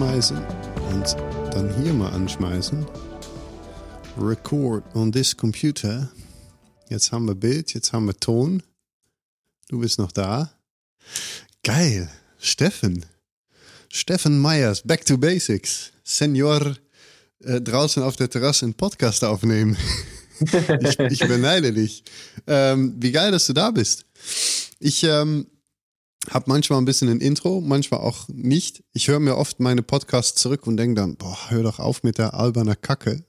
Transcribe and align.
anschmeißen 0.00 0.38
und 0.92 1.16
dann 1.52 1.82
hier 1.82 1.92
mal 1.92 2.10
anschmeißen. 2.12 2.86
Record 4.18 4.82
on 4.94 5.12
this 5.12 5.36
computer. 5.36 6.10
Jetzt 6.88 7.12
haben 7.12 7.26
wir 7.26 7.34
Bild, 7.34 7.74
jetzt 7.74 7.92
haben 7.92 8.06
wir 8.06 8.14
Ton. 8.14 8.62
Du 9.68 9.80
bist 9.80 9.98
noch 9.98 10.10
da. 10.10 10.50
Geil. 11.62 12.10
Steffen. 12.38 13.04
Steffen 13.92 14.38
Meyers, 14.40 14.80
Back 14.80 15.04
to 15.04 15.18
Basics. 15.18 15.92
Senior 16.02 16.76
äh, 17.44 17.60
draußen 17.60 18.02
auf 18.02 18.16
der 18.16 18.30
Terrasse 18.30 18.64
einen 18.64 18.74
Podcast 18.74 19.22
aufnehmen. 19.22 19.76
ich, 20.80 20.98
ich 20.98 21.28
beneide 21.28 21.74
dich. 21.74 22.04
Ähm, 22.46 22.94
wie 22.96 23.12
geil, 23.12 23.32
dass 23.32 23.46
du 23.46 23.52
da 23.52 23.70
bist. 23.70 24.06
Ich 24.78 25.04
ähm, 25.04 25.46
habe 26.28 26.44
manchmal 26.48 26.78
ein 26.80 26.84
bisschen 26.84 27.08
ein 27.08 27.20
Intro, 27.20 27.60
manchmal 27.60 28.00
auch 28.00 28.28
nicht. 28.28 28.84
Ich 28.92 29.08
höre 29.08 29.20
mir 29.20 29.36
oft 29.36 29.60
meine 29.60 29.82
Podcasts 29.82 30.40
zurück 30.40 30.66
und 30.66 30.76
denke 30.76 31.00
dann, 31.00 31.16
boah, 31.16 31.38
hör 31.48 31.62
doch 31.62 31.78
auf 31.78 32.02
mit 32.02 32.18
der 32.18 32.34
alberner 32.34 32.76
Kacke. 32.76 33.24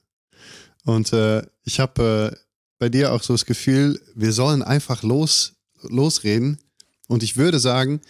Und 0.84 1.14
äh, 1.14 1.44
ich 1.64 1.80
habe 1.80 2.34
äh, 2.34 2.38
bei 2.80 2.90
dir 2.90 3.14
auch 3.14 3.24
so 3.24 3.34
das 3.34 3.46
Gefühl, 3.46 4.02
wir 4.16 4.34
sollen 4.34 4.62
einfach 4.62 5.04
los, 5.04 5.54
losreden. 5.84 6.60
Und 7.08 7.24
ich 7.24 7.38
würde 7.38 7.60
sagen, 7.60 8.02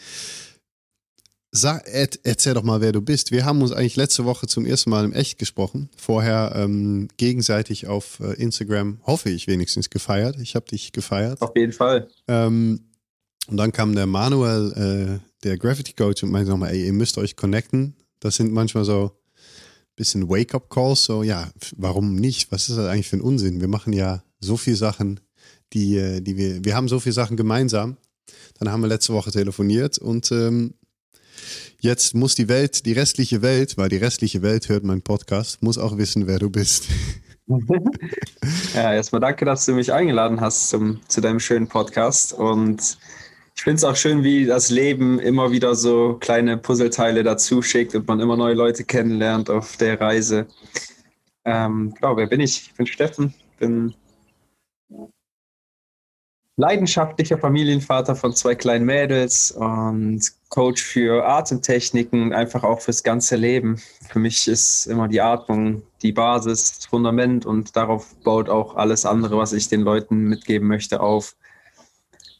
sag, 1.52 1.88
erzähl 2.24 2.54
doch 2.54 2.64
mal, 2.64 2.82
wer 2.82 2.92
du 2.92 3.02
bist. 3.02 3.32
Wir 3.32 3.46
haben 3.46 3.62
uns 3.62 3.72
eigentlich 3.72 3.98
letzte 3.98 4.26
Woche 4.26 4.48
zum 4.48 4.66
ersten 4.66 4.90
Mal 4.90 5.06
im 5.06 5.14
Echt 5.14 5.38
gesprochen. 5.38 5.90
Vorher 5.98 6.54
ähm, 6.56 7.10
gegenseitig 7.18 7.88
auf 7.88 8.20
äh, 8.22 8.34
Instagram, 8.42 9.00
hoffe 9.06 9.30
ich 9.30 9.48
wenigstens, 9.48 9.90
gefeiert. 9.90 10.38
Ich 10.40 10.56
habe 10.56 10.66
dich 10.66 10.92
gefeiert. 10.92 11.42
Auf 11.42 11.56
jeden 11.56 11.74
Fall. 11.74 12.08
Ähm, 12.28 12.91
und 13.52 13.58
dann 13.58 13.74
kam 13.74 13.94
der 13.94 14.08
Manuel, 14.08 15.20
äh, 15.20 15.20
der 15.44 15.58
Gravity 15.58 15.92
Coach, 15.92 16.24
und 16.24 16.32
meinte 16.32 16.50
nochmal, 16.50 16.72
ey, 16.72 16.86
ihr 16.86 16.94
müsst 16.94 17.18
euch 17.18 17.36
connecten. 17.36 17.96
Das 18.22 18.38
sind 18.38 18.54
manchmal 18.54 18.86
so 18.86 19.12
ein 19.12 19.96
bisschen 19.98 20.30
Wake-up-Calls, 20.30 21.04
so, 21.04 21.22
ja, 21.22 21.52
warum 21.76 22.16
nicht? 22.16 22.50
Was 22.54 22.70
ist 22.70 22.78
das 22.78 22.88
eigentlich 22.88 23.10
für 23.10 23.18
ein 23.18 23.22
Unsinn? 23.22 23.60
Wir 23.60 23.68
machen 23.68 23.92
ja 23.92 24.24
so 24.40 24.56
viele 24.56 24.78
Sachen, 24.78 25.20
die, 25.74 25.98
äh, 25.98 26.22
die 26.22 26.38
wir, 26.38 26.64
wir 26.64 26.76
haben 26.76 26.88
so 26.88 27.02
viele 27.02 27.12
Sachen 27.12 27.36
gemeinsam. 27.36 27.98
Dann 28.58 28.72
haben 28.72 28.82
wir 28.82 28.88
letzte 28.88 29.14
Woche 29.14 29.32
telefoniert 29.32 29.98
und 29.98 30.32
ähm, 30.32 30.76
jetzt 31.82 32.16
muss 32.16 32.36
die 32.36 32.48
Welt, 32.48 32.86
die 32.86 32.94
restliche 32.94 33.42
Welt, 33.42 33.76
weil 33.78 33.90
die 33.90 33.98
restliche 33.98 34.42
Welt 34.44 34.70
hört 34.70 34.86
meinen 34.86 35.02
Podcast, 35.02 35.62
muss 35.62 35.78
auch 35.78 35.98
wissen, 35.98 36.26
wer 36.26 36.40
du 36.40 36.50
bist. 36.50 36.86
ja, 38.76 38.94
erstmal 38.94 39.20
danke, 39.20 39.44
dass 39.44 39.66
du 39.66 39.74
mich 39.74 39.92
eingeladen 39.92 40.40
hast 40.40 40.70
zum, 40.70 41.02
zu 41.10 41.20
deinem 41.20 41.42
schönen 41.42 41.68
Podcast 41.68 42.32
und 42.32 42.98
ich 43.62 43.64
finde 43.64 43.76
es 43.76 43.84
auch 43.84 43.96
schön, 43.96 44.24
wie 44.24 44.48
das 44.48 44.72
Leben 44.72 45.20
immer 45.20 45.52
wieder 45.52 45.76
so 45.76 46.18
kleine 46.20 46.58
Puzzleteile 46.58 47.22
dazu 47.22 47.62
schickt 47.62 47.94
und 47.94 48.08
man 48.08 48.20
immer 48.20 48.36
neue 48.36 48.56
Leute 48.56 48.84
kennenlernt 48.84 49.52
auf 49.52 49.78
der 49.78 50.02
Reise. 50.02 50.48
Ähm, 51.46 51.94
genau, 51.94 52.18
wer 52.18 52.26
bin 52.26 52.40
ich? 52.40 52.64
Ich 52.64 52.74
bin 52.74 52.88
Steffen, 52.88 53.36
bin 53.60 53.94
leidenschaftlicher 56.58 57.38
Familienvater 57.38 58.16
von 58.16 58.34
zwei 58.34 58.56
kleinen 58.56 58.86
Mädels 58.88 59.52
und 59.52 60.24
Coach 60.50 60.82
für 60.82 61.24
Atemtechniken, 61.28 62.34
einfach 62.34 62.64
auch 62.64 62.82
fürs 62.82 63.04
ganze 63.04 63.36
Leben. 63.36 63.80
Für 64.10 64.18
mich 64.18 64.48
ist 64.48 64.88
immer 64.88 65.08
die 65.08 65.22
Atmung 65.22 65.84
die 66.02 66.14
Basis, 66.14 66.78
das 66.78 66.86
Fundament 66.88 67.46
und 67.46 67.76
darauf 67.76 68.16
baut 68.24 68.50
auch 68.50 68.76
alles 68.76 69.06
andere, 69.06 69.38
was 69.38 69.54
ich 69.54 69.70
den 69.70 69.82
Leuten 69.82 70.24
mitgeben 70.24 70.68
möchte, 70.68 71.00
auf 71.00 71.36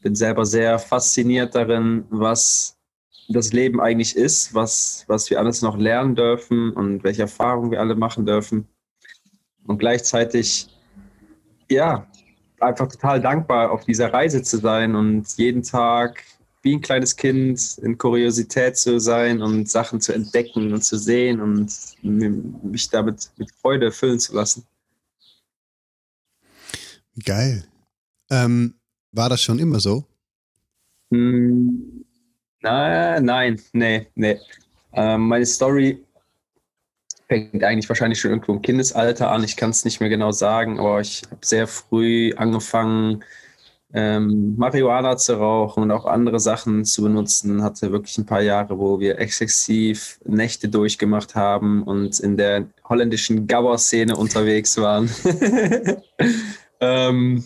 bin 0.02 0.16
selber 0.16 0.46
sehr 0.46 0.80
fasziniert 0.80 1.56
darin, 1.56 2.06
was 2.10 2.78
das 3.30 3.54
Leben 3.54 3.80
eigentlich 3.80 4.16
ist, 4.16 4.54
was, 4.54 5.06
was 5.08 5.30
wir 5.30 5.40
alles 5.40 5.62
noch 5.62 5.78
lernen 5.78 6.16
dürfen 6.16 6.72
und 6.74 7.04
welche 7.04 7.24
Erfahrungen 7.24 7.72
wir 7.72 7.80
alle 7.80 7.96
machen 7.96 8.26
dürfen. 8.26 8.68
Und 9.66 9.78
gleichzeitig, 9.78 10.68
ja, 11.70 12.08
einfach 12.60 12.88
total 12.88 13.22
dankbar, 13.22 13.72
auf 13.72 13.86
dieser 13.86 14.12
Reise 14.12 14.42
zu 14.42 14.58
sein 14.58 14.96
und 14.96 15.28
jeden 15.38 15.64
Tag 15.64 16.24
wie 16.64 16.76
ein 16.76 16.82
kleines 16.82 17.16
Kind 17.16 17.80
in 17.82 17.98
Kuriosität 17.98 18.78
zu 18.78 19.00
sein 19.00 19.42
und 19.42 19.70
Sachen 19.70 20.00
zu 20.00 20.14
entdecken 20.14 20.74
und 20.74 20.84
zu 20.84 20.98
sehen 20.98 21.42
und 21.42 21.74
mich 22.04 22.90
damit 22.90 23.32
mit 23.38 23.52
Freude 23.52 23.92
füllen 23.92 24.20
zu 24.20 24.36
lassen. 24.36 24.66
Geil. 27.26 27.66
Ähm, 28.30 28.76
war 29.12 29.30
das 29.30 29.42
schon 29.42 29.60
immer 29.60 29.80
so? 29.80 30.06
Hm, 31.12 32.06
na, 32.62 33.20
nein, 33.20 33.62
nee, 33.74 34.08
nee. 34.16 34.40
Ähm, 34.94 35.28
meine 35.28 35.46
Story 35.46 36.04
fängt 37.28 37.64
eigentlich 37.64 37.88
wahrscheinlich 37.88 38.20
schon 38.20 38.32
irgendwo 38.32 38.54
im 38.54 38.62
Kindesalter 38.62 39.32
an. 39.32 39.44
Ich 39.44 39.56
kann 39.56 39.70
es 39.70 39.86
nicht 39.86 40.00
mehr 40.00 40.10
genau 40.10 40.32
sagen, 40.32 40.80
aber 40.80 41.02
ich 41.02 41.24
habe 41.32 41.46
sehr 41.46 41.68
früh 41.68 42.34
angefangen, 42.36 43.24
ähm, 43.94 44.56
Marihuana 44.58 45.18
zu 45.18 45.34
rauchen 45.34 45.84
und 45.84 45.92
auch 45.92 46.06
andere 46.06 46.40
Sachen 46.40 46.86
zu 46.86 47.02
benutzen. 47.04 47.64
Hatte 47.64 47.92
wirklich 47.92 48.18
ein 48.18 48.26
paar 48.26 48.42
Jahre, 48.42 48.80
wo 48.80 49.00
wir 49.00 49.20
exzessiv 49.20 50.20
Nächte 50.26 50.70
durchgemacht 50.70 51.36
haben 51.36 51.84
und 51.84 52.20
in 52.20 52.38
der 52.38 52.68
holländischen 52.88 53.48
Gabber-Szene 53.48 54.16
unterwegs 54.16 54.78
waren. 54.78 55.10
ähm, 56.80 57.44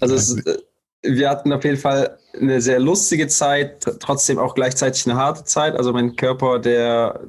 also 0.00 0.14
es, 0.14 0.36
äh, 0.46 0.58
wir 1.02 1.30
hatten 1.30 1.52
auf 1.52 1.64
jeden 1.64 1.76
Fall 1.76 2.18
eine 2.34 2.60
sehr 2.60 2.80
lustige 2.80 3.28
Zeit, 3.28 3.84
trotzdem 4.00 4.38
auch 4.38 4.54
gleichzeitig 4.54 5.06
eine 5.06 5.18
harte 5.18 5.44
Zeit. 5.44 5.76
Also 5.76 5.92
mein 5.92 6.16
Körper, 6.16 6.58
der 6.58 7.20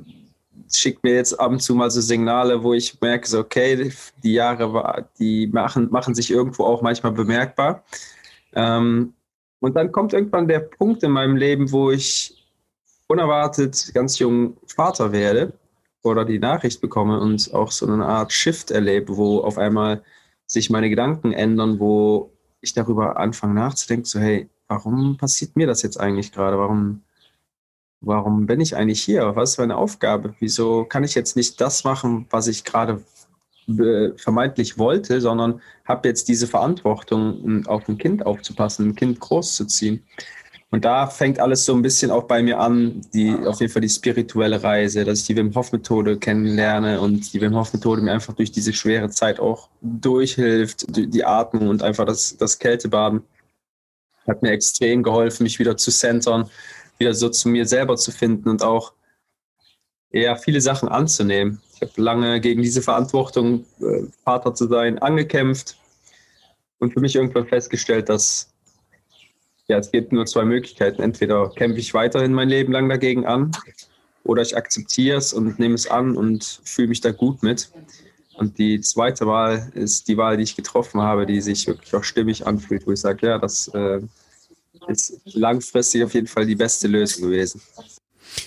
schickt 0.73 1.03
mir 1.03 1.15
jetzt 1.15 1.39
ab 1.39 1.51
und 1.51 1.61
zu 1.61 1.75
mal 1.75 1.89
so 1.89 2.01
Signale, 2.01 2.61
wo 2.63 2.73
ich 2.73 2.99
merke, 2.99 3.27
so 3.27 3.39
okay, 3.39 3.91
die 4.23 4.33
Jahre, 4.33 5.07
die 5.19 5.47
machen, 5.47 5.89
machen 5.91 6.13
sich 6.15 6.29
irgendwo 6.31 6.65
auch 6.65 6.81
manchmal 6.81 7.13
bemerkbar. 7.13 7.83
Ähm, 8.53 9.13
und 9.59 9.75
dann 9.75 9.91
kommt 9.91 10.13
irgendwann 10.13 10.47
der 10.47 10.59
Punkt 10.59 11.03
in 11.03 11.11
meinem 11.11 11.35
Leben, 11.35 11.71
wo 11.71 11.91
ich 11.91 12.45
unerwartet 13.07 13.91
ganz 13.93 14.19
jung 14.19 14.57
Vater 14.67 15.11
werde 15.11 15.53
oder 16.03 16.25
die 16.25 16.39
Nachricht 16.39 16.81
bekomme 16.81 17.19
und 17.19 17.53
auch 17.53 17.71
so 17.71 17.87
eine 17.87 18.05
Art 18.05 18.31
Shift 18.31 18.71
erlebe, 18.71 19.17
wo 19.17 19.39
auf 19.39 19.57
einmal 19.57 20.03
sich 20.45 20.69
meine 20.69 20.89
Gedanken 20.89 21.33
ändern, 21.33 21.79
wo 21.79 22.31
ich 22.61 22.73
darüber 22.73 23.17
anfange 23.17 23.53
nachzudenken, 23.53 24.05
so 24.05 24.19
hey, 24.19 24.49
warum 24.67 25.17
passiert 25.17 25.55
mir 25.55 25.67
das 25.67 25.81
jetzt 25.81 25.99
eigentlich 25.99 26.31
gerade? 26.31 26.57
Warum, 26.57 27.03
warum 28.01 28.45
bin 28.45 28.61
ich 28.61 28.75
eigentlich 28.75 29.01
hier? 29.01 29.35
Was 29.35 29.51
ist 29.51 29.59
meine 29.59 29.77
Aufgabe? 29.77 30.35
Wieso 30.39 30.85
kann 30.85 31.03
ich 31.03 31.15
jetzt 31.15 31.35
nicht 31.35 31.61
das 31.61 31.83
machen, 31.83 32.25
was 32.29 32.47
ich 32.47 32.63
gerade 32.63 33.03
vermeintlich 34.15 34.77
wollte, 34.77 35.19
sondern 35.19 35.61
habe 35.83 36.07
jetzt 36.07 36.29
diese 36.29 36.47
Verantwortung, 36.47 37.65
auf 37.67 37.87
ein 37.89 37.97
Kind 37.97 38.25
aufzupassen, 38.25 38.89
ein 38.89 38.95
Kind 38.95 39.19
großzuziehen. 39.19 40.05
Und 40.69 40.83
da 40.83 41.07
fängt 41.07 41.39
alles 41.39 41.63
so 41.63 41.73
ein 41.73 41.81
bisschen 41.81 42.11
auch 42.11 42.23
bei 42.23 42.43
mir 42.43 42.59
an, 42.59 43.01
die, 43.13 43.33
auf 43.45 43.61
jeden 43.61 43.71
Fall 43.71 43.81
die 43.81 43.89
spirituelle 43.89 44.61
Reise, 44.61 45.05
dass 45.05 45.21
ich 45.21 45.25
die 45.25 45.35
Wim 45.37 45.55
Hof 45.55 45.71
Methode 45.71 46.17
kennenlerne 46.17 46.99
und 46.99 47.31
die 47.33 47.39
Wim 47.39 47.55
Hof 47.55 47.71
Methode 47.73 48.01
mir 48.01 48.11
einfach 48.11 48.33
durch 48.33 48.51
diese 48.51 48.73
schwere 48.73 49.09
Zeit 49.09 49.39
auch 49.39 49.69
durchhilft, 49.81 50.85
die 50.89 51.23
Atmung 51.23 51.69
und 51.69 51.83
einfach 51.83 52.05
das, 52.05 52.35
das 52.35 52.59
Kältebaden 52.59 53.23
hat 54.27 54.41
mir 54.41 54.51
extrem 54.51 55.03
geholfen, 55.03 55.43
mich 55.43 55.57
wieder 55.57 55.77
zu 55.77 55.89
centern, 55.89 56.49
wieder 56.97 57.13
so 57.13 57.29
zu 57.29 57.47
mir 57.47 57.65
selber 57.65 57.95
zu 57.95 58.11
finden 58.11 58.49
und 58.49 58.61
auch 58.61 58.93
ja, 60.11 60.35
viele 60.35 60.59
Sachen 60.59 60.89
anzunehmen. 60.89 61.61
Ich 61.75 61.81
habe 61.81 62.01
lange 62.01 62.41
gegen 62.41 62.61
diese 62.61 62.81
Verantwortung, 62.81 63.65
äh, 63.79 64.03
Vater 64.23 64.53
zu 64.53 64.67
sein, 64.67 64.99
angekämpft 64.99 65.77
und 66.79 66.93
für 66.93 66.99
mich 66.99 67.15
irgendwann 67.15 67.47
festgestellt, 67.47 68.09
dass 68.09 68.53
ja, 69.67 69.77
es 69.77 69.91
gibt 69.91 70.11
nur 70.11 70.25
zwei 70.25 70.45
Möglichkeiten. 70.45 71.01
Entweder 71.01 71.49
kämpfe 71.49 71.79
ich 71.79 71.93
weiterhin 71.93 72.33
mein 72.33 72.49
Leben 72.49 72.71
lang 72.71 72.87
dagegen 72.87 73.25
an 73.25 73.51
oder 74.23 74.41
ich 74.41 74.55
akzeptiere 74.55 75.17
es 75.17 75.33
und 75.33 75.59
nehme 75.59 75.75
es 75.75 75.87
an 75.87 76.15
und 76.15 76.61
fühle 76.63 76.87
mich 76.87 77.01
da 77.01 77.11
gut 77.11 77.43
mit. 77.43 77.69
Und 78.35 78.57
die 78.59 78.79
zweite 78.81 79.25
Wahl 79.25 79.71
ist 79.73 80.07
die 80.07 80.15
Wahl, 80.15 80.37
die 80.37 80.43
ich 80.43 80.55
getroffen 80.55 81.01
habe, 81.01 81.25
die 81.25 81.41
sich 81.41 81.65
wirklich 81.67 81.93
auch 81.95 82.03
stimmig 82.03 82.45
anfühlt, 82.45 82.85
wo 82.85 82.91
ich 82.91 82.99
sage, 82.99 83.27
ja, 83.27 83.39
das 83.39 83.67
äh, 83.69 83.99
ist 84.87 85.19
langfristig 85.25 86.03
auf 86.03 86.13
jeden 86.13 86.27
Fall 86.27 86.45
die 86.45 86.55
beste 86.55 86.87
Lösung 86.87 87.23
gewesen. 87.23 87.61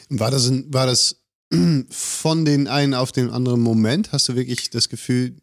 War 0.08 0.30
das, 0.30 0.50
war 0.68 0.86
das 0.86 1.20
von 1.90 2.44
den 2.44 2.68
einen 2.68 2.94
auf 2.94 3.12
den 3.12 3.30
anderen 3.30 3.60
Moment? 3.60 4.12
Hast 4.12 4.28
du 4.28 4.36
wirklich 4.36 4.70
das 4.70 4.88
Gefühl 4.88 5.36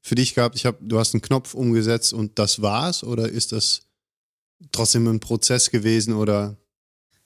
für 0.00 0.14
dich 0.14 0.34
gehabt, 0.34 0.54
ich 0.54 0.64
hab, 0.64 0.78
du 0.80 0.98
hast 0.98 1.14
einen 1.14 1.22
Knopf 1.22 1.54
umgesetzt 1.54 2.12
und 2.12 2.38
das 2.38 2.62
war's? 2.62 3.02
Oder 3.02 3.28
ist 3.28 3.52
das 3.52 3.87
trotzdem 4.72 5.06
ein 5.06 5.20
Prozess 5.20 5.70
gewesen 5.70 6.14
oder? 6.14 6.56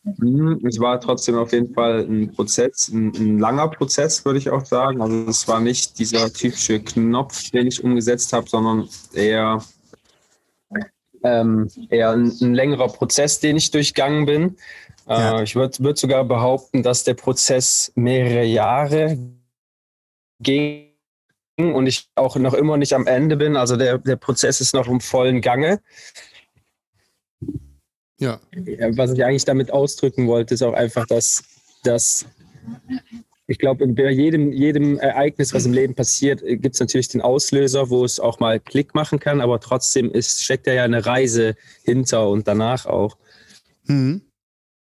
Mhm, 0.04 0.60
es 0.66 0.80
war 0.80 1.00
trotzdem 1.00 1.36
auf 1.36 1.52
jeden 1.52 1.72
Fall 1.72 2.00
ein 2.00 2.32
Prozess, 2.32 2.88
ein, 2.88 3.12
ein, 3.14 3.38
langer 3.38 3.68
Prozess, 3.68 4.24
würde 4.24 4.38
ich 4.38 4.50
auch 4.50 4.64
sagen. 4.64 5.00
Also 5.00 5.28
es 5.28 5.46
war 5.46 5.60
nicht 5.60 5.98
dieser 5.98 6.32
typische 6.32 6.80
Knopf, 6.80 7.50
den 7.50 7.68
ich 7.68 7.84
umgesetzt 7.84 8.32
habe, 8.32 8.48
sondern 8.48 8.88
eher 9.12 9.62
ähm, 11.22 11.68
eher 11.88 12.10
ein, 12.10 12.32
ein, 12.40 12.54
längerer 12.54 12.88
Prozess, 12.88 13.38
den 13.38 13.56
ich 13.56 13.70
durchgangen 13.70 14.26
bin. 14.26 14.56
Äh, 15.06 15.12
ja. 15.12 15.42
Ich 15.42 15.54
würde 15.54 15.78
würd 15.78 15.98
sogar 15.98 16.24
behaupten, 16.24 16.82
dass 16.82 17.04
der 17.04 17.14
Prozess 17.14 17.92
mehrere 17.94 18.44
Jahre 18.44 19.18
ging 20.40 20.88
und 21.56 21.86
ich 21.86 22.08
auch 22.16 22.36
noch 22.36 22.54
immer 22.54 22.76
nicht 22.76 22.94
am 22.94 23.06
Ende 23.06 23.36
bin. 23.36 23.56
Also 23.56 23.76
der, 23.76 23.98
der 23.98 24.16
Prozess 24.16 24.60
ist 24.60 24.74
noch 24.74 24.88
im 24.88 25.00
vollen 25.00 25.40
Gange. 25.40 25.80
Ja. 28.22 28.40
Was 28.96 29.12
ich 29.12 29.24
eigentlich 29.24 29.44
damit 29.44 29.72
ausdrücken 29.72 30.28
wollte, 30.28 30.54
ist 30.54 30.62
auch 30.62 30.74
einfach, 30.74 31.06
dass, 31.06 31.42
dass 31.82 32.24
ich 33.48 33.58
glaube, 33.58 33.86
bei 33.88 34.10
jedem, 34.10 34.52
jedem 34.52 34.98
Ereignis, 34.98 35.52
was 35.52 35.66
im 35.66 35.72
Leben 35.72 35.94
passiert, 35.94 36.40
gibt 36.40 36.74
es 36.74 36.80
natürlich 36.80 37.08
den 37.08 37.20
Auslöser, 37.20 37.90
wo 37.90 38.04
es 38.04 38.20
auch 38.20 38.38
mal 38.38 38.60
Klick 38.60 38.94
machen 38.94 39.18
kann, 39.18 39.40
aber 39.40 39.58
trotzdem 39.58 40.10
ist, 40.12 40.44
steckt 40.44 40.68
ja 40.68 40.84
eine 40.84 41.04
Reise 41.04 41.56
hinter 41.82 42.28
und 42.28 42.46
danach 42.46 42.86
auch. 42.86 43.16
Mhm. 43.86 44.22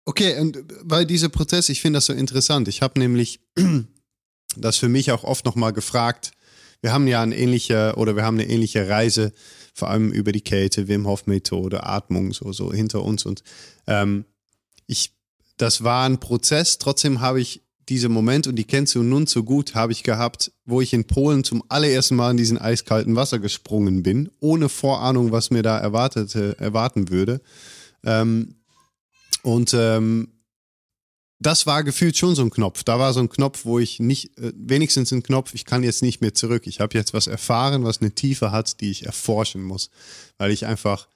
Okay, 0.05 0.37
und 0.39 0.63
weil 0.83 1.05
dieser 1.05 1.29
Prozess, 1.29 1.69
ich 1.69 1.79
finde 1.79 1.97
das 1.97 2.07
so 2.07 2.13
interessant. 2.13 2.67
Ich 2.67 2.81
habe 2.81 2.99
nämlich 2.99 3.39
das 4.57 4.77
für 4.77 4.89
mich 4.89 5.11
auch 5.13 5.23
oft 5.23 5.45
nochmal 5.45 5.71
gefragt. 5.71 6.33
Wir 6.81 6.91
haben 6.91 7.07
ja 7.07 7.21
eine 7.21 7.37
ähnliche 7.37 7.93
oder 7.95 8.15
wir 8.17 8.23
haben 8.23 8.37
eine 8.37 8.49
ähnliche 8.49 8.89
Reise, 8.89 9.31
vor 9.73 9.89
allem 9.89 10.11
über 10.11 10.31
die 10.31 10.41
Kälte, 10.41 10.87
Wim 10.87 11.07
Hof 11.07 11.27
Methode, 11.27 11.85
Atmung 11.85 12.33
so 12.33 12.51
so 12.51 12.73
hinter 12.73 13.03
uns 13.03 13.25
und 13.25 13.43
ähm, 13.87 14.25
ich, 14.87 15.13
das 15.57 15.83
war 15.83 16.05
ein 16.05 16.19
Prozess. 16.19 16.77
Trotzdem 16.77 17.21
habe 17.21 17.39
ich 17.39 17.61
diese 17.89 18.09
Moment 18.09 18.47
und 18.47 18.55
die 18.55 18.63
kennst 18.63 18.95
du 18.95 19.03
nun 19.03 19.27
so 19.27 19.43
gut, 19.43 19.75
habe 19.75 19.91
ich 19.91 20.03
gehabt, 20.03 20.51
wo 20.65 20.81
ich 20.81 20.93
in 20.93 21.05
Polen 21.05 21.43
zum 21.43 21.63
allerersten 21.67 22.15
Mal 22.15 22.31
in 22.31 22.37
diesen 22.37 22.57
eiskalten 22.57 23.15
Wasser 23.15 23.39
gesprungen 23.39 24.03
bin, 24.03 24.29
ohne 24.39 24.69
Vorahnung, 24.69 25.31
was 25.31 25.49
mir 25.49 25.63
da 25.63 25.77
erwartete, 25.77 26.57
erwarten 26.59 27.09
würde. 27.09 27.41
Ähm, 28.03 28.55
und 29.43 29.73
ähm, 29.73 30.29
das 31.41 31.65
war 31.65 31.83
gefühlt 31.83 32.15
schon 32.15 32.35
so 32.35 32.43
ein 32.43 32.51
Knopf. 32.51 32.83
Da 32.83 32.99
war 32.99 33.13
so 33.13 33.19
ein 33.19 33.29
Knopf, 33.29 33.65
wo 33.65 33.79
ich 33.79 33.99
nicht, 33.99 34.37
äh, 34.37 34.53
wenigstens 34.55 35.11
ein 35.11 35.23
Knopf, 35.23 35.53
ich 35.55 35.65
kann 35.65 35.83
jetzt 35.83 36.03
nicht 36.03 36.21
mehr 36.21 36.35
zurück. 36.35 36.67
Ich 36.67 36.79
habe 36.79 36.97
jetzt 36.97 37.13
was 37.13 37.27
erfahren, 37.27 37.83
was 37.83 37.99
eine 37.99 38.11
Tiefe 38.11 38.51
hat, 38.51 38.79
die 38.79 38.91
ich 38.91 39.05
erforschen 39.05 39.63
muss. 39.63 39.89
Weil 40.37 40.51
ich 40.51 40.67
einfach, 40.67 41.07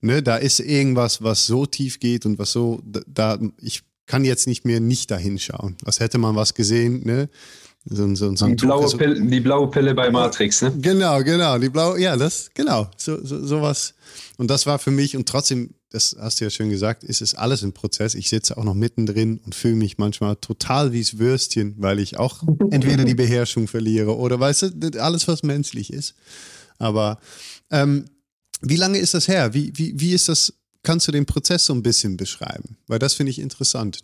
ne, 0.00 0.22
da 0.22 0.36
ist 0.36 0.58
irgendwas, 0.58 1.22
was 1.22 1.46
so 1.46 1.64
tief 1.64 2.00
geht 2.00 2.26
und 2.26 2.38
was 2.38 2.50
so, 2.50 2.82
da, 3.06 3.38
ich 3.60 3.82
kann 4.06 4.24
jetzt 4.24 4.48
nicht 4.48 4.64
mehr 4.64 4.80
nicht 4.80 5.10
dahin 5.12 5.38
schauen. 5.38 5.76
Als 5.84 6.00
hätte 6.00 6.18
man 6.18 6.34
was 6.34 6.54
gesehen, 6.54 7.04
ne? 7.04 7.28
So, 7.84 8.14
so, 8.14 8.36
so 8.36 8.46
die, 8.46 8.54
blaue 8.54 8.82
also, 8.82 8.96
Pille, 8.96 9.20
die 9.20 9.40
blaue 9.40 9.70
Pille 9.70 9.94
bei 9.94 10.10
Matrix, 10.10 10.62
ne? 10.62 10.72
Genau, 10.78 11.22
genau, 11.22 11.58
die 11.58 11.70
blaue, 11.70 11.98
ja, 12.00 12.16
das, 12.16 12.50
genau, 12.52 12.88
so, 12.96 13.24
so, 13.24 13.44
sowas. 13.46 13.94
Und 14.36 14.50
das 14.50 14.66
war 14.66 14.78
für 14.78 14.90
mich, 14.90 15.16
und 15.16 15.26
trotzdem, 15.28 15.70
das 15.90 16.14
hast 16.18 16.40
du 16.40 16.44
ja 16.44 16.50
schön 16.50 16.68
gesagt, 16.68 17.02
ist 17.02 17.22
es 17.22 17.34
alles 17.34 17.62
ein 17.62 17.72
Prozess. 17.72 18.14
Ich 18.14 18.28
sitze 18.28 18.58
auch 18.58 18.64
noch 18.64 18.74
mittendrin 18.74 19.40
und 19.44 19.54
fühle 19.54 19.76
mich 19.76 19.96
manchmal 19.96 20.36
total 20.36 20.92
wie 20.92 21.00
das 21.00 21.18
Würstchen, 21.18 21.76
weil 21.78 21.98
ich 21.98 22.18
auch 22.18 22.42
entweder 22.70 23.04
die 23.04 23.14
Beherrschung 23.14 23.68
verliere 23.68 24.16
oder 24.16 24.38
weißt 24.38 24.74
du, 24.74 25.00
alles, 25.00 25.26
was 25.26 25.42
menschlich 25.42 25.90
ist. 25.92 26.14
Aber 26.78 27.18
ähm, 27.70 28.04
wie 28.60 28.76
lange 28.76 28.98
ist 28.98 29.14
das 29.14 29.28
her? 29.28 29.54
Wie, 29.54 29.72
wie, 29.76 29.98
wie 29.98 30.12
ist 30.12 30.28
das 30.28 30.52
kannst 30.82 31.08
du 31.08 31.12
den 31.12 31.26
Prozess 31.26 31.66
so 31.66 31.74
ein 31.74 31.82
bisschen 31.82 32.16
beschreiben? 32.16 32.76
Weil 32.86 32.98
das 32.98 33.14
finde 33.14 33.30
ich 33.30 33.38
interessant. 33.38 34.00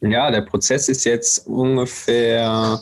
Ja, 0.00 0.30
der 0.30 0.42
Prozess 0.42 0.88
ist 0.88 1.04
jetzt 1.04 1.46
ungefähr 1.46 2.80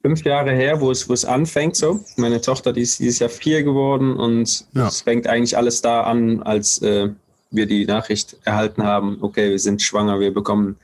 fünf 0.00 0.24
Jahre 0.24 0.52
her, 0.52 0.80
wo 0.80 0.90
es, 0.90 1.08
wo 1.08 1.12
es 1.12 1.24
anfängt 1.24 1.76
so. 1.76 2.00
Meine 2.16 2.40
Tochter, 2.40 2.72
die 2.72 2.82
ist 2.82 3.00
dieses 3.00 3.18
Jahr 3.18 3.30
vier 3.30 3.62
geworden 3.62 4.16
und 4.16 4.64
ja. 4.72 4.88
es 4.88 5.02
fängt 5.02 5.26
eigentlich 5.26 5.56
alles 5.56 5.82
da 5.82 6.02
an, 6.02 6.42
als 6.42 6.80
äh, 6.82 7.10
wir 7.50 7.66
die 7.66 7.84
Nachricht 7.84 8.36
erhalten 8.44 8.84
haben, 8.84 9.18
okay, 9.22 9.50
wir 9.50 9.58
sind 9.58 9.82
schwanger, 9.82 10.20
wir 10.20 10.32
bekommen 10.32 10.76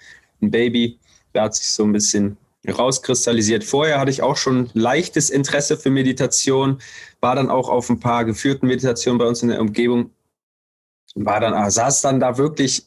ein 0.42 0.50
Baby. 0.50 0.98
Da 1.32 1.44
hat 1.44 1.54
sich 1.54 1.70
so 1.70 1.84
ein 1.84 1.92
bisschen 1.92 2.36
rauskristallisiert. 2.66 3.62
Vorher 3.62 4.00
hatte 4.00 4.10
ich 4.10 4.22
auch 4.22 4.36
schon 4.36 4.70
leichtes 4.74 5.30
Interesse 5.30 5.76
für 5.76 5.90
Meditation, 5.90 6.78
war 7.20 7.36
dann 7.36 7.50
auch 7.50 7.68
auf 7.68 7.88
ein 7.88 8.00
paar 8.00 8.24
geführten 8.24 8.66
Meditationen 8.66 9.18
bei 9.18 9.26
uns 9.26 9.42
in 9.42 9.50
der 9.50 9.60
Umgebung 9.60 10.10
war 11.16 11.40
dann, 11.40 11.54
ah, 11.54 11.70
saß 11.70 12.02
dann 12.02 12.20
da 12.20 12.36
wirklich 12.36 12.86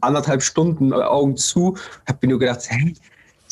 anderthalb 0.00 0.42
Stunden 0.42 0.92
äh, 0.92 0.96
Augen 0.96 1.36
zu, 1.36 1.76
hab 2.06 2.22
mir 2.22 2.28
nur 2.28 2.38
gedacht, 2.38 2.62
hey, 2.68 2.94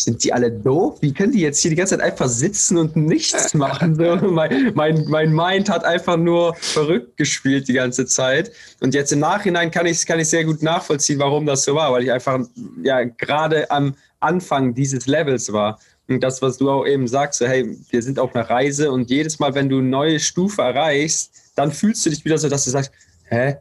sind 0.00 0.22
die 0.22 0.32
alle 0.32 0.50
doof? 0.50 0.98
Wie 1.00 1.12
können 1.12 1.32
die 1.32 1.40
jetzt 1.40 1.60
hier 1.60 1.70
die 1.70 1.76
ganze 1.76 1.96
Zeit 1.96 2.04
einfach 2.04 2.28
sitzen 2.28 2.76
und 2.78 2.96
nichts 2.96 3.52
machen? 3.54 3.96
So, 3.96 4.16
mein, 4.30 4.72
mein, 4.74 5.04
mein 5.08 5.32
Mind 5.32 5.68
hat 5.68 5.84
einfach 5.84 6.16
nur 6.16 6.54
verrückt 6.54 7.16
gespielt 7.16 7.68
die 7.68 7.72
ganze 7.72 8.06
Zeit. 8.06 8.52
Und 8.80 8.94
jetzt 8.94 9.12
im 9.12 9.18
Nachhinein 9.18 9.70
kann 9.70 9.86
ich, 9.86 10.06
kann 10.06 10.20
ich 10.20 10.28
sehr 10.28 10.44
gut 10.44 10.62
nachvollziehen, 10.62 11.18
warum 11.18 11.46
das 11.46 11.64
so 11.64 11.74
war, 11.74 11.92
weil 11.92 12.04
ich 12.04 12.12
einfach 12.12 12.40
ja 12.82 13.02
gerade 13.02 13.70
am 13.70 13.94
Anfang 14.20 14.74
dieses 14.74 15.06
Levels 15.06 15.52
war. 15.52 15.80
Und 16.08 16.22
das, 16.22 16.40
was 16.40 16.56
du 16.56 16.70
auch 16.70 16.86
eben 16.86 17.06
sagst, 17.06 17.40
so, 17.40 17.46
hey, 17.46 17.76
wir 17.90 18.02
sind 18.02 18.18
auf 18.18 18.34
einer 18.34 18.48
Reise 18.48 18.90
und 18.90 19.10
jedes 19.10 19.38
Mal, 19.38 19.54
wenn 19.54 19.68
du 19.68 19.78
eine 19.78 19.88
neue 19.88 20.20
Stufe 20.20 20.62
erreichst, 20.62 21.32
dann 21.54 21.70
fühlst 21.70 22.06
du 22.06 22.10
dich 22.10 22.24
wieder 22.24 22.38
so, 22.38 22.48
dass 22.48 22.64
du 22.64 22.70
sagst, 22.70 22.92
hä, 23.24 23.56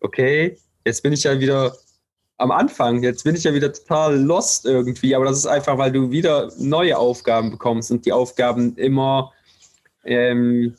okay, 0.00 0.56
jetzt 0.88 1.02
bin 1.02 1.12
ich 1.12 1.22
ja 1.24 1.38
wieder 1.38 1.76
am 2.38 2.50
Anfang, 2.50 3.02
jetzt 3.02 3.24
bin 3.24 3.34
ich 3.34 3.44
ja 3.44 3.52
wieder 3.52 3.72
total 3.72 4.18
lost 4.20 4.64
irgendwie, 4.64 5.14
aber 5.14 5.26
das 5.26 5.38
ist 5.38 5.46
einfach, 5.46 5.76
weil 5.76 5.92
du 5.92 6.10
wieder 6.10 6.50
neue 6.58 6.96
Aufgaben 6.96 7.50
bekommst 7.50 7.90
und 7.90 8.06
die 8.06 8.12
Aufgaben 8.12 8.76
immer 8.76 9.32
ähm, 10.04 10.74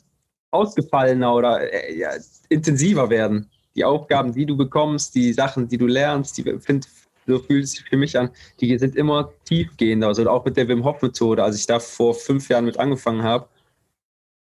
ausgefallener 0.50 1.34
oder 1.34 1.72
äh, 1.72 1.98
ja, 1.98 2.10
intensiver 2.48 3.08
werden. 3.10 3.48
Die 3.76 3.84
Aufgaben, 3.84 4.32
die 4.32 4.46
du 4.46 4.56
bekommst, 4.56 5.14
die 5.14 5.32
Sachen, 5.32 5.68
die 5.68 5.78
du 5.78 5.86
lernst, 5.86 6.36
die 6.38 6.58
find, 6.58 6.88
so 7.26 7.38
fühlt 7.38 7.68
sich 7.68 7.82
für 7.82 7.96
mich 7.96 8.18
an, 8.18 8.30
die 8.60 8.76
sind 8.78 8.96
immer 8.96 9.32
tiefgehender. 9.44 10.08
Also 10.08 10.28
auch 10.28 10.44
mit 10.44 10.56
der 10.56 10.66
Wim 10.66 10.84
Hof 10.84 11.00
Methode, 11.02 11.44
als 11.44 11.56
ich 11.56 11.66
da 11.66 11.78
vor 11.78 12.14
fünf 12.14 12.48
Jahren 12.48 12.64
mit 12.64 12.78
angefangen 12.78 13.22
habe, 13.22 13.48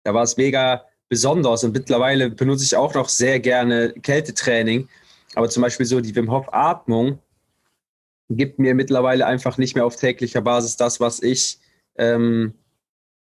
da 0.03 0.15
war 0.15 0.25
es 0.25 0.37
mega 0.37 0.85
besonders. 1.09 1.63
Und 1.63 1.75
mittlerweile 1.75 2.31
benutze 2.31 2.65
ich 2.65 2.77
auch 2.77 2.95
noch 2.95 3.09
sehr 3.09 3.39
gerne 3.39 3.93
Kältetraining. 4.03 4.89
Aber 5.35 5.49
zum 5.49 5.63
Beispiel 5.63 5.87
so 5.87 6.01
die 6.01 6.15
Wim 6.15 6.31
Hof 6.31 6.53
Atmung 6.53 7.19
gibt 8.31 8.59
mir 8.59 8.75
mittlerweile 8.75 9.27
einfach 9.27 9.59
nicht 9.59 9.75
mehr 9.75 9.85
auf 9.85 9.97
täglicher 9.97 10.41
Basis 10.41 10.77
das, 10.77 11.01
was 11.01 11.23
ich 11.23 11.59
ähm, 11.97 12.55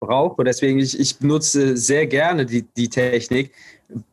brauche. 0.00 0.44
Deswegen, 0.44 0.78
ich, 0.78 0.98
ich 0.98 1.18
benutze 1.18 1.76
sehr 1.76 2.06
gerne 2.06 2.46
die, 2.46 2.62
die 2.76 2.88
Technik, 2.88 3.52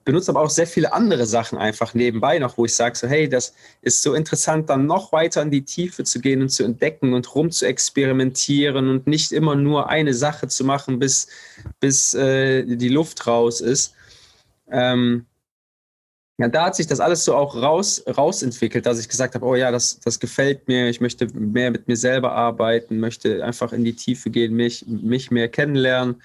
benutze 0.04 0.32
aber 0.32 0.42
auch 0.42 0.50
sehr 0.50 0.68
viele 0.68 0.94
andere 0.94 1.26
Sachen 1.26 1.58
einfach 1.58 1.94
nebenbei 1.94 2.40
noch, 2.40 2.58
wo 2.58 2.66
ich 2.66 2.76
sage, 2.76 2.98
so, 2.98 3.08
hey, 3.08 3.28
das 3.30 3.54
ist 3.82 4.02
so 4.02 4.14
interessant, 4.14 4.70
dann 4.70 4.86
noch 4.86 5.12
weiter 5.12 5.42
in 5.42 5.52
die 5.52 5.64
Tiefe 5.64 6.04
zu 6.04 6.20
gehen 6.20 6.42
und 6.42 6.50
zu 6.50 6.64
entdecken 6.64 7.14
und 7.14 7.34
rum 7.36 7.52
zu 7.52 7.66
experimentieren 7.66 8.90
und 8.90 9.08
nicht 9.08 9.32
immer 9.32 9.56
nur 9.56 9.90
eine 9.90 10.14
Sache 10.14 10.48
zu 10.48 10.64
machen, 10.64 11.00
bis, 11.00 11.28
bis 11.80 12.14
äh, 12.14 12.64
die 12.66 12.90
Luft 12.90 13.26
raus 13.28 13.62
ist. 13.62 13.94
Ähm, 14.70 15.26
ja, 16.42 16.48
da 16.48 16.66
hat 16.66 16.76
sich 16.76 16.88
das 16.88 17.00
alles 17.00 17.24
so 17.24 17.36
auch 17.36 17.56
raus, 17.56 18.04
rausentwickelt, 18.18 18.88
dass 18.88 19.00
ich 19.00 19.08
gesagt 19.08 19.36
habe, 19.36 19.46
oh 19.46 19.54
ja, 19.54 19.70
das, 19.70 20.00
das 20.00 20.20
gefällt 20.20 20.68
mir, 20.68 20.90
ich 20.90 21.00
möchte 21.00 21.28
mehr 21.36 21.70
mit 21.70 21.88
mir 21.88 21.96
selber 21.96 22.32
arbeiten, 22.32 23.00
möchte 23.00 23.46
einfach 23.46 23.74
in 23.74 23.84
die 23.86 23.96
Tiefe 23.96 24.32
gehen, 24.32 24.56
mich, 24.56 24.84
mich 24.88 25.30
mehr 25.30 25.50
kennenlernen. 25.50 26.22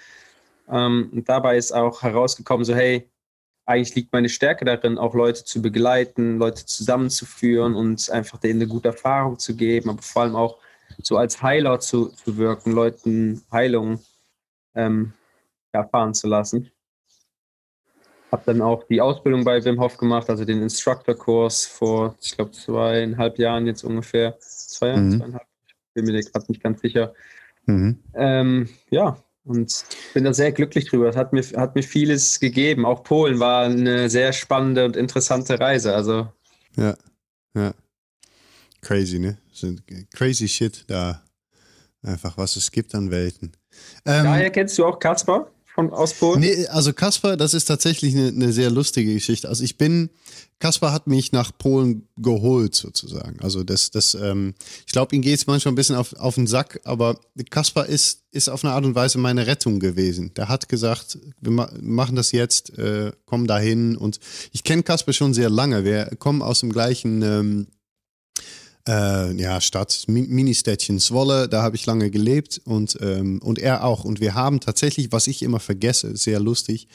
Ähm, 0.70 1.10
und 1.12 1.28
dabei 1.28 1.58
ist 1.58 1.72
auch 1.72 2.02
herausgekommen, 2.02 2.64
so 2.64 2.74
hey, 2.74 3.10
eigentlich 3.66 3.94
liegt 3.94 4.12
meine 4.14 4.30
Stärke 4.30 4.64
darin, 4.64 4.96
auch 4.96 5.14
Leute 5.14 5.44
zu 5.44 5.60
begleiten, 5.60 6.38
Leute 6.38 6.64
zusammenzuführen 6.64 7.74
und 7.74 8.08
einfach 8.10 8.38
denen 8.38 8.62
eine 8.62 8.70
gute 8.70 8.88
Erfahrung 8.88 9.38
zu 9.38 9.54
geben, 9.54 9.90
aber 9.90 10.00
vor 10.00 10.22
allem 10.22 10.36
auch 10.36 10.56
so 11.02 11.18
als 11.18 11.42
Heiler 11.42 11.78
zu, 11.80 12.08
zu 12.08 12.38
wirken, 12.38 12.72
Leuten 12.72 13.42
Heilung 13.52 14.00
ähm, 14.74 15.12
erfahren 15.72 16.14
zu 16.14 16.26
lassen. 16.26 16.70
Habe 18.36 18.52
dann 18.52 18.60
auch 18.60 18.84
die 18.84 19.00
Ausbildung 19.00 19.44
bei 19.44 19.64
Wim 19.64 19.80
Hof 19.80 19.96
gemacht, 19.96 20.28
also 20.28 20.44
den 20.44 20.60
Instructor-Kurs 20.60 21.64
vor, 21.64 22.14
ich 22.20 22.36
glaube, 22.36 22.50
zweieinhalb 22.50 23.38
Jahren 23.38 23.66
jetzt 23.66 23.82
ungefähr. 23.82 24.38
Zwei 24.40 24.88
Jahre, 24.88 25.00
mhm. 25.00 25.18
zweieinhalb. 25.18 25.46
Ich 25.66 25.74
bin 25.94 26.04
mir 26.04 26.20
gerade 26.20 26.44
nicht 26.48 26.62
ganz 26.62 26.82
sicher. 26.82 27.14
Mhm. 27.64 27.98
Ähm, 28.12 28.68
ja, 28.90 29.16
und 29.44 29.86
bin 30.12 30.24
da 30.24 30.34
sehr 30.34 30.52
glücklich 30.52 30.84
drüber. 30.84 31.06
Das 31.06 31.16
hat 31.16 31.32
mir, 31.32 31.42
hat 31.56 31.74
mir 31.76 31.82
vieles 31.82 32.38
gegeben. 32.38 32.84
Auch 32.84 33.04
Polen 33.04 33.40
war 33.40 33.64
eine 33.64 34.10
sehr 34.10 34.34
spannende 34.34 34.84
und 34.84 34.96
interessante 34.96 35.58
Reise. 35.58 35.94
Also. 35.94 36.30
Ja, 36.76 36.94
ja. 37.54 37.72
Crazy, 38.82 39.18
ne? 39.18 39.38
Crazy 40.12 40.46
shit 40.46 40.84
da. 40.88 41.22
Einfach, 42.02 42.36
was 42.36 42.54
es 42.56 42.70
gibt 42.70 42.94
an 42.94 43.10
Welten. 43.10 43.52
Ähm, 44.04 44.24
Daher 44.24 44.50
kennst 44.50 44.76
du 44.76 44.84
auch 44.84 44.98
Kaspar? 44.98 45.50
Von 45.76 45.92
aus 45.92 46.14
Polen? 46.14 46.40
Nee, 46.40 46.66
also 46.66 46.92
Kasper, 46.92 47.36
das 47.36 47.54
ist 47.54 47.66
tatsächlich 47.66 48.16
eine, 48.16 48.28
eine 48.28 48.52
sehr 48.52 48.70
lustige 48.70 49.14
Geschichte. 49.14 49.48
Also 49.48 49.62
ich 49.62 49.78
bin, 49.78 50.10
Kasper 50.58 50.90
hat 50.92 51.06
mich 51.06 51.32
nach 51.32 51.52
Polen 51.56 52.08
geholt 52.16 52.74
sozusagen. 52.74 53.38
Also 53.40 53.62
das, 53.62 53.90
das, 53.90 54.14
ähm, 54.14 54.54
ich 54.86 54.92
glaube, 54.92 55.14
ihm 55.14 55.22
geht 55.22 55.38
es 55.38 55.46
manchmal 55.46 55.72
ein 55.72 55.76
bisschen 55.76 55.94
auf, 55.94 56.14
auf 56.14 56.34
den 56.34 56.46
Sack, 56.46 56.80
aber 56.84 57.20
Kasper 57.50 57.86
ist, 57.86 58.22
ist 58.32 58.48
auf 58.48 58.64
eine 58.64 58.72
Art 58.72 58.84
und 58.84 58.94
Weise 58.94 59.18
meine 59.18 59.46
Rettung 59.46 59.78
gewesen. 59.78 60.32
Der 60.34 60.48
hat 60.48 60.68
gesagt, 60.68 61.18
wir 61.40 61.52
ma 61.52 61.70
machen 61.80 62.16
das 62.16 62.32
jetzt, 62.32 62.76
äh, 62.78 63.12
kommen 63.26 63.46
dahin 63.46 63.96
und 63.96 64.18
ich 64.52 64.64
kenne 64.64 64.82
Kasper 64.82 65.12
schon 65.12 65.34
sehr 65.34 65.50
lange. 65.50 65.84
Wir 65.84 66.06
kommen 66.18 66.42
aus 66.42 66.60
dem 66.60 66.72
gleichen 66.72 67.22
ähm, 67.22 67.66
äh, 68.86 69.32
ja, 69.34 69.60
Stadt, 69.60 70.04
Ministädtchen 70.06 70.98
Zwolle, 70.98 71.48
da 71.48 71.62
habe 71.62 71.76
ich 71.76 71.86
lange 71.86 72.10
gelebt 72.10 72.60
und, 72.64 72.98
ähm, 73.00 73.40
und 73.42 73.58
er 73.58 73.84
auch. 73.84 74.04
Und 74.04 74.20
wir 74.20 74.34
haben 74.34 74.60
tatsächlich, 74.60 75.12
was 75.12 75.26
ich 75.26 75.42
immer 75.42 75.60
vergesse, 75.60 76.16
sehr 76.16 76.40
lustig, 76.40 76.88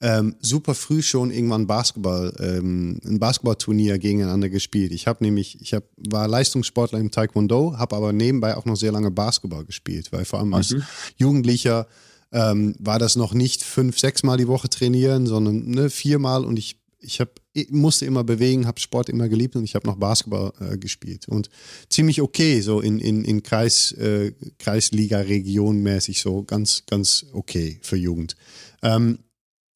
ähm, 0.00 0.34
super 0.40 0.74
früh 0.74 1.02
schon 1.02 1.30
irgendwann 1.30 1.66
Basketball, 1.66 2.34
ähm, 2.40 2.98
ein 3.04 3.18
Basketballturnier 3.18 3.98
gegeneinander 3.98 4.48
gespielt. 4.48 4.92
Ich 4.92 5.06
habe 5.06 5.22
nämlich, 5.24 5.60
ich 5.60 5.72
hab, 5.72 5.84
war 5.96 6.28
Leistungssportler 6.28 6.98
im 6.98 7.10
Taekwondo, 7.10 7.78
habe 7.78 7.96
aber 7.96 8.12
nebenbei 8.12 8.56
auch 8.56 8.64
noch 8.64 8.76
sehr 8.76 8.92
lange 8.92 9.10
Basketball 9.10 9.64
gespielt, 9.64 10.12
weil 10.12 10.24
vor 10.24 10.40
allem 10.40 10.52
als 10.52 10.70
mhm. 10.70 10.82
Jugendlicher 11.16 11.86
ähm, 12.32 12.74
war 12.80 12.98
das 12.98 13.16
noch 13.16 13.32
nicht 13.34 13.62
fünf, 13.62 13.98
sechs 13.98 14.22
Mal 14.22 14.36
die 14.36 14.48
Woche 14.48 14.68
trainieren, 14.68 15.26
sondern 15.26 15.70
ne, 15.70 15.88
viermal 15.90 16.44
und 16.44 16.58
ich 16.58 16.76
ich 17.04 17.20
hab, 17.20 17.28
musste 17.70 18.06
immer 18.06 18.24
bewegen, 18.24 18.66
habe 18.66 18.80
Sport 18.80 19.08
immer 19.08 19.28
geliebt 19.28 19.56
und 19.56 19.64
ich 19.64 19.74
habe 19.74 19.86
noch 19.86 19.96
Basketball 19.96 20.52
äh, 20.60 20.76
gespielt. 20.76 21.28
Und 21.28 21.50
ziemlich 21.88 22.20
okay, 22.20 22.60
so 22.60 22.80
in, 22.80 22.98
in, 22.98 23.24
in 23.24 23.42
Kreis, 23.42 23.92
äh, 23.92 24.32
Kreisliga-Region 24.58 25.82
mäßig, 25.82 26.20
so 26.20 26.42
ganz, 26.42 26.84
ganz 26.86 27.26
okay 27.32 27.78
für 27.82 27.96
Jugend. 27.96 28.34
Ähm, 28.82 29.18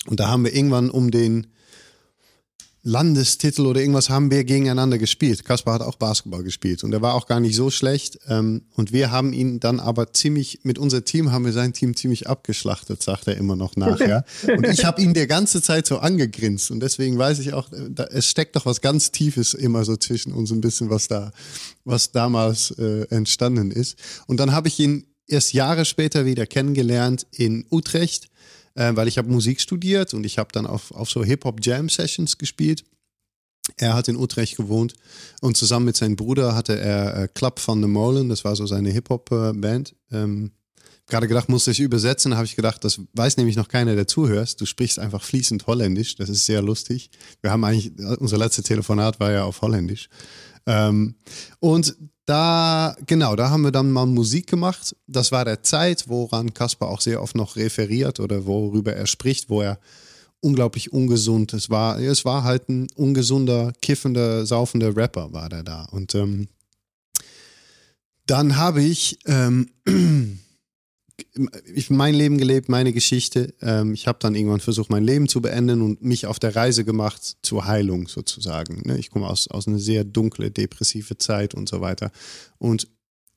und 0.07 0.21
da 0.21 0.29
haben 0.29 0.45
wir 0.45 0.55
irgendwann 0.55 0.91
um 0.91 1.11
den 1.11 1.49
Landestitel 2.89 3.67
oder 3.67 3.81
irgendwas 3.81 4.09
haben 4.09 4.31
wir 4.31 4.45
gegeneinander 4.45 4.97
gespielt. 4.97 5.45
Kaspar 5.45 5.75
hat 5.75 5.83
auch 5.83 5.97
Basketball 5.97 6.43
gespielt 6.43 6.83
und 6.85 6.93
er 6.95 7.03
war 7.03 7.15
auch 7.15 7.27
gar 7.27 7.39
nicht 7.39 7.55
so 7.55 7.71
schlecht. 7.71 8.19
Ähm, 8.29 8.63
und 8.77 8.93
wir 8.93 9.11
haben 9.11 9.35
ihn 9.35 9.61
dann 9.61 9.79
aber 9.79 10.15
ziemlich, 10.15 10.61
mit 10.63 10.79
unserem 10.79 11.05
Team 11.05 11.31
haben 11.31 11.45
wir 11.45 11.53
sein 11.53 11.75
Team 11.75 11.95
ziemlich 11.95 12.29
abgeschlachtet, 12.29 13.03
sagt 13.03 13.29
er 13.29 13.37
immer 13.37 13.57
noch 13.57 13.77
nachher. 13.77 14.25
und 14.49 14.67
ich 14.67 14.87
habe 14.87 15.03
ihn 15.03 15.13
der 15.13 15.27
ganze 15.27 15.61
Zeit 15.61 15.87
so 15.87 15.99
angegrinst 15.99 16.71
und 16.71 16.81
deswegen 16.81 17.19
weiß 17.19 17.41
ich 17.41 17.53
auch, 17.53 17.69
da, 17.91 18.05
es 18.05 18.27
steckt 18.27 18.57
doch 18.57 18.65
was 18.65 18.81
ganz 18.81 19.13
Tiefes 19.13 19.53
immer 19.53 19.85
so 19.85 19.97
zwischen 19.97 20.33
uns 20.33 20.51
ein 20.51 20.63
bisschen, 20.63 20.89
was 20.89 21.09
da, 21.09 21.31
was 21.85 22.11
damals 22.13 22.71
äh, 22.79 23.07
entstanden 23.11 23.71
ist. 23.71 23.99
Und 24.27 24.41
dann 24.41 24.53
habe 24.53 24.69
ich 24.69 24.79
ihn 24.81 25.05
erst 25.27 25.53
Jahre 25.53 25.85
später 25.85 26.25
wieder 26.25 26.47
kennengelernt 26.47 27.27
in 27.33 27.67
Utrecht 27.71 28.29
äh, 28.79 28.95
weil 28.95 29.09
ich 29.09 29.19
habe 29.19 29.29
Musik 29.29 29.61
studiert 29.61 30.15
und 30.15 30.25
ich 30.25 30.39
habe 30.39 30.51
dann 30.53 30.67
auf, 30.67 30.93
auf 30.93 31.11
so 31.11 31.25
Hip-Hop-Jam-Sessions 31.25 32.39
gespielt. 32.39 32.85
Er 33.77 33.95
hat 33.95 34.09
in 34.09 34.17
Utrecht 34.17 34.57
gewohnt 34.57 34.95
und 35.41 35.57
zusammen 35.57 35.87
mit 35.87 35.97
seinem 35.97 36.17
Bruder 36.17 36.55
hatte 36.55 36.79
er 36.79 37.25
äh, 37.25 37.29
Club 37.29 37.61
van 37.65 37.83
de 37.83 37.91
Molen, 37.91 38.29
das 38.29 38.45
war 38.45 38.55
so 38.57 38.67
seine 38.67 38.91
Hip-Hop-Band. 38.91 39.95
Ähm, 40.13 40.53
gerade 41.07 41.27
gedacht, 41.27 41.49
musste 41.49 41.73
ich 41.73 41.81
übersetzen, 41.81 42.37
habe 42.37 42.47
ich 42.47 42.57
gedacht, 42.57 42.85
das 42.85 43.01
weiß 43.15 43.37
nämlich 43.37 43.57
noch 43.57 43.69
keiner, 43.69 43.97
der 43.97 44.07
zuhörst. 44.07 44.61
Du 44.61 44.65
sprichst 44.65 44.99
einfach 45.01 45.23
fließend 45.23 45.67
Holländisch, 45.67 46.15
das 46.15 46.29
ist 46.29 46.47
sehr 46.47 46.63
lustig. 46.63 47.11
Wir 47.43 47.51
haben 47.51 47.65
eigentlich, 47.65 47.93
unser 48.21 48.39
letztes 48.39 48.65
Telefonat 48.65 49.19
war 49.19 49.33
ja 49.33 49.45
auf 49.45 49.61
Holländisch. 49.61 50.09
Ähm, 50.67 51.17
und 51.59 51.97
da, 52.29 52.95
genau, 53.07 53.37
da 53.37 53.51
haben 53.51 53.63
wir 53.63 53.73
dann 53.73 53.91
mal 53.91 54.07
Musik 54.07 54.49
gemacht. 54.49 54.95
Das 55.07 55.33
war 55.33 55.45
der 55.45 55.63
Zeit, 55.63 56.09
woran 56.09 56.53
Kaspar 56.53 56.91
auch 56.91 57.01
sehr 57.01 57.23
oft 57.23 57.35
noch 57.35 57.57
referiert 57.57 58.21
oder 58.21 58.45
worüber 58.45 58.93
er 58.93 59.07
spricht, 59.07 59.49
wo 59.49 59.63
er 59.63 59.79
unglaublich 60.41 60.93
ungesund, 60.93 61.53
es 61.53 61.71
war, 61.71 61.99
es 61.99 62.25
war 62.25 62.45
halt 62.45 62.69
ein 62.69 62.87
ungesunder, 62.95 63.73
kiffender, 63.81 64.47
saufender 64.47 64.97
Rapper 64.97 65.33
war 65.33 65.49
der 65.49 65.63
da. 65.63 65.85
Und 65.91 66.15
ähm, 66.15 66.49
dann 68.27 68.57
habe 68.57 68.83
ich 68.83 69.19
ähm, 69.27 69.71
ich 71.75 71.91
mein 71.91 72.15
Leben 72.15 72.39
gelebt, 72.39 72.69
meine 72.69 72.93
Geschichte. 72.93 73.55
Ähm, 73.61 73.93
ich 73.95 74.07
habe 74.07 74.19
dann 74.21 74.35
irgendwann 74.35 74.61
versucht, 74.61 74.91
mein 74.91 75.05
Leben 75.05 75.29
zu 75.29 75.41
beenden 75.41 75.83
und 75.83 76.03
mich 76.03 76.27
auf 76.27 76.39
der 76.39 76.55
Reise 76.55 76.85
gemacht 76.85 77.39
zur 77.43 77.67
Heilung 77.67 78.09
sozusagen. 78.09 78.83
Ne? 78.85 78.99
Ich 78.99 79.11
komme 79.11 79.29
aus, 79.29 79.49
aus 79.49 79.67
einer 79.67 79.79
sehr 79.79 80.05
dunkle, 80.05 80.51
depressive 80.51 81.19
Zeit 81.19 81.55
und 81.55 81.69
so 81.69 81.81
weiter. 81.81 82.11
Und 82.59 82.89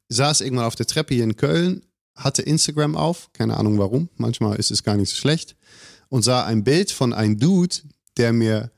saß 0.09 0.41
irgendwann 0.41 0.65
auf 0.65 0.75
der 0.75 0.88
Treppe 0.88 1.15
hier 1.15 1.23
in 1.23 1.35
Köln, 1.35 1.83
hatte 2.15 2.41
Instagram 2.41 2.95
auf, 2.95 3.31
keine 3.33 3.57
Ahnung 3.57 3.79
warum, 3.79 4.09
manchmal 4.17 4.57
ist 4.57 4.71
es 4.71 4.83
gar 4.83 4.97
nicht 4.97 5.09
so 5.09 5.15
schlecht, 5.15 5.55
und 6.09 6.23
sah 6.23 6.45
ein 6.45 6.63
Bild 6.63 6.91
von 6.91 7.13
einem 7.13 7.39
Dude, 7.39 7.75
der 8.17 8.33
mir 8.33 8.71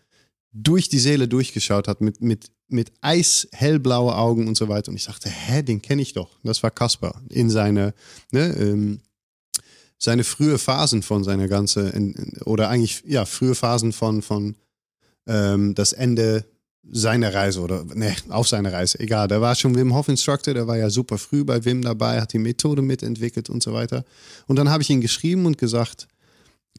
durch 0.51 0.87
die 0.87 0.99
Seele 0.99 1.27
durchgeschaut 1.27 1.87
hat, 1.87 1.99
mit, 1.99 2.21
mit, 2.21 2.51
mit 2.73 2.91
eishellblaue 3.01 4.15
Augen 4.15 4.47
und 4.47 4.57
so 4.57 4.67
weiter. 4.67 4.89
Und 4.89 4.97
ich 4.97 5.05
dachte, 5.05 5.29
hä, 5.29 5.61
den 5.63 5.81
kenne 5.81 6.01
ich 6.01 6.13
doch. 6.13 6.29
Das 6.43 6.63
war 6.63 6.71
Kasper 6.71 7.21
in 7.29 7.49
seine, 7.49 7.93
ne, 8.31 8.55
ähm, 8.59 8.99
seine 9.97 10.23
frühe 10.23 10.57
Phasen 10.57 11.01
von 11.01 11.23
seiner 11.23 11.47
ganze, 11.47 11.93
oder 12.45 12.69
eigentlich, 12.69 13.03
ja, 13.07 13.25
frühe 13.25 13.55
Phasen 13.55 13.93
von, 13.93 14.21
von 14.21 14.55
ähm, 15.27 15.75
das 15.75 15.93
Ende 15.93 16.45
seiner 16.91 17.33
Reise 17.33 17.61
oder 17.61 17.85
ne, 17.85 18.13
auf 18.29 18.47
seiner 18.47 18.73
Reise, 18.73 18.99
egal. 18.99 19.27
Der 19.27 19.39
war 19.39 19.55
schon 19.55 19.75
Wim 19.75 19.95
Hof 19.95 20.09
Instructor, 20.09 20.53
der 20.53 20.67
war 20.67 20.77
ja 20.77 20.89
super 20.89 21.17
früh 21.17 21.45
bei 21.45 21.63
Wim 21.63 21.81
dabei, 21.81 22.19
hat 22.19 22.33
die 22.33 22.39
Methode 22.39 22.81
mitentwickelt 22.81 23.49
und 23.49 23.63
so 23.63 23.73
weiter. 23.73 24.03
Und 24.47 24.57
dann 24.57 24.69
habe 24.69 24.83
ich 24.83 24.89
ihn 24.89 24.99
geschrieben 24.99 25.45
und 25.45 25.57
gesagt, 25.57 26.07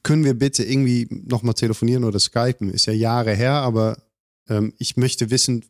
können 0.02 0.24
wir 0.24 0.34
bitte 0.34 0.62
irgendwie 0.62 1.08
nochmal 1.10 1.54
telefonieren 1.54 2.04
oder 2.04 2.18
skypen? 2.18 2.70
Ist 2.70 2.86
ja 2.86 2.92
Jahre 2.92 3.34
her, 3.34 3.52
aber 3.52 3.96
ähm, 4.48 4.72
ich 4.78 4.96
möchte 4.96 5.30
wissen, 5.30 5.64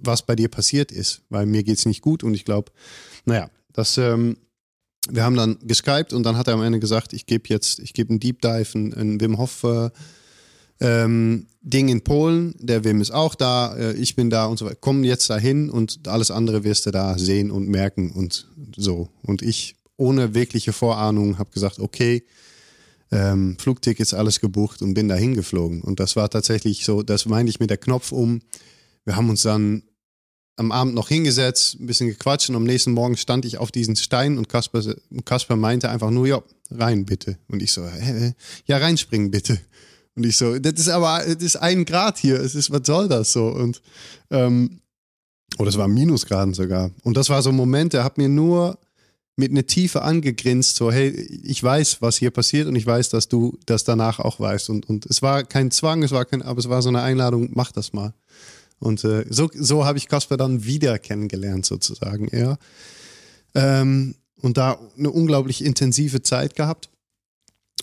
was 0.00 0.24
bei 0.24 0.36
dir 0.36 0.48
passiert 0.48 0.92
ist, 0.92 1.22
weil 1.28 1.46
mir 1.46 1.62
geht 1.62 1.78
es 1.78 1.86
nicht 1.86 2.02
gut 2.02 2.22
und 2.22 2.34
ich 2.34 2.44
glaube, 2.44 2.72
naja, 3.24 3.50
das, 3.72 3.98
ähm, 3.98 4.36
wir 5.08 5.24
haben 5.24 5.36
dann 5.36 5.58
geskypt 5.62 6.12
und 6.12 6.24
dann 6.24 6.36
hat 6.36 6.48
er 6.48 6.54
am 6.54 6.62
Ende 6.62 6.80
gesagt, 6.80 7.12
ich 7.12 7.26
gebe 7.26 7.48
jetzt, 7.48 7.78
ich 7.78 7.94
gebe 7.94 8.10
einen 8.10 8.20
Deep 8.20 8.40
Dive, 8.42 8.78
ein, 8.78 8.94
ein 8.94 9.20
Wim 9.20 9.38
Hof 9.38 9.64
äh, 9.64 9.90
ähm, 10.80 11.46
Ding 11.62 11.88
in 11.88 12.02
Polen, 12.02 12.54
der 12.58 12.84
Wim 12.84 13.00
ist 13.00 13.10
auch 13.10 13.34
da, 13.34 13.76
äh, 13.76 13.92
ich 13.94 14.16
bin 14.16 14.30
da 14.30 14.46
und 14.46 14.58
so 14.58 14.64
weiter. 14.64 14.78
Komm 14.80 15.04
jetzt 15.04 15.28
dahin 15.28 15.68
und 15.68 16.08
alles 16.08 16.30
andere 16.30 16.64
wirst 16.64 16.86
du 16.86 16.90
da 16.90 17.18
sehen 17.18 17.50
und 17.50 17.68
merken 17.68 18.12
und 18.12 18.48
so. 18.76 19.08
Und 19.22 19.42
ich 19.42 19.76
ohne 19.96 20.34
wirkliche 20.34 20.72
Vorahnung 20.72 21.38
habe 21.38 21.50
gesagt, 21.50 21.78
okay, 21.78 22.24
ähm, 23.10 23.56
Flugtickets, 23.58 24.14
alles 24.14 24.40
gebucht 24.40 24.82
und 24.82 24.94
bin 24.94 25.08
da 25.08 25.14
hingeflogen. 25.14 25.82
Und 25.82 26.00
das 26.00 26.16
war 26.16 26.30
tatsächlich 26.30 26.84
so, 26.84 27.02
das 27.02 27.26
meine 27.26 27.50
ich 27.50 27.60
mit 27.60 27.70
der 27.70 27.78
Knopf 27.78 28.12
um. 28.12 28.40
Wir 29.04 29.16
haben 29.16 29.30
uns 29.30 29.42
dann 29.42 29.82
am 30.56 30.72
Abend 30.72 30.94
noch 30.94 31.08
hingesetzt, 31.08 31.80
ein 31.80 31.86
bisschen 31.86 32.08
gequatscht 32.08 32.50
und 32.50 32.56
am 32.56 32.64
nächsten 32.64 32.92
Morgen 32.92 33.16
stand 33.16 33.44
ich 33.46 33.58
auf 33.58 33.72
diesen 33.72 33.96
Stein 33.96 34.36
und 34.36 34.48
Kasper, 34.48 34.82
Kasper 35.24 35.56
meinte 35.56 35.88
einfach 35.88 36.10
nur, 36.10 36.26
ja, 36.26 36.42
rein 36.70 37.06
bitte. 37.06 37.38
Und 37.48 37.62
ich 37.62 37.72
so, 37.72 37.86
hä, 37.86 38.34
ja, 38.66 38.76
reinspringen 38.76 39.30
bitte. 39.30 39.58
Und 40.14 40.26
ich 40.26 40.36
so, 40.36 40.58
das 40.58 40.74
ist 40.74 40.88
aber, 40.88 41.22
das 41.24 41.42
ist 41.42 41.56
ein 41.56 41.86
Grad 41.86 42.18
hier, 42.18 42.38
es 42.38 42.54
ist, 42.54 42.70
was 42.70 42.82
soll 42.84 43.08
das 43.08 43.32
so? 43.32 43.46
Und, 43.46 43.80
ähm, 44.30 44.80
oh, 45.58 45.64
es 45.64 45.78
war 45.78 45.88
Minusgraden 45.88 46.52
sogar. 46.52 46.90
Und 47.02 47.16
das 47.16 47.30
war 47.30 47.42
so 47.42 47.50
ein 47.50 47.56
Moment, 47.56 47.94
der 47.94 48.04
hat 48.04 48.18
mir 48.18 48.28
nur 48.28 48.78
mit 49.36 49.50
einer 49.50 49.66
Tiefe 49.66 50.02
angegrinst, 50.02 50.76
so, 50.76 50.92
hey, 50.92 51.10
ich 51.10 51.62
weiß, 51.62 52.02
was 52.02 52.16
hier 52.16 52.30
passiert 52.30 52.66
und 52.66 52.76
ich 52.76 52.86
weiß, 52.86 53.08
dass 53.08 53.28
du 53.28 53.58
das 53.66 53.84
danach 53.84 54.18
auch 54.20 54.38
weißt. 54.38 54.70
Und, 54.70 54.88
und 54.88 55.06
es 55.06 55.22
war 55.22 55.44
kein 55.44 55.70
Zwang, 55.70 56.02
es 56.02 56.10
war 56.10 56.24
kein, 56.24 56.42
aber 56.42 56.58
es 56.58 56.68
war 56.68 56.82
so 56.82 56.88
eine 56.88 57.02
Einladung, 57.02 57.50
mach 57.54 57.72
das 57.72 57.92
mal. 57.92 58.12
Und 58.78 59.04
äh, 59.04 59.24
so, 59.28 59.50
so 59.54 59.84
habe 59.84 59.98
ich 59.98 60.08
Kasper 60.08 60.36
dann 60.36 60.64
wieder 60.64 60.98
kennengelernt, 60.98 61.66
sozusagen, 61.66 62.28
ja. 62.36 62.58
Ähm, 63.54 64.14
und 64.40 64.56
da 64.56 64.78
eine 64.96 65.10
unglaublich 65.10 65.64
intensive 65.64 66.22
Zeit 66.22 66.56
gehabt. 66.56 66.90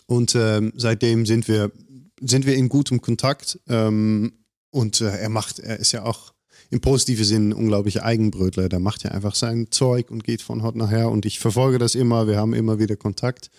Und 0.07 0.35
ähm, 0.35 0.73
seitdem 0.75 1.25
sind 1.25 1.47
wir, 1.47 1.71
sind 2.19 2.45
wir 2.45 2.55
in 2.55 2.69
gutem 2.69 3.01
Kontakt. 3.01 3.59
Ähm, 3.67 4.33
und 4.71 5.01
äh, 5.01 5.17
er 5.17 5.29
macht, 5.29 5.59
er 5.59 5.79
ist 5.79 5.91
ja 5.91 6.03
auch 6.03 6.33
im 6.69 6.81
positiven 6.81 7.25
Sinn 7.25 7.53
unglaubliche 7.53 8.03
Eigenbrötler. 8.03 8.69
Der 8.69 8.79
macht 8.79 9.03
ja 9.03 9.11
einfach 9.11 9.35
sein 9.35 9.67
Zeug 9.71 10.11
und 10.11 10.23
geht 10.23 10.41
von 10.41 10.63
heute 10.63 10.77
nachher. 10.77 11.09
Und 11.09 11.25
ich 11.25 11.39
verfolge 11.39 11.77
das 11.77 11.95
immer. 11.95 12.27
Wir 12.27 12.37
haben 12.37 12.53
immer 12.53 12.79
wieder 12.79 12.95
Kontakt. 12.95 13.49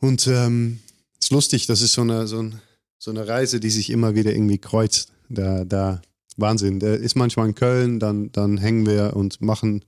Und 0.00 0.26
ähm, 0.26 0.80
ist 1.20 1.30
lustig, 1.30 1.66
das 1.66 1.80
ist 1.80 1.92
so 1.92 2.02
eine, 2.02 2.26
so, 2.26 2.42
ein, 2.42 2.60
so 2.98 3.10
eine 3.10 3.26
Reise, 3.26 3.60
die 3.60 3.70
sich 3.70 3.90
immer 3.90 4.14
wieder 4.14 4.32
irgendwie 4.32 4.58
kreuzt. 4.58 5.10
Da, 5.28 5.64
da, 5.64 6.02
Wahnsinn. 6.36 6.80
Der 6.80 6.94
ist 6.94 7.14
manchmal 7.14 7.48
in 7.48 7.54
Köln, 7.54 8.00
dann, 8.00 8.30
dann 8.32 8.58
hängen 8.58 8.86
wir 8.86 9.14
und 9.14 9.40
machen 9.40 9.84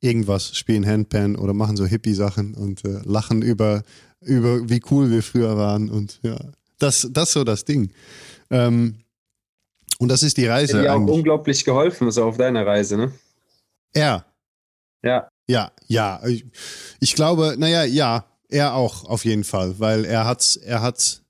irgendwas, 0.00 0.56
spielen 0.56 0.86
Handpan 0.86 1.36
oder 1.36 1.54
machen 1.54 1.76
so 1.76 1.86
Hippie-Sachen 1.86 2.54
und 2.54 2.84
äh, 2.84 3.00
lachen 3.04 3.42
über, 3.42 3.82
über, 4.20 4.68
wie 4.68 4.82
cool 4.90 5.10
wir 5.10 5.22
früher 5.22 5.56
waren. 5.56 5.88
Und 5.88 6.20
ja, 6.22 6.38
das, 6.78 7.08
das 7.10 7.30
ist 7.30 7.32
so 7.34 7.44
das 7.44 7.64
Ding. 7.64 7.90
Ähm, 8.50 8.96
und 9.98 10.08
das 10.08 10.22
ist 10.22 10.36
die 10.36 10.46
Reise. 10.46 10.78
Hat 10.78 10.84
dir 10.84 10.94
auch 10.94 11.06
unglaublich 11.06 11.64
geholfen, 11.64 12.10
so 12.10 12.24
auf 12.24 12.36
deiner 12.36 12.64
Reise, 12.64 12.96
ne? 12.96 13.12
Ja. 13.94 14.24
Ja. 15.02 15.28
Ja, 15.48 15.72
ja. 15.86 16.20
Ich, 17.00 17.14
glaube, 17.14 17.56
naja, 17.58 17.84
ja. 17.84 18.24
Er 18.50 18.74
auch, 18.74 19.04
auf 19.04 19.26
jeden 19.26 19.44
Fall, 19.44 19.78
weil 19.78 20.06
er 20.06 20.24
hat, 20.24 20.58
er 20.64 20.80
hat, 20.80 21.20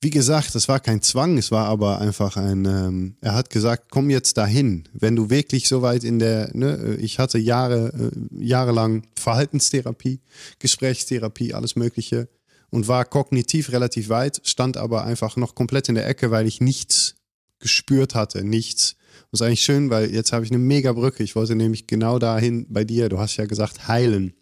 wie 0.00 0.08
gesagt, 0.08 0.54
es 0.54 0.66
war 0.66 0.80
kein 0.80 1.02
Zwang, 1.02 1.36
es 1.36 1.50
war 1.50 1.66
aber 1.66 2.00
einfach 2.00 2.38
ein, 2.38 2.64
ähm, 2.64 3.16
er 3.20 3.34
hat 3.34 3.50
gesagt, 3.50 3.90
komm 3.90 4.08
jetzt 4.08 4.38
dahin, 4.38 4.88
wenn 4.94 5.16
du 5.16 5.28
wirklich 5.28 5.68
so 5.68 5.82
weit 5.82 6.04
in 6.04 6.18
der, 6.18 6.48
ne, 6.54 6.96
ich 6.98 7.18
hatte 7.18 7.36
Jahre, 7.36 7.92
äh, 7.92 8.42
jahrelang 8.42 9.06
Verhaltenstherapie, 9.16 10.20
Gesprächstherapie, 10.60 11.52
alles 11.52 11.76
Mögliche 11.76 12.30
und 12.70 12.88
war 12.88 13.04
kognitiv 13.04 13.70
relativ 13.70 14.08
weit, 14.08 14.40
stand 14.44 14.78
aber 14.78 15.04
einfach 15.04 15.36
noch 15.36 15.54
komplett 15.54 15.90
in 15.90 15.94
der 15.94 16.08
Ecke, 16.08 16.30
weil 16.30 16.46
ich 16.46 16.62
nichts 16.62 17.17
gespürt 17.60 18.14
hatte, 18.14 18.44
nichts. 18.44 18.96
Das 19.30 19.40
ist 19.40 19.46
eigentlich 19.46 19.62
schön, 19.62 19.90
weil 19.90 20.12
jetzt 20.12 20.32
habe 20.32 20.44
ich 20.44 20.50
eine 20.50 20.58
mega 20.58 20.92
Brücke. 20.92 21.22
Ich 21.22 21.36
wollte 21.36 21.54
nämlich 21.54 21.86
genau 21.86 22.18
dahin 22.18 22.66
bei 22.68 22.84
dir, 22.84 23.08
du 23.08 23.18
hast 23.18 23.36
ja 23.36 23.46
gesagt, 23.46 23.88
heilen. 23.88 24.34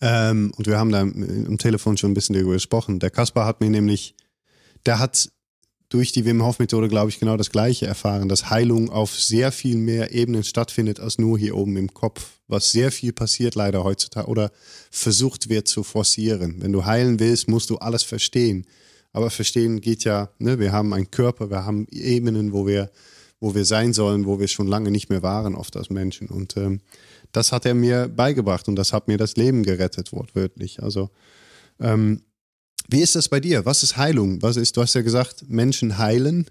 Ähm, 0.00 0.52
und 0.56 0.66
wir 0.66 0.78
haben 0.78 0.90
da 0.90 1.00
im 1.00 1.58
Telefon 1.58 1.96
schon 1.96 2.10
ein 2.10 2.14
bisschen 2.14 2.34
darüber 2.34 2.54
gesprochen. 2.54 2.98
Der 2.98 3.10
Kaspar 3.10 3.46
hat 3.46 3.60
mir 3.60 3.70
nämlich, 3.70 4.14
der 4.84 4.98
hat 4.98 5.30
durch 5.92 6.10
die 6.10 6.24
Wim 6.24 6.42
Hof 6.42 6.58
Methode, 6.58 6.88
glaube 6.88 7.10
ich, 7.10 7.20
genau 7.20 7.36
das 7.36 7.50
Gleiche 7.50 7.86
erfahren, 7.86 8.28
dass 8.28 8.48
Heilung 8.48 8.88
auf 8.88 9.14
sehr 9.14 9.52
viel 9.52 9.76
mehr 9.76 10.12
Ebenen 10.12 10.42
stattfindet 10.42 10.98
als 11.00 11.18
nur 11.18 11.38
hier 11.38 11.54
oben 11.54 11.76
im 11.76 11.92
Kopf, 11.92 12.40
was 12.48 12.72
sehr 12.72 12.90
viel 12.90 13.12
passiert 13.12 13.54
leider 13.54 13.84
heutzutage 13.84 14.26
oder 14.26 14.50
versucht 14.90 15.50
wird 15.50 15.68
zu 15.68 15.82
forcieren. 15.82 16.56
Wenn 16.60 16.72
du 16.72 16.86
heilen 16.86 17.20
willst, 17.20 17.46
musst 17.46 17.68
du 17.68 17.76
alles 17.76 18.02
verstehen. 18.04 18.66
Aber 19.12 19.30
verstehen 19.30 19.80
geht 19.80 20.04
ja, 20.04 20.30
ne, 20.38 20.58
wir 20.58 20.72
haben 20.72 20.92
einen 20.94 21.10
Körper, 21.10 21.50
wir 21.50 21.64
haben 21.64 21.86
Ebenen, 21.90 22.52
wo 22.52 22.66
wir, 22.66 22.90
wo 23.40 23.54
wir 23.54 23.64
sein 23.64 23.92
sollen, 23.92 24.26
wo 24.26 24.40
wir 24.40 24.48
schon 24.48 24.66
lange 24.66 24.90
nicht 24.90 25.10
mehr 25.10 25.22
waren, 25.22 25.54
oft 25.54 25.76
als 25.76 25.90
Menschen. 25.90 26.28
Und 26.28 26.56
ähm, 26.56 26.80
das 27.32 27.52
hat 27.52 27.66
er 27.66 27.74
mir 27.74 28.08
beigebracht 28.08 28.68
und 28.68 28.76
das 28.76 28.92
hat 28.92 29.08
mir 29.08 29.18
das 29.18 29.36
Leben 29.36 29.62
gerettet, 29.62 30.12
wortwörtlich. 30.12 30.82
Also, 30.82 31.10
ähm, 31.80 32.22
wie 32.88 33.00
ist 33.00 33.14
das 33.14 33.28
bei 33.28 33.40
dir? 33.40 33.64
Was 33.64 33.82
ist 33.82 33.96
Heilung? 33.96 34.42
Was 34.42 34.56
ist, 34.56 34.76
du 34.76 34.82
hast 34.82 34.94
ja 34.94 35.02
gesagt, 35.02 35.48
Menschen 35.48 35.98
heilen. 35.98 36.46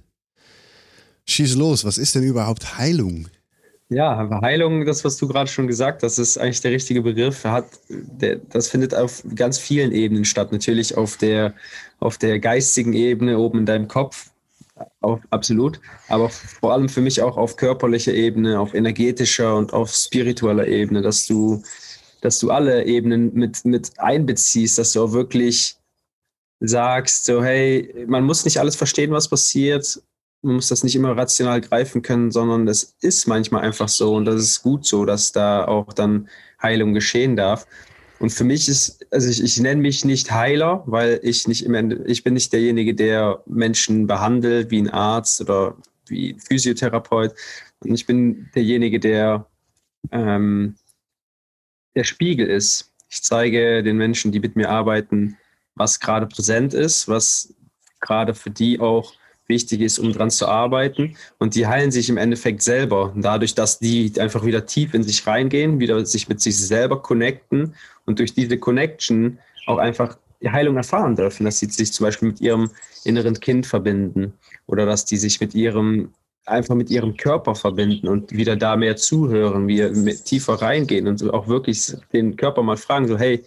Schieß 1.27 1.56
los, 1.56 1.84
was 1.86 1.98
ist 1.98 2.15
denn 2.15 2.24
überhaupt 2.24 2.77
Heilung? 2.77 3.27
Ja, 3.93 4.39
Heilung, 4.41 4.86
das, 4.86 5.03
was 5.03 5.17
du 5.17 5.27
gerade 5.27 5.51
schon 5.51 5.67
gesagt 5.67 6.01
hast, 6.01 6.17
ist 6.17 6.38
eigentlich 6.38 6.62
der 6.62 6.71
richtige 6.71 7.01
Begriff. 7.01 7.43
Hat, 7.43 7.65
der, 7.89 8.38
das 8.38 8.69
findet 8.69 8.95
auf 8.95 9.21
ganz 9.36 9.60
vielen 9.60 9.91
Ebenen 9.91 10.24
statt. 10.24 10.53
Natürlich 10.53 10.95
auf 10.95 11.17
der, 11.17 11.53
auf 12.00 12.17
der 12.17 12.39
geistigen 12.39 12.93
Ebene, 12.93 13.38
oben 13.38 13.60
in 13.60 13.65
deinem 13.65 13.89
Kopf, 13.89 14.29
auf, 15.01 15.19
absolut. 15.29 15.81
Aber 16.07 16.29
vor 16.29 16.71
allem 16.71 16.88
für 16.88 17.01
mich 17.01 17.21
auch 17.21 17.36
auf 17.36 17.57
körperlicher 17.57 18.13
Ebene, 18.13 18.62
auf 18.62 18.74
energetischer 18.74 19.57
und 19.57 19.74
auf 19.74 19.91
spiritueller 19.91 20.67
Ebene, 20.67 21.01
dass 21.01 21.27
du, 21.27 21.62
dass 22.21 22.39
du 22.39 22.50
alle 22.50 22.86
Ebenen 22.86 23.33
mit, 23.33 23.65
mit 23.65 23.91
einbeziehst, 24.00 24.77
dass 24.77 24.93
du 24.93 25.03
auch 25.03 25.12
wirklich 25.12 25.75
sagst, 26.62 27.25
so 27.25 27.43
hey, 27.43 28.05
man 28.07 28.24
muss 28.24 28.45
nicht 28.45 28.57
alles 28.57 28.77
verstehen, 28.77 29.12
was 29.12 29.27
passiert. 29.27 30.01
Man 30.41 30.55
muss 30.55 30.69
das 30.69 30.83
nicht 30.83 30.95
immer 30.95 31.15
rational 31.15 31.62
greifen 31.62 32.01
können, 32.01 32.31
sondern 32.31 32.67
es 32.67 32.95
ist 33.01 33.27
manchmal 33.27 33.62
einfach 33.62 33.89
so 33.89 34.15
und 34.15 34.25
das 34.25 34.41
ist 34.41 34.63
gut 34.63 34.86
so, 34.86 35.05
dass 35.05 35.31
da 35.31 35.65
auch 35.65 35.93
dann 35.93 36.29
Heilung 36.62 36.93
geschehen 36.93 37.36
darf. 37.36 37.67
Und 38.19 38.31
für 38.31 38.43
mich 38.43 38.67
ist, 38.69 39.05
also 39.12 39.29
ich, 39.29 39.43
ich 39.43 39.60
nenne 39.60 39.81
mich 39.81 40.05
nicht 40.05 40.31
Heiler, 40.31 40.83
weil 40.86 41.19
ich 41.24 41.48
nicht 41.48 41.65
im 41.65 41.74
Ende, 41.74 42.03
ich 42.05 42.24
bin 42.24 42.36
nicht 42.36 42.53
derjenige, 42.53 42.93
der 42.93 43.41
Menschen 43.48 44.07
behandelt 44.07 44.69
wie 44.71 44.81
ein 44.81 44.89
Arzt 44.89 45.41
oder 45.41 45.75
wie 46.07 46.33
ein 46.33 46.39
Physiotherapeut. 46.39 47.33
Und 47.79 47.93
ich 47.93 48.05
bin 48.05 48.50
derjenige, 48.53 49.00
der 49.00 49.48
ähm, 50.12 50.75
der 51.95 52.03
Spiegel 52.03 52.48
ist. 52.48 52.93
Ich 53.10 53.24
zeige 53.24 53.83
den 53.83 53.98
Menschen, 53.98 54.31
die 54.31 54.39
mit 54.39 54.55
mir 54.55 54.69
arbeiten, 54.69 55.38
was 55.75 56.00
gerade 56.00 56.27
präsent 56.27 56.74
ist, 56.74 57.07
was 57.07 57.53
gerade 58.00 58.33
für 58.33 58.51
die 58.51 58.79
auch 58.79 59.13
wichtig 59.51 59.81
ist, 59.81 60.00
um 60.00 60.12
dran 60.12 60.31
zu 60.31 60.48
arbeiten. 60.48 61.15
Und 61.38 61.53
die 61.53 61.67
heilen 61.67 61.91
sich 61.91 62.10
im 62.10 62.17
Endeffekt 62.17 62.63
selber, 62.63 63.13
dadurch, 63.15 63.54
dass 63.54 63.78
die 63.78 64.12
einfach 64.17 64.43
wieder 64.43 64.65
tief 64.65 64.95
in 64.95 65.04
sich 65.04 65.28
reingehen, 65.28 65.80
wieder 65.80 66.04
sich 66.06 66.28
mit 66.28 66.41
sich 66.41 66.58
selber 66.58 67.02
connecten 67.02 67.76
und 68.06 68.17
durch 68.17 68.34
diese 68.34 68.58
Connection 68.58 69.38
auch 69.67 69.78
einfach 69.78 70.17
die 70.41 70.49
Heilung 70.49 70.78
erfahren 70.78 71.15
dürfen, 71.15 71.45
dass 71.45 71.60
sie 71.60 71.67
sich 71.67 71.93
zum 71.93 72.06
Beispiel 72.06 72.30
mit 72.30 72.41
ihrem 72.41 72.71
inneren 73.04 73.39
Kind 73.39 73.67
verbinden 73.67 74.34
oder 74.65 74.88
dass 74.88 75.06
die 75.06 75.17
sich 75.17 75.39
mit 75.39 75.54
ihrem 75.54 76.10
einfach 76.45 76.73
mit 76.73 76.89
ihrem 76.89 77.15
Körper 77.17 77.54
verbinden 77.54 78.08
und 78.08 78.32
wieder 78.32 78.56
da 78.56 78.76
mehr 78.76 78.95
zuhören, 78.95 79.67
wir 79.67 79.93
tiefer 80.23 80.56
reingehen 80.56 81.08
und 81.08 81.23
auch 81.30 81.47
wirklich 81.47 81.93
den 82.13 82.36
Körper 82.36 82.63
mal 82.63 82.78
fragen, 82.78 83.08
so 83.08 83.17
hey, 83.17 83.43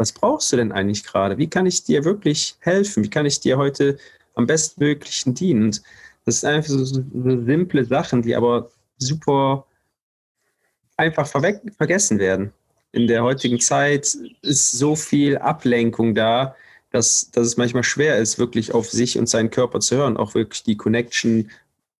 was 0.00 0.12
brauchst 0.12 0.50
du 0.50 0.56
denn 0.56 0.72
eigentlich 0.72 1.04
gerade? 1.04 1.36
Wie 1.36 1.50
kann 1.50 1.66
ich 1.66 1.84
dir 1.84 2.04
wirklich 2.04 2.56
helfen? 2.60 3.04
Wie 3.04 3.10
kann 3.10 3.26
ich 3.26 3.40
dir 3.40 3.58
heute 3.58 3.98
am 4.40 4.46
bestmöglichen. 4.46 5.34
Und 5.62 5.82
das 6.24 6.40
sind 6.40 6.50
einfach 6.50 6.68
so, 6.68 6.84
so, 6.84 7.02
simple 7.44 7.84
Sachen, 7.84 8.22
die 8.22 8.34
aber 8.34 8.70
super 8.98 9.66
einfach 10.96 11.26
vergessen 11.26 12.18
werden. 12.18 12.52
In 12.92 13.06
der 13.06 13.22
heutigen 13.22 13.60
Zeit 13.60 14.16
ist 14.42 14.72
so 14.72 14.96
viel 14.96 15.38
Ablenkung 15.38 16.14
da, 16.14 16.54
dass, 16.90 17.30
dass 17.30 17.46
es 17.46 17.56
manchmal 17.56 17.84
schwer 17.84 18.18
ist, 18.18 18.38
wirklich 18.38 18.74
auf 18.74 18.90
sich 18.90 19.16
und 19.16 19.28
seinen 19.28 19.50
Körper 19.50 19.80
zu 19.80 19.96
hören, 19.96 20.16
auch 20.16 20.34
wirklich 20.34 20.64
die 20.64 20.76
Connection 20.76 21.50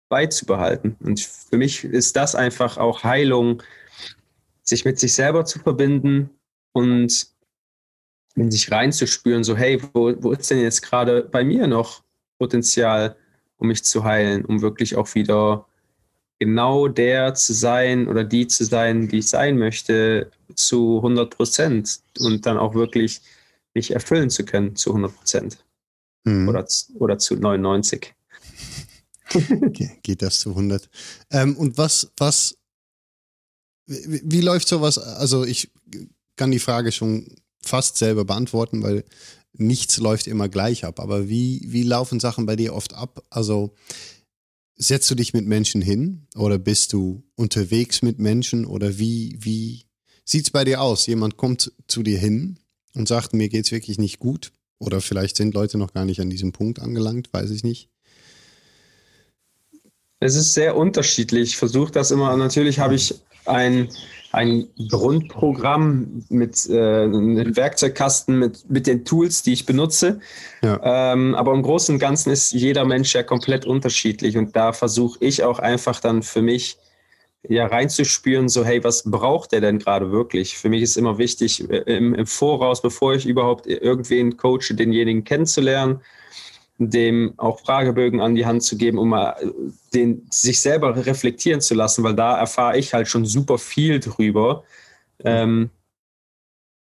beizubehalten. 0.08 0.96
Und 1.00 1.20
für 1.20 1.56
mich 1.56 1.84
ist 1.84 2.16
das 2.16 2.34
einfach 2.34 2.76
auch 2.76 3.04
Heilung, 3.04 3.62
sich 4.64 4.84
mit 4.84 4.98
sich 4.98 5.14
selber 5.14 5.44
zu 5.44 5.60
verbinden 5.60 6.30
und 6.72 7.28
in 8.34 8.50
sich 8.50 8.70
reinzuspüren, 8.70 9.44
so 9.44 9.56
hey, 9.56 9.80
wo, 9.92 10.12
wo 10.22 10.32
ist 10.32 10.50
denn 10.50 10.60
jetzt 10.60 10.82
gerade 10.82 11.22
bei 11.22 11.44
mir 11.44 11.66
noch 11.66 12.02
Potenzial, 12.40 13.16
um 13.58 13.68
mich 13.68 13.84
zu 13.84 14.02
heilen, 14.02 14.44
um 14.46 14.62
wirklich 14.62 14.96
auch 14.96 15.14
wieder 15.14 15.66
genau 16.38 16.88
der 16.88 17.34
zu 17.34 17.52
sein 17.52 18.08
oder 18.08 18.24
die 18.24 18.46
zu 18.46 18.64
sein, 18.64 19.08
die 19.08 19.18
ich 19.18 19.28
sein 19.28 19.58
möchte, 19.58 20.30
zu 20.54 20.96
100 20.96 21.36
Prozent 21.36 22.00
und 22.18 22.46
dann 22.46 22.56
auch 22.56 22.74
wirklich 22.74 23.20
mich 23.74 23.92
erfüllen 23.92 24.30
zu 24.30 24.44
können 24.44 24.74
zu 24.74 24.90
100 24.90 25.14
Prozent 25.14 25.64
mhm. 26.24 26.48
oder, 26.48 26.66
oder 26.94 27.18
zu 27.18 27.36
99. 27.36 28.14
okay, 29.62 29.98
geht 30.02 30.22
das 30.22 30.40
zu 30.40 30.50
100? 30.50 30.88
Ähm, 31.30 31.56
und 31.56 31.76
was, 31.76 32.10
was, 32.16 32.56
wie, 33.86 34.22
wie 34.24 34.40
läuft 34.40 34.66
sowas? 34.66 34.96
Also 34.96 35.44
ich 35.44 35.70
kann 36.36 36.50
die 36.50 36.58
Frage 36.58 36.90
schon 36.90 37.36
fast 37.62 37.98
selber 37.98 38.24
beantworten, 38.24 38.82
weil 38.82 39.04
nichts 39.60 39.98
läuft 39.98 40.26
immer 40.26 40.48
gleich 40.48 40.84
ab. 40.84 41.00
Aber 41.00 41.28
wie, 41.28 41.62
wie 41.66 41.82
laufen 41.82 42.20
Sachen 42.20 42.46
bei 42.46 42.56
dir 42.56 42.74
oft 42.74 42.94
ab? 42.94 43.22
Also 43.30 43.74
setzt 44.76 45.10
du 45.10 45.14
dich 45.14 45.34
mit 45.34 45.46
Menschen 45.46 45.82
hin 45.82 46.26
oder 46.34 46.58
bist 46.58 46.92
du 46.92 47.22
unterwegs 47.36 48.02
mit 48.02 48.18
Menschen 48.18 48.64
oder 48.64 48.98
wie, 48.98 49.36
wie 49.40 49.84
sieht 50.24 50.44
es 50.44 50.50
bei 50.50 50.64
dir 50.64 50.80
aus? 50.80 51.06
Jemand 51.06 51.36
kommt 51.36 51.72
zu 51.86 52.02
dir 52.02 52.18
hin 52.18 52.58
und 52.94 53.06
sagt, 53.06 53.34
mir 53.34 53.48
geht 53.48 53.66
es 53.66 53.72
wirklich 53.72 53.98
nicht 53.98 54.18
gut. 54.18 54.52
Oder 54.78 55.02
vielleicht 55.02 55.36
sind 55.36 55.54
Leute 55.54 55.76
noch 55.76 55.92
gar 55.92 56.06
nicht 56.06 56.20
an 56.20 56.30
diesem 56.30 56.52
Punkt 56.52 56.78
angelangt, 56.78 57.30
weiß 57.32 57.50
ich 57.50 57.62
nicht. 57.62 57.90
Es 60.20 60.34
ist 60.34 60.54
sehr 60.54 60.76
unterschiedlich. 60.76 61.50
Ich 61.50 61.56
versuche 61.56 61.92
das 61.92 62.10
immer. 62.10 62.34
Natürlich 62.36 62.78
habe 62.78 62.94
ich 62.94 63.14
ein 63.46 63.88
ein 64.32 64.68
Grundprogramm 64.88 66.24
mit 66.28 66.68
äh, 66.68 67.02
einem 67.02 67.56
Werkzeugkasten 67.56 68.38
mit, 68.38 68.70
mit 68.70 68.86
den 68.86 69.04
Tools, 69.04 69.42
die 69.42 69.52
ich 69.52 69.66
benutze. 69.66 70.20
Ja. 70.62 71.12
Ähm, 71.12 71.34
aber 71.34 71.52
im 71.52 71.62
Großen 71.62 71.94
und 71.94 71.98
Ganzen 71.98 72.30
ist 72.30 72.52
jeder 72.52 72.84
Mensch 72.84 73.14
ja 73.14 73.24
komplett 73.24 73.66
unterschiedlich 73.66 74.36
und 74.36 74.54
da 74.54 74.72
versuche 74.72 75.18
ich 75.20 75.42
auch 75.42 75.58
einfach 75.58 76.00
dann 76.00 76.22
für 76.22 76.42
mich 76.42 76.78
ja 77.48 77.66
reinzuspüren, 77.66 78.48
so 78.48 78.64
hey, 78.64 78.84
was 78.84 79.10
braucht 79.10 79.52
der 79.52 79.62
denn 79.62 79.78
gerade 79.78 80.12
wirklich? 80.12 80.58
Für 80.58 80.68
mich 80.68 80.82
ist 80.82 80.96
immer 80.96 81.18
wichtig, 81.18 81.68
äh, 81.68 81.78
im, 81.96 82.14
im 82.14 82.26
Voraus, 82.26 82.82
bevor 82.82 83.14
ich 83.14 83.26
überhaupt 83.26 83.66
irgendwen 83.66 84.36
coache, 84.36 84.74
denjenigen 84.74 85.24
kennenzulernen 85.24 86.00
dem 86.88 87.34
auch 87.36 87.60
Fragebögen 87.60 88.20
an 88.20 88.34
die 88.34 88.46
Hand 88.46 88.62
zu 88.62 88.78
geben, 88.78 88.98
um 88.98 89.10
mal 89.10 89.36
den, 89.92 90.26
sich 90.30 90.60
selber 90.60 90.94
reflektieren 91.04 91.60
zu 91.60 91.74
lassen, 91.74 92.02
weil 92.02 92.14
da 92.14 92.38
erfahre 92.38 92.78
ich 92.78 92.94
halt 92.94 93.06
schon 93.06 93.26
super 93.26 93.58
viel 93.58 94.00
drüber 94.00 94.64
ähm, 95.24 95.68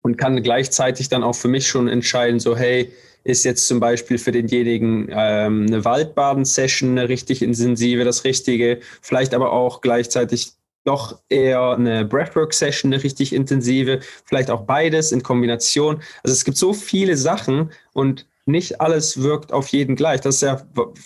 und 0.02 0.18
kann 0.18 0.44
gleichzeitig 0.44 1.08
dann 1.08 1.24
auch 1.24 1.36
für 1.36 1.48
mich 1.48 1.68
schon 1.68 1.88
entscheiden, 1.88 2.40
so 2.40 2.58
hey, 2.58 2.92
ist 3.24 3.44
jetzt 3.46 3.68
zum 3.68 3.80
Beispiel 3.80 4.18
für 4.18 4.32
denjenigen 4.32 5.08
ähm, 5.12 5.66
eine 5.68 5.84
Waldbaden-Session 5.84 6.92
eine 6.92 7.10
richtig 7.10 7.42
intensive, 7.42 8.04
das 8.04 8.24
Richtige, 8.24 8.82
vielleicht 9.02 9.34
aber 9.34 9.52
auch 9.52 9.82
gleichzeitig 9.82 10.54
doch 10.84 11.20
eher 11.30 11.72
eine 11.72 12.06
Breathwork-Session, 12.06 12.94
eine 12.94 13.04
richtig 13.04 13.34
intensive, 13.34 14.02
vielleicht 14.26 14.52
auch 14.52 14.62
beides 14.62 15.12
in 15.12 15.24
Kombination. 15.24 16.02
Also 16.24 16.34
es 16.34 16.46
gibt 16.46 16.58
so 16.58 16.74
viele 16.74 17.18
Sachen 17.18 17.72
und 17.94 18.28
nicht 18.46 18.80
alles 18.80 19.22
wirkt 19.22 19.52
auf 19.52 19.68
jeden 19.70 19.96
gleich. 19.96 20.22
Das 20.22 20.36
ist 20.36 20.42
ja 20.42 20.62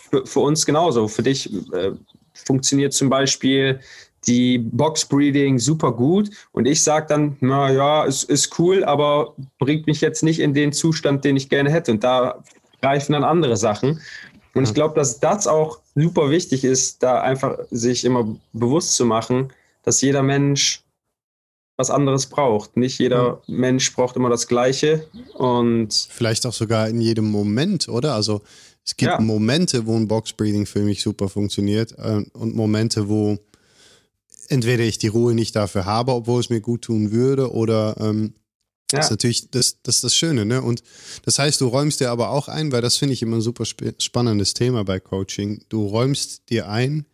für, 0.09 0.25
für 0.25 0.39
uns 0.39 0.65
genauso. 0.65 1.07
Für 1.07 1.23
dich 1.23 1.51
äh, 1.73 1.91
funktioniert 2.33 2.93
zum 2.93 3.09
Beispiel 3.09 3.79
die 4.27 4.57
Box 4.57 5.05
Breeding 5.05 5.59
super 5.59 5.93
gut 5.93 6.29
und 6.51 6.65
ich 6.65 6.83
sage 6.83 7.05
dann, 7.07 7.37
na 7.39 7.71
ja, 7.71 8.05
es 8.05 8.23
ist 8.23 8.59
cool, 8.59 8.83
aber 8.83 9.33
bringt 9.59 9.87
mich 9.87 10.01
jetzt 10.01 10.23
nicht 10.23 10.39
in 10.39 10.53
den 10.53 10.73
Zustand, 10.73 11.23
den 11.23 11.37
ich 11.37 11.49
gerne 11.49 11.71
hätte. 11.71 11.91
Und 11.91 12.03
da 12.03 12.43
greifen 12.81 13.13
dann 13.13 13.23
andere 13.23 13.55
Sachen. 13.55 14.01
Und 14.53 14.63
ich 14.63 14.73
glaube, 14.73 14.95
dass 14.95 15.19
das 15.19 15.47
auch 15.47 15.79
super 15.95 16.29
wichtig 16.29 16.63
ist, 16.63 17.01
da 17.01 17.21
einfach 17.21 17.59
sich 17.71 18.03
immer 18.03 18.35
bewusst 18.51 18.95
zu 18.95 19.05
machen, 19.05 19.53
dass 19.83 20.01
jeder 20.01 20.23
Mensch 20.23 20.83
was 21.79 21.89
anderes 21.89 22.27
braucht. 22.27 22.75
Nicht 22.75 22.99
jeder 22.99 23.41
mhm. 23.47 23.55
Mensch 23.55 23.95
braucht 23.95 24.17
immer 24.17 24.29
das 24.29 24.47
Gleiche 24.47 25.07
und 25.35 25.93
vielleicht 26.11 26.45
auch 26.45 26.51
sogar 26.51 26.89
in 26.89 26.99
jedem 26.99 27.31
Moment, 27.31 27.87
oder? 27.87 28.15
Also 28.15 28.41
es 28.85 28.97
gibt 28.97 29.13
ja. 29.13 29.21
Momente, 29.21 29.87
wo 29.87 29.95
ein 29.95 30.09
Boxbreathing 30.09 30.65
für 30.65 30.81
mich 30.81 31.01
super 31.01 31.29
funktioniert 31.29 31.93
äh, 31.97 32.25
und 32.33 32.53
Momente, 32.53 33.07
wo 33.07 33.37
entweder 34.49 34.83
ich 34.83 34.97
die 34.97 35.07
Ruhe 35.07 35.33
nicht 35.33 35.55
dafür 35.55 35.85
habe, 35.85 36.11
obwohl 36.11 36.41
es 36.41 36.49
mir 36.49 36.59
gut 36.59 36.81
tun 36.81 37.13
würde, 37.13 37.53
oder 37.53 37.95
ähm, 38.01 38.33
ja. 38.91 38.97
das 38.97 39.05
ist 39.05 39.11
natürlich 39.11 39.51
das, 39.51 39.81
das 39.81 39.95
ist 39.95 40.03
das 40.03 40.15
Schöne, 40.15 40.45
ne? 40.45 40.61
Und 40.61 40.83
das 41.23 41.39
heißt, 41.39 41.61
du 41.61 41.67
räumst 41.67 42.01
dir 42.01 42.11
aber 42.11 42.31
auch 42.31 42.49
ein, 42.49 42.73
weil 42.73 42.81
das 42.81 42.97
finde 42.97 43.13
ich 43.13 43.21
immer 43.21 43.37
ein 43.37 43.41
super 43.41 43.63
sp 43.63 43.95
spannendes 43.99 44.53
Thema 44.53 44.83
bei 44.83 44.99
Coaching. 44.99 45.63
Du 45.69 45.85
räumst 45.85 46.49
dir 46.49 46.67
ein, 46.67 47.05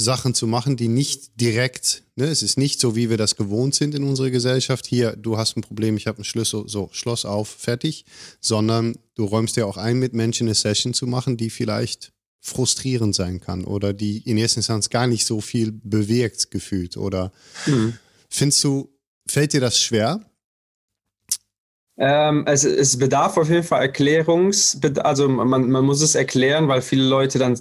Sachen 0.00 0.32
zu 0.32 0.46
machen, 0.46 0.76
die 0.76 0.86
nicht 0.86 1.40
direkt, 1.40 2.04
ne, 2.14 2.26
es 2.26 2.44
ist 2.44 2.56
nicht 2.56 2.78
so, 2.78 2.94
wie 2.94 3.10
wir 3.10 3.16
das 3.16 3.34
gewohnt 3.34 3.74
sind 3.74 3.96
in 3.96 4.04
unserer 4.04 4.30
Gesellschaft. 4.30 4.86
Hier, 4.86 5.16
du 5.16 5.36
hast 5.36 5.56
ein 5.56 5.60
Problem, 5.60 5.96
ich 5.96 6.06
habe 6.06 6.18
einen 6.18 6.24
Schlüssel, 6.24 6.68
so, 6.68 6.88
Schloss 6.92 7.24
auf, 7.24 7.48
fertig. 7.48 8.04
Sondern 8.40 8.96
du 9.16 9.24
räumst 9.24 9.56
dir 9.56 9.66
auch 9.66 9.76
ein, 9.76 9.98
mit 9.98 10.14
Menschen 10.14 10.46
eine 10.46 10.54
Session 10.54 10.94
zu 10.94 11.08
machen, 11.08 11.36
die 11.36 11.50
vielleicht 11.50 12.12
frustrierend 12.40 13.16
sein 13.16 13.40
kann 13.40 13.64
oder 13.64 13.92
die 13.92 14.18
in 14.18 14.38
erster 14.38 14.58
Instanz 14.58 14.88
gar 14.88 15.08
nicht 15.08 15.26
so 15.26 15.40
viel 15.40 15.72
bewirkt 15.72 16.52
gefühlt. 16.52 16.96
Oder 16.96 17.32
mhm. 17.66 17.98
findest 18.30 18.62
du, 18.62 18.88
fällt 19.26 19.52
dir 19.52 19.60
das 19.60 19.80
schwer? 19.80 20.24
Ähm, 21.96 22.44
es, 22.46 22.62
es 22.62 22.96
bedarf 22.96 23.36
auf 23.36 23.50
jeden 23.50 23.64
Fall 23.64 23.82
Erklärungs, 23.82 24.78
also 24.98 25.28
man, 25.28 25.68
man 25.68 25.84
muss 25.84 26.00
es 26.00 26.14
erklären, 26.14 26.68
weil 26.68 26.82
viele 26.82 27.02
Leute 27.02 27.40
dann 27.40 27.58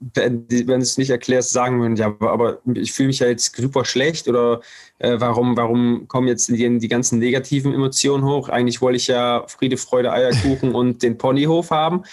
wenn, 0.00 0.48
du 0.48 0.76
es 0.76 0.96
nicht 0.96 1.10
erklärst, 1.10 1.50
sagen 1.50 1.80
würden, 1.80 1.96
ja, 1.96 2.14
aber 2.20 2.60
ich 2.74 2.92
fühle 2.92 3.08
mich 3.08 3.18
ja 3.18 3.28
jetzt 3.28 3.54
super 3.54 3.84
schlecht 3.84 4.28
oder 4.28 4.60
äh, 4.98 5.16
warum, 5.18 5.56
warum 5.56 6.08
kommen 6.08 6.26
jetzt 6.26 6.48
die, 6.48 6.78
die 6.78 6.88
ganzen 6.88 7.18
negativen 7.18 7.74
Emotionen 7.74 8.24
hoch? 8.24 8.48
Eigentlich 8.48 8.80
wollte 8.80 8.96
ich 8.96 9.08
ja 9.08 9.44
Friede, 9.46 9.76
Freude, 9.76 10.12
Eierkuchen 10.12 10.74
und 10.74 11.02
den 11.02 11.18
Ponyhof 11.18 11.70
haben. 11.70 12.04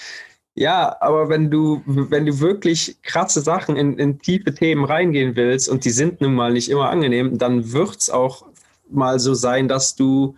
Ja, 0.53 0.97
aber 1.01 1.29
wenn 1.29 1.49
du, 1.49 1.81
wenn 1.85 2.25
du 2.25 2.39
wirklich 2.39 2.97
krasse 3.03 3.41
Sachen 3.41 3.77
in, 3.77 3.97
in 3.99 4.19
tiefe 4.19 4.53
Themen 4.53 4.83
reingehen 4.83 5.35
willst 5.35 5.69
und 5.69 5.85
die 5.85 5.91
sind 5.91 6.19
nun 6.19 6.35
mal 6.35 6.51
nicht 6.51 6.69
immer 6.69 6.89
angenehm, 6.89 7.37
dann 7.37 7.71
wird 7.71 7.97
es 7.97 8.09
auch 8.09 8.43
mal 8.89 9.19
so 9.19 9.33
sein, 9.33 9.67
dass 9.67 9.95
du 9.95 10.35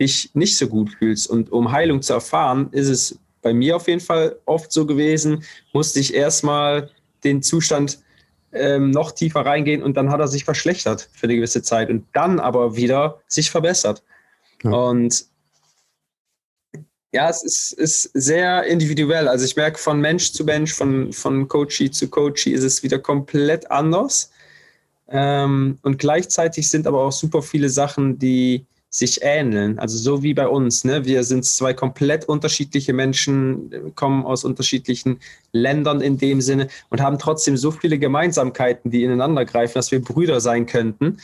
dich 0.00 0.30
nicht 0.34 0.56
so 0.56 0.68
gut 0.68 0.90
fühlst. 0.90 1.28
Und 1.28 1.52
um 1.52 1.72
Heilung 1.72 2.00
zu 2.00 2.12
erfahren, 2.12 2.68
ist 2.70 2.88
es 2.88 3.18
bei 3.46 3.54
mir 3.54 3.76
auf 3.76 3.86
jeden 3.86 4.00
Fall 4.00 4.40
oft 4.44 4.72
so 4.72 4.86
gewesen, 4.86 5.44
musste 5.72 6.00
ich 6.00 6.14
erstmal 6.14 6.90
den 7.22 7.44
Zustand 7.44 8.00
ähm, 8.52 8.90
noch 8.90 9.12
tiefer 9.12 9.46
reingehen 9.46 9.84
und 9.84 9.96
dann 9.96 10.10
hat 10.10 10.18
er 10.18 10.26
sich 10.26 10.44
verschlechtert 10.44 11.08
für 11.12 11.26
eine 11.26 11.36
gewisse 11.36 11.62
Zeit 11.62 11.88
und 11.88 12.04
dann 12.12 12.40
aber 12.40 12.74
wieder 12.74 13.20
sich 13.28 13.52
verbessert. 13.52 14.02
Ja. 14.64 14.72
Und 14.72 15.26
ja, 17.12 17.30
es 17.30 17.44
ist, 17.44 17.72
ist 17.74 18.10
sehr 18.14 18.64
individuell. 18.64 19.28
Also 19.28 19.44
ich 19.44 19.54
merke 19.54 19.78
von 19.78 20.00
Mensch 20.00 20.32
zu 20.32 20.42
Mensch, 20.42 20.74
von, 20.74 21.12
von 21.12 21.46
Coachie 21.46 21.92
zu 21.92 22.10
Coachie 22.10 22.50
ist 22.50 22.64
es 22.64 22.82
wieder 22.82 22.98
komplett 22.98 23.70
anders. 23.70 24.32
Ähm, 25.06 25.78
und 25.82 26.00
gleichzeitig 26.00 26.68
sind 26.68 26.88
aber 26.88 27.00
auch 27.04 27.12
super 27.12 27.42
viele 27.42 27.68
Sachen, 27.68 28.18
die 28.18 28.66
sich 28.98 29.20
ähneln. 29.22 29.78
Also 29.78 29.98
so 29.98 30.22
wie 30.22 30.32
bei 30.32 30.48
uns. 30.48 30.84
Ne? 30.84 31.04
Wir 31.04 31.22
sind 31.24 31.44
zwei 31.44 31.74
komplett 31.74 32.24
unterschiedliche 32.26 32.92
Menschen, 32.92 33.94
kommen 33.94 34.24
aus 34.24 34.44
unterschiedlichen 34.44 35.20
Ländern 35.52 36.00
in 36.00 36.16
dem 36.18 36.40
Sinne 36.40 36.68
und 36.88 37.02
haben 37.02 37.18
trotzdem 37.18 37.56
so 37.56 37.70
viele 37.70 37.98
Gemeinsamkeiten, 37.98 38.90
die 38.90 39.04
ineinander 39.04 39.44
greifen, 39.44 39.74
dass 39.74 39.90
wir 39.90 40.02
Brüder 40.02 40.40
sein 40.40 40.64
könnten. 40.66 41.18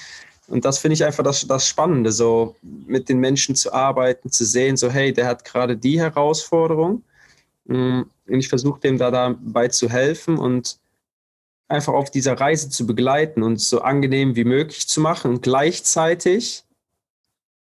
Und 0.49 0.67
das 0.67 0.79
finde 0.79 0.95
ich 0.95 1.05
einfach 1.05 1.25
das, 1.25 1.47
das 1.47 1.67
Spannende, 1.67 2.13
so 2.13 2.57
mit 2.63 3.09
den 3.09 3.19
Menschen 3.19 3.55
zu 3.55 3.73
arbeiten, 3.73 4.31
zu 4.31 4.45
sehen, 4.45 4.77
so 4.77 4.91
hey, 4.91 5.13
der 5.13 5.27
hat 5.27 5.45
gerade 5.45 5.77
die 5.77 5.99
Herausforderung. 5.99 7.03
Mm, 7.65 8.03
und 8.29 8.39
ich 8.39 8.49
versuche 8.49 8.81
dem 8.81 8.99
da 8.99 9.11
dabei 9.11 9.69
zu 9.69 9.89
helfen 9.89 10.37
und 10.37 10.79
einfach 11.69 11.95
auf 11.95 12.11
dieser 12.11 12.39
Reise 12.39 12.69
zu 12.69 12.87
begleiten 12.87 13.43
und 13.43 13.61
so 13.61 13.81
angenehm 13.81 14.37
wie 14.37 14.45
möglich 14.45 14.89
zu 14.89 15.01
machen 15.01 15.31
und 15.31 15.43
gleichzeitig 15.43 16.65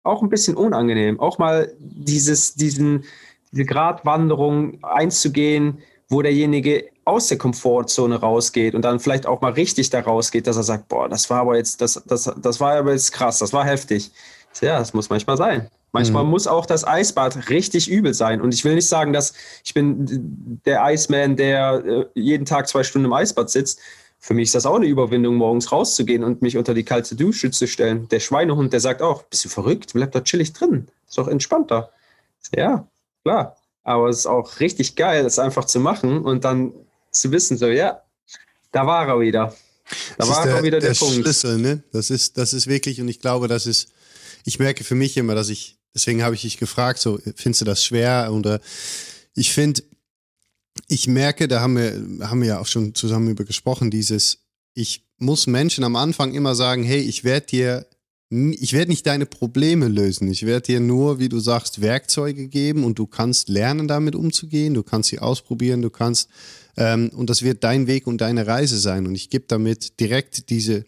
auch 0.05 0.23
ein 0.23 0.29
bisschen 0.29 0.57
unangenehm. 0.57 1.21
Auch 1.21 1.39
mal 1.39 1.73
dieses, 1.79 2.55
diesen, 2.55 3.05
diese 3.53 3.65
Gratwanderung 3.65 4.83
einzugehen, 4.83 5.79
wo 6.09 6.23
derjenige 6.23 6.89
aus 7.05 7.29
der 7.29 7.39
Komfortzone 7.39 8.17
rausgeht 8.17 8.75
und 8.75 8.83
dann 8.83 9.01
vielleicht 9.01 9.27
auch 9.27 9.41
mal 9.41 9.53
richtig 9.53 9.91
da 9.91 10.01
rausgeht, 10.01 10.47
dass 10.47 10.57
er 10.57 10.63
sagt, 10.63 10.89
boah, 10.89 11.09
das 11.09 11.29
war 11.31 11.41
aber 11.41 11.57
jetzt, 11.57 11.81
das, 11.81 12.03
das, 12.07 12.31
das 12.41 12.61
war 12.61 12.77
aber 12.77 12.93
jetzt 12.93 13.13
krass, 13.13 13.39
das 13.39 13.53
war 13.53 13.65
heftig. 13.65 14.11
Ja, 14.61 14.79
das 14.79 14.93
muss 14.93 15.09
manchmal 15.09 15.37
sein. 15.37 15.69
Manchmal 15.93 16.25
mhm. 16.25 16.31
muss 16.31 16.47
auch 16.47 16.67
das 16.67 16.87
Eisbad 16.87 17.51
richtig 17.51 17.91
übel 17.91 18.15
sein. 18.15 18.41
Und 18.41 18.55
ich 18.55 18.65
will 18.65 18.75
nicht 18.75 18.89
sagen, 18.89 19.13
dass 19.13 19.35
ich 19.65 19.75
bin 19.75 20.61
der 20.65 20.83
Iceman, 20.85 21.37
der 21.37 21.83
äh, 21.85 22.05
jeden 22.15 22.47
Tag 22.47 22.69
zwei 22.69 22.83
Stunden 22.83 23.07
im 23.07 23.13
Eisbad 23.13 23.51
sitzt 23.51 23.81
für 24.25 24.35
mich 24.35 24.45
ist 24.45 24.55
das 24.55 24.67
auch 24.67 24.77
eine 24.77 24.87
Überwindung, 24.87 25.35
morgens 25.35 25.73
rauszugehen 25.73 26.23
und 26.23 26.43
mich 26.43 26.57
unter 26.57 26.75
die 26.75 26.85
kalte 26.85 27.17
Dusche 27.17 27.51
zu 27.51 27.67
stellen. 27.67 28.07
Der 28.09 28.21
Schweinehund, 28.21 28.73
der 28.73 28.79
sagt 28.79 29.03
auch, 29.03 29.25
bist 29.25 29.45
du 29.45 29.49
verrückt? 29.49 29.95
Bleib 29.95 30.13
da 30.13 30.21
chillig 30.21 30.53
drin. 30.53 30.87
Ist 31.09 31.19
doch 31.19 31.27
entspannter. 31.27 31.91
Ja, 32.55 32.87
klar. 33.25 33.57
Aber 33.83 34.09
es 34.09 34.19
ist 34.19 34.27
auch 34.27 34.61
richtig 34.61 34.95
geil, 34.95 35.25
das 35.25 35.41
einfach 35.41 35.65
zu 35.65 35.81
machen 35.81 36.23
und 36.23 36.45
dann 36.45 36.73
zu 37.11 37.33
wissen, 37.33 37.59
so, 37.59 37.67
ja, 37.67 38.01
da 38.71 38.87
war 38.87 39.09
er 39.09 39.19
wieder. 39.19 39.57
Da 40.17 40.19
das 40.19 40.29
war 40.29 40.47
der, 40.47 40.63
wieder 40.63 40.79
der, 40.79 40.93
der 40.93 40.99
Punkt. 41.01 41.15
Schlüssel, 41.15 41.59
ne? 41.59 41.83
Das 41.91 42.09
ist, 42.09 42.39
das 42.39 42.53
ist 42.53 42.69
wirklich, 42.69 43.01
und 43.01 43.09
ich 43.09 43.19
glaube, 43.19 43.49
das 43.49 43.67
ist, 43.67 43.91
ich 44.45 44.61
merke 44.61 44.85
für 44.85 44.95
mich 44.95 45.17
immer, 45.17 45.35
dass 45.35 45.49
ich, 45.49 45.79
deswegen 45.97 46.23
habe 46.23 46.37
ich 46.37 46.43
dich 46.43 46.59
gefragt, 46.59 47.01
so, 47.01 47.19
findest 47.35 47.63
du 47.63 47.65
das 47.65 47.85
schwer? 47.85 48.31
Oder 48.33 48.61
ich 49.35 49.53
finde, 49.53 49.83
ich 50.93 51.09
merke, 51.09 51.49
da 51.49 51.61
haben 51.61 51.77
wir, 51.77 52.29
haben 52.29 52.43
wir 52.43 52.49
ja 52.49 52.59
auch 52.61 52.67
schon 52.67 52.95
zusammen 52.95 53.31
über 53.31 53.45
gesprochen, 53.45 53.91
dieses, 53.91 54.41
ich 54.75 55.07
muss 55.19 55.47
Menschen 55.47 55.85
am 55.85 55.97
Anfang 55.97 56.35
immer 56.35 56.55
sagen, 56.55 56.83
hey, 56.83 57.01
ich 57.01 57.25
werde 57.25 57.47
dir, 57.47 57.87
ich 58.29 58.75
werde 58.75 58.91
nicht 58.91 59.07
deine 59.07 59.25
Probleme 59.25 59.89
lösen. 59.89 60.29
Ich 60.29 60.45
werde 60.45 60.67
dir 60.67 60.81
nur, 60.81 61.19
wie 61.19 61.31
du 61.31 61.39
sagst, 61.39 61.81
Werkzeuge 61.81 62.49
geben 62.49 62.85
und 62.85 62.99
du 62.99 63.07
kannst 63.07 63.49
lernen, 63.49 63.89
damit 63.89 64.15
umzugehen. 64.15 64.75
Du 64.75 64.83
kannst 64.83 65.09
sie 65.09 65.19
ausprobieren, 65.19 65.81
du 65.81 65.91
kannst, 65.91 66.29
ähm, 66.77 67.11
und 67.15 67.31
das 67.31 67.43
wird 67.43 67.65
dein 67.65 67.87
Weg 67.87 68.07
und 68.07 68.21
deine 68.21 68.47
Reise 68.47 68.79
sein. 68.79 69.07
Und 69.07 69.15
ich 69.15 69.31
gebe 69.31 69.45
damit 69.49 69.99
direkt 69.99 70.51
diese, 70.51 70.85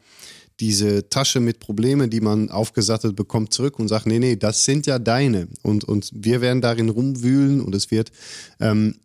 diese 0.60 1.08
Tasche 1.08 1.40
mit 1.40 1.60
Problemen, 1.60 2.10
die 2.10 2.20
man 2.20 2.50
aufgesattelt 2.50 3.16
bekommt, 3.16 3.54
zurück 3.54 3.78
und 3.78 3.88
sagt, 3.88 4.06
nee, 4.06 4.18
nee, 4.18 4.36
das 4.36 4.64
sind 4.64 4.86
ja 4.86 4.98
deine. 4.98 5.48
Und, 5.62 5.84
und 5.84 6.10
wir 6.14 6.42
werden 6.42 6.60
darin 6.60 6.90
rumwühlen 6.90 7.60
und 7.62 7.74
es 7.74 7.90
wird 7.90 8.12
ähm, 8.60 8.96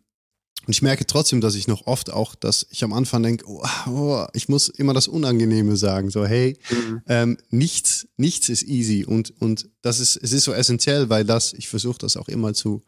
und 0.70 0.76
ich 0.76 0.82
merke 0.82 1.04
trotzdem, 1.04 1.40
dass 1.40 1.56
ich 1.56 1.66
noch 1.66 1.88
oft 1.88 2.12
auch, 2.12 2.36
dass 2.36 2.64
ich 2.70 2.84
am 2.84 2.92
Anfang 2.92 3.24
denke, 3.24 3.44
oh, 3.48 3.66
oh, 3.88 4.24
ich 4.34 4.48
muss 4.48 4.68
immer 4.68 4.94
das 4.94 5.08
Unangenehme 5.08 5.74
sagen. 5.76 6.10
So, 6.10 6.24
hey, 6.24 6.56
mhm. 6.70 7.02
ähm, 7.08 7.38
nichts, 7.50 8.06
nichts 8.16 8.48
ist 8.48 8.62
easy. 8.62 9.04
Und, 9.04 9.34
und 9.40 9.68
das 9.82 9.98
ist, 9.98 10.14
es 10.14 10.30
ist 10.30 10.44
so 10.44 10.52
essentiell, 10.52 11.08
weil 11.08 11.24
das, 11.24 11.54
ich 11.54 11.68
versuche 11.68 11.98
das 11.98 12.16
auch 12.16 12.28
immer 12.28 12.54
zu 12.54 12.84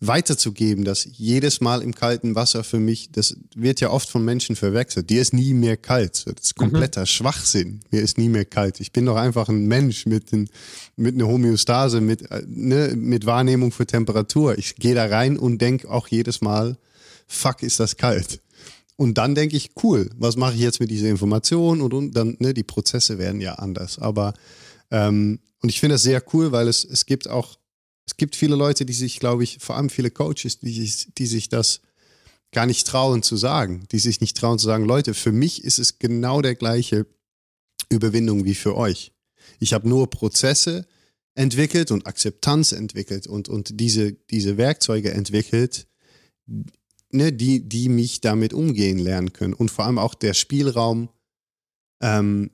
weiterzugeben, 0.00 0.84
dass 0.84 1.06
jedes 1.08 1.60
Mal 1.60 1.80
im 1.80 1.94
kalten 1.94 2.34
Wasser 2.34 2.64
für 2.64 2.80
mich, 2.80 3.12
das 3.12 3.36
wird 3.54 3.80
ja 3.80 3.90
oft 3.90 4.08
von 4.08 4.24
Menschen 4.24 4.56
verwechselt. 4.56 5.08
Dir 5.08 5.22
ist 5.22 5.32
nie 5.32 5.54
mehr 5.54 5.76
kalt. 5.76 6.26
Das 6.26 6.42
ist 6.42 6.56
kompletter 6.56 7.02
mhm. 7.02 7.06
Schwachsinn. 7.06 7.80
Mir 7.92 8.02
ist 8.02 8.18
nie 8.18 8.28
mehr 8.28 8.46
kalt. 8.46 8.80
Ich 8.80 8.90
bin 8.90 9.06
doch 9.06 9.14
einfach 9.14 9.48
ein 9.48 9.66
Mensch 9.66 10.06
mit, 10.06 10.32
den, 10.32 10.50
mit 10.96 11.14
einer 11.14 11.28
Homöostase, 11.28 12.00
mit, 12.00 12.28
äh, 12.32 12.42
ne, 12.48 12.94
mit 12.96 13.26
Wahrnehmung 13.26 13.70
für 13.70 13.86
Temperatur. 13.86 14.58
Ich 14.58 14.74
gehe 14.74 14.96
da 14.96 15.06
rein 15.06 15.38
und 15.38 15.62
denke 15.62 15.88
auch 15.88 16.08
jedes 16.08 16.40
Mal, 16.40 16.76
fuck, 17.26 17.62
ist 17.62 17.80
das 17.80 17.96
kalt. 17.96 18.40
Und 18.96 19.18
dann 19.18 19.34
denke 19.34 19.56
ich, 19.56 19.70
cool, 19.82 20.08
was 20.16 20.36
mache 20.36 20.54
ich 20.54 20.60
jetzt 20.60 20.80
mit 20.80 20.90
dieser 20.90 21.08
Information? 21.08 21.82
Und, 21.82 21.92
und 21.92 22.12
dann, 22.12 22.36
ne, 22.38 22.54
die 22.54 22.62
Prozesse 22.62 23.18
werden 23.18 23.40
ja 23.40 23.54
anders. 23.54 23.98
Aber, 23.98 24.32
ähm, 24.90 25.40
und 25.62 25.68
ich 25.68 25.80
finde 25.80 25.94
das 25.94 26.02
sehr 26.02 26.22
cool, 26.32 26.52
weil 26.52 26.66
es, 26.68 26.84
es 26.84 27.04
gibt 27.04 27.28
auch, 27.28 27.58
es 28.06 28.16
gibt 28.16 28.36
viele 28.36 28.56
Leute, 28.56 28.86
die 28.86 28.94
sich, 28.94 29.20
glaube 29.20 29.44
ich, 29.44 29.58
vor 29.60 29.76
allem 29.76 29.90
viele 29.90 30.10
Coaches, 30.10 30.60
die, 30.60 30.90
die 31.18 31.26
sich 31.26 31.48
das 31.48 31.80
gar 32.52 32.64
nicht 32.64 32.86
trauen 32.86 33.22
zu 33.22 33.36
sagen, 33.36 33.86
die 33.92 33.98
sich 33.98 34.20
nicht 34.20 34.36
trauen 34.36 34.58
zu 34.58 34.66
sagen, 34.66 34.84
Leute, 34.84 35.12
für 35.12 35.32
mich 35.32 35.64
ist 35.64 35.78
es 35.78 35.98
genau 35.98 36.40
der 36.40 36.54
gleiche 36.54 37.06
Überwindung 37.90 38.44
wie 38.44 38.54
für 38.54 38.76
euch. 38.76 39.12
Ich 39.58 39.74
habe 39.74 39.88
nur 39.88 40.08
Prozesse 40.08 40.86
entwickelt 41.34 41.90
und 41.90 42.06
Akzeptanz 42.06 42.72
entwickelt 42.72 43.26
und, 43.26 43.48
und 43.48 43.78
diese, 43.78 44.12
diese 44.12 44.56
Werkzeuge 44.56 45.12
entwickelt, 45.12 45.86
ne, 47.16 47.32
die, 47.32 47.68
die 47.68 47.88
mich 47.88 48.20
damit 48.20 48.52
umgehen 48.52 48.98
lernen 48.98 49.32
können. 49.32 49.54
Und 49.54 49.70
vor 49.70 49.84
allem 49.84 49.98
auch 49.98 50.14
der 50.14 50.34
Spielraum, 50.34 51.08
ähm, 52.00 52.50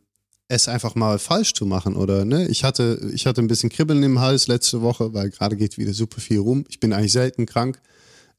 es 0.48 0.68
einfach 0.68 0.94
mal 0.94 1.18
falsch 1.18 1.54
zu 1.54 1.64
machen 1.64 1.96
oder 1.96 2.24
ne? 2.26 2.46
Ich 2.48 2.62
hatte, 2.62 3.10
ich 3.14 3.26
hatte 3.26 3.40
ein 3.40 3.46
bisschen 3.46 3.70
Kribbeln 3.70 4.02
im 4.02 4.20
Hals 4.20 4.48
letzte 4.48 4.82
Woche, 4.82 5.14
weil 5.14 5.30
gerade 5.30 5.56
geht 5.56 5.78
wieder 5.78 5.94
super 5.94 6.20
viel 6.20 6.40
rum. 6.40 6.64
Ich 6.68 6.78
bin 6.78 6.92
eigentlich 6.92 7.12
selten 7.12 7.46
krank 7.46 7.80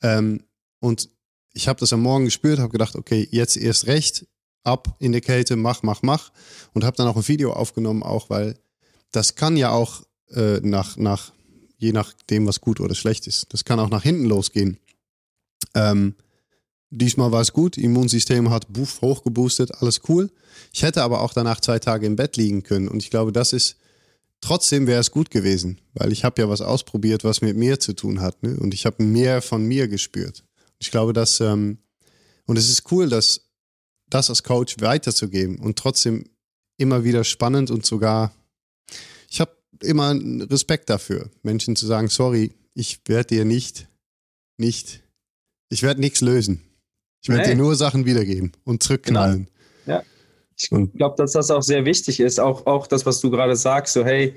ähm, 0.01 0.43
und 0.79 1.09
ich 1.53 1.67
habe 1.67 1.79
das 1.79 1.91
am 1.91 2.01
Morgen 2.01 2.25
gespürt, 2.25 2.59
habe 2.59 2.71
gedacht, 2.71 2.95
okay, 2.95 3.27
jetzt 3.31 3.57
erst 3.57 3.87
recht, 3.87 4.27
ab 4.63 4.95
in 4.99 5.11
die 5.11 5.21
Kälte, 5.21 5.55
mach, 5.55 5.83
mach, 5.83 6.01
mach 6.01 6.31
und 6.73 6.83
habe 6.83 6.95
dann 6.97 7.07
auch 7.07 7.17
ein 7.17 7.27
Video 7.27 7.53
aufgenommen, 7.53 8.03
auch 8.03 8.29
weil 8.29 8.55
das 9.11 9.35
kann 9.35 9.57
ja 9.57 9.71
auch 9.71 10.03
äh, 10.31 10.59
nach, 10.61 10.97
nach, 10.97 11.33
je 11.77 11.91
nachdem, 11.91 12.47
was 12.47 12.61
gut 12.61 12.79
oder 12.79 12.95
schlecht 12.95 13.27
ist, 13.27 13.53
das 13.53 13.65
kann 13.65 13.79
auch 13.79 13.89
nach 13.89 14.03
hinten 14.03 14.25
losgehen. 14.25 14.77
Ähm, 15.73 16.15
diesmal 16.89 17.31
war 17.31 17.41
es 17.41 17.53
gut, 17.53 17.77
Immunsystem 17.77 18.49
hat 18.49 18.71
buff, 18.71 19.01
hochgeboostet, 19.01 19.71
alles 19.75 20.01
cool. 20.07 20.29
Ich 20.71 20.83
hätte 20.83 21.03
aber 21.03 21.21
auch 21.21 21.33
danach 21.33 21.59
zwei 21.59 21.79
Tage 21.79 22.05
im 22.05 22.15
Bett 22.15 22.37
liegen 22.37 22.63
können 22.63 22.87
und 22.87 23.01
ich 23.01 23.09
glaube, 23.09 23.31
das 23.31 23.53
ist, 23.53 23.77
trotzdem 24.41 24.87
wäre 24.87 25.01
es 25.01 25.11
gut 25.11 25.31
gewesen, 25.31 25.79
weil 25.93 26.11
ich 26.11 26.23
habe 26.23 26.41
ja 26.41 26.49
was 26.49 26.61
ausprobiert, 26.61 27.23
was 27.23 27.41
mit 27.41 27.57
mir 27.57 27.79
zu 27.79 27.93
tun 27.93 28.21
hat 28.21 28.43
ne? 28.43 28.57
und 28.59 28.73
ich 28.73 28.85
habe 28.85 29.03
mehr 29.03 29.41
von 29.41 29.65
mir 29.65 29.87
gespürt. 29.87 30.43
Ich 30.79 30.91
glaube, 30.91 31.13
dass, 31.13 31.39
ähm, 31.39 31.79
und 32.45 32.57
es 32.57 32.69
ist 32.69 32.91
cool, 32.91 33.09
dass 33.09 33.49
das 34.09 34.29
als 34.29 34.43
Coach 34.43 34.75
weiterzugeben 34.79 35.59
und 35.59 35.77
trotzdem 35.77 36.25
immer 36.77 37.03
wieder 37.03 37.23
spannend 37.23 37.71
und 37.71 37.85
sogar, 37.85 38.33
ich 39.29 39.39
habe 39.39 39.55
immer 39.81 40.13
Respekt 40.49 40.89
dafür, 40.89 41.29
Menschen 41.41 41.75
zu 41.75 41.87
sagen, 41.87 42.09
sorry, 42.09 42.53
ich 42.73 43.01
werde 43.07 43.35
dir 43.35 43.45
nicht, 43.45 43.87
nicht, 44.57 45.02
ich 45.73 45.83
werde 45.83 45.99
nichts 45.99 46.21
lösen. 46.21 46.61
Ich 47.21 47.29
werde 47.29 47.49
dir 47.49 47.55
nur 47.55 47.75
Sachen 47.75 48.05
wiedergeben 48.05 48.51
und 48.63 48.83
zurückknallen. 48.83 49.47
Genau. 49.85 49.97
Ja. 49.97 50.03
Ich 50.57 50.69
glaube, 50.69 51.15
dass 51.17 51.31
das 51.31 51.49
auch 51.51 51.63
sehr 51.63 51.85
wichtig 51.85 52.19
ist. 52.19 52.39
Auch, 52.39 52.65
auch 52.67 52.85
das, 52.85 53.05
was 53.05 53.21
du 53.21 53.31
gerade 53.31 53.55
sagst, 53.55 53.93
so 53.93 54.05
hey, 54.05 54.35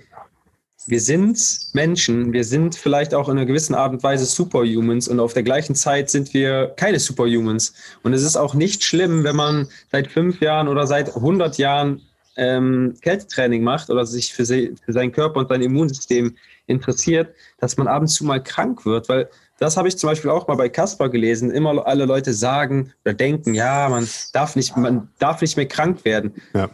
wir 0.86 1.00
sind 1.00 1.38
Menschen, 1.72 2.32
wir 2.32 2.44
sind 2.44 2.76
vielleicht 2.76 3.12
auch 3.12 3.28
in 3.28 3.36
einer 3.36 3.46
gewissen 3.46 3.74
Art 3.74 3.92
und 3.92 4.02
Weise 4.02 4.24
Superhumans 4.24 5.08
und 5.08 5.20
auf 5.20 5.34
der 5.34 5.42
gleichen 5.42 5.74
Zeit 5.74 6.10
sind 6.10 6.32
wir 6.32 6.74
keine 6.76 7.00
Superhumans. 7.00 7.74
Und 8.02 8.12
es 8.12 8.22
ist 8.22 8.36
auch 8.36 8.54
nicht 8.54 8.84
schlimm, 8.84 9.24
wenn 9.24 9.36
man 9.36 9.68
seit 9.90 10.10
fünf 10.10 10.40
Jahren 10.40 10.68
oder 10.68 10.86
seit 10.86 11.14
100 11.16 11.58
Jahren 11.58 12.02
ähm, 12.36 12.94
Kältetraining 13.00 13.62
macht 13.62 13.90
oder 13.90 14.06
sich 14.06 14.32
für, 14.32 14.44
se 14.44 14.70
für 14.84 14.92
seinen 14.92 15.12
Körper 15.12 15.40
und 15.40 15.48
sein 15.48 15.62
Immunsystem 15.62 16.36
interessiert, 16.66 17.34
dass 17.58 17.76
man 17.76 17.88
ab 17.88 18.02
und 18.02 18.08
zu 18.08 18.24
mal 18.24 18.42
krank 18.42 18.84
wird, 18.86 19.08
weil 19.08 19.28
das 19.58 19.76
habe 19.76 19.88
ich 19.88 19.98
zum 19.98 20.10
Beispiel 20.10 20.30
auch 20.30 20.48
mal 20.48 20.56
bei 20.56 20.68
Casper 20.68 21.08
gelesen. 21.08 21.50
Immer 21.50 21.86
alle 21.86 22.04
Leute 22.04 22.34
sagen 22.34 22.92
oder 23.04 23.14
denken, 23.14 23.54
ja, 23.54 23.88
man 23.88 24.08
darf 24.32 24.56
nicht, 24.56 24.76
man 24.76 25.08
darf 25.18 25.40
nicht 25.40 25.56
mehr 25.56 25.66
krank 25.66 26.04
werden. 26.04 26.34
Ja. 26.54 26.70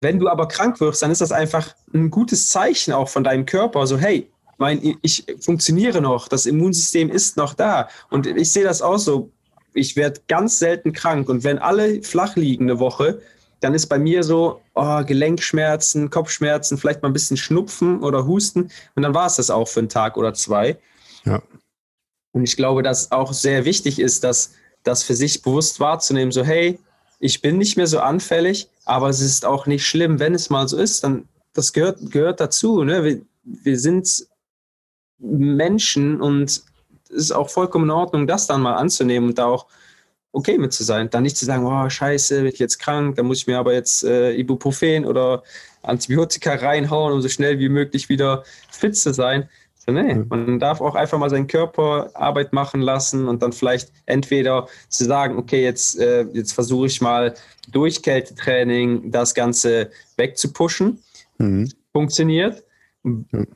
Wenn 0.00 0.18
du 0.18 0.28
aber 0.28 0.46
krank 0.46 0.78
wirst, 0.80 1.02
dann 1.02 1.10
ist 1.10 1.22
das 1.22 1.32
einfach 1.32 1.74
ein 1.94 2.10
gutes 2.10 2.50
Zeichen 2.50 2.92
auch 2.92 3.08
von 3.08 3.24
deinem 3.24 3.46
Körper. 3.46 3.86
So, 3.86 3.96
hey, 3.96 4.30
mein, 4.58 4.98
ich 5.02 5.24
funktioniere 5.40 6.00
noch, 6.00 6.28
das 6.28 6.46
Immunsystem 6.46 7.10
ist 7.10 7.36
noch 7.36 7.54
da. 7.54 7.88
Und 8.10 8.26
ich 8.26 8.52
sehe 8.52 8.64
das 8.64 8.82
auch 8.82 8.98
so. 8.98 9.30
Ich 9.72 9.96
werde 9.96 10.20
ganz 10.28 10.58
selten 10.58 10.92
krank. 10.92 11.28
Und 11.28 11.44
wenn 11.44 11.58
alle 11.58 12.02
flach 12.02 12.36
liegen 12.36 12.64
eine 12.64 12.78
Woche, 12.78 13.20
dann 13.60 13.74
ist 13.74 13.86
bei 13.86 13.98
mir 13.98 14.22
so 14.22 14.60
oh, 14.74 15.02
Gelenkschmerzen, 15.02 16.10
Kopfschmerzen, 16.10 16.78
vielleicht 16.78 17.02
mal 17.02 17.08
ein 17.08 17.14
bisschen 17.14 17.36
Schnupfen 17.36 18.02
oder 18.02 18.26
Husten. 18.26 18.70
Und 18.94 19.02
dann 19.02 19.14
war 19.14 19.26
es 19.26 19.36
das 19.36 19.50
auch 19.50 19.68
für 19.68 19.80
einen 19.80 19.88
Tag 19.88 20.16
oder 20.16 20.34
zwei. 20.34 20.78
Ja. 21.24 21.42
Und 22.36 22.44
ich 22.44 22.54
glaube, 22.54 22.82
dass 22.82 23.12
auch 23.12 23.32
sehr 23.32 23.64
wichtig 23.64 23.98
ist, 23.98 24.22
dass 24.22 24.52
das 24.82 25.02
für 25.02 25.14
sich 25.14 25.40
bewusst 25.40 25.80
wahrzunehmen, 25.80 26.32
so 26.32 26.44
hey, 26.44 26.78
ich 27.18 27.40
bin 27.40 27.56
nicht 27.56 27.78
mehr 27.78 27.86
so 27.86 27.98
anfällig, 27.98 28.68
aber 28.84 29.08
es 29.08 29.22
ist 29.22 29.46
auch 29.46 29.64
nicht 29.66 29.86
schlimm, 29.86 30.20
wenn 30.20 30.34
es 30.34 30.50
mal 30.50 30.68
so 30.68 30.76
ist, 30.76 31.02
dann 31.02 31.26
das 31.54 31.72
gehört, 31.72 32.10
gehört 32.10 32.38
dazu. 32.38 32.84
Ne? 32.84 33.02
Wir, 33.02 33.22
wir 33.42 33.78
sind 33.78 34.26
Menschen 35.18 36.20
und 36.20 36.50
es 36.50 36.64
ist 37.08 37.32
auch 37.32 37.48
vollkommen 37.48 37.86
in 37.86 37.90
Ordnung, 37.90 38.26
das 38.26 38.46
dann 38.46 38.60
mal 38.60 38.74
anzunehmen 38.74 39.30
und 39.30 39.38
da 39.38 39.46
auch 39.46 39.64
okay 40.32 40.58
mit 40.58 40.74
zu 40.74 40.84
sein. 40.84 41.08
Dann 41.08 41.22
nicht 41.22 41.38
zu 41.38 41.46
sagen, 41.46 41.64
oh 41.64 41.88
scheiße, 41.88 42.42
bin 42.42 42.52
ich 42.52 42.58
jetzt 42.58 42.78
krank, 42.78 43.16
dann 43.16 43.24
muss 43.24 43.38
ich 43.38 43.46
mir 43.46 43.58
aber 43.58 43.72
jetzt 43.72 44.04
äh, 44.04 44.32
Ibuprofen 44.32 45.06
oder 45.06 45.42
Antibiotika 45.82 46.52
reinhauen, 46.52 47.14
um 47.14 47.22
so 47.22 47.30
schnell 47.30 47.58
wie 47.58 47.70
möglich 47.70 48.10
wieder 48.10 48.44
fit 48.70 48.94
zu 48.94 49.14
sein. 49.14 49.48
Nee, 49.88 50.14
man 50.28 50.58
darf 50.58 50.80
auch 50.80 50.96
einfach 50.96 51.18
mal 51.18 51.30
seinen 51.30 51.46
Körper 51.46 52.10
Arbeit 52.14 52.52
machen 52.52 52.80
lassen 52.80 53.28
und 53.28 53.42
dann 53.42 53.52
vielleicht 53.52 53.92
entweder 54.06 54.66
zu 54.88 55.04
sagen, 55.04 55.38
okay, 55.38 55.62
jetzt, 55.62 55.98
äh, 56.00 56.22
jetzt 56.32 56.52
versuche 56.52 56.86
ich 56.86 57.00
mal 57.00 57.34
durch 57.70 58.02
Kältetraining 58.02 59.12
das 59.12 59.34
Ganze 59.34 59.90
wegzupushen. 60.16 61.02
Mhm. 61.38 61.70
Funktioniert. 61.92 62.64
Mhm. 63.04 63.46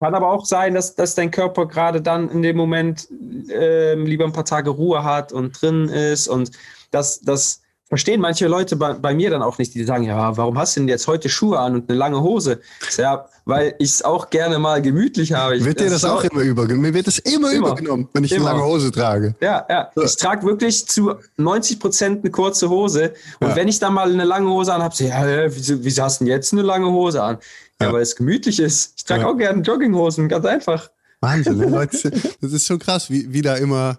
Kann 0.00 0.14
aber 0.14 0.30
auch 0.30 0.44
sein, 0.44 0.74
dass, 0.74 0.94
dass 0.94 1.14
dein 1.14 1.30
Körper 1.30 1.66
gerade 1.66 2.00
dann 2.02 2.30
in 2.30 2.42
dem 2.42 2.56
Moment 2.56 3.08
äh, 3.48 3.94
lieber 3.94 4.24
ein 4.24 4.32
paar 4.32 4.44
Tage 4.44 4.70
Ruhe 4.70 5.04
hat 5.04 5.32
und 5.32 5.60
drin 5.60 5.88
ist 5.88 6.28
und 6.28 6.50
dass 6.90 7.20
das 7.20 7.62
verstehen 7.90 8.20
manche 8.20 8.46
Leute 8.46 8.76
bei, 8.76 8.94
bei, 8.94 9.12
mir 9.14 9.30
dann 9.30 9.42
auch 9.42 9.58
nicht, 9.58 9.74
die 9.74 9.84
sagen, 9.84 10.04
ja, 10.04 10.36
warum 10.36 10.56
hast 10.56 10.76
du 10.76 10.80
denn 10.80 10.88
jetzt 10.88 11.08
heute 11.08 11.28
Schuhe 11.28 11.58
an 11.58 11.74
und 11.74 11.90
eine 11.90 11.98
lange 11.98 12.22
Hose? 12.22 12.60
Ja, 12.96 13.26
weil 13.44 13.74
ich 13.80 13.90
es 13.90 14.02
auch 14.02 14.30
gerne 14.30 14.60
mal 14.60 14.80
gemütlich 14.80 15.32
habe. 15.32 15.56
Ich, 15.56 15.64
wird 15.64 15.80
dir 15.80 15.90
das, 15.90 16.02
das 16.02 16.10
auch 16.10 16.22
immer 16.22 16.42
übergenommen? 16.42 16.82
Mir 16.82 16.94
wird 16.94 17.08
das 17.08 17.18
immer, 17.18 17.50
immer 17.50 17.68
übergenommen, 17.70 18.08
wenn 18.12 18.22
ich 18.22 18.30
immer. 18.30 18.50
eine 18.50 18.58
lange 18.58 18.70
Hose 18.70 18.92
trage. 18.92 19.34
Ja, 19.40 19.66
ja. 19.68 19.90
So. 19.96 20.04
Ich 20.04 20.16
trage 20.16 20.46
wirklich 20.46 20.86
zu 20.86 21.16
90 21.36 21.80
Prozent 21.80 22.20
eine 22.22 22.30
kurze 22.30 22.70
Hose. 22.70 23.12
Und 23.40 23.48
ja. 23.48 23.56
wenn 23.56 23.66
ich 23.66 23.80
dann 23.80 23.92
mal 23.92 24.10
eine 24.10 24.24
lange 24.24 24.48
Hose 24.48 24.72
an 24.72 24.84
habe, 24.84 24.94
so, 24.94 25.04
ja, 25.04 25.24
wieso, 25.48 25.82
wieso 25.82 26.04
hast 26.04 26.20
du 26.20 26.24
denn 26.24 26.32
jetzt 26.32 26.52
eine 26.52 26.62
lange 26.62 26.86
Hose 26.86 27.20
an? 27.20 27.38
Ja, 27.80 27.88
ja. 27.88 27.92
weil 27.92 28.02
es 28.02 28.14
gemütlich 28.14 28.60
ist. 28.60 28.94
Ich 28.98 29.04
trage 29.04 29.26
auch 29.26 29.36
gerne 29.36 29.62
Jogginghosen, 29.62 30.28
ganz 30.28 30.46
einfach. 30.46 30.90
Wahnsinn, 31.20 31.56
ne? 31.56 31.66
Leute, 31.70 32.12
das 32.40 32.52
ist 32.52 32.66
schon 32.66 32.78
krass, 32.78 33.10
wie, 33.10 33.32
wie 33.32 33.42
da 33.42 33.56
immer 33.56 33.98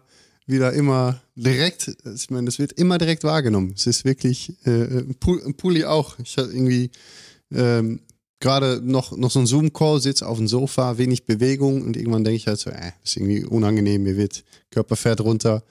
wieder 0.52 0.74
immer 0.74 1.22
direkt, 1.36 1.92
ich 2.14 2.30
meine, 2.30 2.46
das 2.46 2.60
wird 2.60 2.74
immer 2.74 2.98
direkt 2.98 3.24
wahrgenommen. 3.24 3.74
Es 3.76 3.88
ist 3.88 4.06
wirklich, 4.06 4.54
äh, 4.66 5.04
Pulli 5.58 5.86
auch. 5.86 6.20
Ich 6.20 6.38
hatte 6.38 6.52
irgendwie 6.52 6.92
ähm, 7.52 8.02
gerade 8.40 8.82
noch, 8.84 9.16
noch 9.16 9.32
so 9.32 9.40
ein 9.40 9.48
Zoom-Call, 9.48 10.02
sitze 10.02 10.28
auf 10.28 10.38
dem 10.38 10.48
Sofa, 10.48 10.98
wenig 10.98 11.26
Bewegung 11.26 11.82
und 11.82 11.96
irgendwann 11.96 12.24
denke 12.24 12.38
ich 12.38 12.48
halt 12.48 12.60
so, 12.60 12.70
äh, 12.70 12.92
ist 13.04 13.16
irgendwie 13.16 13.46
unangenehm, 13.46 14.04
mir 14.04 14.18
wird 14.18 14.44
Körperfett 14.72 15.22
runter. 15.22 15.64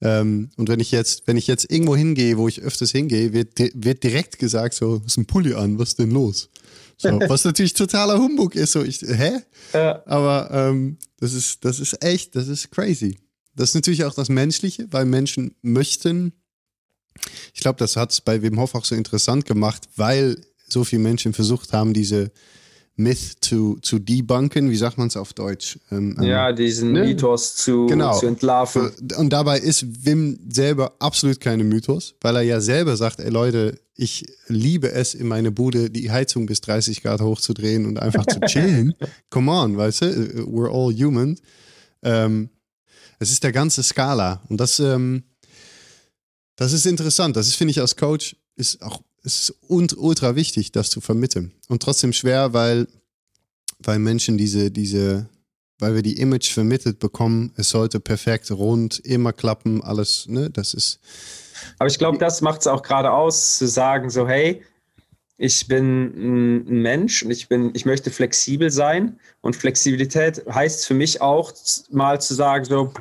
Ähm, 0.00 0.50
und 0.56 0.68
wenn 0.68 0.80
ich 0.80 0.90
jetzt, 0.90 1.26
wenn 1.26 1.36
ich 1.36 1.46
jetzt 1.46 1.70
irgendwo 1.70 1.94
hingehe, 1.94 2.36
wo 2.38 2.48
ich 2.48 2.60
öfters 2.60 2.90
hingehe, 2.90 3.32
wird, 3.32 3.58
wird 3.58 4.02
direkt 4.02 4.38
gesagt 4.38 4.74
so, 4.74 5.02
ist 5.06 5.16
ein 5.16 5.26
Pulli 5.26 5.54
an, 5.54 5.78
was 5.78 5.90
ist 5.90 5.98
denn 5.98 6.10
los? 6.10 6.48
So, 6.96 7.08
was 7.28 7.44
natürlich 7.44 7.74
totaler 7.74 8.18
Humbug 8.18 8.54
ist, 8.54 8.72
so 8.72 8.82
ich, 8.82 9.00
hä? 9.02 9.40
Ja. 9.72 10.02
Aber 10.06 10.50
ähm, 10.52 10.96
das 11.18 11.34
ist, 11.34 11.64
das 11.64 11.78
ist 11.78 12.02
echt, 12.02 12.34
das 12.34 12.48
ist 12.48 12.70
crazy. 12.70 13.16
Das 13.54 13.70
ist 13.70 13.74
natürlich 13.74 14.04
auch 14.04 14.14
das 14.14 14.28
Menschliche, 14.28 14.86
weil 14.90 15.04
Menschen 15.04 15.54
möchten. 15.62 16.32
Ich 17.52 17.60
glaube, 17.60 17.78
das 17.78 17.96
hat 17.96 18.12
es 18.12 18.20
bei 18.20 18.42
Wim 18.42 18.58
Hof 18.58 18.74
auch 18.74 18.84
so 18.84 18.94
interessant 18.94 19.44
gemacht, 19.44 19.88
weil 19.96 20.40
so 20.68 20.84
viele 20.84 21.02
Menschen 21.02 21.34
versucht 21.34 21.72
haben, 21.72 21.92
diese 21.92 22.32
Myth 22.96 23.36
zu, 23.40 23.78
zu 23.80 23.98
debunken, 23.98 24.70
wie 24.70 24.76
sagt 24.76 24.98
man 24.98 25.08
es 25.08 25.16
auf 25.16 25.32
Deutsch? 25.32 25.78
Ähm, 25.90 26.16
ähm, 26.18 26.24
ja, 26.24 26.52
diesen 26.52 26.92
ne? 26.92 27.04
Mythos 27.04 27.56
zu, 27.56 27.86
genau. 27.86 28.18
zu 28.18 28.26
entlarven. 28.26 28.90
Und 29.16 29.32
dabei 29.32 29.58
ist 29.58 30.04
Wim 30.04 30.38
selber 30.50 30.94
absolut 30.98 31.40
keine 31.40 31.64
Mythos, 31.64 32.14
weil 32.20 32.36
er 32.36 32.42
ja 32.42 32.60
selber 32.60 32.96
sagt, 32.96 33.20
ey 33.20 33.30
Leute, 33.30 33.78
ich 33.94 34.26
liebe 34.48 34.92
es, 34.92 35.14
in 35.14 35.26
meine 35.26 35.52
Bude 35.52 35.90
die 35.90 36.10
Heizung 36.10 36.46
bis 36.46 36.60
30 36.60 37.02
Grad 37.02 37.20
hochzudrehen 37.20 37.86
und 37.86 37.98
einfach 37.98 38.26
zu 38.26 38.40
chillen. 38.46 38.94
Come 39.30 39.50
on, 39.50 39.76
weißt 39.76 40.02
du, 40.02 40.06
we're 40.46 40.70
all 40.70 40.92
human. 40.92 41.38
Ähm, 42.02 42.50
es 43.22 43.30
ist 43.30 43.44
der 43.44 43.52
ganze 43.52 43.82
Skala. 43.82 44.42
Und 44.48 44.58
das, 44.58 44.80
ähm, 44.80 45.22
das 46.56 46.72
ist 46.72 46.86
interessant. 46.86 47.36
Das 47.36 47.46
ist, 47.46 47.54
finde 47.54 47.70
ich, 47.70 47.80
als 47.80 47.96
Coach 47.96 48.36
ist 48.56 48.82
auch 48.82 49.00
ist 49.22 49.54
ultra 49.68 50.34
wichtig, 50.34 50.72
das 50.72 50.90
zu 50.90 51.00
vermitteln. 51.00 51.52
Und 51.68 51.80
trotzdem 51.80 52.12
schwer, 52.12 52.52
weil, 52.52 52.88
weil 53.78 54.00
Menschen 54.00 54.36
diese, 54.36 54.72
diese, 54.72 55.28
weil 55.78 55.94
wir 55.94 56.02
die 56.02 56.18
Image 56.18 56.52
vermittelt 56.52 56.98
bekommen, 56.98 57.52
es 57.56 57.70
sollte 57.70 58.00
perfekt, 58.00 58.50
rund, 58.50 58.98
immer 58.98 59.32
klappen, 59.32 59.80
alles, 59.80 60.26
ne, 60.26 60.50
das 60.50 60.74
ist. 60.74 60.98
Aber 61.78 61.88
ich 61.88 61.98
glaube, 61.98 62.18
das 62.18 62.40
macht 62.40 62.62
es 62.62 62.66
auch 62.66 62.82
gerade 62.82 63.12
aus, 63.12 63.58
zu 63.58 63.68
sagen, 63.68 64.10
so, 64.10 64.26
hey, 64.26 64.64
ich 65.42 65.66
bin 65.66 66.62
ein 66.64 66.82
Mensch 66.82 67.24
und 67.24 67.32
ich 67.32 67.48
bin, 67.48 67.72
ich 67.74 67.84
möchte 67.84 68.12
flexibel 68.12 68.70
sein. 68.70 69.18
Und 69.40 69.56
Flexibilität 69.56 70.44
heißt 70.48 70.86
für 70.86 70.94
mich 70.94 71.20
auch 71.20 71.52
mal 71.90 72.20
zu 72.20 72.34
sagen, 72.34 72.64
so, 72.64 72.92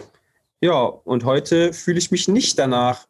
ja, 0.59 0.81
und 0.81 1.23
heute 1.23 1.71
fühle 1.71 1.99
ich 1.99 2.09
mich 2.09 2.27
nicht 2.27 2.57
danach, 2.57 3.05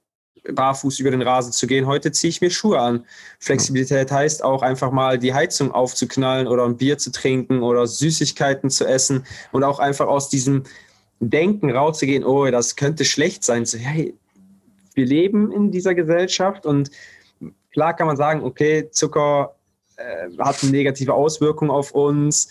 barfuß 0.51 0.99
über 0.99 1.11
den 1.11 1.21
Rasen 1.21 1.53
zu 1.53 1.65
gehen. 1.65 1.85
Heute 1.85 2.11
ziehe 2.11 2.27
ich 2.27 2.41
mir 2.41 2.49
Schuhe 2.49 2.77
an. 2.77 3.05
Flexibilität 3.39 4.11
heißt 4.11 4.43
auch 4.43 4.63
einfach 4.63 4.91
mal 4.91 5.17
die 5.17 5.33
Heizung 5.33 5.71
aufzuknallen 5.71 6.47
oder 6.47 6.65
ein 6.65 6.75
Bier 6.75 6.97
zu 6.97 7.09
trinken 7.13 7.63
oder 7.63 7.87
Süßigkeiten 7.87 8.69
zu 8.69 8.85
essen 8.85 9.25
und 9.53 9.63
auch 9.63 9.79
einfach 9.79 10.07
aus 10.07 10.27
diesem 10.27 10.63
Denken 11.21 11.71
rauszugehen, 11.71 12.25
oh, 12.25 12.51
das 12.51 12.75
könnte 12.75 13.05
schlecht 13.05 13.45
sein. 13.45 13.65
So, 13.65 13.77
hey, 13.77 14.13
wir 14.93 15.05
leben 15.05 15.53
in 15.53 15.71
dieser 15.71 15.95
Gesellschaft 15.95 16.65
und 16.65 16.91
klar 17.71 17.95
kann 17.95 18.07
man 18.07 18.17
sagen, 18.17 18.43
okay, 18.43 18.89
Zucker 18.91 19.55
äh, 19.97 20.29
hat 20.39 20.61
eine 20.61 20.71
negative 20.71 21.13
Auswirkung 21.13 21.69
auf 21.69 21.91
uns. 21.91 22.49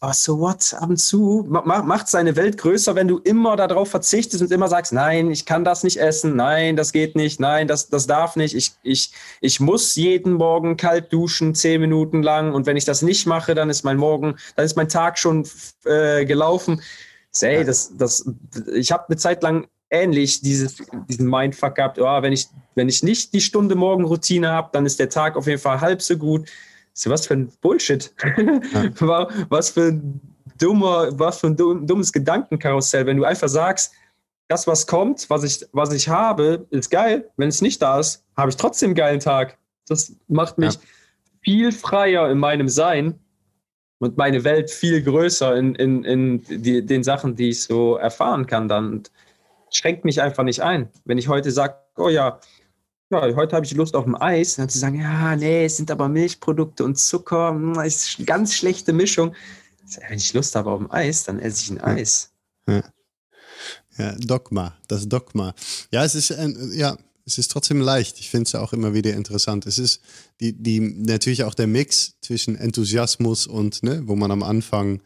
Aber 0.00 0.12
so 0.12 0.40
what? 0.40 0.74
Ab 0.74 0.90
und 0.90 0.96
zu 0.96 1.46
macht 1.48 2.08
seine 2.08 2.34
Welt 2.34 2.58
größer, 2.58 2.96
wenn 2.96 3.06
du 3.06 3.18
immer 3.18 3.54
darauf 3.54 3.90
verzichtest 3.90 4.42
und 4.42 4.50
immer 4.50 4.66
sagst, 4.66 4.92
nein, 4.92 5.30
ich 5.30 5.46
kann 5.46 5.62
das 5.64 5.84
nicht 5.84 5.98
essen, 5.98 6.34
nein, 6.34 6.74
das 6.74 6.90
geht 6.90 7.14
nicht, 7.14 7.38
nein, 7.38 7.68
das, 7.68 7.90
das 7.90 8.08
darf 8.08 8.34
nicht. 8.34 8.56
Ich, 8.56 8.72
ich, 8.82 9.12
ich 9.40 9.60
muss 9.60 9.94
jeden 9.94 10.32
Morgen 10.32 10.76
kalt 10.76 11.12
duschen, 11.12 11.54
zehn 11.54 11.80
Minuten 11.80 12.24
lang. 12.24 12.54
Und 12.54 12.66
wenn 12.66 12.76
ich 12.76 12.84
das 12.84 13.02
nicht 13.02 13.26
mache, 13.26 13.54
dann 13.54 13.70
ist 13.70 13.84
mein 13.84 13.96
Morgen, 13.96 14.36
dann 14.56 14.64
ist 14.64 14.76
mein 14.76 14.88
Tag 14.88 15.16
schon 15.16 15.46
äh, 15.84 16.24
gelaufen. 16.24 16.82
Ey, 17.40 17.64
das, 17.64 17.96
das, 17.96 18.28
ich 18.74 18.90
habe 18.90 19.04
eine 19.08 19.16
Zeit 19.16 19.44
lang 19.44 19.68
ähnlich 19.94 20.40
dieses, 20.40 20.76
diesen 21.08 21.28
Mindfuck 21.28 21.76
gehabt, 21.76 21.98
oh, 21.98 22.22
wenn, 22.22 22.32
ich, 22.32 22.48
wenn 22.74 22.88
ich 22.88 23.02
nicht 23.02 23.32
die 23.32 23.40
Stunde 23.40 23.74
Morgenroutine 23.74 24.50
habe, 24.50 24.70
dann 24.72 24.86
ist 24.86 24.98
der 24.98 25.08
Tag 25.08 25.36
auf 25.36 25.46
jeden 25.46 25.60
Fall 25.60 25.80
halb 25.80 26.02
so 26.02 26.16
gut. 26.16 26.48
So, 26.92 27.10
was 27.10 27.26
für 27.26 27.34
ein 27.34 27.52
Bullshit. 27.60 28.12
Ja. 29.00 29.28
was 29.48 29.70
für 29.70 29.92
ein 29.92 30.20
dummer, 30.58 31.08
was 31.18 31.40
für 31.40 31.48
ein 31.48 31.56
dummes 31.56 32.12
Gedankenkarussell, 32.12 33.06
wenn 33.06 33.16
du 33.16 33.24
einfach 33.24 33.48
sagst, 33.48 33.92
das, 34.48 34.66
was 34.66 34.86
kommt, 34.86 35.28
was 35.30 35.42
ich, 35.42 35.66
was 35.72 35.92
ich 35.92 36.08
habe, 36.08 36.66
ist 36.70 36.90
geil. 36.90 37.30
Wenn 37.36 37.48
es 37.48 37.62
nicht 37.62 37.80
da 37.80 37.98
ist, 37.98 38.24
habe 38.36 38.50
ich 38.50 38.56
trotzdem 38.56 38.88
einen 38.88 38.94
geilen 38.94 39.20
Tag. 39.20 39.58
Das 39.88 40.12
macht 40.28 40.58
mich 40.58 40.74
ja. 40.74 40.80
viel 41.40 41.72
freier 41.72 42.30
in 42.30 42.38
meinem 42.38 42.68
Sein 42.68 43.18
und 43.98 44.16
meine 44.16 44.44
Welt 44.44 44.70
viel 44.70 45.02
größer 45.02 45.56
in, 45.56 45.74
in, 45.74 46.04
in 46.04 46.42
die, 46.42 46.84
den 46.84 47.02
Sachen, 47.02 47.36
die 47.36 47.50
ich 47.50 47.64
so 47.64 47.96
erfahren 47.96 48.46
kann 48.46 48.68
dann. 48.68 48.92
Und 48.92 49.10
schränkt 49.74 50.04
mich 50.04 50.22
einfach 50.22 50.44
nicht 50.44 50.62
ein. 50.62 50.88
Wenn 51.04 51.18
ich 51.18 51.28
heute 51.28 51.50
sage, 51.50 51.74
oh 51.96 52.08
ja, 52.08 52.40
ja, 53.10 53.34
heute 53.36 53.54
habe 53.54 53.66
ich 53.66 53.72
Lust 53.72 53.94
auf 53.94 54.06
ein 54.06 54.16
Eis, 54.16 54.56
dann 54.56 54.68
zu 54.68 54.78
sagen, 54.78 55.00
ja, 55.00 55.36
nee, 55.36 55.66
es 55.66 55.76
sind 55.76 55.90
aber 55.90 56.08
Milchprodukte 56.08 56.84
und 56.84 56.98
Zucker, 56.98 57.50
hm, 57.50 57.74
das 57.74 57.86
ist 57.86 58.18
eine 58.18 58.26
ganz 58.26 58.54
schlechte 58.54 58.92
Mischung. 58.92 59.34
Wenn 60.08 60.18
ich 60.18 60.32
Lust 60.32 60.54
habe 60.54 60.70
auf 60.70 60.80
ein 60.80 60.90
Eis, 60.90 61.24
dann 61.24 61.38
esse 61.38 61.62
ich 61.62 61.70
ein 61.70 61.80
Eis. 61.80 62.30
Ja, 62.66 62.82
ja 63.98 64.12
Dogma, 64.18 64.74
das 64.88 65.08
Dogma. 65.08 65.54
Ja, 65.90 66.04
es 66.04 66.14
ist, 66.14 66.32
ein, 66.32 66.72
ja, 66.72 66.96
es 67.26 67.38
ist 67.38 67.50
trotzdem 67.50 67.80
leicht. 67.80 68.18
Ich 68.18 68.30
finde 68.30 68.48
es 68.48 68.54
auch 68.54 68.72
immer 68.72 68.94
wieder 68.94 69.12
interessant. 69.12 69.66
Es 69.66 69.78
ist 69.78 70.00
die, 70.40 70.52
die, 70.52 70.80
natürlich 70.80 71.44
auch 71.44 71.54
der 71.54 71.66
Mix 71.66 72.14
zwischen 72.20 72.56
Enthusiasmus 72.56 73.46
und, 73.46 73.82
ne, 73.82 74.02
wo 74.06 74.16
man 74.16 74.30
am 74.30 74.42
Anfang 74.42 75.02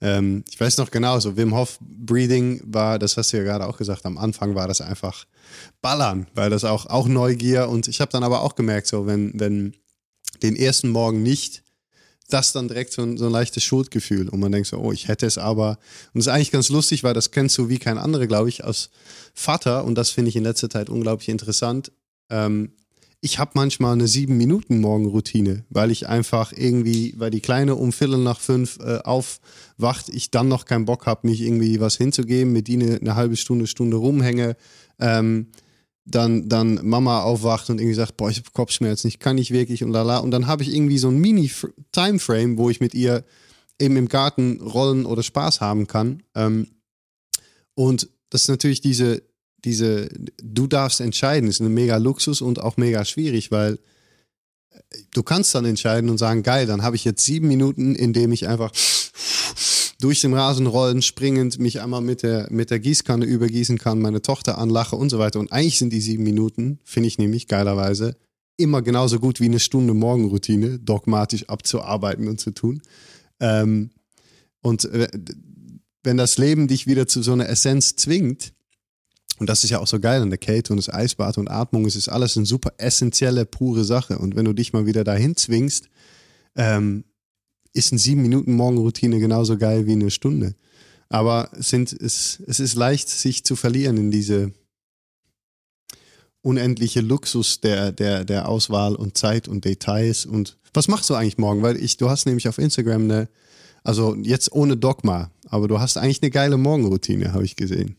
ähm, 0.00 0.44
ich 0.50 0.60
weiß 0.60 0.76
noch 0.78 0.90
genau, 0.90 1.18
so 1.20 1.36
Wim 1.36 1.54
Hof 1.54 1.78
Breathing 1.80 2.60
war, 2.64 2.98
das 2.98 3.16
hast 3.16 3.32
du 3.32 3.38
ja 3.38 3.44
gerade 3.44 3.66
auch 3.66 3.78
gesagt, 3.78 4.04
am 4.04 4.18
Anfang 4.18 4.54
war 4.54 4.68
das 4.68 4.80
einfach 4.80 5.26
ballern, 5.80 6.26
weil 6.34 6.50
das 6.50 6.64
auch, 6.64 6.86
auch 6.86 7.08
Neugier 7.08 7.68
und 7.68 7.88
ich 7.88 8.00
habe 8.00 8.12
dann 8.12 8.22
aber 8.22 8.42
auch 8.42 8.54
gemerkt, 8.56 8.86
so 8.86 9.06
wenn, 9.06 9.38
wenn 9.38 9.74
den 10.42 10.56
ersten 10.56 10.90
Morgen 10.90 11.22
nicht, 11.22 11.62
das 12.28 12.52
dann 12.52 12.68
direkt 12.68 12.92
so 12.92 13.02
ein, 13.02 13.16
so 13.16 13.26
ein 13.26 13.32
leichtes 13.32 13.62
Schuldgefühl 13.62 14.28
und 14.28 14.40
man 14.40 14.52
denkt 14.52 14.68
so, 14.68 14.78
oh, 14.78 14.92
ich 14.92 15.08
hätte 15.08 15.26
es 15.26 15.38
aber. 15.38 15.78
Und 16.12 16.18
das 16.18 16.26
ist 16.26 16.32
eigentlich 16.32 16.50
ganz 16.50 16.68
lustig, 16.68 17.04
weil 17.04 17.14
das 17.14 17.30
kennst 17.30 17.56
du 17.56 17.68
wie 17.68 17.78
kein 17.78 17.98
anderer, 17.98 18.26
glaube 18.26 18.48
ich, 18.48 18.64
als 18.64 18.90
Vater 19.32 19.84
und 19.84 19.94
das 19.94 20.10
finde 20.10 20.30
ich 20.30 20.36
in 20.36 20.42
letzter 20.42 20.68
Zeit 20.68 20.90
unglaublich 20.90 21.28
interessant. 21.28 21.92
Ähm, 22.28 22.72
ich 23.20 23.38
habe 23.38 23.52
manchmal 23.54 23.94
eine 23.94 24.08
sieben 24.08 24.36
Minuten 24.36 24.80
Morgenroutine, 24.80 25.64
weil 25.70 25.90
ich 25.90 26.08
einfach 26.08 26.52
irgendwie, 26.52 27.14
weil 27.16 27.30
die 27.30 27.40
Kleine 27.40 27.74
um 27.74 27.92
Viertel 27.92 28.18
nach 28.18 28.40
fünf 28.40 28.78
äh, 28.78 28.98
aufwacht, 28.98 30.08
ich 30.10 30.30
dann 30.30 30.48
noch 30.48 30.64
keinen 30.64 30.84
Bock 30.84 31.06
habe, 31.06 31.26
mich 31.26 31.40
irgendwie 31.40 31.80
was 31.80 31.96
hinzugeben, 31.96 32.52
mit 32.52 32.68
ihnen 32.68 32.98
eine 32.98 33.16
halbe 33.16 33.36
Stunde, 33.36 33.66
Stunde 33.66 33.96
rumhänge, 33.96 34.56
ähm, 35.00 35.48
dann, 36.04 36.48
dann 36.48 36.80
Mama 36.86 37.22
aufwacht 37.22 37.68
und 37.68 37.80
irgendwie 37.80 37.94
sagt, 37.94 38.16
boah, 38.16 38.30
ich 38.30 38.38
habe 38.38 38.50
Kopfschmerzen, 38.52 39.08
ich 39.08 39.18
kann 39.18 39.36
nicht 39.36 39.50
wirklich 39.50 39.82
und 39.82 39.90
lala. 39.90 40.18
Und 40.18 40.30
dann 40.30 40.46
habe 40.46 40.62
ich 40.62 40.72
irgendwie 40.72 40.98
so 40.98 41.08
ein 41.08 41.18
Mini-Timeframe, 41.18 42.58
wo 42.58 42.70
ich 42.70 42.80
mit 42.80 42.94
ihr 42.94 43.24
eben 43.80 43.96
im 43.96 44.08
Garten 44.08 44.60
rollen 44.60 45.04
oder 45.04 45.22
Spaß 45.22 45.60
haben 45.60 45.86
kann. 45.86 46.22
Ähm, 46.34 46.68
und 47.74 48.08
das 48.30 48.42
ist 48.42 48.48
natürlich 48.48 48.80
diese, 48.80 49.22
diese, 49.64 50.08
du 50.42 50.66
darfst 50.66 51.00
entscheiden, 51.00 51.48
ist 51.48 51.60
ein 51.60 51.72
mega 51.72 51.96
Luxus 51.96 52.40
und 52.40 52.60
auch 52.60 52.76
mega 52.76 53.04
schwierig, 53.04 53.50
weil 53.50 53.78
du 55.12 55.22
kannst 55.22 55.54
dann 55.54 55.64
entscheiden 55.64 56.10
und 56.10 56.18
sagen, 56.18 56.42
geil, 56.42 56.66
dann 56.66 56.82
habe 56.82 56.96
ich 56.96 57.04
jetzt 57.04 57.24
sieben 57.24 57.48
Minuten, 57.48 57.94
in 57.94 58.12
dem 58.12 58.32
ich 58.32 58.46
einfach 58.46 58.72
durch 60.00 60.20
den 60.20 60.34
Rasen 60.34 60.66
rollen, 60.66 61.00
springend, 61.02 61.58
mich 61.58 61.80
einmal 61.80 62.02
mit 62.02 62.22
der, 62.22 62.48
mit 62.50 62.70
der 62.70 62.78
Gießkanne 62.78 63.24
übergießen 63.24 63.78
kann, 63.78 64.00
meine 64.00 64.22
Tochter 64.22 64.58
anlache 64.58 64.96
und 64.96 65.10
so 65.10 65.18
weiter. 65.18 65.40
Und 65.40 65.52
eigentlich 65.52 65.78
sind 65.78 65.92
die 65.92 66.00
sieben 66.00 66.22
Minuten, 66.22 66.78
finde 66.84 67.08
ich 67.08 67.18
nämlich 67.18 67.48
geilerweise, 67.48 68.16
immer 68.58 68.82
genauso 68.82 69.18
gut 69.18 69.40
wie 69.40 69.46
eine 69.46 69.60
Stunde 69.60 69.94
Morgenroutine, 69.94 70.78
dogmatisch 70.78 71.48
abzuarbeiten 71.48 72.28
und 72.28 72.40
zu 72.40 72.50
tun. 72.50 72.82
Ähm, 73.40 73.90
und 74.62 74.84
äh, 74.84 75.08
wenn 76.02 76.16
das 76.16 76.38
Leben 76.38 76.68
dich 76.68 76.86
wieder 76.86 77.06
zu 77.06 77.22
so 77.22 77.32
einer 77.32 77.48
Essenz 77.48 77.96
zwingt, 77.96 78.52
und 79.38 79.48
das 79.48 79.64
ist 79.64 79.70
ja 79.70 79.80
auch 79.80 79.86
so 79.86 80.00
geil 80.00 80.22
an 80.22 80.30
der 80.30 80.38
Kälte 80.38 80.72
und 80.72 80.78
das 80.78 80.92
Eisbad 80.92 81.38
und 81.38 81.48
Atmung. 81.48 81.84
Es 81.86 81.96
ist 81.96 82.08
alles 82.08 82.36
eine 82.36 82.46
super 82.46 82.72
essentielle, 82.78 83.44
pure 83.44 83.84
Sache. 83.84 84.18
Und 84.18 84.34
wenn 84.34 84.46
du 84.46 84.52
dich 84.52 84.72
mal 84.72 84.86
wieder 84.86 85.04
dahin 85.04 85.36
zwingst, 85.36 85.88
ähm, 86.56 87.04
ist 87.72 87.92
eine 87.92 87.98
sieben 87.98 88.22
Minuten 88.22 88.54
Morgenroutine 88.54 89.18
genauso 89.18 89.58
geil 89.58 89.86
wie 89.86 89.92
eine 89.92 90.10
Stunde. 90.10 90.54
Aber 91.08 91.50
es, 91.58 91.68
sind, 91.68 91.92
es, 91.92 92.42
es 92.46 92.60
ist 92.60 92.74
leicht, 92.74 93.08
sich 93.08 93.44
zu 93.44 93.56
verlieren 93.56 93.96
in 93.98 94.10
diese 94.10 94.52
unendliche 96.42 97.00
Luxus 97.00 97.60
der, 97.60 97.92
der, 97.92 98.24
der 98.24 98.48
Auswahl 98.48 98.94
und 98.94 99.18
Zeit 99.18 99.48
und 99.48 99.64
Details. 99.64 100.24
Und 100.24 100.56
was 100.72 100.88
machst 100.88 101.10
du 101.10 101.14
eigentlich 101.14 101.38
morgen? 101.38 101.62
Weil 101.62 101.76
ich, 101.76 101.96
du 101.96 102.08
hast 102.08 102.24
nämlich 102.24 102.48
auf 102.48 102.58
Instagram 102.58 103.02
eine, 103.02 103.28
also 103.84 104.14
jetzt 104.14 104.52
ohne 104.52 104.76
Dogma, 104.76 105.30
aber 105.48 105.68
du 105.68 105.78
hast 105.78 105.98
eigentlich 105.98 106.22
eine 106.22 106.30
geile 106.30 106.56
Morgenroutine, 106.56 107.32
habe 107.32 107.44
ich 107.44 107.56
gesehen. 107.56 107.96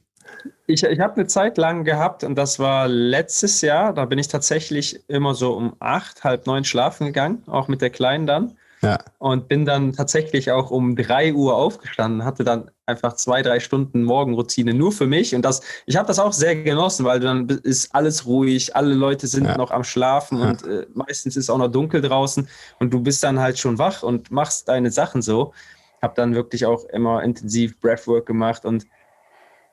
Ich, 0.66 0.84
ich 0.84 1.00
habe 1.00 1.16
eine 1.16 1.28
Zeit 1.28 1.58
lang 1.58 1.84
gehabt 1.84 2.24
und 2.24 2.36
das 2.36 2.60
war 2.60 2.88
letztes 2.88 3.62
Jahr. 3.62 3.94
Da 3.94 4.06
bin 4.06 4.20
ich 4.20 4.28
tatsächlich 4.28 5.00
immer 5.08 5.34
so 5.34 5.54
um 5.54 5.76
acht, 5.80 6.24
halb 6.24 6.48
neun 6.48 6.64
schlafen 6.64 7.08
gegangen, 7.08 7.44
auch 7.48 7.68
mit 7.68 7.82
der 7.82 7.90
Kleinen 7.90 8.28
dann. 8.28 8.58
Ja. 8.82 9.00
Und 9.18 9.48
bin 9.48 9.66
dann 9.66 9.94
tatsächlich 9.94 10.52
auch 10.52 10.70
um 10.70 10.96
drei 10.96 11.34
Uhr 11.34 11.56
aufgestanden, 11.56 12.24
hatte 12.24 12.44
dann 12.44 12.70
einfach 12.86 13.14
zwei, 13.14 13.42
drei 13.42 13.60
Stunden 13.60 14.04
Morgenroutine 14.04 14.74
nur 14.74 14.92
für 14.92 15.08
mich. 15.08 15.34
Und 15.34 15.42
das, 15.42 15.62
ich 15.88 15.98
habe 15.98 16.08
das 16.08 16.20
auch 16.20 16.32
sehr 16.32 16.56
genossen, 16.56 17.04
weil 17.04 17.20
dann 17.20 17.48
ist 17.48 17.94
alles 17.96 18.28
ruhig, 18.28 18.76
alle 18.76 18.94
Leute 18.94 19.26
sind 19.26 19.46
ja. 19.46 19.58
noch 19.58 19.72
am 19.72 19.84
Schlafen 19.84 20.40
ja. 20.40 20.50
und 20.50 20.64
äh, 20.68 20.86
meistens 20.94 21.36
ist 21.36 21.50
auch 21.50 21.58
noch 21.58 21.70
dunkel 21.70 22.02
draußen 22.02 22.48
und 22.80 22.94
du 22.94 23.02
bist 23.02 23.24
dann 23.24 23.40
halt 23.40 23.58
schon 23.58 23.80
wach 23.80 24.04
und 24.04 24.30
machst 24.30 24.70
deine 24.70 24.92
Sachen 24.92 25.24
so. 25.24 25.54
Habe 26.02 26.14
dann 26.16 26.36
wirklich 26.36 26.68
auch 26.68 26.86
immer 26.86 27.24
intensiv 27.24 27.80
Breathwork 27.80 28.28
gemacht 28.28 28.64
und 28.64 28.86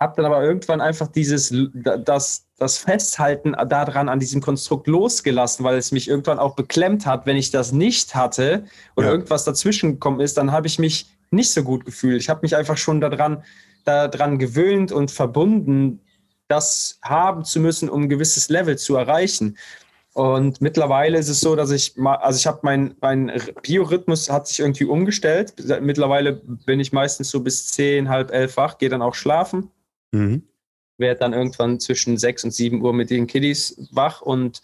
habe 0.01 0.15
dann 0.17 0.25
aber 0.27 0.43
irgendwann 0.43 0.81
einfach 0.81 1.09
dieses, 1.09 1.55
das, 1.73 2.47
das 2.59 2.79
Festhalten 2.79 3.53
daran 3.69 4.09
an 4.09 4.21
diesem 4.21 4.41
Konstrukt 4.41 4.87
losgelassen, 4.87 5.65
weil 5.65 5.77
es 5.77 5.93
mich 5.93 6.09
irgendwann 6.09 6.39
auch 6.39 6.55
beklemmt 6.55 7.07
hat, 7.07 7.27
wenn 7.27 7.37
ich 7.37 7.51
das 7.51 7.73
nicht 7.73 8.15
hatte 8.15 8.65
oder 8.97 9.07
ja. 9.07 9.13
irgendwas 9.13 9.45
dazwischen 9.45 9.93
gekommen 9.93 10.21
ist, 10.21 10.37
dann 10.37 10.53
habe 10.53 10.67
ich 10.67 10.79
mich 10.79 11.07
nicht 11.31 11.51
so 11.51 11.63
gut 11.63 11.85
gefühlt. 11.85 12.21
Ich 12.21 12.29
habe 12.29 12.41
mich 12.43 12.57
einfach 12.57 12.77
schon 12.77 13.01
daran, 13.01 13.43
daran 13.85 14.39
gewöhnt 14.39 14.93
und 14.93 15.11
verbunden, 15.11 16.01
das 16.49 16.99
haben 17.03 17.45
zu 17.45 17.61
müssen, 17.61 17.89
um 17.89 18.03
ein 18.03 18.09
gewisses 18.09 18.49
Level 18.49 18.77
zu 18.77 18.97
erreichen. 18.97 19.57
Und 20.13 20.61
mittlerweile 20.61 21.19
ist 21.19 21.29
es 21.29 21.41
so, 21.41 21.57
dass 21.57 21.73
ich 21.73 21.97
mal, 21.97 22.15
also 22.17 22.37
ich 22.39 22.47
habe 22.47 22.61
mein, 22.63 22.95
mein 23.01 23.33
Biorhythmus 23.63 24.31
hat 24.31 24.47
sich 24.47 24.61
irgendwie 24.61 24.85
umgestellt. 24.85 25.55
Mittlerweile 25.81 26.35
bin 26.35 26.79
ich 26.79 26.93
meistens 26.93 27.31
so 27.31 27.41
bis 27.41 27.67
zehn, 27.67 28.09
halb 28.09 28.31
elf 28.31 28.57
wach, 28.57 28.79
gehe 28.79 28.89
dann 28.89 29.03
auch 29.03 29.15
schlafen. 29.15 29.71
Mhm. 30.15 30.43
Werde 30.97 31.21
dann 31.21 31.33
irgendwann 31.33 31.81
zwischen 31.81 32.17
6 32.17 32.45
und 32.45 32.51
7 32.53 32.83
Uhr 32.83 32.93
mit 32.93 33.11
den 33.11 33.27
Kiddies 33.27 33.77
wach 33.91 34.21
und 34.23 34.63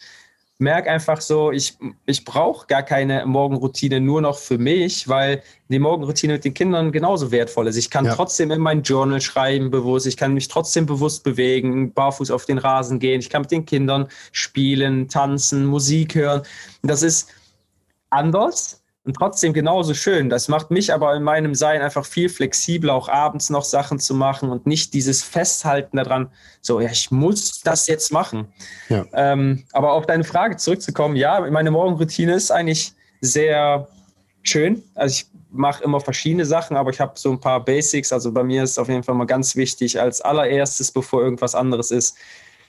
merke 0.61 0.91
einfach 0.91 1.23
so, 1.23 1.51
ich, 1.51 1.79
ich 2.05 2.25
brauche 2.25 2.67
gar 2.67 2.83
keine 2.83 3.25
Morgenroutine 3.25 3.99
nur 3.99 4.21
noch 4.21 4.39
für 4.39 4.59
mich, 4.59 5.09
weil 5.09 5.43
die 5.69 5.79
Morgenroutine 5.79 6.35
mit 6.35 6.45
den 6.45 6.53
Kindern 6.53 6.93
genauso 6.93 7.33
wertvoll 7.33 7.67
ist. 7.67 7.77
Ich 7.77 7.89
kann 7.89 8.05
ja. 8.05 8.15
trotzdem 8.15 8.51
in 8.51 8.61
mein 8.61 8.83
Journal 8.83 9.23
schreiben 9.23 9.71
bewusst, 9.71 10.07
ich 10.07 10.19
kann 10.19 10.35
mich 10.35 10.49
trotzdem 10.49 10.85
bewusst 10.85 11.25
bewegen, 11.25 11.95
barfuß 11.95 12.31
auf 12.31 12.45
den 12.45 12.59
Rasen 12.59 12.99
gehen, 12.99 13.21
ich 13.21 13.31
kann 13.31 13.43
mit 13.43 13.51
den 13.51 13.65
Kindern 13.65 14.09
spielen, 14.33 15.09
tanzen, 15.09 15.65
Musik 15.65 16.15
hören. 16.15 16.43
Das 16.83 17.03
ist 17.03 17.31
anders, 18.11 18.80
und 19.05 19.15
trotzdem 19.15 19.53
genauso 19.53 19.95
schön. 19.95 20.29
Das 20.29 20.49
macht 20.49 20.71
mich 20.71 20.93
aber 20.93 21.15
in 21.15 21.23
meinem 21.23 21.55
Sein 21.55 21.81
einfach 21.81 22.05
viel 22.05 22.29
flexibler, 22.29 22.95
auch 22.95 23.09
abends 23.09 23.49
noch 23.49 23.65
Sachen 23.65 23.99
zu 23.99 24.15
machen 24.15 24.51
und 24.51 24.67
nicht 24.67 24.93
dieses 24.93 25.23
Festhalten 25.23 25.97
daran, 25.97 26.31
so, 26.61 26.81
ja, 26.81 26.91
ich 26.91 27.11
muss 27.11 27.61
das 27.63 27.87
jetzt 27.87 28.13
machen. 28.13 28.53
Ja. 28.89 29.07
Ähm, 29.15 29.65
aber 29.73 29.93
auf 29.93 30.07
deine 30.07 30.25
Frage 30.25 30.57
zurückzukommen, 30.57 31.17
ja, 31.17 31.41
meine 31.51 31.71
Morgenroutine 31.71 32.35
ist 32.35 32.51
eigentlich 32.51 32.93
sehr 33.23 33.89
schön. 34.43 34.83
Also 34.95 35.15
ich 35.15 35.27
mache 35.51 35.83
immer 35.83 36.01
verschiedene 36.01 36.45
Sachen, 36.45 36.77
aber 36.77 36.91
ich 36.91 37.01
habe 37.01 37.13
so 37.19 37.31
ein 37.31 37.41
paar 37.41 37.65
Basics. 37.65 38.13
Also 38.13 38.33
bei 38.33 38.45
mir 38.45 38.63
ist 38.63 38.79
auf 38.79 38.89
jeden 38.89 39.03
Fall 39.03 39.15
mal 39.15 39.25
ganz 39.25 39.57
wichtig, 39.57 39.99
als 39.99 40.21
allererstes, 40.21 40.93
bevor 40.93 41.23
irgendwas 41.23 41.55
anderes 41.55 41.91
ist, 41.91 42.17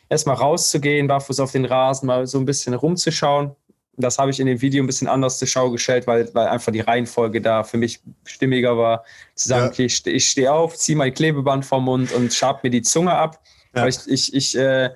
erstmal 0.10 0.36
rauszugehen, 0.36 1.08
barfuß 1.08 1.40
auf 1.40 1.52
den 1.52 1.66
Rasen, 1.66 2.08
mal 2.08 2.26
so 2.28 2.38
ein 2.38 2.46
bisschen 2.46 2.74
rumzuschauen. 2.74 3.56
Das 3.98 4.18
habe 4.18 4.32
ich 4.32 4.40
in 4.40 4.48
dem 4.48 4.62
Video 4.62 4.84
ein 4.84 4.88
bisschen 4.88 5.08
anders 5.08 5.38
zur 5.38 5.48
Schau 5.48 5.70
gestellt, 5.70 6.08
weil, 6.08 6.34
weil 6.34 6.48
einfach 6.48 6.72
die 6.72 6.80
Reihenfolge 6.80 7.42
da 7.42 7.64
für 7.64 7.78
mich 7.78 8.02
stimmiger 8.26 8.78
war. 8.78 9.04
Zu 9.36 9.50
sagen, 9.50 9.66
ja. 9.66 9.70
okay, 9.70 9.86
ich, 9.86 10.06
ich 10.08 10.30
stehe 10.30 10.52
auf, 10.52 10.78
ziehe 10.78 10.98
mein 10.98 11.14
Klebeband 11.14 11.66
vom 11.66 11.86
Mund 11.86 12.12
und 12.14 12.34
schab 12.34 12.64
mir 12.64 12.70
die 12.70 12.82
Zunge 12.82 13.14
ab. 13.14 13.42
Ja. 13.76 13.88
ich, 13.88 14.08
ich, 14.08 14.34
ich 14.34 14.58
äh, 14.58 14.92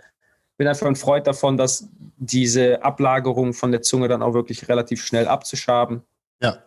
bin 0.58 0.68
einfach 0.68 0.88
ein 0.88 0.96
Freund 0.96 1.28
davon, 1.28 1.58
dass 1.58 1.90
diese 2.18 2.84
Ablagerung 2.84 3.54
von 3.54 3.72
der 3.72 3.82
Zunge 3.82 4.08
dann 4.08 4.24
auch 4.24 4.34
wirklich 4.34 4.68
relativ 4.70 5.06
schnell 5.06 5.28
abzuschaben. 5.28 6.02
Ja. 6.42 6.64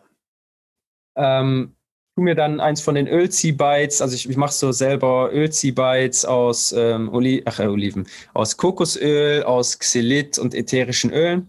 Ähm, 1.16 1.74
tu 2.14 2.22
mir 2.22 2.34
dann 2.34 2.60
eins 2.60 2.80
von 2.80 2.94
den 2.94 3.06
Ölziehbites, 3.06 4.02
also 4.02 4.14
ich, 4.14 4.28
ich 4.28 4.36
mache 4.36 4.52
so 4.52 4.72
selber 4.72 5.30
Ölziehbites 5.32 6.24
aus 6.24 6.72
ähm, 6.72 7.08
Oli 7.12 7.42
Ach, 7.44 7.60
äh, 7.60 7.66
Oliven, 7.66 8.06
aus 8.34 8.56
Kokosöl, 8.56 9.42
aus 9.44 9.78
Xylit 9.78 10.38
und 10.38 10.54
ätherischen 10.54 11.12
Ölen. 11.12 11.46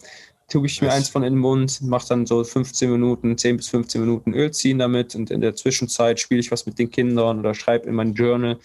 Tue 0.50 0.66
ich 0.66 0.82
mir 0.82 0.92
eins 0.92 1.10
von 1.10 1.24
in 1.24 1.34
den 1.34 1.40
Mund, 1.40 1.82
mache 1.82 2.08
dann 2.10 2.26
so 2.26 2.44
15 2.44 2.92
Minuten, 2.92 3.38
10 3.38 3.58
bis 3.58 3.70
15 3.70 4.02
Minuten 4.02 4.34
Öl 4.34 4.52
ziehen 4.52 4.80
damit 4.80 5.16
und 5.16 5.30
in 5.30 5.42
der 5.42 5.56
Zwischenzeit 5.56 6.20
spiele 6.20 6.40
ich 6.40 6.52
was 6.52 6.66
mit 6.66 6.80
den 6.80 6.90
Kindern 6.90 7.40
oder 7.40 7.54
schreibe 7.54 7.88
in 7.88 7.96
mein 7.96 8.14
Journal 8.14 8.58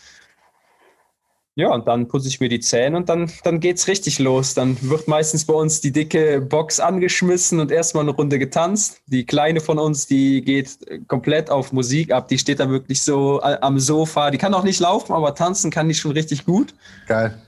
ja, 1.57 1.73
und 1.73 1.87
dann 1.87 2.09
putze 2.09 2.27
ich 2.27 2.41
mir 2.41 2.49
die 2.49 2.59
Zähne 2.59 2.97
und 2.97 3.09
dann, 3.09 3.31
dann 3.45 3.63
es 3.63 3.87
richtig 3.87 4.19
los. 4.19 4.55
Dann 4.55 4.77
wird 4.83 5.07
meistens 5.07 5.45
bei 5.45 5.55
uns 5.55 5.81
die 5.81 5.93
dicke 5.93 6.41
Box 6.41 6.81
angeschmissen 6.81 7.61
und 7.61 7.71
erstmal 7.71 8.03
eine 8.03 8.11
Runde 8.11 8.41
getanzt. 8.41 9.01
Die 9.07 9.25
kleine 9.25 9.61
von 9.61 9.79
uns, 9.79 10.09
die 10.09 10.43
geht 10.43 10.79
komplett 11.07 11.51
auf 11.51 11.73
Musik 11.73 12.11
ab. 12.11 12.27
Die 12.27 12.39
steht 12.39 12.59
da 12.59 12.69
wirklich 12.69 13.03
so 13.03 13.41
am 13.41 13.79
Sofa. 13.79 14.33
Die 14.33 14.39
kann 14.39 14.53
auch 14.53 14.65
nicht 14.65 14.81
laufen, 14.81 15.13
aber 15.13 15.37
tanzen 15.37 15.71
kann 15.71 15.87
die 15.87 15.95
schon 15.95 16.11
richtig 16.11 16.45
gut. 16.45 16.75
Geil. 17.07 17.41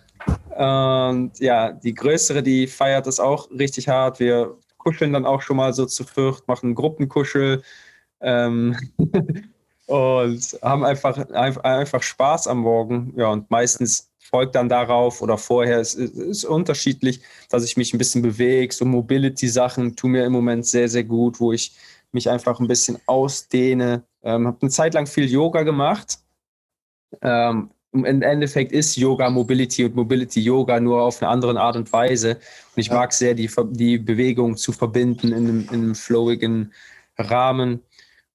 Und 0.56 1.38
ja, 1.38 1.72
die 1.72 1.94
größere, 1.94 2.42
die 2.42 2.66
feiert 2.66 3.06
das 3.06 3.20
auch 3.20 3.50
richtig 3.50 3.88
hart. 3.88 4.20
Wir 4.20 4.56
kuscheln 4.78 5.12
dann 5.12 5.26
auch 5.26 5.42
schon 5.42 5.56
mal 5.56 5.72
so 5.72 5.86
zu 5.86 6.04
viert, 6.04 6.46
machen 6.48 6.74
Gruppenkuschel. 6.74 7.62
Ähm 8.20 8.76
und 9.86 10.58
haben 10.62 10.84
einfach, 10.84 11.28
einfach 11.30 12.02
Spaß 12.02 12.46
am 12.48 12.58
Morgen. 12.60 13.12
Ja, 13.16 13.28
und 13.28 13.50
meistens 13.50 14.10
folgt 14.18 14.54
dann 14.54 14.68
darauf 14.68 15.22
oder 15.22 15.38
vorher, 15.38 15.78
es 15.78 15.94
ist, 15.94 16.14
ist 16.14 16.44
unterschiedlich, 16.44 17.20
dass 17.48 17.64
ich 17.64 17.76
mich 17.76 17.94
ein 17.94 17.98
bisschen 17.98 18.22
bewege. 18.22 18.74
So 18.74 18.84
Mobility-Sachen 18.84 19.96
tun 19.96 20.12
mir 20.12 20.24
im 20.24 20.32
Moment 20.32 20.66
sehr, 20.66 20.88
sehr 20.88 21.04
gut, 21.04 21.40
wo 21.40 21.52
ich 21.52 21.76
mich 22.12 22.28
einfach 22.28 22.58
ein 22.60 22.66
bisschen 22.66 22.98
ausdehne. 23.06 24.02
Ähm, 24.22 24.46
habe 24.46 24.58
eine 24.60 24.70
Zeit 24.70 24.94
lang 24.94 25.06
viel 25.06 25.30
Yoga 25.30 25.62
gemacht. 25.62 26.18
Ähm, 27.22 27.70
Im 27.92 28.04
Endeffekt 28.04 28.72
ist 28.72 28.96
Yoga 28.96 29.30
Mobility 29.30 29.84
und 29.84 29.94
Mobility 29.94 30.40
Yoga 30.40 30.78
nur 30.80 31.02
auf 31.02 31.22
eine 31.22 31.30
andere 31.30 31.58
Art 31.58 31.76
und 31.76 31.90
Weise. 31.92 32.32
Und 32.32 32.80
ich 32.80 32.88
ja. 32.88 32.94
mag 32.94 33.12
sehr, 33.12 33.34
die, 33.34 33.50
die 33.70 33.98
Bewegung 33.98 34.56
zu 34.56 34.72
verbinden 34.72 35.28
in 35.28 35.34
einem, 35.34 35.60
in 35.62 35.68
einem 35.68 35.94
flowigen 35.94 36.72
Rahmen. 37.16 37.80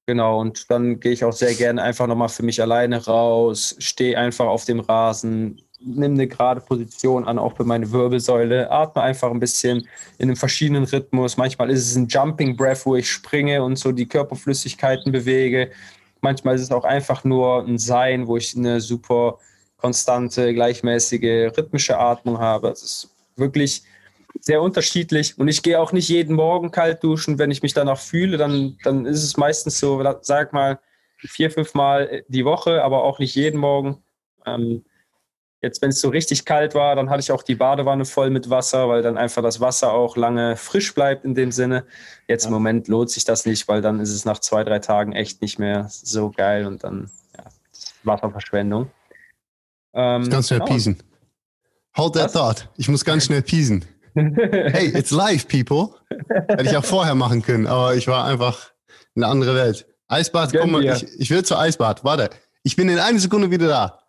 Genau, 0.08 0.41
und 0.41 0.70
dann 0.70 0.99
gehe 0.99 1.12
ich 1.12 1.24
auch 1.24 1.34
sehr 1.34 1.54
gerne 1.54 1.82
einfach 1.82 2.08
nochmal 2.08 2.30
für 2.30 2.43
mich 2.43 2.62
alleine 2.62 3.06
raus, 3.06 3.76
stehe 3.80 4.18
einfach 4.18 4.45
auf 4.45 4.66
dem 4.66 4.80
Rasen, 4.80 5.62
nehme 5.80 6.16
eine 6.16 6.28
gerade 6.28 6.62
Position 6.62 7.26
an, 7.26 7.39
auch 7.39 7.56
für 7.56 7.64
meine 7.64 7.91
Wirbelsäule, 7.91 8.70
atme 8.70 9.02
einfach 9.02 9.32
ein 9.32 9.39
bisschen 9.39 9.88
in 10.18 10.30
einem 10.30 10.36
verschiedenen 10.36 10.86
Rhythmus. 10.86 11.38
Manchmal 11.38 11.70
ist 11.70 11.88
es 11.88 11.95
ein 11.95 12.08
Jumping 12.08 12.56
Breath, 12.56 12.86
wo 12.86 12.95
ich 12.95 13.10
springe 13.10 13.64
und 13.64 13.78
so 13.78 13.91
die 13.91 14.08
Körperflüssigkeiten 14.08 15.12
bewege. 15.12 15.72
Manchmal 16.22 16.55
ist 16.55 16.61
es 16.61 16.72
auch 16.72 16.84
einfach 16.84 17.24
nur 17.24 17.65
ein 17.65 17.78
Sein, 17.78 18.28
wo 18.28 18.38
ich 18.38 18.55
eine 18.55 18.80
super 18.80 19.39
konstante, 19.78 20.53
gleichmäßige, 20.53 21.57
rhythmische 21.57 21.97
Atmung 21.97 22.38
habe. 22.38 22.69
Es 22.69 22.84
ist 22.84 23.15
wirklich 23.36 23.84
sehr 24.39 24.61
unterschiedlich. 24.61 25.38
Und 25.38 25.47
ich 25.47 25.63
gehe 25.63 25.80
auch 25.80 25.91
nicht 25.91 26.09
jeden 26.09 26.36
Morgen 26.36 26.72
kalt 26.72 27.03
duschen. 27.03 27.39
Wenn 27.39 27.51
ich 27.51 27.63
mich 27.63 27.74
danach 27.74 27.99
fühle, 27.99 28.38
dann, 28.38 28.78
dann 28.84 29.05
ist 29.05 29.24
es 29.24 29.38
meistens 29.38 29.80
so, 29.80 30.03
sag 30.22 30.53
mal, 30.53 30.80
vier, 31.17 31.51
fünf 31.51 31.74
Mal 31.74 32.24
die 32.28 32.45
Woche, 32.45 32.84
aber 32.84 33.03
auch 33.03 33.19
nicht 33.19 33.36
jeden 33.36 33.59
Morgen. 33.59 34.03
Ähm, 34.45 34.84
jetzt, 35.62 35.82
wenn 35.82 35.89
es 35.89 36.01
so 36.01 36.09
richtig 36.09 36.45
kalt 36.45 36.76
war, 36.76 36.95
dann 36.95 37.09
hatte 37.09 37.22
ich 37.22 37.32
auch 37.32 37.43
die 37.43 37.55
Badewanne 37.55 38.05
voll 38.05 38.30
mit 38.30 38.49
Wasser, 38.49 38.89
weil 38.89 39.01
dann 39.01 39.18
einfach 39.18 39.41
das 39.41 39.59
Wasser 39.59 39.93
auch 39.93 40.18
lange 40.18 40.55
frisch 40.57 40.93
bleibt 40.93 41.26
in 41.26 41.36
dem 41.36 41.51
Sinne. 41.51 41.86
Jetzt 42.28 42.43
ja. 42.43 42.47
im 42.47 42.53
Moment 42.53 42.88
lohnt 42.88 43.09
sich 43.09 43.24
das 43.24 43.45
nicht, 43.45 43.68
weil 43.68 43.82
dann 43.82 43.99
ist 43.99 44.12
es 44.12 44.26
nach 44.26 44.39
zwei, 44.39 44.64
drei 44.64 44.80
Tagen 44.80 45.14
echt 45.14 45.41
nicht 45.41 45.59
mehr 45.59 45.88
so 45.89 46.32
geil 46.32 46.66
und 46.66 46.84
dann 46.84 47.09
ja, 47.38 47.43
Wasserverschwendung. 48.03 48.89
Ähm, 49.93 50.30
ganz 50.30 50.47
schnell 50.47 50.59
genau. 50.59 50.72
piesen. 50.72 51.03
Hold 51.97 52.14
that 52.14 52.26
Was? 52.26 52.34
thought. 52.34 52.70
Ich 52.78 52.88
muss 52.88 53.03
ganz 53.03 53.26
schnell 53.26 53.41
piesen 53.41 53.86
hey, 54.16 54.88
it's 54.97 55.12
live, 55.12 55.47
people. 55.47 55.89
Hätte 56.49 56.64
ich 56.64 56.76
auch 56.76 56.84
vorher 56.84 57.16
machen 57.16 57.41
können, 57.41 57.68
aber 57.68 57.95
ich 57.95 58.07
war 58.07 58.26
einfach 58.26 58.72
in 59.16 59.24
eine 59.24 59.32
andere 59.32 59.55
Welt. 59.55 59.88
Eisbad, 60.07 60.53
komm 60.53 60.72
mal, 60.72 60.84
ich, 60.84 61.07
ich 61.18 61.30
will 61.30 61.43
zu 61.43 61.57
Eisbad. 61.57 62.03
Warte, 62.03 62.30
ich 62.64 62.76
bin 62.76 62.89
in 62.89 62.99
einer 62.99 63.20
Sekunde 63.20 63.49
wieder 63.49 63.68
da. 63.68 64.01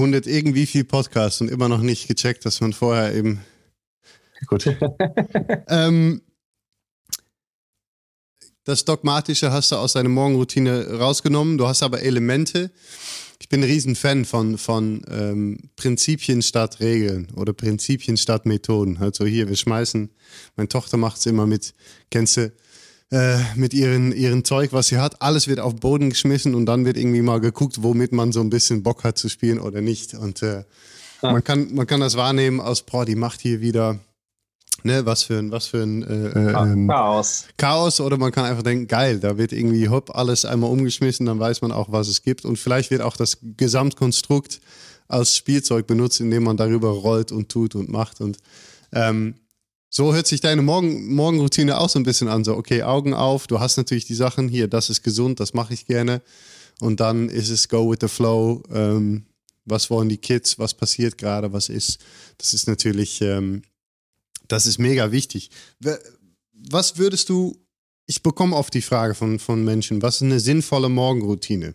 100 0.00 0.26
irgendwie 0.26 0.66
viel 0.66 0.84
Podcasts 0.84 1.40
und 1.40 1.50
immer 1.50 1.68
noch 1.68 1.82
nicht 1.82 2.08
gecheckt, 2.08 2.44
dass 2.44 2.60
man 2.60 2.72
vorher 2.72 3.14
eben 3.14 3.40
Gut. 4.46 4.66
ähm, 5.68 6.22
das 8.64 8.84
Dogmatische 8.84 9.52
hast 9.52 9.72
du 9.72 9.76
aus 9.76 9.94
deiner 9.94 10.08
Morgenroutine 10.08 10.98
rausgenommen. 10.98 11.58
Du 11.58 11.66
hast 11.66 11.82
aber 11.82 12.02
Elemente. 12.02 12.70
Ich 13.40 13.48
bin 13.48 13.60
ein 13.62 13.68
Riesenfan 13.68 14.24
von, 14.24 14.58
von 14.58 15.02
ähm, 15.10 15.58
Prinzipien 15.76 16.42
statt 16.42 16.80
Regeln 16.80 17.28
oder 17.36 17.52
Prinzipien 17.52 18.16
statt 18.16 18.46
Methoden. 18.46 18.98
Also 18.98 19.24
hier, 19.24 19.48
wir 19.48 19.56
schmeißen, 19.56 20.10
meine 20.56 20.68
Tochter 20.68 20.98
macht 20.98 21.18
es 21.18 21.26
immer 21.26 21.46
mit, 21.46 21.74
kennst 22.10 22.36
du, 22.36 22.52
äh, 23.10 23.38
mit 23.56 23.74
ihren, 23.74 24.12
ihren 24.12 24.44
Zeug, 24.44 24.72
was 24.72 24.88
sie 24.88 24.98
hat. 24.98 25.20
Alles 25.20 25.48
wird 25.48 25.60
auf 25.60 25.74
den 25.74 25.80
Boden 25.80 26.10
geschmissen 26.10 26.54
und 26.54 26.66
dann 26.66 26.84
wird 26.84 26.96
irgendwie 26.96 27.22
mal 27.22 27.40
geguckt, 27.40 27.82
womit 27.82 28.12
man 28.12 28.32
so 28.32 28.40
ein 28.40 28.50
bisschen 28.50 28.82
Bock 28.82 29.04
hat 29.04 29.18
zu 29.18 29.28
spielen 29.28 29.58
oder 29.58 29.80
nicht. 29.80 30.14
Und 30.14 30.42
äh, 30.42 30.64
ja. 31.22 31.32
man, 31.32 31.42
kann, 31.42 31.74
man 31.74 31.86
kann 31.86 32.00
das 32.00 32.16
wahrnehmen 32.16 32.60
aus, 32.60 32.82
boah, 32.82 33.04
die 33.04 33.16
macht 33.16 33.40
hier 33.40 33.60
wieder 33.60 33.98
Ne, 34.82 35.04
was 35.04 35.24
für 35.24 35.38
ein, 35.38 35.50
was 35.50 35.66
für 35.66 35.82
ein 35.82 36.02
äh, 36.02 36.28
äh, 36.28 36.52
ähm, 36.52 36.88
Chaos. 36.88 37.44
Chaos 37.58 38.00
oder 38.00 38.16
man 38.16 38.32
kann 38.32 38.46
einfach 38.46 38.62
denken, 38.62 38.86
geil, 38.86 39.20
da 39.20 39.36
wird 39.36 39.52
irgendwie 39.52 39.88
hopp 39.88 40.14
alles 40.16 40.46
einmal 40.46 40.70
umgeschmissen, 40.70 41.26
dann 41.26 41.38
weiß 41.38 41.60
man 41.60 41.70
auch, 41.70 41.92
was 41.92 42.08
es 42.08 42.22
gibt 42.22 42.46
und 42.46 42.58
vielleicht 42.58 42.90
wird 42.90 43.02
auch 43.02 43.16
das 43.16 43.38
Gesamtkonstrukt 43.42 44.60
als 45.06 45.36
Spielzeug 45.36 45.86
benutzt, 45.86 46.20
indem 46.20 46.44
man 46.44 46.56
darüber 46.56 46.90
rollt 46.90 47.30
und 47.30 47.50
tut 47.50 47.74
und 47.74 47.90
macht 47.90 48.22
und 48.22 48.38
ähm, 48.92 49.34
so 49.90 50.14
hört 50.14 50.26
sich 50.26 50.40
deine 50.40 50.62
Morgen 50.62 51.12
Morgenroutine 51.14 51.78
auch 51.78 51.88
so 51.88 51.98
ein 51.98 52.04
bisschen 52.04 52.28
an, 52.28 52.44
so 52.44 52.56
okay, 52.56 52.82
Augen 52.82 53.12
auf, 53.12 53.46
du 53.46 53.60
hast 53.60 53.76
natürlich 53.76 54.06
die 54.06 54.14
Sachen 54.14 54.48
hier, 54.48 54.68
das 54.68 54.88
ist 54.88 55.02
gesund, 55.02 55.40
das 55.40 55.52
mache 55.52 55.74
ich 55.74 55.84
gerne. 55.84 56.22
Und 56.80 57.00
dann 57.00 57.28
ist 57.28 57.50
es 57.50 57.68
go 57.68 57.90
with 57.90 57.98
the 58.00 58.08
flow, 58.08 58.62
ähm, 58.72 59.26
was 59.66 59.90
wollen 59.90 60.08
die 60.08 60.16
Kids, 60.16 60.58
was 60.58 60.72
passiert 60.72 61.18
gerade, 61.18 61.52
was 61.52 61.68
ist, 61.68 61.98
das 62.38 62.54
ist 62.54 62.66
natürlich 62.66 63.20
ähm, 63.20 63.62
das 64.50 64.66
ist 64.66 64.78
mega 64.78 65.12
wichtig. 65.12 65.50
Was 66.52 66.98
würdest 66.98 67.28
du, 67.28 67.56
ich 68.06 68.22
bekomme 68.22 68.56
oft 68.56 68.74
die 68.74 68.82
Frage 68.82 69.14
von, 69.14 69.38
von 69.38 69.64
Menschen, 69.64 70.02
was 70.02 70.16
ist 70.16 70.22
eine 70.22 70.40
sinnvolle 70.40 70.88
Morgenroutine? 70.88 71.74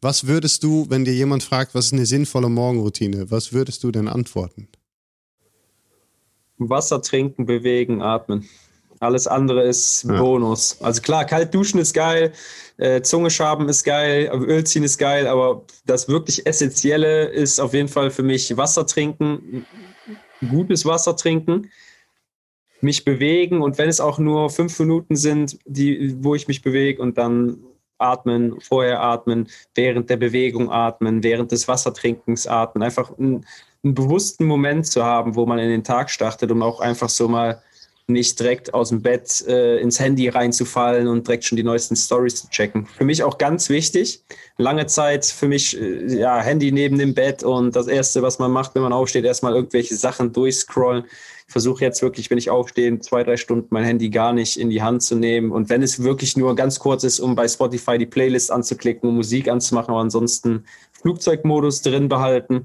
Was 0.00 0.26
würdest 0.26 0.62
du, 0.62 0.86
wenn 0.90 1.04
dir 1.04 1.14
jemand 1.14 1.42
fragt, 1.42 1.74
was 1.74 1.86
ist 1.86 1.92
eine 1.92 2.06
sinnvolle 2.06 2.48
Morgenroutine, 2.48 3.30
was 3.30 3.52
würdest 3.52 3.82
du 3.82 3.90
denn 3.90 4.08
antworten? 4.08 4.68
Wasser 6.58 7.02
trinken, 7.02 7.46
bewegen, 7.46 8.02
atmen. 8.02 8.48
Alles 9.00 9.26
andere 9.26 9.62
ist 9.62 10.04
ja. 10.04 10.20
Bonus. 10.20 10.80
Also 10.80 11.00
klar, 11.02 11.24
kalt 11.24 11.54
duschen 11.54 11.78
ist 11.78 11.94
geil, 11.94 12.32
äh, 12.78 13.00
Zunge 13.02 13.30
schaben 13.30 13.68
ist 13.68 13.84
geil, 13.84 14.28
Öl 14.32 14.64
ziehen 14.64 14.82
ist 14.82 14.98
geil, 14.98 15.26
aber 15.26 15.64
das 15.86 16.08
wirklich 16.08 16.46
Essentielle 16.46 17.26
ist 17.26 17.60
auf 17.60 17.74
jeden 17.74 17.88
Fall 17.88 18.10
für 18.10 18.24
mich 18.24 18.56
Wasser 18.56 18.86
trinken, 18.86 19.64
gutes 20.50 20.84
Wasser 20.84 21.16
trinken, 21.16 21.70
mich 22.80 23.04
bewegen 23.04 23.62
und 23.62 23.78
wenn 23.78 23.88
es 23.88 24.00
auch 24.00 24.18
nur 24.18 24.50
fünf 24.50 24.78
Minuten 24.80 25.14
sind, 25.14 25.58
die, 25.64 26.16
wo 26.20 26.34
ich 26.34 26.48
mich 26.48 26.62
bewege 26.62 27.00
und 27.00 27.18
dann 27.18 27.58
atmen, 27.98 28.60
vorher 28.60 29.00
atmen, 29.00 29.48
während 29.74 30.08
der 30.10 30.16
Bewegung 30.16 30.70
atmen, 30.70 31.22
während 31.22 31.52
des 31.52 31.66
Wassertrinkens 31.68 32.46
atmen, 32.46 32.82
einfach 32.82 33.16
einen, 33.18 33.44
einen 33.84 33.94
bewussten 33.94 34.44
Moment 34.44 34.86
zu 34.86 35.04
haben, 35.04 35.34
wo 35.34 35.46
man 35.46 35.58
in 35.58 35.70
den 35.70 35.84
Tag 35.84 36.10
startet, 36.10 36.50
um 36.50 36.62
auch 36.62 36.80
einfach 36.80 37.08
so 37.08 37.28
mal 37.28 37.62
nicht 38.10 38.40
direkt 38.40 38.72
aus 38.72 38.88
dem 38.88 39.02
Bett 39.02 39.44
äh, 39.46 39.80
ins 39.80 40.00
Handy 40.00 40.28
reinzufallen 40.28 41.06
und 41.08 41.26
direkt 41.26 41.44
schon 41.44 41.56
die 41.56 41.62
neuesten 41.62 41.94
Stories 41.94 42.36
zu 42.36 42.48
checken. 42.48 42.86
Für 42.86 43.04
mich 43.04 43.22
auch 43.22 43.36
ganz 43.36 43.68
wichtig. 43.68 44.24
Lange 44.56 44.86
Zeit 44.86 45.26
für 45.26 45.46
mich, 45.46 45.78
äh, 45.78 46.18
ja, 46.18 46.40
Handy 46.40 46.72
neben 46.72 46.98
dem 46.98 47.12
Bett 47.12 47.42
und 47.42 47.76
das 47.76 47.86
Erste, 47.86 48.22
was 48.22 48.38
man 48.38 48.50
macht, 48.50 48.74
wenn 48.74 48.82
man 48.82 48.94
aufsteht, 48.94 49.26
erstmal 49.26 49.54
irgendwelche 49.54 49.94
Sachen 49.94 50.32
durchscrollen. 50.32 51.04
Ich 51.46 51.52
versuche 51.52 51.84
jetzt 51.84 52.00
wirklich, 52.00 52.30
wenn 52.30 52.38
ich 52.38 52.48
aufstehe, 52.48 52.98
zwei, 53.00 53.24
drei 53.24 53.36
Stunden 53.36 53.68
mein 53.70 53.84
Handy 53.84 54.08
gar 54.08 54.32
nicht 54.32 54.58
in 54.58 54.70
die 54.70 54.82
Hand 54.82 55.02
zu 55.02 55.14
nehmen. 55.14 55.52
Und 55.52 55.68
wenn 55.68 55.82
es 55.82 56.02
wirklich 56.02 56.34
nur 56.34 56.56
ganz 56.56 56.78
kurz 56.78 57.04
ist, 57.04 57.20
um 57.20 57.34
bei 57.34 57.46
Spotify 57.46 57.98
die 57.98 58.06
Playlist 58.06 58.50
anzuklicken, 58.50 59.08
um 59.08 59.16
Musik 59.16 59.48
anzumachen, 59.48 59.90
aber 59.90 60.00
ansonsten 60.00 60.64
Flugzeugmodus 61.00 61.82
drin 61.82 62.08
behalten. 62.08 62.62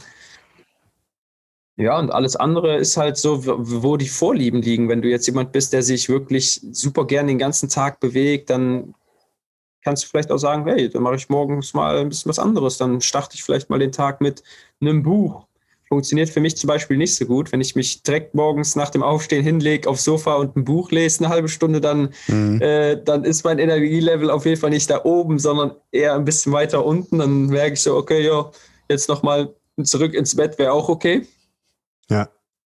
Ja, 1.76 1.97
und 1.97 2.11
alles 2.11 2.36
andere 2.36 2.78
ist 2.78 2.97
halt 2.97 3.17
so, 3.17 3.41
wo 3.45 3.97
die 3.97 4.07
Vorlieben 4.07 4.61
liegen. 4.61 4.89
Wenn 4.89 5.01
du 5.01 5.09
jetzt 5.09 5.26
jemand 5.26 5.51
bist, 5.51 5.74
der 5.74 5.82
sich 5.82 6.07
wirklich 6.07 6.61
super 6.71 7.07
gern 7.07 7.28
den 7.28 7.39
ganzen 7.39 7.67
Tag 7.67 7.99
bewegt, 7.99 8.51
dann 8.51 8.93
kannst 9.84 10.03
du 10.03 10.07
vielleicht 10.07 10.32
auch 10.32 10.38
sagen, 10.38 10.65
hey, 10.65 10.89
dann 10.89 11.01
mache 11.01 11.15
ich 11.15 11.30
morgens 11.30 11.74
mal 11.74 11.97
ein 11.97 12.09
bisschen 12.09 12.30
was 12.30 12.39
anderes. 12.39 12.78
Dann 12.78 13.01
starte 13.01 13.36
ich 13.36 13.43
vielleicht 13.43 13.69
mal 13.69 13.80
den 13.80 13.91
Tag 13.91 14.21
mit 14.21 14.43
einem 14.82 15.01
Buch. 15.01 15.45
Funktioniert 15.88 16.30
für 16.30 16.39
mich 16.39 16.55
zum 16.57 16.67
Beispiel 16.67 16.97
nicht 16.97 17.15
so 17.15 17.26
gut. 17.26 17.51
Wenn 17.51 17.61
ich 17.61 17.76
mich 17.76 18.03
direkt 18.03 18.36
morgens 18.36 18.76
nach 18.76 18.91
dem 18.91 19.01
Aufstehen 19.01 19.43
hinlege 19.43 19.89
aufs 19.89 20.03
Sofa 20.03 20.36
und 20.36 20.55
ein 20.55 20.63
Buch 20.63 20.91
lese, 20.91 21.24
eine 21.24 21.34
halbe 21.34 21.49
Stunde, 21.49 21.82
dann, 21.82 22.13
mhm. 22.28 22.61
äh, 22.61 23.01
dann 23.03 23.24
ist 23.24 23.43
mein 23.43 23.57
Energielevel 23.57 24.30
auf 24.30 24.45
jeden 24.45 24.59
Fall 24.59 24.69
nicht 24.69 24.89
da 24.89 25.03
oben, 25.03 25.39
sondern 25.39 25.71
eher 25.91 26.13
ein 26.13 26.26
bisschen 26.26 26.51
weiter 26.53 26.86
unten. 26.86 27.17
Dann 27.17 27.47
merke 27.47 27.74
ich 27.74 27.82
so, 27.82 27.95
okay, 27.95 28.26
ja, 28.26 28.49
jetzt 28.89 29.09
nochmal 29.09 29.53
zurück 29.84 30.13
ins 30.13 30.36
Bett 30.36 30.57
wäre 30.59 30.71
auch 30.71 30.88
okay. 30.88 31.28
Ja. 32.10 32.30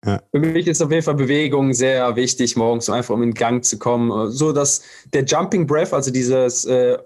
Ja. 0.06 0.22
Für 0.32 0.40
mich 0.40 0.68
ist 0.68 0.82
auf 0.82 0.92
jeden 0.92 1.04
Fall 1.04 1.16
Bewegung 1.16 1.74
sehr 1.74 2.16
wichtig 2.16 2.56
morgens, 2.56 2.90
einfach 2.90 3.16
um 3.16 3.24
in 3.24 3.34
Gang 3.34 3.66
zu 3.66 3.80
kommen. 3.80 4.32
So 4.32 4.54
dass 4.54 4.84
der 5.12 5.26
Jumping 5.26 5.66
Breath, 5.66 5.92
also 5.92 6.12
dieses 6.12 6.66
äh, 6.66 6.98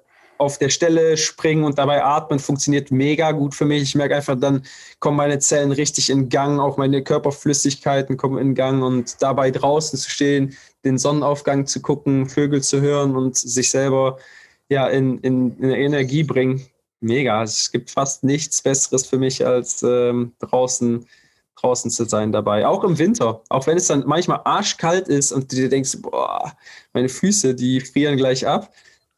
auf 0.41 0.57
der 0.57 0.69
Stelle 0.69 1.17
springen 1.17 1.63
und 1.63 1.77
dabei 1.77 2.03
atmen, 2.03 2.39
funktioniert 2.39 2.91
mega 2.91 3.31
gut 3.31 3.55
für 3.55 3.65
mich. 3.65 3.83
Ich 3.83 3.95
merke 3.95 4.15
einfach, 4.15 4.37
dann 4.37 4.63
kommen 4.99 5.17
meine 5.17 5.39
Zellen 5.39 5.71
richtig 5.71 6.09
in 6.09 6.29
Gang, 6.29 6.59
auch 6.59 6.77
meine 6.77 7.03
Körperflüssigkeiten 7.03 8.17
kommen 8.17 8.39
in 8.39 8.55
Gang 8.55 8.83
und 8.83 9.21
dabei 9.21 9.51
draußen 9.51 9.97
zu 9.97 10.09
stehen, 10.09 10.57
den 10.83 10.97
Sonnenaufgang 10.97 11.67
zu 11.67 11.81
gucken, 11.81 12.27
Vögel 12.27 12.61
zu 12.61 12.81
hören 12.81 13.15
und 13.15 13.37
sich 13.37 13.69
selber 13.69 14.17
ja 14.67 14.87
in, 14.87 15.19
in, 15.19 15.57
in 15.59 15.69
Energie 15.69 16.23
bringen. 16.23 16.65
Mega. 17.01 17.43
Es 17.43 17.71
gibt 17.71 17.91
fast 17.91 18.23
nichts 18.23 18.61
Besseres 18.61 19.05
für 19.05 19.17
mich 19.17 19.45
als 19.45 19.83
ähm, 19.83 20.33
draußen 20.39 21.05
draußen 21.61 21.91
zu 21.91 22.05
sein 22.05 22.31
dabei. 22.31 22.65
Auch 22.65 22.83
im 22.83 22.97
Winter. 22.97 23.41
Auch 23.49 23.67
wenn 23.67 23.77
es 23.77 23.87
dann 23.87 24.03
manchmal 24.05 24.41
arschkalt 24.43 25.07
ist 25.07 25.31
und 25.31 25.51
du 25.51 25.55
dir 25.55 25.69
denkst, 25.69 25.97
boah, 26.01 26.53
meine 26.93 27.09
Füße, 27.09 27.55
die 27.55 27.79
frieren 27.81 28.17
gleich 28.17 28.45
ab. 28.47 28.71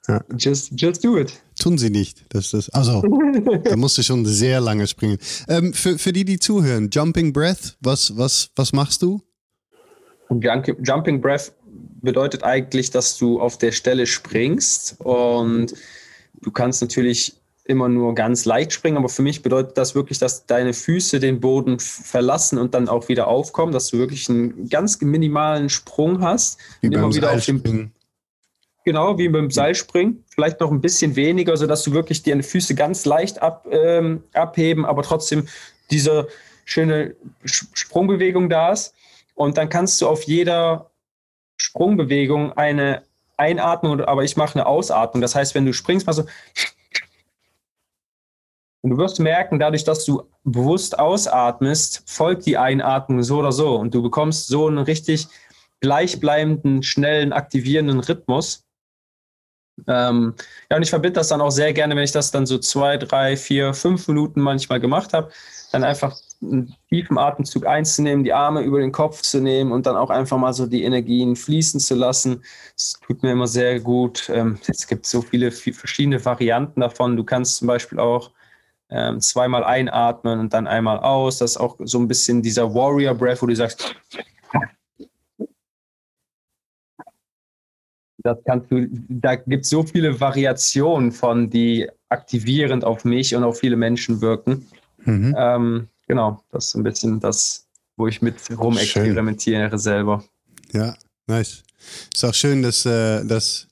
Ja. 0.07 0.21
Just, 0.37 0.71
just 0.75 1.03
do 1.03 1.17
it. 1.17 1.33
Tun 1.57 1.77
sie 1.77 1.89
nicht. 1.89 2.25
Das 2.29 2.53
ist, 2.53 2.69
also, 2.69 3.01
da 3.63 3.75
musst 3.77 3.97
du 3.97 4.03
schon 4.03 4.25
sehr 4.25 4.59
lange 4.59 4.85
springen. 4.87 5.17
Ähm, 5.47 5.73
für, 5.73 5.97
für 5.97 6.11
die, 6.11 6.25
die 6.25 6.39
zuhören, 6.39 6.89
Jumping 6.91 7.31
Breath, 7.31 7.77
was, 7.79 8.15
was, 8.17 8.49
was 8.55 8.73
machst 8.73 9.01
du? 9.01 9.21
Jumping 10.29 11.21
Breath 11.21 11.53
bedeutet 12.01 12.43
eigentlich, 12.43 12.91
dass 12.91 13.17
du 13.17 13.39
auf 13.39 13.57
der 13.57 13.71
Stelle 13.71 14.05
springst 14.05 14.99
und 14.99 15.73
du 16.41 16.51
kannst 16.51 16.81
natürlich 16.81 17.35
immer 17.65 17.87
nur 17.87 18.13
ganz 18.13 18.45
leicht 18.45 18.73
springen, 18.73 18.97
aber 18.97 19.09
für 19.09 19.21
mich 19.21 19.41
bedeutet 19.41 19.77
das 19.77 19.95
wirklich, 19.95 20.19
dass 20.19 20.45
deine 20.45 20.73
Füße 20.73 21.19
den 21.19 21.39
Boden 21.39 21.79
verlassen 21.79 22.57
und 22.57 22.73
dann 22.73 22.89
auch 22.89 23.07
wieder 23.07 23.27
aufkommen, 23.27 23.71
dass 23.71 23.87
du 23.87 23.97
wirklich 23.97 24.29
einen 24.29 24.69
ganz 24.69 24.99
minimalen 25.01 25.69
Sprung 25.69 26.21
hast 26.21 26.59
wie 26.81 26.87
und 26.87 26.93
immer 26.93 27.13
wieder 27.13 27.31
auf 27.31 27.45
dem 27.45 27.91
Genau, 28.85 29.17
wie 29.17 29.29
beim 29.29 29.49
Seilspringen. 29.49 30.25
Vielleicht 30.27 30.59
noch 30.59 30.69
ein 30.69 30.81
bisschen 30.81 31.15
weniger, 31.15 31.55
sodass 31.55 31.83
du 31.83 31.93
wirklich 31.93 32.21
deine 32.23 32.43
Füße 32.43 32.75
ganz 32.75 33.05
leicht 33.05 33.41
ab, 33.41 33.65
ähm, 33.71 34.23
abheben, 34.33 34.85
aber 34.85 35.03
trotzdem 35.03 35.47
diese 35.89 36.27
schöne 36.65 37.15
Sprungbewegung 37.45 38.49
da 38.49 38.73
ist. 38.73 38.93
Und 39.35 39.57
dann 39.57 39.69
kannst 39.69 40.01
du 40.01 40.07
auf 40.07 40.23
jeder 40.23 40.91
Sprungbewegung 41.55 42.51
eine 42.57 43.03
Einatmung, 43.37 44.01
aber 44.01 44.25
ich 44.25 44.35
mache 44.35 44.55
eine 44.55 44.65
Ausatmung. 44.65 45.21
Das 45.21 45.33
heißt, 45.33 45.55
wenn 45.55 45.65
du 45.65 45.73
springst, 45.73 46.05
machst 46.05 46.19
du 46.19 46.25
und 48.83 48.89
du 48.89 48.97
wirst 48.97 49.19
merken, 49.19 49.59
dadurch, 49.59 49.85
dass 49.85 50.03
du 50.03 50.23
bewusst 50.43 50.99
ausatmest, 50.99 52.03
folgt 52.05 52.45
die 52.45 52.57
Einatmung 52.57 53.23
so 53.23 53.39
oder 53.39 53.53
so. 53.53 53.77
Und 53.77 53.95
du 53.95 54.03
bekommst 54.03 54.47
so 54.47 54.67
einen 54.67 54.79
richtig 54.79 55.29
gleichbleibenden, 55.79 56.83
schnellen, 56.83 57.31
aktivierenden 57.31 58.01
Rhythmus. 58.01 58.65
Ähm, 59.87 60.35
ja, 60.69 60.75
und 60.75 60.83
ich 60.83 60.89
verbinde 60.89 61.13
das 61.13 61.29
dann 61.29 61.39
auch 61.39 61.49
sehr 61.49 61.71
gerne, 61.71 61.95
wenn 61.95 62.03
ich 62.03 62.11
das 62.11 62.31
dann 62.31 62.45
so 62.45 62.57
zwei, 62.57 62.97
drei, 62.97 63.37
vier, 63.37 63.73
fünf 63.73 64.09
Minuten 64.09 64.41
manchmal 64.41 64.81
gemacht 64.81 65.13
habe, 65.13 65.31
dann 65.71 65.85
einfach 65.85 66.17
einen 66.41 66.75
tiefen 66.89 67.17
Atemzug 67.17 67.65
einzunehmen, 67.65 68.25
die 68.25 68.33
Arme 68.33 68.63
über 68.63 68.81
den 68.81 68.91
Kopf 68.91 69.21
zu 69.21 69.39
nehmen 69.39 69.71
und 69.71 69.85
dann 69.85 69.95
auch 69.95 70.09
einfach 70.09 70.37
mal 70.37 70.53
so 70.53 70.65
die 70.65 70.83
Energien 70.83 71.37
fließen 71.37 71.79
zu 71.79 71.95
lassen. 71.95 72.43
Das 72.75 72.99
tut 73.07 73.23
mir 73.23 73.31
immer 73.31 73.47
sehr 73.47 73.79
gut. 73.79 74.29
Ähm, 74.29 74.59
es 74.67 74.87
gibt 74.87 75.05
so 75.05 75.21
viele 75.21 75.51
verschiedene 75.51 76.23
Varianten 76.23 76.81
davon. 76.81 77.15
Du 77.15 77.23
kannst 77.23 77.55
zum 77.55 77.69
Beispiel 77.69 77.97
auch 77.97 78.31
ähm, 78.89 79.19
zweimal 79.19 79.63
einatmen 79.63 80.39
und 80.39 80.53
dann 80.53 80.67
einmal 80.67 80.99
aus. 80.99 81.37
Das 81.39 81.51
ist 81.51 81.57
auch 81.57 81.77
so 81.83 81.99
ein 81.99 82.07
bisschen 82.07 82.41
dieser 82.41 82.73
Warrior 82.73 83.15
Breath, 83.15 83.41
wo 83.41 83.47
du 83.47 83.55
sagst, 83.55 83.95
das 88.23 88.37
kannst 88.45 88.71
du, 88.71 88.87
da 89.09 89.35
gibt 89.35 89.65
es 89.65 89.69
so 89.69 89.83
viele 89.83 90.19
Variationen 90.19 91.11
von, 91.11 91.49
die 91.49 91.89
aktivierend 92.09 92.85
auf 92.85 93.03
mich 93.03 93.35
und 93.35 93.43
auf 93.43 93.59
viele 93.59 93.75
Menschen 93.75 94.21
wirken. 94.21 94.65
Mhm. 95.03 95.35
Ähm, 95.37 95.87
genau, 96.07 96.41
das 96.51 96.67
ist 96.67 96.75
ein 96.75 96.83
bisschen 96.83 97.19
das, 97.19 97.67
wo 97.97 98.07
ich 98.07 98.21
mit 98.21 98.35
rumexperimentiere 98.57 99.77
selber. 99.77 100.23
Ja, 100.71 100.95
nice. 101.27 101.63
Ist 102.13 102.23
auch 102.23 102.33
schön, 102.33 102.61
dass, 102.61 102.85
äh, 102.85 103.25
dass 103.25 103.67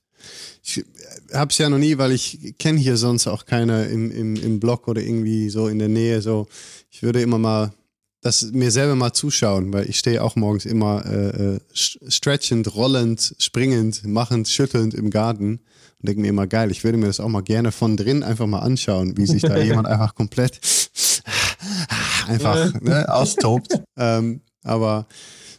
ich 0.64 0.86
habe 1.34 1.52
es 1.52 1.58
ja 1.58 1.70
noch 1.70 1.78
nie, 1.78 1.98
weil 1.98 2.12
ich 2.12 2.56
kenne 2.58 2.80
hier 2.80 2.98
sonst 2.98 3.28
auch 3.28 3.46
keine 3.46 3.86
im, 3.86 4.12
im, 4.12 4.36
im 4.36 4.60
Blog 4.60 4.88
oder 4.88 5.02
irgendwie 5.02 5.50
so 5.50 5.68
in 5.68 5.80
der 5.80 5.90
Nähe. 5.90 6.22
So, 6.22 6.48
ich 6.90 7.04
würde 7.04 7.22
immer 7.22 7.38
mal 7.38 7.74
das 8.22 8.52
mir 8.52 8.70
selber 8.70 8.96
mal 8.96 9.14
zuschauen, 9.14 9.74
weil 9.74 9.90
ich 9.90 9.98
stehe 9.98 10.24
auch 10.24 10.36
morgens 10.36 10.66
immer 10.66 11.06
äh, 11.06 11.56
äh 11.56 11.60
stretchend, 11.74 12.76
rollend, 12.76 13.36
springend, 13.40 14.06
machend, 14.06 14.48
schüttelnd 14.48 14.94
im 14.94 15.10
Garten 15.10 15.60
und 16.00 16.08
denke 16.08 16.22
mir 16.22 16.30
immer 16.30 16.48
geil. 16.48 16.70
Ich 16.72 16.84
würde 16.84 17.00
mir 17.00 17.08
das 17.08 17.20
auch 17.20 17.30
mal 17.30 17.42
gerne 17.42 17.72
von 17.72 17.98
drin 17.98 18.24
einfach 18.24 18.46
mal 18.46 18.60
anschauen, 18.60 19.18
wie 19.18 19.26
sich 19.26 19.42
da 19.42 19.58
jemand 19.64 19.88
einfach 19.88 20.14
komplett 20.14 20.60
einfach 22.28 22.80
ne, 22.80 23.12
austobt. 23.12 23.82
Ähm, 23.98 24.42
aber 24.64 25.08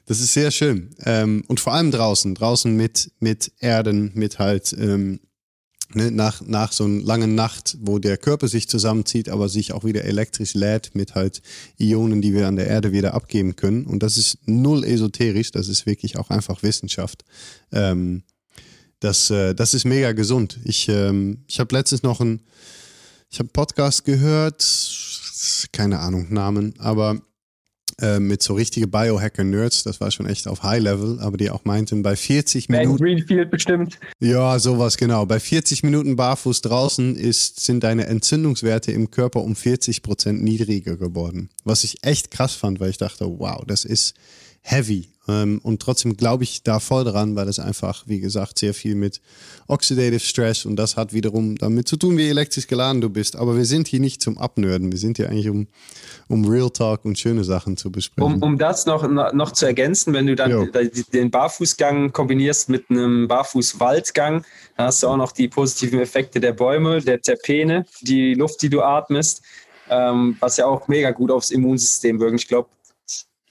das 0.06 0.20
ist 0.20 0.32
sehr 0.32 0.50
schön. 0.50 0.90
Ähm, 1.04 1.44
und 1.48 1.58
vor 1.58 1.74
allem 1.74 1.90
draußen, 1.90 2.34
draußen 2.34 2.76
mit, 2.76 3.10
mit 3.18 3.52
Erden, 3.58 4.12
mit 4.14 4.38
halt 4.38 4.72
ähm, 4.78 5.20
ne, 5.94 6.10
nach, 6.10 6.40
nach 6.42 6.72
so 6.72 6.84
einer 6.84 7.02
langen 7.02 7.34
Nacht, 7.34 7.76
wo 7.80 7.98
der 7.98 8.16
Körper 8.16 8.48
sich 8.48 8.68
zusammenzieht, 8.68 9.28
aber 9.28 9.48
sich 9.48 9.72
auch 9.72 9.84
wieder 9.84 10.04
elektrisch 10.04 10.54
lädt 10.54 10.94
mit 10.94 11.14
halt 11.14 11.42
Ionen, 11.78 12.22
die 12.22 12.34
wir 12.34 12.46
an 12.46 12.56
der 12.56 12.66
Erde 12.66 12.92
wieder 12.92 13.14
abgeben 13.14 13.56
können. 13.56 13.86
Und 13.86 14.02
das 14.02 14.16
ist 14.16 14.38
null 14.46 14.84
esoterisch, 14.84 15.50
das 15.50 15.68
ist 15.68 15.86
wirklich 15.86 16.16
auch 16.16 16.30
einfach 16.30 16.62
Wissenschaft. 16.62 17.24
Ähm, 17.72 18.22
das, 19.00 19.30
äh, 19.30 19.54
das 19.54 19.74
ist 19.74 19.84
mega 19.84 20.12
gesund. 20.12 20.58
Ich, 20.64 20.88
ähm, 20.88 21.44
ich 21.48 21.58
habe 21.60 21.74
letztens 21.74 22.02
noch 22.02 22.20
einen, 22.20 22.40
Podcast 23.54 24.04
gehört, 24.04 24.62
keine 25.72 26.00
Ahnung, 26.00 26.26
Namen, 26.30 26.74
aber 26.78 27.18
äh, 28.02 28.18
mit 28.18 28.42
so 28.42 28.54
richtige 28.54 28.86
Biohacker-Nerds, 28.86 29.84
das 29.84 30.00
war 30.00 30.10
schon 30.10 30.26
echt 30.26 30.48
auf 30.48 30.62
High-Level, 30.62 31.20
aber 31.20 31.36
die 31.36 31.50
auch 31.50 31.64
meinten, 31.64 32.02
bei 32.02 32.16
40 32.16 32.66
ben 32.66 32.80
Minuten. 32.80 33.02
Greenfield 33.02 33.50
bestimmt. 33.50 33.98
Ja, 34.20 34.58
sowas 34.58 34.96
genau. 34.96 35.24
Bei 35.24 35.38
40 35.40 35.82
Minuten 35.84 36.16
barfuß 36.16 36.62
draußen 36.62 37.16
ist, 37.16 37.60
sind 37.60 37.84
deine 37.84 38.06
Entzündungswerte 38.06 38.92
im 38.92 39.10
Körper 39.10 39.42
um 39.42 39.54
40 39.54 40.02
Prozent 40.02 40.42
niedriger 40.42 40.96
geworden. 40.96 41.48
Was 41.64 41.84
ich 41.84 42.04
echt 42.04 42.30
krass 42.30 42.54
fand, 42.54 42.80
weil 42.80 42.90
ich 42.90 42.98
dachte, 42.98 43.24
wow, 43.38 43.62
das 43.66 43.84
ist 43.84 44.14
heavy. 44.62 45.11
Ähm, 45.28 45.60
und 45.62 45.80
trotzdem 45.80 46.16
glaube 46.16 46.42
ich 46.42 46.64
da 46.64 46.80
voll 46.80 47.04
dran, 47.04 47.36
weil 47.36 47.48
es 47.48 47.60
einfach, 47.60 48.04
wie 48.06 48.18
gesagt, 48.18 48.58
sehr 48.58 48.74
viel 48.74 48.96
mit 48.96 49.20
Oxidative 49.68 50.18
Stress 50.18 50.64
und 50.64 50.76
das 50.76 50.96
hat 50.96 51.12
wiederum 51.12 51.56
damit 51.56 51.86
zu 51.86 51.96
tun, 51.96 52.18
wie 52.18 52.28
elektrisch 52.28 52.66
geladen 52.66 53.00
du 53.00 53.08
bist. 53.08 53.36
Aber 53.36 53.56
wir 53.56 53.64
sind 53.64 53.86
hier 53.86 54.00
nicht 54.00 54.20
zum 54.20 54.36
Abnörden. 54.36 54.90
Wir 54.90 54.98
sind 54.98 55.18
hier 55.18 55.28
eigentlich, 55.28 55.48
um, 55.48 55.68
um 56.28 56.44
Real 56.46 56.70
Talk 56.70 57.04
und 57.04 57.18
schöne 57.18 57.44
Sachen 57.44 57.76
zu 57.76 57.92
besprechen. 57.92 58.34
Um, 58.34 58.42
um 58.42 58.58
das 58.58 58.84
noch, 58.86 59.08
noch 59.08 59.52
zu 59.52 59.66
ergänzen, 59.66 60.12
wenn 60.12 60.26
du 60.26 60.34
dann 60.34 60.50
jo. 60.50 60.66
den 61.12 61.30
Barfußgang 61.30 62.12
kombinierst 62.12 62.68
mit 62.68 62.90
einem 62.90 63.28
Barfußwaldgang, 63.28 64.44
dann 64.76 64.86
hast 64.86 65.02
du 65.02 65.08
auch 65.08 65.16
noch 65.16 65.32
die 65.32 65.46
positiven 65.46 66.00
Effekte 66.00 66.40
der 66.40 66.52
Bäume, 66.52 67.00
der 67.00 67.20
Terpene, 67.20 67.86
die 68.00 68.34
Luft, 68.34 68.60
die 68.62 68.70
du 68.70 68.82
atmest, 68.82 69.42
ähm, 69.88 70.36
was 70.40 70.56
ja 70.56 70.66
auch 70.66 70.88
mega 70.88 71.12
gut 71.12 71.30
aufs 71.30 71.50
Immunsystem 71.50 72.18
wirkt. 72.18 72.40
Ich 72.40 72.48
glaube, 72.48 72.68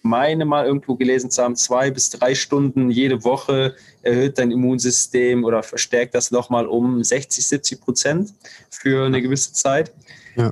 meine 0.01 0.45
mal 0.45 0.65
irgendwo 0.65 0.95
gelesen 0.95 1.31
zu 1.31 1.43
haben, 1.43 1.55
zwei 1.55 1.91
bis 1.91 2.09
drei 2.09 2.35
Stunden 2.35 2.89
jede 2.89 3.23
Woche 3.23 3.75
erhöht 4.01 4.37
dein 4.37 4.51
Immunsystem 4.51 5.43
oder 5.43 5.63
verstärkt 5.63 6.15
das 6.15 6.31
nochmal 6.31 6.67
um 6.67 7.03
60, 7.03 7.45
70 7.45 7.81
Prozent 7.81 8.33
für 8.69 9.05
eine 9.05 9.21
gewisse 9.21 9.53
Zeit. 9.53 9.93
Ja. 10.35 10.51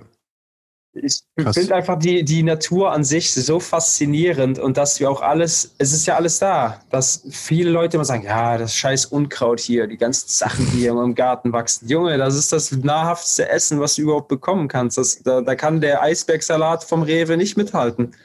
Ich 0.93 1.21
finde 1.37 1.75
einfach 1.75 1.99
die, 1.99 2.23
die 2.23 2.41
Natur 2.41 2.91
an 2.91 3.03
sich 3.03 3.31
so 3.31 3.59
faszinierend 3.59 4.57
und 4.57 4.75
dass 4.75 4.99
wir 4.99 5.09
auch 5.09 5.21
alles, 5.21 5.75
es 5.77 5.93
ist 5.93 6.07
ja 6.07 6.15
alles 6.15 6.39
da, 6.39 6.81
dass 6.89 7.23
viele 7.29 7.69
Leute 7.69 7.97
immer 7.97 8.05
sagen, 8.05 8.23
ja, 8.23 8.57
das 8.57 8.75
scheiß 8.75 9.05
Unkraut 9.05 9.59
hier, 9.59 9.85
die 9.85 9.97
ganzen 9.97 10.29
Sachen, 10.29 10.65
die 10.71 10.79
hier 10.79 10.91
im 10.91 11.15
Garten 11.15 11.53
wachsen. 11.53 11.87
Junge, 11.87 12.17
das 12.17 12.35
ist 12.35 12.51
das 12.51 12.71
nahrhafteste 12.71 13.47
Essen, 13.49 13.79
was 13.79 13.95
du 13.95 14.01
überhaupt 14.01 14.29
bekommen 14.29 14.67
kannst. 14.67 14.97
Das, 14.97 15.21
da, 15.21 15.41
da 15.41 15.55
kann 15.55 15.79
der 15.79 16.01
Eisbergsalat 16.01 16.83
vom 16.83 17.03
Rewe 17.03 17.37
nicht 17.37 17.55
mithalten. 17.55 18.15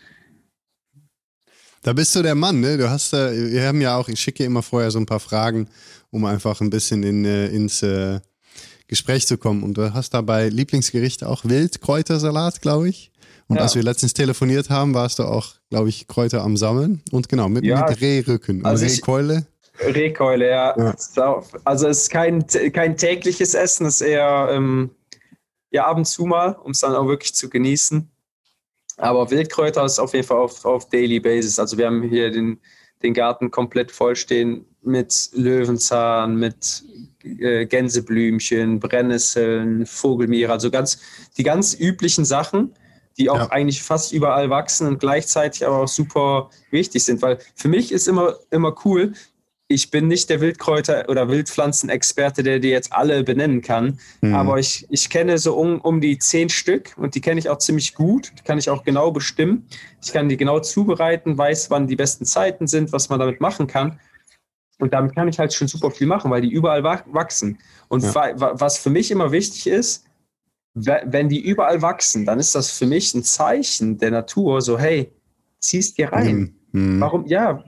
Da 1.84 1.92
bist 1.92 2.16
du 2.16 2.22
der 2.22 2.34
Mann, 2.34 2.60
ne? 2.60 2.78
Du 2.78 2.88
hast 2.88 3.12
da, 3.12 3.30
wir 3.30 3.66
haben 3.66 3.82
ja 3.82 3.98
auch, 3.98 4.08
ich 4.08 4.18
schicke 4.18 4.42
immer 4.42 4.62
vorher 4.62 4.90
so 4.90 4.98
ein 4.98 5.04
paar 5.04 5.20
Fragen, 5.20 5.68
um 6.10 6.24
einfach 6.24 6.62
ein 6.62 6.70
bisschen 6.70 7.02
in, 7.02 7.26
äh, 7.26 7.48
ins 7.48 7.82
äh, 7.82 8.20
Gespräch 8.88 9.26
zu 9.26 9.36
kommen. 9.36 9.62
Und 9.62 9.76
du 9.76 9.92
hast 9.92 10.14
dabei 10.14 10.48
Lieblingsgerichte 10.48 11.28
auch 11.28 11.44
Wildkräutersalat, 11.44 12.62
glaube 12.62 12.88
ich. 12.88 13.12
Und 13.48 13.56
ja. 13.56 13.62
als 13.62 13.74
wir 13.74 13.82
letztens 13.82 14.14
telefoniert 14.14 14.70
haben, 14.70 14.94
warst 14.94 15.18
du 15.18 15.24
auch, 15.24 15.56
glaube 15.68 15.90
ich, 15.90 16.08
Kräuter 16.08 16.42
am 16.42 16.56
Sammeln. 16.56 17.02
Und 17.12 17.28
genau, 17.28 17.50
mit, 17.50 17.64
ja. 17.66 17.86
mit 17.86 18.00
Rehrücken 18.00 18.60
und 18.60 18.66
also 18.66 18.86
Rehkeule. 18.86 19.46
Rehkeule, 19.80 20.48
ja. 20.48 20.74
ja. 20.78 21.42
Also 21.64 21.88
es 21.88 22.02
ist 22.04 22.10
kein, 22.10 22.46
kein 22.72 22.96
tägliches 22.96 23.52
Essen, 23.52 23.84
es 23.84 24.00
ist 24.00 24.06
eher 24.06 24.48
ähm, 24.52 24.88
ja, 25.70 25.86
ab 25.86 25.98
und 25.98 26.06
zu 26.06 26.24
mal, 26.24 26.56
um 26.64 26.70
es 26.70 26.80
dann 26.80 26.94
auch 26.94 27.06
wirklich 27.06 27.34
zu 27.34 27.50
genießen. 27.50 28.10
Aber 28.96 29.30
Wildkräuter 29.30 29.84
ist 29.84 29.98
auf 29.98 30.14
jeden 30.14 30.26
Fall 30.26 30.38
auf, 30.38 30.64
auf 30.64 30.88
Daily 30.88 31.20
Basis. 31.20 31.58
Also 31.58 31.76
wir 31.78 31.86
haben 31.86 32.02
hier 32.02 32.30
den, 32.30 32.60
den 33.02 33.14
Garten 33.14 33.50
komplett 33.50 33.90
vollstehen 33.90 34.66
mit 34.82 35.30
Löwenzahn, 35.32 36.36
mit 36.36 36.84
äh, 37.24 37.66
Gänseblümchen, 37.66 38.80
Brennnesseln, 38.80 39.86
Vogelmiere, 39.86 40.52
also 40.52 40.70
ganz 40.70 41.00
die 41.36 41.42
ganz 41.42 41.74
üblichen 41.74 42.24
Sachen, 42.24 42.74
die 43.16 43.30
auch 43.30 43.38
ja. 43.38 43.50
eigentlich 43.50 43.82
fast 43.82 44.12
überall 44.12 44.50
wachsen 44.50 44.86
und 44.86 45.00
gleichzeitig 45.00 45.66
aber 45.66 45.78
auch 45.78 45.88
super 45.88 46.50
wichtig 46.70 47.04
sind. 47.04 47.22
Weil 47.22 47.38
für 47.54 47.68
mich 47.68 47.92
ist 47.92 48.08
immer, 48.08 48.36
immer 48.50 48.74
cool, 48.84 49.14
ich 49.74 49.90
bin 49.90 50.06
nicht 50.08 50.30
der 50.30 50.40
Wildkräuter- 50.40 51.08
oder 51.08 51.28
Wildpflanzenexperte, 51.28 52.42
der 52.42 52.60
die 52.60 52.68
jetzt 52.68 52.92
alle 52.92 53.24
benennen 53.24 53.60
kann, 53.60 53.98
mhm. 54.20 54.34
aber 54.34 54.58
ich, 54.58 54.86
ich 54.88 55.10
kenne 55.10 55.38
so 55.38 55.56
um, 55.56 55.80
um 55.80 56.00
die 56.00 56.18
zehn 56.18 56.48
Stück 56.48 56.94
und 56.96 57.14
die 57.14 57.20
kenne 57.20 57.40
ich 57.40 57.48
auch 57.50 57.58
ziemlich 57.58 57.94
gut, 57.94 58.32
die 58.38 58.42
kann 58.44 58.58
ich 58.58 58.70
auch 58.70 58.84
genau 58.84 59.10
bestimmen. 59.10 59.66
Ich 60.02 60.12
kann 60.12 60.28
die 60.28 60.36
genau 60.36 60.60
zubereiten, 60.60 61.36
weiß, 61.36 61.70
wann 61.70 61.86
die 61.86 61.96
besten 61.96 62.24
Zeiten 62.24 62.66
sind, 62.66 62.92
was 62.92 63.08
man 63.08 63.18
damit 63.18 63.40
machen 63.40 63.66
kann. 63.66 63.98
Und 64.78 64.92
damit 64.92 65.14
kann 65.14 65.28
ich 65.28 65.38
halt 65.38 65.52
schon 65.52 65.68
super 65.68 65.90
viel 65.90 66.06
machen, 66.06 66.30
weil 66.30 66.42
die 66.42 66.50
überall 66.50 66.84
wachsen. 66.84 67.58
Und 67.88 68.02
ja. 68.02 68.14
was 68.36 68.78
für 68.78 68.90
mich 68.90 69.10
immer 69.10 69.32
wichtig 69.32 69.66
ist, 69.66 70.04
wenn 70.74 71.28
die 71.28 71.40
überall 71.40 71.82
wachsen, 71.82 72.26
dann 72.26 72.40
ist 72.40 72.54
das 72.54 72.70
für 72.70 72.86
mich 72.86 73.14
ein 73.14 73.22
Zeichen 73.22 73.98
der 73.98 74.10
Natur, 74.10 74.60
so 74.60 74.78
hey, 74.78 75.12
ziehst 75.60 75.98
dir 75.98 76.12
rein. 76.12 76.36
Mhm. 76.36 76.54
Mhm. 76.74 77.00
Warum? 77.00 77.24
Ja, 77.26 77.62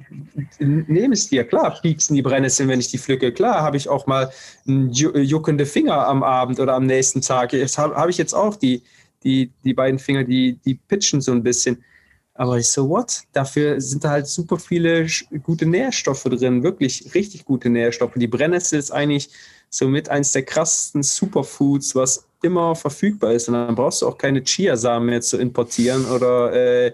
nehme 0.58 1.14
es 1.14 1.28
dir. 1.28 1.44
Klar, 1.44 1.78
pieksen 1.80 2.16
die 2.16 2.22
Brennnesseln, 2.22 2.68
wenn 2.68 2.80
ich 2.80 2.90
die 2.90 2.98
pflücke. 2.98 3.30
Klar, 3.30 3.62
habe 3.62 3.76
ich 3.76 3.88
auch 3.88 4.08
mal 4.08 4.30
juckende 4.64 5.64
Finger 5.64 6.08
am 6.08 6.24
Abend 6.24 6.58
oder 6.58 6.74
am 6.74 6.86
nächsten 6.86 7.20
Tag. 7.20 7.52
Jetzt 7.52 7.78
habe 7.78 7.94
hab 7.94 8.08
ich 8.08 8.18
jetzt 8.18 8.34
auch 8.34 8.56
die, 8.56 8.82
die, 9.22 9.52
die 9.62 9.74
beiden 9.74 10.00
Finger, 10.00 10.24
die, 10.24 10.58
die 10.64 10.74
pitchen 10.74 11.20
so 11.20 11.30
ein 11.30 11.44
bisschen. 11.44 11.84
Aber 12.34 12.60
so, 12.60 12.88
what? 12.88 13.22
Dafür 13.32 13.80
sind 13.80 14.02
da 14.02 14.10
halt 14.10 14.26
super 14.26 14.58
viele 14.58 15.06
gute 15.44 15.66
Nährstoffe 15.66 16.24
drin. 16.24 16.64
Wirklich 16.64 17.14
richtig 17.14 17.44
gute 17.44 17.70
Nährstoffe. 17.70 18.14
Die 18.16 18.26
Brennnessel 18.26 18.76
ist 18.76 18.90
eigentlich 18.90 19.30
somit 19.70 20.08
eins 20.08 20.32
der 20.32 20.42
krassesten 20.42 21.04
Superfoods, 21.04 21.94
was 21.94 22.26
immer 22.42 22.74
verfügbar 22.74 23.34
ist. 23.34 23.46
Und 23.48 23.54
dann 23.54 23.76
brauchst 23.76 24.02
du 24.02 24.08
auch 24.08 24.18
keine 24.18 24.42
Chiasamen 24.42 25.08
mehr 25.08 25.20
zu 25.20 25.38
importieren 25.38 26.06
oder 26.06 26.52
äh, 26.52 26.92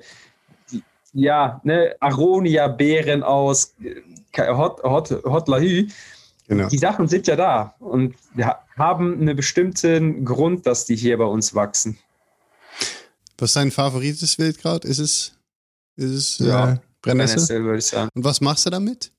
ja, 1.13 1.61
ne, 1.65 1.95
Aronia-Beeren 2.01 3.23
aus 3.23 3.75
äh, 3.83 4.49
Hot, 4.49 4.83
Hot, 4.83 5.11
Hot 5.25 5.49
Lahü. 5.49 5.89
Genau. 6.49 6.69
Die 6.69 6.79
Sachen 6.79 7.09
sind 7.09 7.27
ja 7.27 7.37
da 7.37 7.75
und 7.79 8.15
wir 8.35 8.57
haben 8.77 9.21
einen 9.21 9.37
bestimmten 9.37 10.25
Grund, 10.25 10.67
dass 10.67 10.85
die 10.87 10.97
hier 10.97 11.17
bei 11.19 11.25
uns 11.25 11.55
wachsen. 11.55 11.99
Was 13.39 13.51
ist 13.51 13.57
dein 13.57 13.71
favorites 13.71 14.39
Wildkraut? 14.39 14.85
Ist 14.85 14.99
es, 14.99 15.33
ist 15.97 16.11
es 16.11 16.39
ja, 16.39 16.75
äh, 16.75 16.79
Brennnessel? 17.01 17.37
Brennnessel, 17.37 17.65
würde 17.65 17.79
ich 17.79 17.87
sagen. 17.87 18.09
Und 18.15 18.25
was 18.25 18.41
machst 18.41 18.67
du 18.67 18.71
damit? 18.71 19.13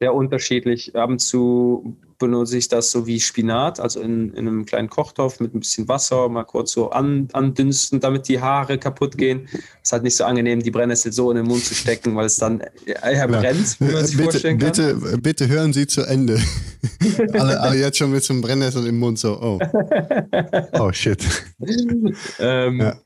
Sehr 0.00 0.14
unterschiedlich. 0.14 0.96
Ab 0.96 1.10
und 1.10 1.18
zu 1.18 1.94
benutze 2.18 2.56
ich 2.56 2.68
das 2.68 2.90
so 2.90 3.06
wie 3.06 3.20
Spinat, 3.20 3.80
also 3.80 4.00
in, 4.00 4.32
in 4.34 4.46
einem 4.46 4.64
kleinen 4.64 4.88
Kochtopf 4.88 5.40
mit 5.40 5.54
ein 5.54 5.60
bisschen 5.60 5.88
Wasser, 5.88 6.28
mal 6.28 6.44
kurz 6.44 6.72
so 6.72 6.90
an, 6.90 7.28
andünsten, 7.32 8.00
damit 8.00 8.28
die 8.28 8.40
Haare 8.40 8.78
kaputt 8.78 9.18
gehen. 9.18 9.48
Es 9.52 9.60
ist 9.84 9.92
halt 9.92 10.04
nicht 10.04 10.16
so 10.16 10.24
angenehm, 10.24 10.62
die 10.62 10.70
Brennnessel 10.70 11.12
so 11.12 11.30
in 11.30 11.38
den 11.38 11.46
Mund 11.46 11.64
zu 11.64 11.74
stecken, 11.74 12.16
weil 12.16 12.26
es 12.26 12.36
dann 12.36 12.62
eher 12.86 13.28
brennt, 13.28 13.80
wie 13.80 13.92
man 13.92 14.06
sich 14.06 14.16
bitte, 14.16 14.30
vorstellen 14.30 14.58
kann. 14.58 14.68
Bitte, 14.70 15.18
bitte 15.18 15.48
hören 15.48 15.72
Sie 15.74 15.86
zu 15.86 16.02
Ende. 16.02 16.38
alle, 17.34 17.60
alle 17.60 17.76
jetzt 17.76 17.98
schon 17.98 18.10
mit 18.10 18.22
so 18.22 18.32
einem 18.32 18.42
Brennnessel 18.42 18.86
im 18.86 18.98
Mund 18.98 19.18
so, 19.18 19.38
oh. 19.40 19.58
Oh, 20.78 20.92
shit. 20.92 21.22
ähm, 22.38 22.80
ja. 22.80 22.96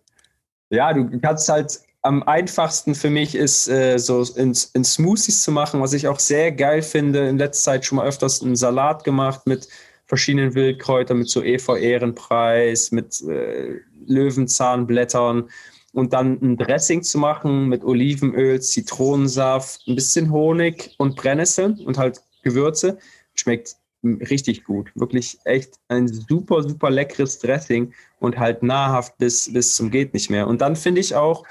ja, 0.70 0.92
du 0.92 1.18
kannst 1.18 1.48
halt 1.48 1.80
am 2.04 2.22
einfachsten 2.22 2.94
für 2.94 3.08
mich 3.08 3.34
ist, 3.34 3.66
äh, 3.66 3.98
so 3.98 4.22
in, 4.36 4.54
in, 4.74 4.84
Smoothies 4.84 5.42
zu 5.42 5.50
machen, 5.50 5.80
was 5.80 5.94
ich 5.94 6.06
auch 6.06 6.20
sehr 6.20 6.52
geil 6.52 6.82
finde. 6.82 7.26
In 7.28 7.38
letzter 7.38 7.72
Zeit 7.72 7.86
schon 7.86 7.96
mal 7.96 8.06
öfters 8.06 8.42
einen 8.42 8.56
Salat 8.56 9.04
gemacht 9.04 9.46
mit 9.46 9.68
verschiedenen 10.04 10.54
Wildkräutern, 10.54 11.18
mit 11.18 11.30
so 11.30 11.42
Efeu-Ehrenpreis, 11.42 12.92
mit 12.92 13.22
äh, 13.22 13.80
Löwenzahnblättern 14.06 15.48
und 15.94 16.12
dann 16.12 16.38
ein 16.42 16.58
Dressing 16.58 17.02
zu 17.02 17.16
machen 17.16 17.68
mit 17.68 17.82
Olivenöl, 17.82 18.60
Zitronensaft, 18.60 19.88
ein 19.88 19.94
bisschen 19.94 20.30
Honig 20.30 20.94
und 20.98 21.16
Brennnessel 21.16 21.74
und 21.86 21.96
halt 21.96 22.20
Gewürze. 22.42 22.98
Schmeckt 23.34 23.76
richtig 24.04 24.64
gut. 24.64 24.90
Wirklich 24.94 25.38
echt 25.44 25.78
ein 25.88 26.06
super, 26.08 26.62
super 26.62 26.90
leckeres 26.90 27.38
Dressing 27.38 27.94
und 28.20 28.38
halt 28.38 28.62
nahrhaft 28.62 29.16
bis, 29.16 29.50
bis 29.50 29.74
zum 29.74 29.90
geht 29.90 30.12
nicht 30.12 30.28
mehr. 30.28 30.46
Und 30.46 30.60
dann 30.60 30.76
finde 30.76 31.00
ich 31.00 31.14
auch, 31.14 31.44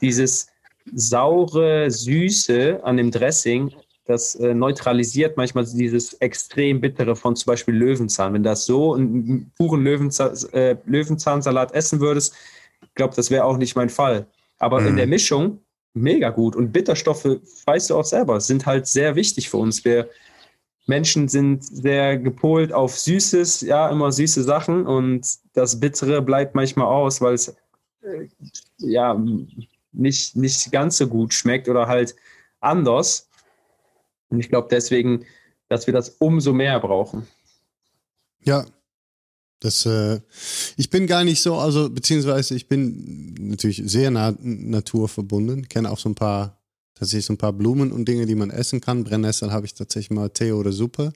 dieses 0.00 0.48
saure, 0.92 1.90
süße 1.90 2.80
an 2.82 2.96
dem 2.96 3.10
Dressing, 3.10 3.72
das 4.06 4.34
äh, 4.34 4.54
neutralisiert 4.54 5.36
manchmal 5.36 5.64
dieses 5.64 6.14
extrem 6.14 6.80
bittere 6.80 7.14
von 7.14 7.36
zum 7.36 7.46
Beispiel 7.46 7.74
Löwenzahn. 7.74 8.32
Wenn 8.32 8.42
du 8.42 8.48
das 8.48 8.66
so 8.66 8.94
einen 8.94 9.52
puren 9.56 9.84
Löwenzahn, 9.84 10.36
äh, 10.52 10.76
Löwenzahnsalat 10.84 11.72
essen 11.72 12.00
würdest, 12.00 12.34
ich 12.82 12.94
glaube, 12.94 13.14
das 13.14 13.30
wäre 13.30 13.44
auch 13.44 13.56
nicht 13.56 13.76
mein 13.76 13.88
Fall. 13.88 14.26
Aber 14.58 14.80
mhm. 14.80 14.88
in 14.88 14.96
der 14.96 15.06
Mischung 15.06 15.60
mega 15.94 16.30
gut. 16.30 16.56
Und 16.56 16.72
Bitterstoffe, 16.72 17.38
weißt 17.66 17.90
du 17.90 17.96
auch 17.96 18.04
selber, 18.04 18.40
sind 18.40 18.66
halt 18.66 18.86
sehr 18.86 19.14
wichtig 19.14 19.48
für 19.48 19.58
uns. 19.58 19.84
Wir 19.84 20.08
Menschen 20.86 21.28
sind 21.28 21.64
sehr 21.64 22.18
gepolt 22.18 22.72
auf 22.72 22.98
Süßes, 22.98 23.60
ja, 23.60 23.88
immer 23.90 24.10
süße 24.10 24.42
Sachen 24.42 24.86
und 24.86 25.24
das 25.52 25.78
Bittere 25.78 26.20
bleibt 26.20 26.54
manchmal 26.54 26.86
aus, 26.86 27.20
weil 27.20 27.34
es 27.34 27.48
äh, 28.02 28.26
ja 28.78 29.16
nicht, 29.92 30.36
nicht 30.36 30.70
ganz 30.72 30.98
so 30.98 31.06
gut 31.06 31.34
schmeckt 31.34 31.68
oder 31.68 31.86
halt 31.86 32.14
anders. 32.60 33.28
Und 34.28 34.40
ich 34.40 34.48
glaube 34.48 34.68
deswegen, 34.70 35.24
dass 35.68 35.86
wir 35.86 35.94
das 35.94 36.10
umso 36.18 36.52
mehr 36.52 36.78
brauchen. 36.80 37.26
Ja, 38.42 38.66
das, 39.60 39.84
äh, 39.84 40.20
ich 40.76 40.88
bin 40.88 41.06
gar 41.06 41.24
nicht 41.24 41.42
so, 41.42 41.56
also 41.56 41.90
beziehungsweise 41.90 42.54
ich 42.54 42.66
bin 42.66 43.34
natürlich 43.38 43.82
sehr 43.84 44.10
nah 44.10 44.34
naturverbunden, 44.40 45.68
kenne 45.68 45.90
auch 45.90 45.98
so 45.98 46.08
ein 46.08 46.14
paar, 46.14 46.58
tatsächlich 46.94 47.26
so 47.26 47.34
ein 47.34 47.38
paar 47.38 47.52
Blumen 47.52 47.92
und 47.92 48.06
Dinge, 48.06 48.26
die 48.26 48.34
man 48.34 48.50
essen 48.50 48.80
kann. 48.80 49.04
Brennnessel 49.04 49.52
habe 49.52 49.66
ich 49.66 49.74
tatsächlich 49.74 50.10
mal 50.10 50.30
Tee 50.30 50.52
oder 50.52 50.72
Suppe. 50.72 51.12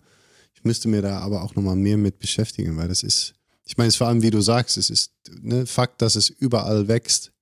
Ich 0.55 0.65
müsste 0.65 0.89
mir 0.89 1.01
da 1.03 1.21
aber 1.21 1.43
auch 1.43 1.55
nochmal 1.55 1.77
mehr 1.77 1.97
mit 1.97 2.19
beschäftigen, 2.19 2.77
weil 2.77 2.89
das 2.89 3.03
ist, 3.03 3.35
ich 3.65 3.79
meine, 3.79 3.89
es 3.89 3.97
vor 3.97 4.09
allem, 4.09 4.23
wie 4.23 4.31
du 4.31 4.43
sagst, 4.43 4.77
es 4.77 4.91
ist 4.91 5.13
ne, 5.41 5.67
Fakt, 5.67 6.03
dass 6.03 6.15
es 6.15 6.29
überall 6.29 6.87
wächst 6.87 7.34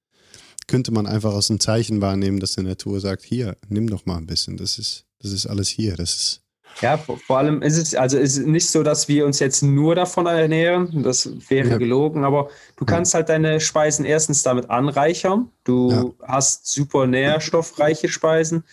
könnte 0.66 0.92
man 0.92 1.06
einfach 1.06 1.32
aus 1.32 1.50
einem 1.50 1.60
Zeichen 1.60 2.00
wahrnehmen, 2.00 2.40
dass 2.40 2.54
die 2.54 2.62
Natur 2.62 3.00
sagt, 3.00 3.22
hier, 3.22 3.56
nimm 3.68 3.88
doch 3.88 4.06
mal 4.06 4.16
ein 4.16 4.26
bisschen. 4.26 4.56
Das 4.56 4.78
ist, 4.78 5.04
das 5.20 5.32
ist 5.32 5.46
alles 5.46 5.68
hier. 5.68 5.96
Das 5.96 6.14
ist 6.14 6.42
ja, 6.80 6.96
vor 6.96 7.38
allem 7.38 7.62
ist 7.62 7.76
es, 7.76 7.94
also 7.94 8.18
ist 8.18 8.38
nicht 8.38 8.70
so, 8.70 8.82
dass 8.82 9.08
wir 9.08 9.26
uns 9.26 9.38
jetzt 9.38 9.62
nur 9.62 9.94
davon 9.94 10.26
ernähren. 10.26 11.02
Das 11.02 11.28
wäre 11.48 11.70
ja. 11.70 11.76
gelogen, 11.76 12.24
aber 12.24 12.48
du 12.76 12.84
kannst 12.84 13.12
ja. 13.12 13.18
halt 13.18 13.28
deine 13.28 13.60
Speisen 13.60 14.04
erstens 14.04 14.42
damit 14.42 14.70
anreichern. 14.70 15.50
Du 15.64 15.90
ja. 15.90 16.04
hast 16.26 16.66
super 16.66 17.06
nährstoffreiche 17.06 18.08
Speisen. 18.08 18.64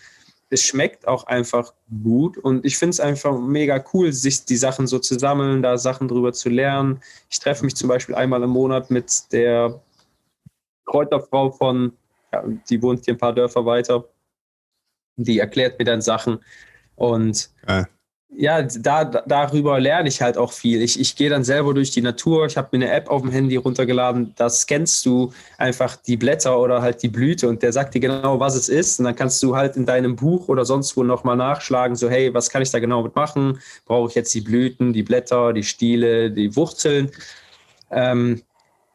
Es 0.49 0.63
schmeckt 0.63 1.07
auch 1.07 1.25
einfach 1.25 1.73
gut 2.03 2.37
und 2.37 2.65
ich 2.65 2.77
finde 2.77 2.91
es 2.91 2.99
einfach 2.99 3.39
mega 3.39 3.83
cool, 3.93 4.11
sich 4.11 4.45
die 4.45 4.57
Sachen 4.57 4.87
so 4.87 4.97
zu 4.97 5.19
sammeln, 5.19 5.61
da 5.61 5.77
Sachen 5.77 6.07
drüber 6.07 6.33
zu 6.33 6.49
lernen. 6.49 7.01
Ich 7.29 7.39
treffe 7.39 7.65
mich 7.65 7.75
zum 7.75 7.87
Beispiel 7.87 8.15
einmal 8.15 8.41
im 8.41 8.49
Monat 8.49 8.89
mit 8.89 9.31
der 9.31 9.79
Kräuterfrau 10.89 11.51
von, 11.51 11.93
ja, 12.33 12.43
die 12.69 12.81
wohnt 12.81 13.05
hier 13.05 13.15
ein 13.15 13.17
paar 13.17 13.33
Dörfer 13.33 13.65
weiter. 13.65 14.05
Die 15.15 15.39
erklärt 15.39 15.79
mir 15.79 15.85
dann 15.85 16.01
Sachen. 16.01 16.39
Und 16.95 17.49
ja 17.67 17.87
ja, 18.31 18.61
da, 18.61 19.03
darüber 19.03 19.79
lerne 19.79 20.07
ich 20.07 20.21
halt 20.21 20.37
auch 20.37 20.51
viel. 20.51 20.81
Ich, 20.83 20.99
ich 20.99 21.15
gehe 21.15 21.29
dann 21.29 21.43
selber 21.43 21.73
durch 21.73 21.91
die 21.91 22.01
Natur. 22.01 22.45
Ich 22.45 22.57
habe 22.57 22.77
mir 22.77 22.85
eine 22.85 22.93
App 22.93 23.09
auf 23.09 23.21
dem 23.23 23.31
Handy 23.31 23.55
runtergeladen. 23.55 24.33
Da 24.35 24.49
scannst 24.49 25.05
du 25.05 25.33
einfach 25.57 25.95
die 25.95 26.15
Blätter 26.15 26.59
oder 26.59 26.81
halt 26.81 27.01
die 27.01 27.09
Blüte 27.09 27.49
und 27.49 27.63
der 27.63 27.73
sagt 27.73 27.95
dir 27.95 27.99
genau, 27.99 28.39
was 28.39 28.55
es 28.55 28.69
ist. 28.69 28.99
Und 28.99 29.05
dann 29.05 29.15
kannst 29.15 29.41
du 29.41 29.55
halt 29.55 29.75
in 29.75 29.85
deinem 29.85 30.15
Buch 30.15 30.47
oder 30.47 30.63
sonst 30.63 30.95
wo 30.95 31.03
nochmal 31.03 31.37
nachschlagen, 31.37 31.95
so, 31.95 32.09
hey, 32.09 32.31
was 32.33 32.49
kann 32.49 32.61
ich 32.61 32.69
da 32.69 32.79
genau 32.79 33.01
mitmachen? 33.01 33.59
Brauche 33.85 34.09
ich 34.09 34.15
jetzt 34.15 34.33
die 34.35 34.41
Blüten, 34.41 34.93
die 34.93 35.03
Blätter, 35.03 35.51
die 35.51 35.63
Stiele, 35.63 36.29
die 36.29 36.55
Wurzeln? 36.55 37.11
Ähm, 37.89 38.43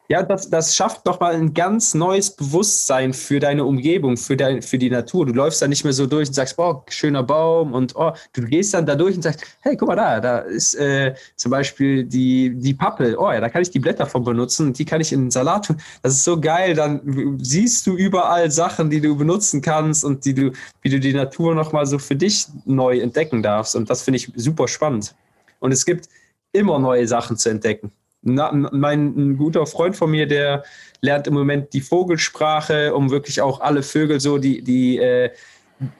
ja, 0.07 0.21
das, 0.21 0.49
das 0.49 0.75
schafft 0.75 1.05
nochmal 1.05 1.33
ein 1.33 1.53
ganz 1.53 1.93
neues 1.93 2.29
Bewusstsein 2.29 3.13
für 3.13 3.39
deine 3.39 3.65
Umgebung, 3.65 4.17
für, 4.17 4.37
dein, 4.37 4.61
für 4.61 4.77
die 4.77 4.89
Natur. 4.89 5.25
Du 5.25 5.33
läufst 5.33 5.61
da 5.61 5.67
nicht 5.67 5.83
mehr 5.83 5.93
so 5.93 6.05
durch 6.05 6.27
und 6.27 6.33
sagst, 6.33 6.57
boah, 6.57 6.83
schöner 6.89 7.23
Baum 7.23 7.73
und 7.73 7.95
oh, 7.95 8.11
du 8.33 8.43
gehst 8.43 8.73
dann 8.73 8.85
da 8.85 8.95
durch 8.95 9.15
und 9.15 9.23
sagst, 9.23 9.43
hey, 9.61 9.75
guck 9.75 9.87
mal 9.87 9.95
da, 9.95 10.19
da 10.19 10.39
ist 10.39 10.75
äh, 10.75 11.15
zum 11.35 11.51
Beispiel 11.51 12.03
die, 12.03 12.51
die 12.55 12.73
Pappel. 12.73 13.17
Oh 13.17 13.31
ja, 13.31 13.39
da 13.39 13.49
kann 13.49 13.63
ich 13.63 13.71
die 13.71 13.79
Blätter 13.79 14.05
von 14.05 14.23
benutzen 14.23 14.67
und 14.67 14.79
die 14.79 14.85
kann 14.85 15.01
ich 15.01 15.11
in 15.11 15.25
den 15.25 15.31
Salat 15.31 15.65
tun. 15.65 15.77
Das 16.03 16.13
ist 16.13 16.23
so 16.23 16.39
geil. 16.39 16.75
Dann 16.75 17.39
siehst 17.41 17.87
du 17.87 17.95
überall 17.95 18.51
Sachen, 18.51 18.89
die 18.89 19.01
du 19.01 19.15
benutzen 19.15 19.61
kannst 19.61 20.05
und 20.05 20.25
die 20.25 20.35
du, 20.35 20.51
wie 20.81 20.89
du 20.89 20.99
die 20.99 21.13
Natur 21.13 21.55
nochmal 21.55 21.85
so 21.87 21.97
für 21.97 22.15
dich 22.15 22.47
neu 22.65 22.99
entdecken 22.99 23.41
darfst. 23.41 23.75
Und 23.75 23.89
das 23.89 24.03
finde 24.03 24.17
ich 24.17 24.31
super 24.35 24.67
spannend. 24.67 25.15
Und 25.59 25.71
es 25.71 25.85
gibt 25.85 26.09
immer 26.51 26.77
neue 26.77 27.07
Sachen 27.07 27.37
zu 27.37 27.49
entdecken. 27.49 27.91
Na, 28.27 28.51
mein 28.51 29.15
ein 29.15 29.37
guter 29.37 29.65
Freund 29.67 29.95
von 29.95 30.09
mir, 30.09 30.27
der 30.27 30.63
lernt 31.01 31.27
im 31.27 31.35
Moment 31.35 31.73
die 31.73 31.81
Vogelsprache, 31.81 32.93
um 32.93 33.11
wirklich 33.11 33.39
auch 33.39 33.61
alle 33.61 33.83
Vögel 33.83 34.19
so 34.19 34.39
die, 34.39 34.63
die 34.63 34.97
äh, 34.97 35.29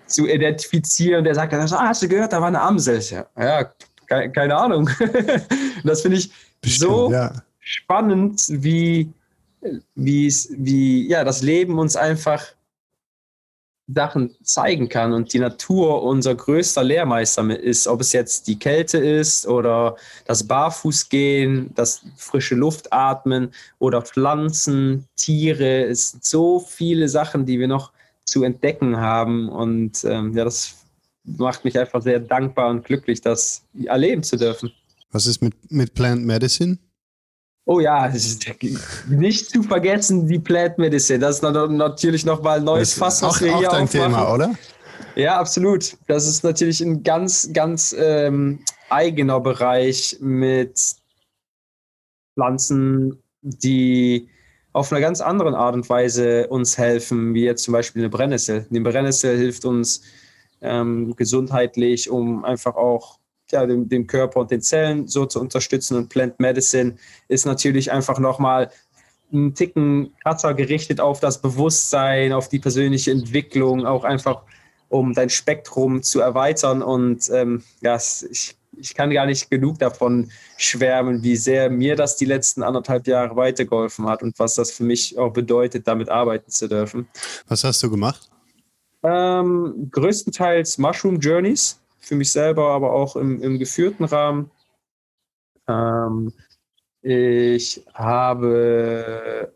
zu 0.08 0.28
identifizieren. 0.28 1.24
Der 1.24 1.36
sagt 1.36 1.54
dann, 1.54 1.62
ah, 1.62 1.88
hast 1.88 2.02
du 2.02 2.08
gehört, 2.08 2.34
da 2.34 2.42
war 2.42 2.48
eine 2.48 2.62
Amsel. 2.62 3.00
Ja, 3.00 3.28
ja 3.38 3.70
keine, 4.28 4.56
Ahnung. 4.58 4.90
das 5.84 6.02
finde 6.02 6.18
ich 6.18 6.32
Bestimmt, 6.62 6.92
so 6.92 7.12
ja. 7.12 7.32
spannend, 7.60 8.42
wie, 8.50 9.14
wie 9.94 11.08
ja, 11.08 11.24
das 11.24 11.44
Leben 11.44 11.78
uns 11.78 11.96
einfach 11.96 12.55
Sachen 13.88 14.36
zeigen 14.44 14.90
kann 14.90 15.14
und 15.14 15.32
die 15.34 15.40
Natur 15.40 16.02
unser 16.02 16.34
größter 16.34 16.84
Lehrmeister 16.84 17.48
ist, 17.60 17.88
ob 17.88 18.02
es 18.02 18.14
jetzt 18.14 18.48
die 18.48 18.58
Kälte 18.58 18.98
ist 18.98 19.48
oder 19.48 19.96
das 20.26 20.48
Barfußgehen, 20.48 21.72
das 21.76 22.02
frische 22.18 22.56
Luft 22.56 22.92
atmen 22.92 23.52
oder 23.78 24.02
Pflanzen, 24.02 25.08
Tiere. 25.16 25.84
Es 25.86 26.12
sind 26.12 26.26
so 26.26 26.60
viele 26.60 27.08
Sachen, 27.10 27.46
die 27.46 27.60
wir 27.60 27.68
noch 27.68 27.92
zu 28.26 28.44
entdecken 28.44 28.98
haben 28.98 29.50
und 29.50 30.04
ähm, 30.04 30.36
ja, 30.36 30.44
das 30.44 30.76
macht 31.24 31.64
mich 31.64 31.78
einfach 31.78 32.02
sehr 32.02 32.20
dankbar 32.20 32.70
und 32.70 32.86
glücklich, 32.86 33.22
das 33.22 33.64
erleben 33.86 34.24
zu 34.24 34.38
dürfen. 34.38 34.72
Was 35.12 35.28
ist 35.28 35.42
mit, 35.42 35.54
mit 35.72 35.94
Plant 35.94 36.26
Medicine? 36.26 36.78
Oh 37.68 37.80
ja, 37.80 38.12
nicht 39.08 39.50
zu 39.50 39.64
vergessen 39.64 40.28
die 40.28 40.38
Plant 40.38 40.78
Medicine. 40.78 41.20
Das 41.20 41.38
ist 41.38 41.42
natürlich 41.42 42.24
nochmal 42.24 42.60
ein 42.60 42.64
neues 42.64 42.94
Fass, 42.94 43.24
was 43.24 43.38
auch, 43.38 43.42
wir 43.42 43.58
hier 43.58 43.68
auch 43.68 43.74
dein 43.74 43.84
aufmachen. 43.84 44.12
Thema, 44.12 44.34
oder? 44.34 44.56
Ja, 45.16 45.40
absolut. 45.40 45.98
Das 46.08 46.28
ist 46.28 46.44
natürlich 46.44 46.82
ein 46.82 47.02
ganz, 47.02 47.50
ganz 47.54 47.96
ähm, 47.98 48.60
eigener 48.90 49.40
Bereich 49.40 50.18
mit 50.20 50.80
Pflanzen, 52.36 53.24
die 53.42 54.30
auf 54.74 54.92
einer 54.92 55.02
ganz 55.02 55.22
anderen 55.22 55.56
Art 55.56 55.74
und 55.74 55.90
Weise 55.90 56.48
uns 56.50 56.78
helfen, 56.78 57.34
wie 57.34 57.46
jetzt 57.46 57.64
zum 57.64 57.72
Beispiel 57.72 58.02
eine 58.02 58.10
Brennnessel. 58.10 58.68
Die 58.70 58.80
Brennnessel 58.80 59.38
hilft 59.38 59.66
uns 59.66 60.02
ähm, 60.62 61.16
gesundheitlich, 61.16 62.10
um 62.10 62.44
einfach 62.44 62.76
auch 62.76 63.20
ja, 63.56 63.66
dem, 63.66 63.90
dem 63.90 64.06
Körper 64.06 64.42
und 64.42 64.52
den 64.52 64.62
Zellen 64.62 65.08
so 65.08 65.26
zu 65.26 65.40
unterstützen. 65.40 65.98
Und 65.98 66.10
Plant 66.10 66.40
Medicine 66.40 66.96
ist 67.28 67.46
natürlich 67.46 67.92
einfach 67.92 68.20
nochmal 68.20 68.70
einen 69.32 69.56
Ticken 69.56 70.14
krasser 70.22 70.54
gerichtet 70.54 71.00
auf 71.00 71.20
das 71.20 71.42
Bewusstsein, 71.42 72.34
auf 72.34 72.50
die 72.50 72.60
persönliche 72.60 73.12
Entwicklung, 73.12 73.86
auch 73.86 74.04
einfach 74.04 74.44
um 74.90 75.14
dein 75.14 75.30
Spektrum 75.30 76.04
zu 76.04 76.20
erweitern. 76.20 76.82
Und 76.82 77.30
ähm, 77.34 77.64
ja, 77.82 77.96
ich, 77.96 78.56
ich 78.78 78.94
kann 78.94 79.10
gar 79.10 79.26
nicht 79.26 79.50
genug 79.50 79.80
davon 79.80 80.30
schwärmen, 80.58 81.24
wie 81.24 81.36
sehr 81.36 81.70
mir 81.70 81.96
das 81.96 82.18
die 82.18 82.26
letzten 82.26 82.62
anderthalb 82.62 83.08
Jahre 83.08 83.36
weitergeholfen 83.36 84.06
hat 84.08 84.22
und 84.22 84.38
was 84.38 84.56
das 84.56 84.72
für 84.72 84.84
mich 84.84 85.18
auch 85.18 85.34
bedeutet, 85.34 85.88
damit 85.88 86.10
arbeiten 86.10 86.52
zu 86.52 86.68
dürfen. 86.68 87.08
Was 87.48 87.64
hast 87.64 87.82
du 87.82 87.90
gemacht? 87.90 88.30
Ähm, 89.04 89.90
größtenteils 89.92 90.78
Mushroom 90.78 91.20
Journeys 91.20 91.80
für 92.06 92.16
mich 92.16 92.32
selber, 92.32 92.70
aber 92.70 92.94
auch 92.94 93.16
im, 93.16 93.42
im 93.42 93.60
geführten 93.60 94.06
Rahmen. 94.06 94.52
Ähm, 95.68 96.34
ich 97.02 97.84
habe 97.94 99.52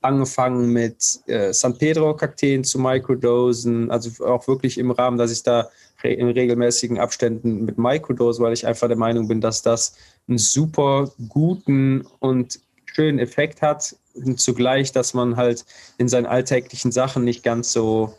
angefangen 0.00 0.72
mit 0.72 1.20
äh, 1.26 1.52
San 1.52 1.76
Pedro-Kakteen 1.76 2.64
zu 2.64 2.78
Microdosen, 2.78 3.90
also 3.90 4.24
auch 4.24 4.48
wirklich 4.48 4.78
im 4.78 4.90
Rahmen, 4.90 5.18
dass 5.18 5.30
ich 5.30 5.42
da 5.42 5.68
re 6.02 6.12
in 6.12 6.28
regelmäßigen 6.28 6.98
Abständen 6.98 7.64
mit 7.64 7.76
Microdosen, 7.76 8.42
weil 8.42 8.54
ich 8.54 8.66
einfach 8.66 8.88
der 8.88 8.96
Meinung 8.96 9.28
bin, 9.28 9.40
dass 9.40 9.62
das 9.62 9.96
einen 10.26 10.38
super 10.38 11.10
guten 11.28 12.06
und 12.18 12.60
schönen 12.86 13.18
Effekt 13.18 13.62
hat 13.62 13.94
und 14.14 14.40
zugleich, 14.40 14.92
dass 14.92 15.14
man 15.14 15.36
halt 15.36 15.64
in 15.98 16.08
seinen 16.08 16.26
alltäglichen 16.26 16.92
Sachen 16.92 17.24
nicht 17.24 17.42
ganz 17.42 17.72
so 17.72 18.14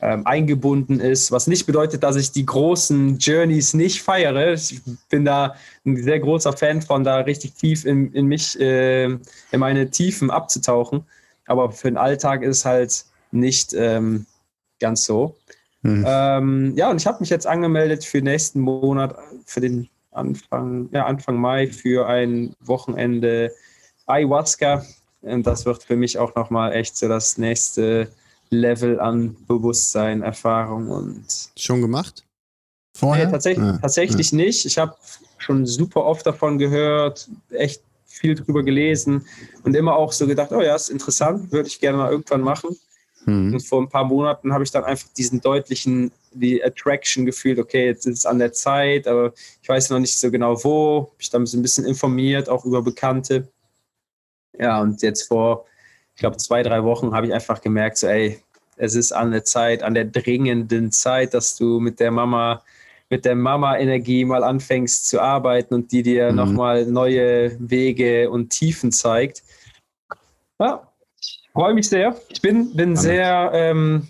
ähm, 0.00 0.26
eingebunden 0.26 1.00
ist, 1.00 1.32
was 1.32 1.46
nicht 1.46 1.66
bedeutet, 1.66 2.02
dass 2.02 2.16
ich 2.16 2.30
die 2.30 2.44
großen 2.44 3.18
Journeys 3.18 3.72
nicht 3.72 4.02
feiere. 4.02 4.52
Ich 4.52 4.80
bin 5.08 5.24
da 5.24 5.54
ein 5.86 6.02
sehr 6.02 6.20
großer 6.20 6.52
Fan 6.52 6.82
von, 6.82 7.02
da 7.02 7.20
richtig 7.20 7.54
tief 7.54 7.84
in, 7.84 8.12
in 8.12 8.26
mich, 8.26 8.58
äh, 8.60 9.04
in 9.04 9.20
meine 9.58 9.90
Tiefen 9.90 10.30
abzutauchen. 10.30 11.04
Aber 11.46 11.72
für 11.72 11.88
den 11.88 11.96
Alltag 11.96 12.42
ist 12.42 12.64
halt 12.64 13.04
nicht 13.30 13.72
ähm, 13.74 14.26
ganz 14.80 15.04
so. 15.04 15.36
Mhm. 15.82 16.04
Ähm, 16.06 16.72
ja, 16.76 16.90
und 16.90 17.00
ich 17.00 17.06
habe 17.06 17.20
mich 17.20 17.30
jetzt 17.30 17.46
angemeldet 17.46 18.04
für 18.04 18.20
nächsten 18.20 18.60
Monat, 18.60 19.16
für 19.46 19.60
den 19.60 19.88
Anfang, 20.10 20.88
ja, 20.92 21.06
Anfang 21.06 21.36
Mai 21.36 21.68
für 21.68 22.06
ein 22.06 22.54
Wochenende 22.60 23.52
Ayahuasca. 24.06 24.84
Und 25.22 25.46
das 25.46 25.64
wird 25.64 25.82
für 25.82 25.96
mich 25.96 26.18
auch 26.18 26.34
nochmal 26.34 26.72
echt 26.72 26.96
so 26.96 27.08
das 27.08 27.38
nächste 27.38 28.08
Level 28.50 29.00
an 29.00 29.36
Bewusstsein, 29.46 30.22
Erfahrung 30.22 30.88
und. 30.88 31.26
Schon 31.56 31.80
gemacht? 31.80 32.24
Vorher? 32.96 33.26
Nee, 33.26 33.32
tatsächlich, 33.32 33.66
ja. 33.66 33.78
tatsächlich 33.78 34.30
ja. 34.30 34.36
nicht. 34.36 34.66
Ich 34.66 34.78
habe 34.78 34.94
schon 35.38 35.66
super 35.66 36.04
oft 36.04 36.26
davon 36.26 36.58
gehört, 36.58 37.28
echt 37.50 37.82
viel 38.04 38.34
drüber 38.34 38.62
gelesen 38.62 39.26
und 39.64 39.76
immer 39.76 39.96
auch 39.96 40.12
so 40.12 40.26
gedacht, 40.26 40.50
oh 40.52 40.62
ja, 40.62 40.74
ist 40.74 40.88
interessant, 40.88 41.52
würde 41.52 41.68
ich 41.68 41.80
gerne 41.80 41.98
mal 41.98 42.10
irgendwann 42.10 42.40
machen. 42.40 42.76
Mhm. 43.26 43.54
Und 43.54 43.60
vor 43.60 43.82
ein 43.82 43.88
paar 43.88 44.04
Monaten 44.04 44.52
habe 44.52 44.64
ich 44.64 44.70
dann 44.70 44.84
einfach 44.84 45.08
diesen 45.16 45.40
deutlichen, 45.40 46.12
die 46.32 46.62
Attraction 46.64 47.26
gefühlt, 47.26 47.58
okay, 47.58 47.86
jetzt 47.86 48.06
ist 48.06 48.18
es 48.20 48.26
an 48.26 48.38
der 48.38 48.52
Zeit, 48.52 49.06
aber 49.06 49.34
ich 49.60 49.68
weiß 49.68 49.90
noch 49.90 49.98
nicht 49.98 50.18
so 50.18 50.30
genau 50.30 50.62
wo. 50.64 51.08
Habe 51.10 51.16
ich 51.18 51.30
dann 51.30 51.44
so 51.44 51.58
ein 51.58 51.62
bisschen 51.62 51.84
informiert, 51.84 52.48
auch 52.48 52.64
über 52.64 52.82
Bekannte. 52.82 53.48
Ja, 54.58 54.80
und 54.80 55.02
jetzt 55.02 55.24
vor 55.24 55.66
ich 56.16 56.20
glaube, 56.20 56.38
zwei, 56.38 56.62
drei 56.62 56.82
Wochen 56.82 57.12
habe 57.14 57.26
ich 57.26 57.34
einfach 57.34 57.60
gemerkt, 57.60 57.98
so, 57.98 58.06
ey, 58.06 58.40
es 58.78 58.94
ist 58.94 59.12
an 59.12 59.32
der 59.32 59.44
Zeit, 59.44 59.82
an 59.82 59.92
der 59.92 60.06
dringenden 60.06 60.90
Zeit, 60.90 61.34
dass 61.34 61.56
du 61.56 61.78
mit 61.78 62.00
der 62.00 62.10
Mama, 62.10 62.62
mit 63.10 63.26
der 63.26 63.34
Mama-Energie 63.34 64.24
mal 64.24 64.42
anfängst 64.42 65.08
zu 65.08 65.20
arbeiten 65.20 65.74
und 65.74 65.92
die 65.92 66.02
dir 66.02 66.30
mhm. 66.30 66.36
nochmal 66.36 66.86
neue 66.86 67.54
Wege 67.60 68.30
und 68.30 68.48
Tiefen 68.48 68.92
zeigt. 68.92 69.42
Ja, 70.58 70.90
ich 71.20 71.50
freue 71.52 71.74
mich 71.74 71.90
sehr. 71.90 72.16
Ich 72.30 72.40
bin, 72.40 72.74
bin 72.74 72.96
sehr, 72.96 73.50
ähm, 73.52 74.08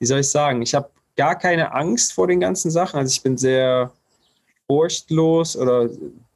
wie 0.00 0.06
soll 0.06 0.20
ich 0.20 0.28
sagen, 0.28 0.62
ich 0.62 0.74
habe 0.74 0.90
gar 1.16 1.38
keine 1.38 1.72
Angst 1.72 2.12
vor 2.12 2.26
den 2.26 2.40
ganzen 2.40 2.72
Sachen. 2.72 2.98
Also 2.98 3.12
ich 3.12 3.22
bin 3.22 3.38
sehr 3.38 3.92
furchtlos 4.66 5.56
oder 5.56 5.88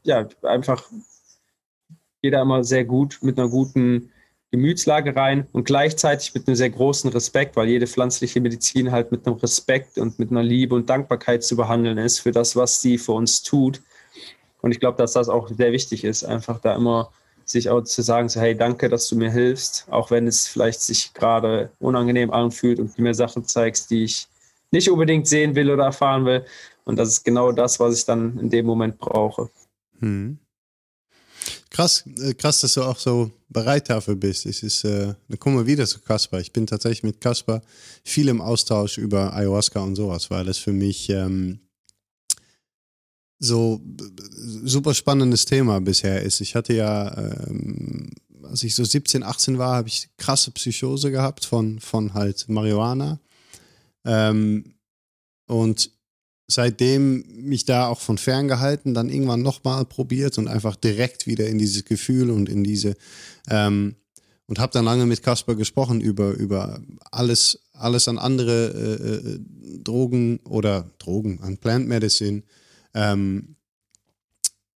ja, 0.04 0.28
einfach 0.42 0.84
jeder 2.22 2.42
immer 2.42 2.62
sehr 2.62 2.84
gut 2.84 3.18
mit 3.22 3.36
einer 3.36 3.48
guten 3.48 4.12
Gemütslage 4.54 5.16
rein 5.16 5.48
und 5.52 5.64
gleichzeitig 5.64 6.32
mit 6.32 6.46
einem 6.46 6.54
sehr 6.54 6.70
großen 6.70 7.10
Respekt, 7.10 7.56
weil 7.56 7.68
jede 7.68 7.88
pflanzliche 7.88 8.40
Medizin 8.40 8.92
halt 8.92 9.10
mit 9.10 9.26
einem 9.26 9.36
Respekt 9.36 9.98
und 9.98 10.18
mit 10.20 10.30
einer 10.30 10.44
Liebe 10.44 10.76
und 10.76 10.88
Dankbarkeit 10.88 11.42
zu 11.42 11.56
behandeln 11.56 11.98
ist 11.98 12.20
für 12.20 12.30
das, 12.30 12.54
was 12.54 12.80
sie 12.80 12.96
für 12.98 13.12
uns 13.12 13.42
tut. 13.42 13.82
Und 14.62 14.70
ich 14.70 14.78
glaube, 14.78 14.96
dass 14.96 15.12
das 15.12 15.28
auch 15.28 15.48
sehr 15.48 15.72
wichtig 15.72 16.04
ist, 16.04 16.22
einfach 16.22 16.60
da 16.60 16.76
immer 16.76 17.10
sich 17.44 17.68
auch 17.68 17.82
zu 17.82 18.02
sagen, 18.02 18.28
so, 18.28 18.40
hey, 18.40 18.56
danke, 18.56 18.88
dass 18.88 19.08
du 19.08 19.16
mir 19.16 19.30
hilfst, 19.30 19.86
auch 19.90 20.12
wenn 20.12 20.28
es 20.28 20.46
vielleicht 20.46 20.80
sich 20.80 21.12
gerade 21.12 21.70
unangenehm 21.80 22.30
anfühlt 22.30 22.78
und 22.78 22.96
du 22.96 23.02
mir 23.02 23.14
Sachen 23.14 23.44
zeigst, 23.44 23.90
die 23.90 24.04
ich 24.04 24.28
nicht 24.70 24.88
unbedingt 24.88 25.26
sehen 25.26 25.54
will 25.56 25.70
oder 25.70 25.84
erfahren 25.84 26.24
will. 26.24 26.44
Und 26.84 26.96
das 26.96 27.08
ist 27.08 27.24
genau 27.24 27.50
das, 27.50 27.80
was 27.80 27.98
ich 27.98 28.04
dann 28.04 28.38
in 28.38 28.50
dem 28.50 28.66
Moment 28.66 28.98
brauche. 28.98 29.50
Hm. 29.98 30.38
Krass, 31.74 32.04
äh, 32.20 32.34
krass, 32.34 32.60
dass 32.60 32.74
du 32.74 32.84
auch 32.84 33.00
so 33.00 33.32
bereit 33.48 33.90
dafür 33.90 34.14
bist. 34.14 34.46
Es 34.46 34.62
ist, 34.62 34.84
äh, 34.84 35.12
dann 35.28 35.38
kommen 35.40 35.56
wir 35.56 35.66
wieder 35.66 35.84
zu 35.88 35.98
Kasper. 35.98 36.38
Ich 36.38 36.52
bin 36.52 36.68
tatsächlich 36.68 37.02
mit 37.02 37.20
Kasper 37.20 37.62
viel 38.04 38.28
im 38.28 38.40
Austausch 38.40 38.96
über 38.96 39.34
Ayahuasca 39.34 39.80
und 39.80 39.96
sowas, 39.96 40.30
weil 40.30 40.44
das 40.44 40.56
für 40.56 40.72
mich 40.72 41.10
ähm, 41.10 41.58
so 43.40 43.80
super 44.62 44.94
spannendes 44.94 45.46
Thema 45.46 45.80
bisher 45.80 46.22
ist. 46.22 46.40
Ich 46.40 46.54
hatte 46.54 46.74
ja, 46.74 47.12
ähm, 47.18 48.12
als 48.44 48.62
ich 48.62 48.76
so 48.76 48.84
17, 48.84 49.24
18 49.24 49.58
war, 49.58 49.74
habe 49.74 49.88
ich 49.88 50.10
krasse 50.16 50.52
Psychose 50.52 51.10
gehabt 51.10 51.44
von, 51.44 51.80
von 51.80 52.14
halt 52.14 52.48
Marihuana. 52.48 53.18
Ähm, 54.04 54.76
und 55.48 55.90
seitdem 56.46 57.24
mich 57.28 57.64
da 57.64 57.88
auch 57.88 58.00
von 58.00 58.18
fern 58.18 58.48
gehalten, 58.48 58.94
dann 58.94 59.08
irgendwann 59.08 59.42
nochmal 59.42 59.84
probiert 59.84 60.38
und 60.38 60.48
einfach 60.48 60.76
direkt 60.76 61.26
wieder 61.26 61.46
in 61.46 61.58
dieses 61.58 61.84
Gefühl 61.84 62.30
und 62.30 62.48
in 62.48 62.64
diese 62.64 62.96
ähm, 63.48 63.96
und 64.46 64.58
habe 64.58 64.72
dann 64.72 64.84
lange 64.84 65.06
mit 65.06 65.22
Kasper 65.22 65.54
gesprochen 65.54 66.00
über 66.00 66.32
über 66.32 66.80
alles 67.10 67.60
alles 67.72 68.08
an 68.08 68.18
andere 68.18 68.68
äh, 68.68 69.14
äh, 69.14 69.40
Drogen 69.82 70.38
oder 70.44 70.90
Drogen 70.98 71.40
an 71.42 71.56
Plant 71.56 71.88
Medicine 71.88 72.42
ähm, 72.92 73.56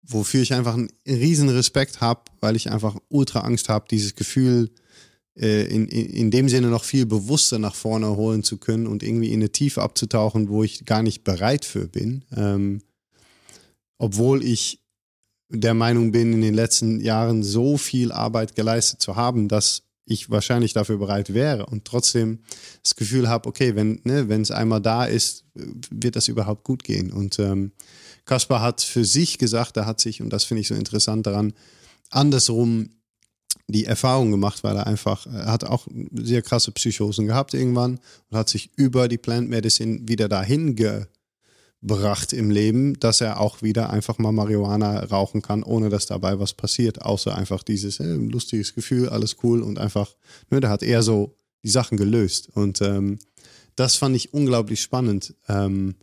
wofür 0.07 0.43
ich 0.43 0.53
einfach 0.53 0.75
einen 0.75 0.91
riesen 1.07 1.49
Respekt 1.49 2.01
habe, 2.01 2.23
weil 2.41 2.57
ich 2.57 2.71
einfach 2.71 2.97
ultra 3.09 3.41
Angst 3.41 3.69
habe, 3.69 3.87
dieses 3.91 4.15
Gefühl 4.15 4.71
äh, 4.71 4.84
in, 5.63 5.89
in, 5.89 6.07
in 6.07 6.31
dem 6.31 6.49
Sinne 6.49 6.69
noch 6.69 6.85
viel 6.85 7.07
bewusster 7.07 7.59
nach 7.59 7.75
vorne 7.75 8.17
holen 8.17 8.45
zu 8.45 8.59
können 8.59 8.87
und 8.87 9.03
irgendwie 9.03 9.33
in 9.33 9.41
eine 9.41 9.51
Tiefe 9.51 9.83
abzutauchen, 9.83 10.49
wo 10.49 10.63
ich 10.63 10.85
gar 10.85 11.03
nicht 11.03 11.25
bereit 11.25 11.65
für 11.65 11.89
bin. 11.89 12.25
Ähm, 12.37 12.83
obwohl 13.99 14.45
ich 14.45 14.81
der 15.51 15.75
Meinung 15.75 16.13
bin, 16.13 16.33
in 16.33 16.41
den 16.41 16.55
letzten 16.55 17.01
Jahren 17.01 17.43
so 17.43 17.77
viel 17.77 18.13
Arbeit 18.13 18.55
geleistet 18.55 19.01
zu 19.01 19.17
haben, 19.17 19.49
dass 19.49 19.83
ich 20.07 20.31
wahrscheinlich 20.31 20.73
dafür 20.73 20.99
bereit 20.99 21.33
wäre 21.33 21.67
und 21.67 21.85
trotzdem 21.85 22.41
das 22.83 22.95
Gefühl 22.95 23.29
habe, 23.29 23.49
okay, 23.49 23.75
wenn 23.75 24.01
ne, 24.05 24.29
es 24.41 24.51
einmal 24.51 24.81
da 24.81 25.05
ist, 25.05 25.45
wird 25.55 26.17
das 26.17 26.29
überhaupt 26.29 26.65
gut 26.65 26.85
gehen. 26.85 27.11
Und 27.13 27.39
ähm, 27.39 27.73
Kaspar 28.27 28.61
hat 28.61 28.83
für 28.83 29.05
sich 29.05 29.39
gesagt, 29.39 29.77
er 29.77 29.87
hat 29.87 30.01
sich, 30.01 30.21
und 30.21 30.31
das 30.31 30.45
finde 30.45 30.61
ich 30.61 30.69
so 30.69 30.75
interessant 30.75 31.27
daran, 31.27 31.55
andersrum 32.11 32.91
die 33.69 33.87
Erfahrung 33.87 34.31
gemacht, 34.31 34.63
weil 34.63 34.77
er 34.77 34.87
einfach, 34.87 35.27
er 35.27 35.47
hat 35.47 35.65
auch 35.65 35.87
sehr 36.13 36.43
krasse 36.43 36.71
Psychosen 36.73 37.27
gehabt 37.27 37.55
irgendwann 37.55 37.99
und 38.31 38.39
hat 38.39 38.49
sich 38.49 38.71
über 38.77 39.09
die 39.09 39.19
Plant 39.19 39.49
Medicine 39.49 40.01
wieder 40.07 40.29
dahin 40.29 40.77
gebracht 40.77 42.33
im 42.33 42.51
Leben, 42.51 42.99
dass 43.01 43.21
er 43.21 43.41
auch 43.41 43.63
wieder 43.63 43.91
einfach 43.91 44.19
mal 44.19 44.33
Marihuana 44.33 45.05
rauchen 45.05 45.41
kann, 45.41 45.63
ohne 45.63 45.89
dass 45.89 46.07
dabei 46.07 46.39
was 46.39 46.53
passiert, 46.53 47.03
außer 47.03 47.35
einfach 47.35 47.63
dieses 47.63 48.01
äh, 48.01 48.15
lustiges 48.15 48.75
Gefühl, 48.75 49.09
alles 49.09 49.37
cool 49.43 49.63
und 49.63 49.79
einfach, 49.79 50.15
ne, 50.51 50.61
der 50.61 50.71
hat 50.71 50.83
eher 50.83 51.03
so 51.03 51.37
die 51.63 51.71
Sachen 51.71 51.97
gelöst 51.97 52.51
und 52.55 52.83
ähm, 52.83 53.19
das 53.77 53.97
fand 53.97 54.15
ich 54.15 54.33
unglaublich 54.33 54.83
spannend. 54.83 55.35
Ähm, 55.49 55.97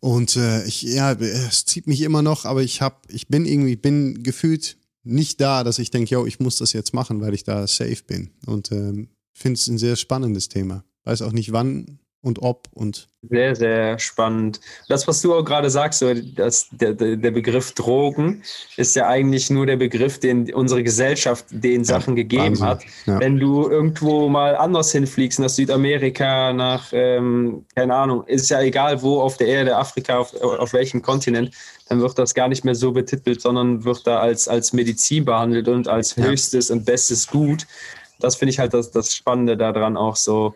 und 0.00 0.36
äh, 0.36 0.64
ich, 0.66 0.82
ja, 0.82 1.12
es 1.12 1.64
zieht 1.64 1.86
mich 1.86 2.02
immer 2.02 2.22
noch, 2.22 2.44
aber 2.44 2.62
ich 2.62 2.80
habe, 2.82 2.96
ich 3.08 3.28
bin 3.28 3.46
irgendwie, 3.46 3.76
bin 3.76 4.22
gefühlt 4.22 4.76
nicht 5.04 5.40
da, 5.40 5.64
dass 5.64 5.78
ich 5.78 5.90
denke, 5.90 6.14
yo, 6.14 6.26
ich 6.26 6.40
muss 6.40 6.56
das 6.56 6.72
jetzt 6.72 6.94
machen, 6.94 7.20
weil 7.20 7.34
ich 7.34 7.44
da 7.44 7.66
safe 7.66 8.02
bin. 8.06 8.30
Und 8.46 8.72
ähm, 8.72 9.08
finde 9.32 9.58
es 9.58 9.66
ein 9.68 9.78
sehr 9.78 9.96
spannendes 9.96 10.48
Thema. 10.48 10.84
Weiß 11.04 11.22
auch 11.22 11.32
nicht 11.32 11.52
wann 11.52 11.98
und 12.24 12.40
ob 12.40 12.68
und. 12.72 13.08
Sehr, 13.28 13.54
sehr 13.54 13.98
spannend. 13.98 14.60
Das, 14.88 15.06
was 15.06 15.20
du 15.20 15.34
auch 15.34 15.44
gerade 15.44 15.68
sagst, 15.70 15.98
so, 16.00 16.12
das, 16.14 16.68
der, 16.72 16.94
der 16.94 17.30
Begriff 17.30 17.72
Drogen 17.72 18.42
ist 18.76 18.96
ja 18.96 19.08
eigentlich 19.08 19.50
nur 19.50 19.66
der 19.66 19.76
Begriff, 19.76 20.20
den 20.20 20.52
unsere 20.52 20.82
Gesellschaft 20.82 21.46
den 21.50 21.80
ja, 21.80 21.84
Sachen 21.84 22.16
gegeben 22.16 22.58
Wahnsinn. 22.60 22.66
hat. 22.66 22.84
Ja. 23.06 23.20
Wenn 23.20 23.38
du 23.38 23.68
irgendwo 23.68 24.28
mal 24.28 24.56
anders 24.56 24.92
hinfliegst, 24.92 25.38
nach 25.38 25.48
Südamerika, 25.50 26.52
nach, 26.52 26.88
ähm, 26.92 27.66
keine 27.74 27.94
Ahnung, 27.94 28.24
ist 28.26 28.48
ja 28.50 28.60
egal 28.62 29.02
wo 29.02 29.20
auf 29.20 29.36
der 29.36 29.48
Erde, 29.48 29.76
Afrika, 29.76 30.18
auf, 30.18 30.34
auf 30.34 30.72
welchem 30.72 31.02
Kontinent, 31.02 31.54
dann 31.88 32.00
wird 32.00 32.18
das 32.18 32.34
gar 32.34 32.48
nicht 32.48 32.64
mehr 32.64 32.74
so 32.74 32.92
betitelt, 32.92 33.40
sondern 33.40 33.84
wird 33.84 34.06
da 34.06 34.20
als, 34.20 34.48
als 34.48 34.72
Medizin 34.72 35.24
behandelt 35.24 35.68
und 35.68 35.88
als 35.88 36.16
höchstes 36.16 36.70
und 36.70 36.84
bestes 36.84 37.26
Gut. 37.26 37.66
Das 38.20 38.36
finde 38.36 38.50
ich 38.50 38.58
halt 38.58 38.74
das, 38.74 38.90
das 38.90 39.14
Spannende 39.14 39.56
daran 39.56 39.96
auch 39.96 40.16
so 40.16 40.54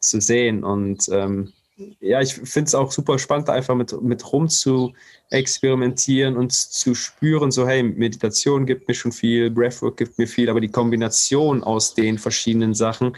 zu 0.00 0.20
sehen. 0.20 0.64
Und 0.64 1.08
ähm, 1.10 1.52
ja, 2.00 2.20
ich 2.20 2.34
finde 2.34 2.68
es 2.68 2.74
auch 2.74 2.90
super 2.90 3.18
spannend, 3.18 3.50
einfach 3.50 3.74
mit, 3.74 4.00
mit 4.02 4.32
rum 4.32 4.48
zu 4.48 4.92
experimentieren 5.30 6.36
und 6.36 6.52
zu 6.52 6.94
spüren, 6.94 7.50
so 7.50 7.66
hey, 7.66 7.82
Meditation 7.82 8.66
gibt 8.66 8.88
mir 8.88 8.94
schon 8.94 9.12
viel, 9.12 9.50
Breathwork 9.50 9.96
gibt 9.96 10.18
mir 10.18 10.26
viel, 10.26 10.50
aber 10.50 10.60
die 10.60 10.70
Kombination 10.70 11.62
aus 11.62 11.94
den 11.94 12.18
verschiedenen 12.18 12.74
Sachen, 12.74 13.16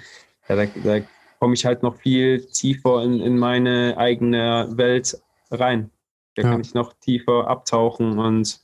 ja, 0.49 0.57
da, 0.57 0.67
da 0.85 1.01
komme 1.41 1.55
ich 1.55 1.65
halt 1.65 1.83
noch 1.83 1.97
viel 1.97 2.45
tiefer 2.47 3.03
in, 3.03 3.21
in 3.21 3.39
meine 3.39 3.97
eigene 3.97 4.69
Welt 4.73 5.21
rein. 5.51 5.91
Da 6.35 6.43
ja. 6.43 6.51
kann 6.51 6.61
ich 6.61 6.75
noch 6.75 6.93
tiefer 6.95 7.49
abtauchen 7.49 8.19
und 8.19 8.61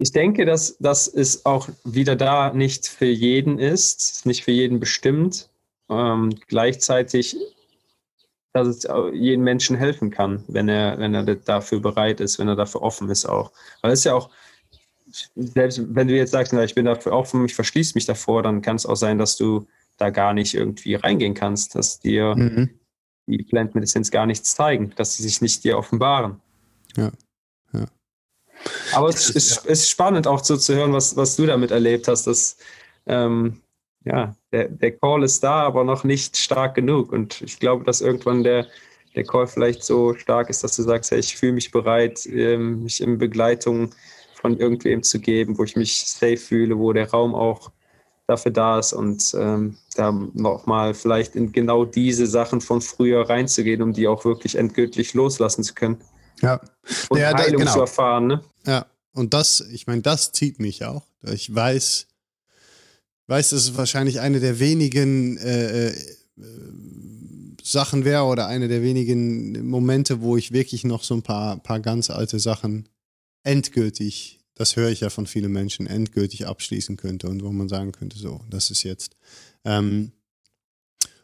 ich 0.00 0.12
denke, 0.12 0.46
dass, 0.46 0.78
dass 0.78 1.08
es 1.08 1.44
auch 1.44 1.68
wieder 1.84 2.16
da 2.16 2.54
nicht 2.54 2.88
für 2.88 3.04
jeden 3.04 3.58
ist, 3.58 4.24
nicht 4.24 4.44
für 4.44 4.50
jeden 4.50 4.80
bestimmt. 4.80 5.50
Ähm, 5.90 6.30
gleichzeitig, 6.48 7.36
dass 8.54 8.66
es 8.66 8.88
jedem 9.12 9.44
Menschen 9.44 9.76
helfen 9.76 10.10
kann, 10.10 10.42
wenn 10.48 10.70
er, 10.70 10.98
wenn 10.98 11.14
er 11.14 11.24
dafür 11.24 11.80
bereit 11.80 12.20
ist, 12.20 12.38
wenn 12.38 12.48
er 12.48 12.56
dafür 12.56 12.80
offen 12.80 13.10
ist 13.10 13.26
auch. 13.26 13.52
Weil 13.82 13.92
es 13.92 14.04
ja 14.04 14.14
auch, 14.14 14.30
selbst 15.34 15.82
wenn 15.94 16.08
du 16.08 16.16
jetzt 16.16 16.30
sagst, 16.30 16.54
na, 16.54 16.64
ich 16.64 16.74
bin 16.74 16.86
dafür 16.86 17.12
offen, 17.12 17.44
ich 17.44 17.54
verschließe 17.54 17.92
mich 17.94 18.06
davor, 18.06 18.42
dann 18.42 18.62
kann 18.62 18.76
es 18.76 18.86
auch 18.86 18.96
sein, 18.96 19.18
dass 19.18 19.36
du 19.36 19.66
da 19.98 20.08
gar 20.08 20.32
nicht 20.32 20.54
irgendwie 20.54 20.94
reingehen 20.94 21.34
kannst, 21.34 21.74
dass 21.74 22.00
dir 22.00 22.34
mhm 22.36 22.79
die 23.38 23.44
Plant 23.44 23.74
Medicines 23.74 24.10
gar 24.10 24.26
nichts 24.26 24.54
zeigen, 24.54 24.92
dass 24.96 25.16
sie 25.16 25.22
sich 25.22 25.40
nicht 25.40 25.64
dir 25.64 25.78
offenbaren. 25.78 26.40
Ja. 26.96 27.10
ja. 27.72 27.86
Aber 28.92 29.08
es 29.08 29.30
ist, 29.30 29.64
ist, 29.66 29.88
spannend 29.88 30.26
auch 30.26 30.44
so 30.44 30.56
zu 30.56 30.74
hören, 30.74 30.92
was, 30.92 31.16
was 31.16 31.36
du 31.36 31.46
damit 31.46 31.70
erlebt 31.70 32.08
hast, 32.08 32.26
dass 32.26 32.56
ähm, 33.06 33.60
ja, 34.04 34.34
der, 34.52 34.68
der 34.68 34.92
Call 34.92 35.22
ist 35.22 35.42
da, 35.42 35.62
aber 35.62 35.84
noch 35.84 36.04
nicht 36.04 36.36
stark 36.36 36.74
genug. 36.74 37.12
Und 37.12 37.42
ich 37.42 37.58
glaube, 37.58 37.84
dass 37.84 38.00
irgendwann 38.00 38.42
der, 38.42 38.66
der 39.14 39.24
Call 39.24 39.46
vielleicht 39.46 39.84
so 39.84 40.14
stark 40.14 40.50
ist, 40.50 40.64
dass 40.64 40.76
du 40.76 40.82
sagst, 40.82 41.10
hey, 41.10 41.18
ich 41.18 41.36
fühle 41.36 41.52
mich 41.52 41.70
bereit, 41.70 42.26
ähm, 42.26 42.84
mich 42.84 43.00
in 43.00 43.18
Begleitung 43.18 43.90
von 44.34 44.56
irgendwem 44.56 45.02
zu 45.02 45.20
geben, 45.20 45.58
wo 45.58 45.64
ich 45.64 45.76
mich 45.76 46.06
safe 46.06 46.38
fühle, 46.38 46.78
wo 46.78 46.92
der 46.92 47.10
Raum 47.10 47.34
auch 47.34 47.70
dafür 48.26 48.52
da 48.52 48.78
ist 48.78 48.92
und 48.92 49.34
ähm, 49.38 49.76
da 50.00 50.12
nochmal 50.34 50.94
vielleicht 50.94 51.36
in 51.36 51.52
genau 51.52 51.84
diese 51.84 52.26
Sachen 52.26 52.60
von 52.60 52.80
früher 52.80 53.28
reinzugehen, 53.28 53.82
um 53.82 53.92
die 53.92 54.08
auch 54.08 54.24
wirklich 54.24 54.56
endgültig 54.56 55.14
loslassen 55.14 55.62
zu 55.62 55.74
können. 55.74 55.98
Ja. 56.40 56.60
Und 57.08 57.18
ja, 57.18 57.34
Heilung 57.34 57.52
da, 57.52 57.58
genau. 57.58 57.72
zu 57.72 57.80
erfahren. 57.80 58.26
Ne? 58.26 58.40
Ja, 58.66 58.86
und 59.12 59.34
das, 59.34 59.60
ich 59.72 59.86
meine, 59.86 60.02
das 60.02 60.32
zieht 60.32 60.58
mich 60.58 60.84
auch. 60.84 61.06
Ich 61.22 61.54
weiß, 61.54 62.06
weiß, 63.26 63.50
dass 63.50 63.60
es 63.60 63.76
wahrscheinlich 63.76 64.20
eine 64.20 64.40
der 64.40 64.58
wenigen 64.58 65.36
äh, 65.36 65.88
äh, 65.88 65.94
Sachen 67.62 68.04
wäre 68.04 68.24
oder 68.24 68.46
eine 68.46 68.68
der 68.68 68.82
wenigen 68.82 69.68
Momente, 69.68 70.22
wo 70.22 70.36
ich 70.36 70.52
wirklich 70.52 70.84
noch 70.84 71.04
so 71.04 71.14
ein 71.14 71.22
paar, 71.22 71.58
paar 71.58 71.80
ganz 71.80 72.08
alte 72.10 72.40
Sachen 72.40 72.88
endgültig 73.42 74.40
das 74.60 74.76
höre 74.76 74.90
ich 74.90 75.00
ja 75.00 75.08
von 75.08 75.26
vielen 75.26 75.52
Menschen, 75.52 75.86
endgültig 75.86 76.46
abschließen 76.46 76.98
könnte 76.98 77.30
und 77.30 77.42
wo 77.42 77.50
man 77.50 77.70
sagen 77.70 77.92
könnte, 77.92 78.18
so, 78.18 78.42
das 78.50 78.70
ist 78.70 78.82
jetzt. 78.82 79.16
Ähm, 79.64 80.12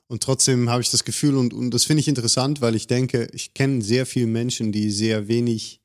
und 0.09 0.22
trotzdem 0.22 0.70
habe 0.70 0.82
ich 0.82 0.91
das 0.91 1.05
Gefühl, 1.05 1.37
und, 1.37 1.53
und 1.53 1.72
das 1.72 1.84
finde 1.84 2.01
ich 2.01 2.09
interessant, 2.09 2.61
weil 2.61 2.76
ich 2.76 2.87
denke, 2.87 3.28
ich 3.32 3.55
kenne 3.55 3.82
sehr 3.82 4.07
viele 4.07 4.28
Menschen, 4.28 4.70
die 4.70 4.91
sehr 4.91 5.26
wenig, 5.26 5.80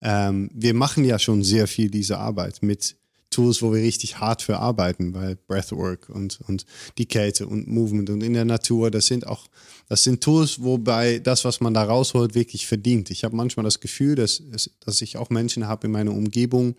ähm, 0.00 0.48
wir 0.54 0.74
machen 0.74 1.04
ja 1.04 1.18
schon 1.18 1.42
sehr 1.42 1.66
viel 1.66 1.90
diese 1.90 2.18
Arbeit 2.18 2.62
mit 2.62 2.96
Tools, 3.30 3.60
wo 3.60 3.74
wir 3.74 3.82
richtig 3.82 4.18
hart 4.20 4.42
für 4.42 4.58
arbeiten, 4.58 5.12
weil 5.12 5.36
Breathwork 5.36 6.08
und, 6.08 6.40
und 6.46 6.64
die 6.96 7.06
Kälte 7.06 7.46
und 7.46 7.66
Movement 7.68 8.08
und 8.10 8.22
in 8.22 8.32
der 8.32 8.44
Natur, 8.44 8.90
das 8.90 9.06
sind 9.06 9.26
auch, 9.26 9.48
das 9.88 10.04
sind 10.04 10.22
Tools, 10.22 10.62
wobei 10.62 11.18
das, 11.18 11.44
was 11.44 11.60
man 11.60 11.74
da 11.74 11.82
rausholt, 11.82 12.34
wirklich 12.34 12.66
verdient. 12.66 13.10
Ich 13.10 13.24
habe 13.24 13.36
manchmal 13.36 13.64
das 13.64 13.80
Gefühl, 13.80 14.14
dass, 14.14 14.42
dass 14.80 15.02
ich 15.02 15.18
auch 15.18 15.30
Menschen 15.30 15.66
habe 15.66 15.88
in 15.88 15.92
meiner 15.92 16.12
Umgebung, 16.12 16.74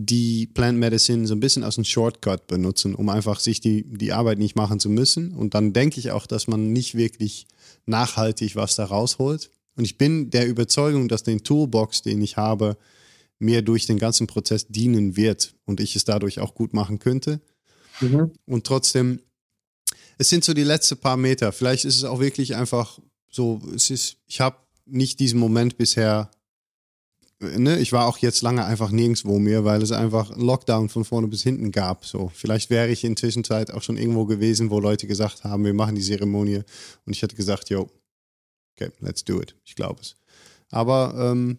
die 0.00 0.46
Plant 0.46 0.78
Medicine 0.78 1.26
so 1.26 1.34
ein 1.34 1.40
bisschen 1.40 1.64
als 1.64 1.76
ein 1.76 1.84
Shortcut 1.84 2.46
benutzen, 2.46 2.94
um 2.94 3.08
einfach 3.08 3.40
sich 3.40 3.60
die, 3.60 3.82
die 3.82 4.12
Arbeit 4.12 4.38
nicht 4.38 4.54
machen 4.54 4.78
zu 4.78 4.88
müssen. 4.88 5.34
Und 5.34 5.54
dann 5.54 5.72
denke 5.72 5.98
ich 5.98 6.12
auch, 6.12 6.28
dass 6.28 6.46
man 6.46 6.72
nicht 6.72 6.94
wirklich 6.94 7.48
nachhaltig 7.84 8.54
was 8.54 8.76
da 8.76 8.84
rausholt. 8.84 9.50
Und 9.74 9.84
ich 9.84 9.98
bin 9.98 10.30
der 10.30 10.46
Überzeugung, 10.46 11.08
dass 11.08 11.24
den 11.24 11.42
Toolbox, 11.42 12.02
den 12.02 12.22
ich 12.22 12.36
habe, 12.36 12.76
mir 13.40 13.62
durch 13.62 13.86
den 13.86 13.98
ganzen 13.98 14.28
Prozess 14.28 14.68
dienen 14.68 15.16
wird 15.16 15.56
und 15.64 15.80
ich 15.80 15.96
es 15.96 16.04
dadurch 16.04 16.38
auch 16.38 16.54
gut 16.54 16.74
machen 16.74 17.00
könnte. 17.00 17.40
Mhm. 18.00 18.30
Und 18.46 18.64
trotzdem, 18.68 19.18
es 20.16 20.28
sind 20.28 20.44
so 20.44 20.54
die 20.54 20.62
letzten 20.62 20.98
paar 20.98 21.16
Meter. 21.16 21.50
Vielleicht 21.50 21.84
ist 21.84 21.96
es 21.96 22.04
auch 22.04 22.20
wirklich 22.20 22.54
einfach 22.54 23.00
so, 23.28 23.60
es 23.74 23.90
ist, 23.90 24.18
ich 24.26 24.40
habe 24.40 24.58
nicht 24.86 25.18
diesen 25.18 25.40
Moment 25.40 25.76
bisher 25.76 26.30
ne, 27.40 27.78
ich 27.78 27.92
war 27.92 28.06
auch 28.06 28.18
jetzt 28.18 28.42
lange 28.42 28.64
einfach 28.64 28.90
nirgendwo 28.90 29.38
mehr, 29.38 29.64
weil 29.64 29.82
es 29.82 29.92
einfach 29.92 30.30
einen 30.30 30.44
Lockdown 30.44 30.88
von 30.88 31.04
vorne 31.04 31.28
bis 31.28 31.42
hinten 31.42 31.70
gab. 31.70 32.04
So, 32.04 32.30
vielleicht 32.34 32.70
wäre 32.70 32.88
ich 32.88 33.04
in 33.04 33.16
Zwischenzeit 33.16 33.70
auch 33.70 33.82
schon 33.82 33.96
irgendwo 33.96 34.24
gewesen, 34.24 34.70
wo 34.70 34.80
Leute 34.80 35.06
gesagt 35.06 35.44
haben, 35.44 35.64
wir 35.64 35.74
machen 35.74 35.94
die 35.94 36.02
Zeremonie. 36.02 36.62
Und 37.06 37.12
ich 37.12 37.22
hätte 37.22 37.36
gesagt, 37.36 37.70
yo, 37.70 37.88
okay, 38.74 38.90
let's 39.00 39.24
do 39.24 39.40
it. 39.40 39.54
Ich 39.64 39.74
glaube 39.74 40.00
es. 40.00 40.16
Aber 40.70 41.14
ähm, 41.16 41.58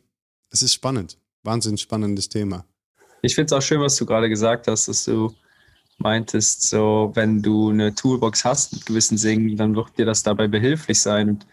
es 0.51 0.61
ist 0.61 0.73
spannend. 0.73 1.17
Wahnsinnig 1.43 1.81
spannendes 1.81 2.29
Thema. 2.29 2.65
Ich 3.21 3.35
finde 3.35 3.47
es 3.47 3.53
auch 3.53 3.65
schön, 3.65 3.81
was 3.81 3.95
du 3.95 4.05
gerade 4.05 4.29
gesagt 4.29 4.67
hast, 4.67 4.87
dass 4.87 5.05
du 5.05 5.33
meintest, 5.97 6.69
so 6.69 7.11
wenn 7.15 7.41
du 7.41 7.69
eine 7.69 7.93
Toolbox 7.93 8.45
hast 8.45 8.73
mit 8.73 8.85
gewissen 8.85 9.17
Singen, 9.17 9.57
dann 9.57 9.75
wird 9.75 9.97
dir 9.97 10.05
das 10.05 10.23
dabei 10.23 10.47
behilflich 10.47 10.99
sein. 10.99 11.29
Und 11.29 11.45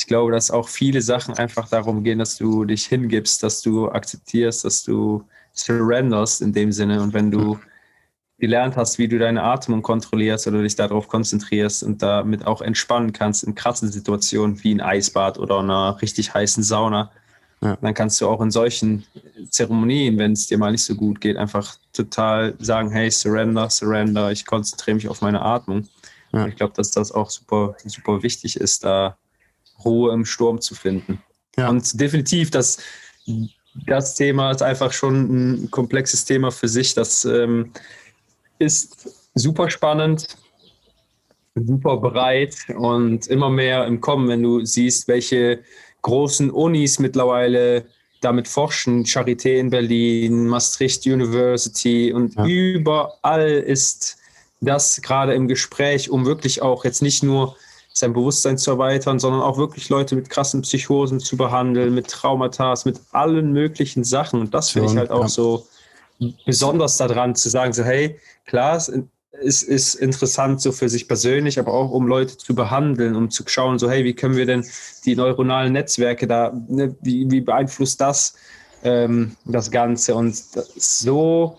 ich 0.00 0.06
glaube, 0.06 0.32
dass 0.32 0.50
auch 0.50 0.68
viele 0.68 1.02
Sachen 1.02 1.34
einfach 1.34 1.68
darum 1.68 2.02
gehen, 2.02 2.18
dass 2.18 2.36
du 2.36 2.64
dich 2.64 2.86
hingibst, 2.86 3.42
dass 3.42 3.60
du 3.62 3.90
akzeptierst, 3.90 4.64
dass 4.64 4.82
du 4.82 5.24
surrenderst 5.52 6.40
in 6.40 6.52
dem 6.52 6.72
Sinne. 6.72 7.02
Und 7.02 7.12
wenn 7.12 7.30
du 7.30 7.58
gelernt 8.38 8.76
hast, 8.76 8.98
wie 8.98 9.08
du 9.08 9.18
deine 9.18 9.42
Atmung 9.42 9.82
kontrollierst 9.82 10.46
oder 10.46 10.62
dich 10.62 10.74
darauf 10.74 11.08
konzentrierst 11.08 11.82
und 11.82 12.00
damit 12.00 12.46
auch 12.46 12.62
entspannen 12.62 13.12
kannst 13.12 13.44
in 13.44 13.54
krassen 13.54 13.92
Situationen 13.92 14.64
wie 14.64 14.74
ein 14.74 14.80
Eisbad 14.80 15.38
oder 15.38 15.58
einer 15.58 16.00
richtig 16.00 16.32
heißen 16.32 16.62
Sauna, 16.62 17.10
ja. 17.62 17.76
Dann 17.76 17.92
kannst 17.92 18.18
du 18.22 18.26
auch 18.26 18.40
in 18.40 18.50
solchen 18.50 19.04
Zeremonien, 19.50 20.16
wenn 20.16 20.32
es 20.32 20.46
dir 20.46 20.56
mal 20.56 20.72
nicht 20.72 20.82
so 20.82 20.94
gut 20.94 21.20
geht, 21.20 21.36
einfach 21.36 21.76
total 21.92 22.54
sagen, 22.58 22.90
hey, 22.90 23.10
surrender, 23.10 23.68
surrender, 23.68 24.32
ich 24.32 24.46
konzentriere 24.46 24.94
mich 24.94 25.08
auf 25.10 25.20
meine 25.20 25.42
Atmung. 25.42 25.86
Ja. 26.32 26.46
Ich 26.46 26.56
glaube, 26.56 26.72
dass 26.74 26.90
das 26.90 27.12
auch 27.12 27.28
super, 27.28 27.76
super 27.84 28.22
wichtig 28.22 28.56
ist, 28.56 28.82
da 28.82 29.18
Ruhe 29.84 30.12
im 30.12 30.24
Sturm 30.24 30.60
zu 30.60 30.74
finden. 30.74 31.22
Ja. 31.56 31.68
Und 31.68 32.00
definitiv, 32.00 32.50
das, 32.50 32.78
das 33.86 34.14
Thema 34.14 34.50
ist 34.50 34.62
einfach 34.62 34.92
schon 34.92 35.64
ein 35.64 35.70
komplexes 35.70 36.24
Thema 36.24 36.50
für 36.50 36.68
sich. 36.68 36.94
Das 36.94 37.24
ähm, 37.24 37.72
ist 38.58 39.08
super 39.34 39.70
spannend, 39.70 40.26
super 41.54 41.96
breit 41.96 42.56
und 42.76 43.26
immer 43.26 43.50
mehr 43.50 43.86
im 43.86 44.00
Kommen, 44.00 44.28
wenn 44.28 44.42
du 44.42 44.64
siehst, 44.64 45.08
welche 45.08 45.60
großen 46.02 46.50
Unis 46.50 46.98
mittlerweile 46.98 47.86
damit 48.20 48.48
forschen. 48.48 49.04
Charité 49.04 49.58
in 49.58 49.70
Berlin, 49.70 50.46
Maastricht 50.46 51.06
University 51.06 52.12
und 52.12 52.34
ja. 52.34 52.46
überall 52.46 53.50
ist 53.50 54.18
das 54.60 55.00
gerade 55.00 55.34
im 55.34 55.48
Gespräch, 55.48 56.10
um 56.10 56.26
wirklich 56.26 56.62
auch 56.62 56.84
jetzt 56.84 57.02
nicht 57.02 57.22
nur 57.22 57.56
sein 57.92 58.12
Bewusstsein 58.12 58.56
zu 58.56 58.72
erweitern, 58.72 59.18
sondern 59.18 59.42
auch 59.42 59.58
wirklich 59.58 59.88
Leute 59.88 60.14
mit 60.14 60.30
krassen 60.30 60.62
Psychosen 60.62 61.20
zu 61.20 61.36
behandeln, 61.36 61.94
mit 61.94 62.08
Traumata, 62.08 62.74
mit 62.84 63.00
allen 63.12 63.52
möglichen 63.52 64.04
Sachen. 64.04 64.40
Und 64.40 64.54
das 64.54 64.70
finde 64.70 64.90
ich 64.90 64.96
halt 64.96 65.10
auch 65.10 65.28
so 65.28 65.66
besonders 66.46 66.96
daran 66.96 67.34
zu 67.34 67.48
sagen, 67.48 67.72
so 67.72 67.82
hey, 67.82 68.18
klar, 68.46 68.80
ist, 69.32 69.62
ist 69.62 69.94
interessant 69.94 70.60
so 70.60 70.72
für 70.72 70.88
sich 70.88 71.08
persönlich, 71.08 71.58
aber 71.58 71.72
auch 71.72 71.90
um 71.90 72.06
Leute 72.06 72.36
zu 72.36 72.54
behandeln, 72.54 73.16
um 73.16 73.30
zu 73.30 73.42
schauen, 73.46 73.78
so 73.78 73.90
hey, 73.90 74.04
wie 74.04 74.14
können 74.14 74.36
wir 74.36 74.46
denn 74.46 74.64
die 75.04 75.16
neuronalen 75.16 75.72
Netzwerke 75.72 76.26
da, 76.26 76.52
ne, 76.68 76.94
wie, 77.00 77.30
wie 77.30 77.40
beeinflusst 77.40 78.00
das 78.00 78.34
ähm, 78.82 79.36
das 79.44 79.70
Ganze? 79.70 80.14
Und 80.14 80.34
das 80.54 80.72
so. 80.74 81.58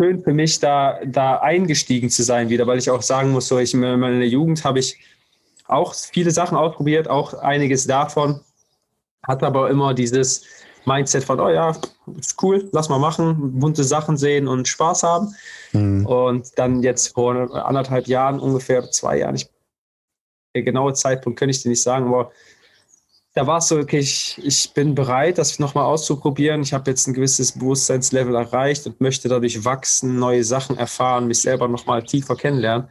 Schön 0.00 0.22
für 0.22 0.32
mich, 0.32 0.58
da, 0.58 0.98
da 1.04 1.36
eingestiegen 1.40 2.08
zu 2.08 2.22
sein 2.22 2.48
wieder, 2.48 2.66
weil 2.66 2.78
ich 2.78 2.90
auch 2.90 3.02
sagen 3.02 3.32
muss, 3.32 3.48
so 3.48 3.58
ich 3.58 3.74
in 3.74 3.80
meiner 3.80 4.24
Jugend 4.24 4.64
habe 4.64 4.78
ich 4.78 4.98
auch 5.66 5.94
viele 5.94 6.30
Sachen 6.30 6.56
ausprobiert, 6.56 7.08
auch 7.08 7.34
einiges 7.34 7.86
davon, 7.86 8.40
hat 9.26 9.42
aber 9.42 9.68
immer 9.68 9.92
dieses 9.92 10.46
Mindset 10.86 11.22
von, 11.22 11.38
oh 11.38 11.50
ja, 11.50 11.76
ist 12.18 12.42
cool, 12.42 12.68
lass 12.72 12.88
mal 12.88 12.98
machen, 12.98 13.60
bunte 13.60 13.84
Sachen 13.84 14.16
sehen 14.16 14.48
und 14.48 14.66
Spaß 14.66 15.02
haben. 15.02 15.34
Mhm. 15.72 16.06
Und 16.06 16.58
dann 16.58 16.82
jetzt 16.82 17.08
vor 17.08 17.54
anderthalb 17.66 18.06
Jahren, 18.06 18.40
ungefähr 18.40 18.90
zwei 18.90 19.18
Jahren, 19.18 19.34
ich, 19.34 19.50
der 20.54 20.62
genaue 20.62 20.94
Zeitpunkt 20.94 21.38
könnte 21.38 21.50
ich 21.50 21.62
dir 21.62 21.68
nicht 21.68 21.82
sagen, 21.82 22.06
aber 22.06 22.32
da 23.34 23.46
war 23.46 23.58
es 23.58 23.68
so, 23.68 23.78
okay, 23.78 24.00
ich, 24.00 24.40
ich 24.42 24.72
bin 24.74 24.94
bereit, 24.94 25.38
das 25.38 25.58
nochmal 25.58 25.84
auszuprobieren. 25.84 26.62
Ich 26.62 26.72
habe 26.72 26.90
jetzt 26.90 27.06
ein 27.06 27.14
gewisses 27.14 27.52
Bewusstseinslevel 27.52 28.34
erreicht 28.34 28.86
und 28.86 29.00
möchte 29.00 29.28
dadurch 29.28 29.64
wachsen, 29.64 30.18
neue 30.18 30.42
Sachen 30.42 30.76
erfahren, 30.76 31.28
mich 31.28 31.40
selber 31.40 31.68
nochmal 31.68 32.02
tiefer 32.02 32.34
kennenlernen 32.34 32.88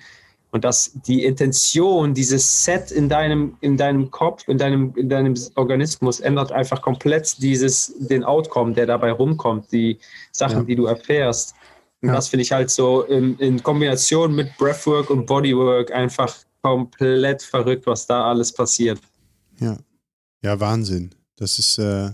und 0.51 0.63
dass 0.63 0.91
die 1.05 1.25
Intention, 1.25 2.13
dieses 2.13 2.63
Set 2.63 2.91
in 2.91 3.07
deinem, 3.07 3.57
in 3.61 3.77
deinem 3.77 4.09
Kopf, 4.09 4.47
in 4.47 4.57
deinem, 4.57 4.93
in 4.95 5.09
deinem 5.09 5.35
Organismus 5.55 6.19
ändert 6.19 6.51
einfach 6.51 6.81
komplett 6.81 7.41
dieses, 7.41 7.93
den 7.99 8.23
Outcome, 8.23 8.73
der 8.73 8.87
dabei 8.87 9.11
rumkommt, 9.11 9.71
die 9.71 9.99
Sachen, 10.31 10.59
ja. 10.59 10.63
die 10.63 10.75
du 10.75 10.85
erfährst. 10.87 11.53
Und 12.01 12.09
ja. 12.09 12.15
das 12.15 12.29
finde 12.29 12.43
ich 12.43 12.51
halt 12.51 12.71
so 12.71 13.03
in, 13.03 13.37
in, 13.37 13.61
Kombination 13.61 14.33
mit 14.33 14.57
Breathwork 14.57 15.09
und 15.09 15.25
Bodywork 15.25 15.91
einfach 15.91 16.35
komplett 16.63 17.43
verrückt, 17.43 17.85
was 17.85 18.07
da 18.07 18.29
alles 18.29 18.51
passiert. 18.51 18.99
Ja, 19.59 19.77
ja, 20.41 20.59
Wahnsinn. 20.59 21.15
Das 21.35 21.59
ist, 21.59 21.77
äh, 21.77 22.11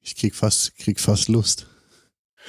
ich 0.00 0.16
krieg 0.16 0.34
fast, 0.34 0.76
krieg 0.76 1.00
fast 1.00 1.28
Lust. 1.28 1.66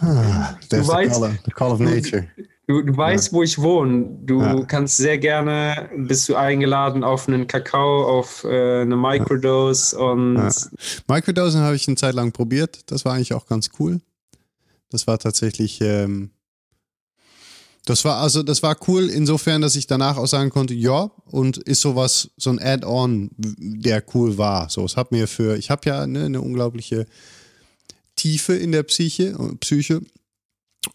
ah, 0.00 0.56
du 0.70 0.86
weißt, 0.86 1.14
the 1.14 1.20
call, 1.20 1.38
the 1.44 1.50
call 1.50 1.72
of 1.72 1.80
nature. 1.80 2.28
Du, 2.68 2.82
du 2.82 2.96
weißt, 2.96 3.28
ja. 3.28 3.32
wo 3.32 3.42
ich 3.42 3.58
wohne. 3.58 4.18
Du 4.22 4.40
ja. 4.40 4.64
kannst 4.64 4.96
sehr 4.96 5.18
gerne, 5.18 5.88
bist 5.96 6.28
du 6.28 6.34
eingeladen 6.34 7.04
auf 7.04 7.28
einen 7.28 7.46
Kakao, 7.46 8.04
auf 8.04 8.44
äh, 8.44 8.82
eine 8.82 8.96
Microdose 8.96 9.96
und. 9.98 10.36
Ja. 10.36 10.50
Microdosen 11.06 11.60
habe 11.60 11.76
ich 11.76 11.86
eine 11.86 11.96
Zeit 11.96 12.14
lang 12.14 12.32
probiert. 12.32 12.90
Das 12.90 13.04
war 13.04 13.14
eigentlich 13.14 13.34
auch 13.34 13.46
ganz 13.46 13.70
cool. 13.78 14.00
Das 14.90 15.06
war 15.06 15.18
tatsächlich. 15.18 15.80
Ähm, 15.80 16.30
das 17.86 18.04
war 18.04 18.18
also, 18.18 18.42
das 18.42 18.62
war 18.64 18.76
cool 18.88 19.08
insofern, 19.08 19.62
dass 19.62 19.76
ich 19.76 19.86
danach 19.86 20.16
auch 20.16 20.26
sagen 20.26 20.50
konnte, 20.50 20.74
ja, 20.74 21.10
und 21.24 21.56
ist 21.56 21.80
sowas, 21.80 22.30
so 22.36 22.50
ein 22.50 22.58
Add-on, 22.58 23.30
der 23.36 24.02
cool 24.12 24.36
war. 24.36 24.68
So, 24.68 24.84
es 24.84 24.96
hat 24.96 25.12
mir 25.12 25.28
für, 25.28 25.56
ich 25.56 25.70
habe 25.70 25.88
ja 25.88 26.06
ne, 26.06 26.24
eine 26.24 26.40
unglaubliche 26.40 27.06
Tiefe 28.16 28.54
in 28.54 28.72
der 28.72 28.82
Psyche, 28.82 29.36
Psyche 29.60 30.00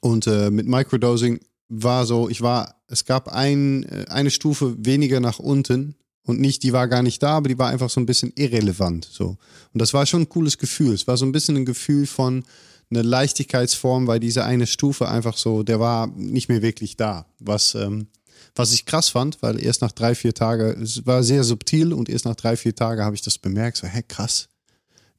und 0.01 0.27
äh, 0.27 0.51
mit 0.51 0.67
Microdosing 0.67 1.39
war 1.69 2.05
so, 2.05 2.27
ich 2.27 2.41
war, 2.41 2.75
es 2.87 3.05
gab 3.05 3.29
ein, 3.29 3.83
äh, 3.83 4.05
eine 4.09 4.29
Stufe 4.29 4.75
weniger 4.85 5.21
nach 5.21 5.39
unten 5.39 5.95
und 6.23 6.41
nicht, 6.41 6.61
die 6.63 6.73
war 6.73 6.89
gar 6.89 7.03
nicht 7.03 7.23
da, 7.23 7.37
aber 7.37 7.47
die 7.47 7.57
war 7.57 7.69
einfach 7.69 7.89
so 7.89 8.01
ein 8.01 8.05
bisschen 8.05 8.33
irrelevant. 8.35 9.07
So. 9.09 9.37
Und 9.73 9.81
das 9.81 9.93
war 9.93 10.05
schon 10.05 10.23
ein 10.23 10.29
cooles 10.29 10.57
Gefühl. 10.57 10.93
Es 10.93 11.07
war 11.07 11.15
so 11.15 11.25
ein 11.25 11.31
bisschen 11.31 11.55
ein 11.55 11.65
Gefühl 11.65 12.05
von 12.05 12.43
einer 12.91 13.03
Leichtigkeitsform, 13.03 14.07
weil 14.07 14.19
diese 14.19 14.45
eine 14.45 14.67
Stufe 14.67 15.07
einfach 15.07 15.37
so, 15.37 15.63
der 15.63 15.79
war 15.79 16.07
nicht 16.07 16.49
mehr 16.49 16.61
wirklich 16.61 16.97
da. 16.97 17.25
Was, 17.39 17.75
ähm, 17.75 18.07
was 18.55 18.73
ich 18.73 18.85
krass 18.85 19.09
fand, 19.09 19.41
weil 19.41 19.63
erst 19.63 19.81
nach 19.81 19.91
drei, 19.91 20.13
vier 20.13 20.33
Tagen, 20.33 20.81
es 20.81 21.05
war 21.05 21.23
sehr 21.23 21.43
subtil 21.43 21.93
und 21.93 22.09
erst 22.09 22.25
nach 22.25 22.35
drei, 22.35 22.57
vier 22.57 22.75
Tagen 22.75 23.03
habe 23.03 23.15
ich 23.15 23.21
das 23.21 23.37
bemerkt, 23.37 23.77
so, 23.77 23.87
hä, 23.87 24.03
krass. 24.07 24.49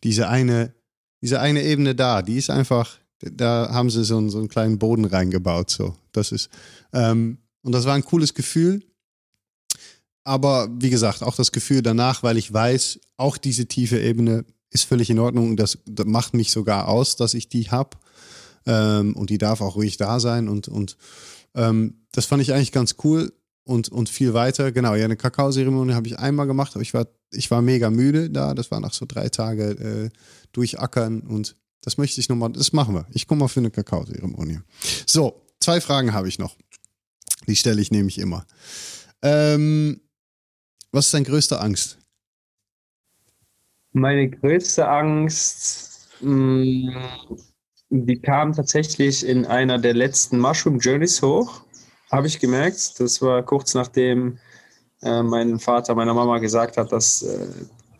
Diese 0.04 0.28
eine, 0.28 0.74
diese 1.22 1.40
eine 1.40 1.62
Ebene 1.62 1.94
da, 1.94 2.22
die 2.22 2.36
ist 2.36 2.50
einfach, 2.50 2.98
da 3.20 3.70
haben 3.72 3.90
sie 3.90 4.04
so 4.04 4.18
einen, 4.18 4.30
so 4.30 4.38
einen 4.38 4.48
kleinen 4.48 4.78
Boden 4.78 5.04
reingebaut. 5.04 5.70
So, 5.70 5.96
das 6.12 6.32
ist 6.32 6.50
ähm, 6.92 7.38
und 7.62 7.72
das 7.72 7.84
war 7.84 7.94
ein 7.94 8.04
cooles 8.04 8.34
Gefühl. 8.34 8.82
Aber 10.24 10.68
wie 10.78 10.90
gesagt, 10.90 11.22
auch 11.22 11.34
das 11.34 11.52
Gefühl 11.52 11.82
danach, 11.82 12.22
weil 12.22 12.36
ich 12.36 12.52
weiß, 12.52 13.00
auch 13.16 13.36
diese 13.36 13.66
tiefe 13.66 14.00
Ebene 14.00 14.44
ist 14.72 14.84
völlig 14.84 15.10
in 15.10 15.18
Ordnung. 15.18 15.56
Das, 15.56 15.78
das 15.86 16.06
macht 16.06 16.34
mich 16.34 16.50
sogar 16.50 16.88
aus, 16.88 17.16
dass 17.16 17.34
ich 17.34 17.48
die 17.48 17.70
habe. 17.70 17.96
Ähm, 18.66 19.14
und 19.16 19.30
die 19.30 19.38
darf 19.38 19.60
auch 19.60 19.76
ruhig 19.76 19.96
da 19.96 20.18
sein. 20.18 20.48
Und, 20.48 20.68
und 20.68 20.96
ähm, 21.54 22.06
das 22.12 22.26
fand 22.26 22.42
ich 22.42 22.52
eigentlich 22.52 22.72
ganz 22.72 22.96
cool 23.04 23.32
und, 23.64 23.88
und 23.90 24.08
viel 24.08 24.34
weiter. 24.34 24.72
Genau, 24.72 24.94
ja, 24.94 25.04
eine 25.04 25.16
Kakaozeremonie 25.16 25.94
habe 25.94 26.08
ich 26.08 26.18
einmal 26.18 26.46
gemacht, 26.46 26.72
aber 26.74 26.82
ich 26.82 26.94
war, 26.94 27.06
ich 27.30 27.50
war 27.50 27.62
mega 27.62 27.90
müde 27.90 28.30
da. 28.30 28.54
Das 28.54 28.70
war 28.70 28.80
nach 28.80 28.94
so 28.94 29.04
drei 29.06 29.28
Tagen 29.28 29.78
äh, 29.78 30.10
durchackern 30.52 31.20
und 31.20 31.56
das 31.82 31.98
möchte 31.98 32.20
ich 32.20 32.28
nochmal, 32.28 32.52
das 32.52 32.72
machen 32.72 32.94
wir. 32.94 33.06
Ich 33.10 33.26
komme 33.26 33.40
mal 33.40 33.48
für 33.48 33.60
eine 33.60 33.70
Kakaozeremonie. 33.70 34.60
So, 35.06 35.42
zwei 35.60 35.80
Fragen 35.80 36.12
habe 36.12 36.28
ich 36.28 36.38
noch. 36.38 36.56
Die 37.46 37.56
stelle 37.56 37.82
ich 37.82 37.90
nämlich 37.90 38.18
immer. 38.18 38.46
Ähm, 39.20 40.00
was 40.92 41.06
ist 41.06 41.14
deine 41.14 41.26
größte 41.26 41.60
Angst? 41.60 41.98
Meine 43.92 44.30
größte 44.30 44.88
Angst, 44.88 46.08
mm, 46.20 46.88
die 47.90 48.20
kam 48.20 48.54
tatsächlich 48.54 49.26
in 49.26 49.44
einer 49.44 49.78
der 49.78 49.92
letzten 49.94 50.38
Mushroom 50.38 50.78
Journeys 50.78 51.20
hoch, 51.20 51.62
habe 52.10 52.26
ich 52.26 52.40
gemerkt. 52.40 52.98
Das 52.98 53.20
war 53.20 53.42
kurz 53.42 53.74
nachdem 53.74 54.38
äh, 55.02 55.22
mein 55.22 55.58
Vater 55.58 55.94
meiner 55.94 56.14
Mama 56.14 56.38
gesagt 56.38 56.78
hat, 56.78 56.90
dass 56.90 57.22
äh, 57.22 57.46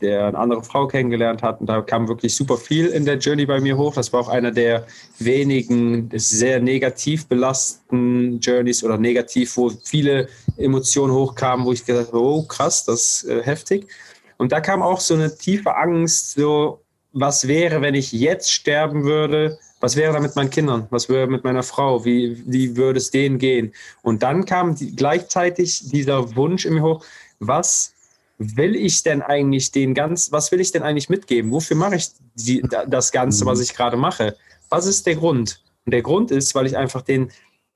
der 0.01 0.26
eine 0.26 0.38
andere 0.38 0.62
Frau 0.62 0.86
kennengelernt 0.86 1.43
hat. 1.43 1.61
Und 1.61 1.66
da 1.68 1.80
kam 1.80 2.09
wirklich 2.09 2.34
super 2.34 2.57
viel 2.57 2.86
in 2.86 3.05
der 3.05 3.18
Journey 3.18 3.47
bei 3.47 3.61
mir 3.61 3.76
hoch. 3.76 3.95
Das 3.95 4.12
war 4.12 4.20
auch 4.20 4.28
einer 4.28 4.51
der 4.51 4.86
wenigen 5.18 6.11
sehr 6.14 6.61
negativ 6.61 7.26
belasteten 7.28 8.40
Journeys 8.40 8.82
oder 8.82 8.99
negativ, 8.99 9.57
wo 9.57 9.70
viele 9.84 10.28
Emotionen 10.57 11.12
hochkamen, 11.12 11.64
wo 11.64 11.72
ich 11.72 11.84
gesagt 11.84 12.09
habe, 12.09 12.20
oh 12.20 12.43
krass, 12.43 12.84
das 12.84 13.22
ist 13.22 13.30
äh, 13.30 13.43
heftig. 13.43 13.88
Und 14.43 14.51
da 14.51 14.61
kam 14.61 14.82
auch 14.82 14.99
so 14.99 15.14
eine 15.14 15.36
tiefe 15.36 15.76
Angst, 15.76 16.32
so 16.32 16.82
was 17.12 17.47
wäre, 17.47 17.80
wenn 17.80 17.95
ich 17.95 18.11
jetzt 18.11 18.51
sterben 18.51 19.05
würde? 19.05 19.57
Was 19.78 19.95
wäre 19.95 20.12
da 20.12 20.18
mit 20.18 20.34
meinen 20.34 20.51
Kindern? 20.51 20.88
Was 20.90 21.09
wäre 21.09 21.28
mit 21.28 21.45
meiner 21.45 21.62
Frau? 21.62 22.05
Wie, 22.05 22.43
wie 22.45 22.76
würde 22.76 22.99
es 22.99 23.12
denen 23.12 23.38
gehen? 23.38 23.72
Und 24.03 24.24
dann 24.24 24.45
kam 24.45 24.74
die, 24.74 24.97
gleichzeitig 24.97 25.88
dieser 25.90 26.34
Wunsch 26.34 26.66
in 26.66 26.74
mir 26.74 26.82
hoch, 26.82 27.05
was 27.38 27.95
will 28.38 28.74
ich 28.74 29.05
denn 29.05 29.22
eigentlich 29.22 29.70
den 29.70 29.95
ganz, 29.95 30.32
was 30.32 30.51
will 30.51 30.61
ich 30.61 30.72
denn 30.72 30.82
eigentlich 30.82 31.09
mitgeben? 31.09 31.53
Wofür 31.53 31.76
mache 31.76 31.95
ich 31.95 32.09
die, 32.34 32.64
das 32.88 33.12
Ganze, 33.12 33.47
was 33.47 33.59
mhm. 33.59 33.62
ich 33.62 33.74
gerade 33.74 33.97
mache? 33.97 34.34
Was 34.70 34.86
ist 34.86 35.07
der 35.07 35.14
Grund? 35.14 35.62
Und 35.86 35.93
der 35.93 36.03
Grund 36.03 36.32
ist, 36.32 36.53
weil 36.57 36.66
ich 36.66 36.76
einfach 36.76 37.03
den, 37.03 37.30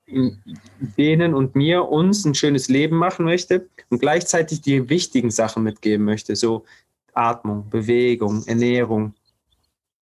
denen 0.07 1.33
und 1.33 1.55
mir, 1.55 1.89
uns 1.89 2.25
ein 2.25 2.35
schönes 2.35 2.69
Leben 2.69 2.97
machen 2.97 3.25
möchte 3.25 3.67
und 3.89 3.99
gleichzeitig 3.99 4.61
die 4.61 4.89
wichtigen 4.89 5.31
Sachen 5.31 5.63
mitgeben 5.63 6.05
möchte. 6.05 6.35
So 6.35 6.65
Atmung, 7.13 7.69
Bewegung, 7.69 8.45
Ernährung, 8.47 9.13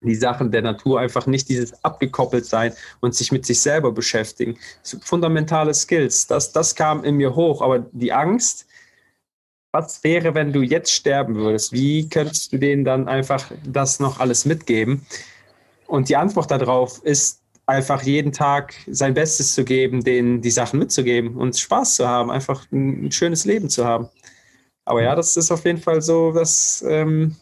die 0.01 0.15
Sachen 0.15 0.51
der 0.51 0.61
Natur, 0.61 0.99
einfach 0.99 1.25
nicht 1.25 1.49
dieses 1.49 1.83
abgekoppelt 1.83 2.45
sein 2.45 2.73
und 2.99 3.15
sich 3.15 3.31
mit 3.31 3.45
sich 3.45 3.59
selber 3.59 3.91
beschäftigen. 3.91 4.57
Fundamentale 5.01 5.73
Skills, 5.73 6.27
das, 6.27 6.51
das 6.51 6.75
kam 6.75 7.03
in 7.03 7.15
mir 7.15 7.35
hoch, 7.35 7.61
aber 7.61 7.79
die 7.91 8.13
Angst, 8.13 8.67
was 9.71 10.03
wäre, 10.03 10.35
wenn 10.35 10.53
du 10.53 10.61
jetzt 10.61 10.91
sterben 10.91 11.35
würdest? 11.35 11.73
Wie 11.73 12.07
könntest 12.07 12.53
du 12.53 12.57
denen 12.59 12.85
dann 12.85 13.07
einfach 13.09 13.51
das 13.65 13.99
noch 13.99 14.19
alles 14.19 14.45
mitgeben? 14.45 15.05
Und 15.87 16.09
die 16.09 16.15
Antwort 16.15 16.49
darauf 16.49 17.03
ist 17.03 17.41
einfach 17.65 18.03
jeden 18.03 18.31
Tag 18.31 18.75
sein 18.87 19.13
Bestes 19.13 19.55
zu 19.55 19.63
geben, 19.63 20.03
denen 20.03 20.41
die 20.41 20.51
Sachen 20.51 20.79
mitzugeben 20.79 21.35
und 21.35 21.57
Spaß 21.57 21.95
zu 21.95 22.07
haben, 22.07 22.29
einfach 22.29 22.65
ein 22.71 23.11
schönes 23.11 23.45
Leben 23.45 23.69
zu 23.69 23.85
haben. 23.85 24.09
Aber 24.85 25.01
ja, 25.01 25.15
das 25.15 25.35
ist 25.35 25.51
auf 25.51 25.65
jeden 25.65 25.81
Fall 25.81 26.01
so, 26.01 26.31
das 26.31 26.83
ähm, 26.87 27.35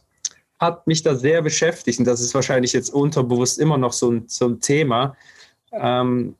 hat 0.59 0.87
mich 0.87 1.03
da 1.03 1.15
sehr 1.15 1.41
beschäftigt 1.41 1.99
und 1.99 2.05
das 2.05 2.21
ist 2.21 2.33
wahrscheinlich 2.33 2.71
jetzt 2.71 2.89
unterbewusst 2.89 3.59
immer 3.59 3.77
noch 3.77 3.91
so 3.91 4.11
ein, 4.11 4.23
so 4.27 4.47
ein 4.47 4.61
Thema. 4.61 5.17
Ähm, 5.73 6.35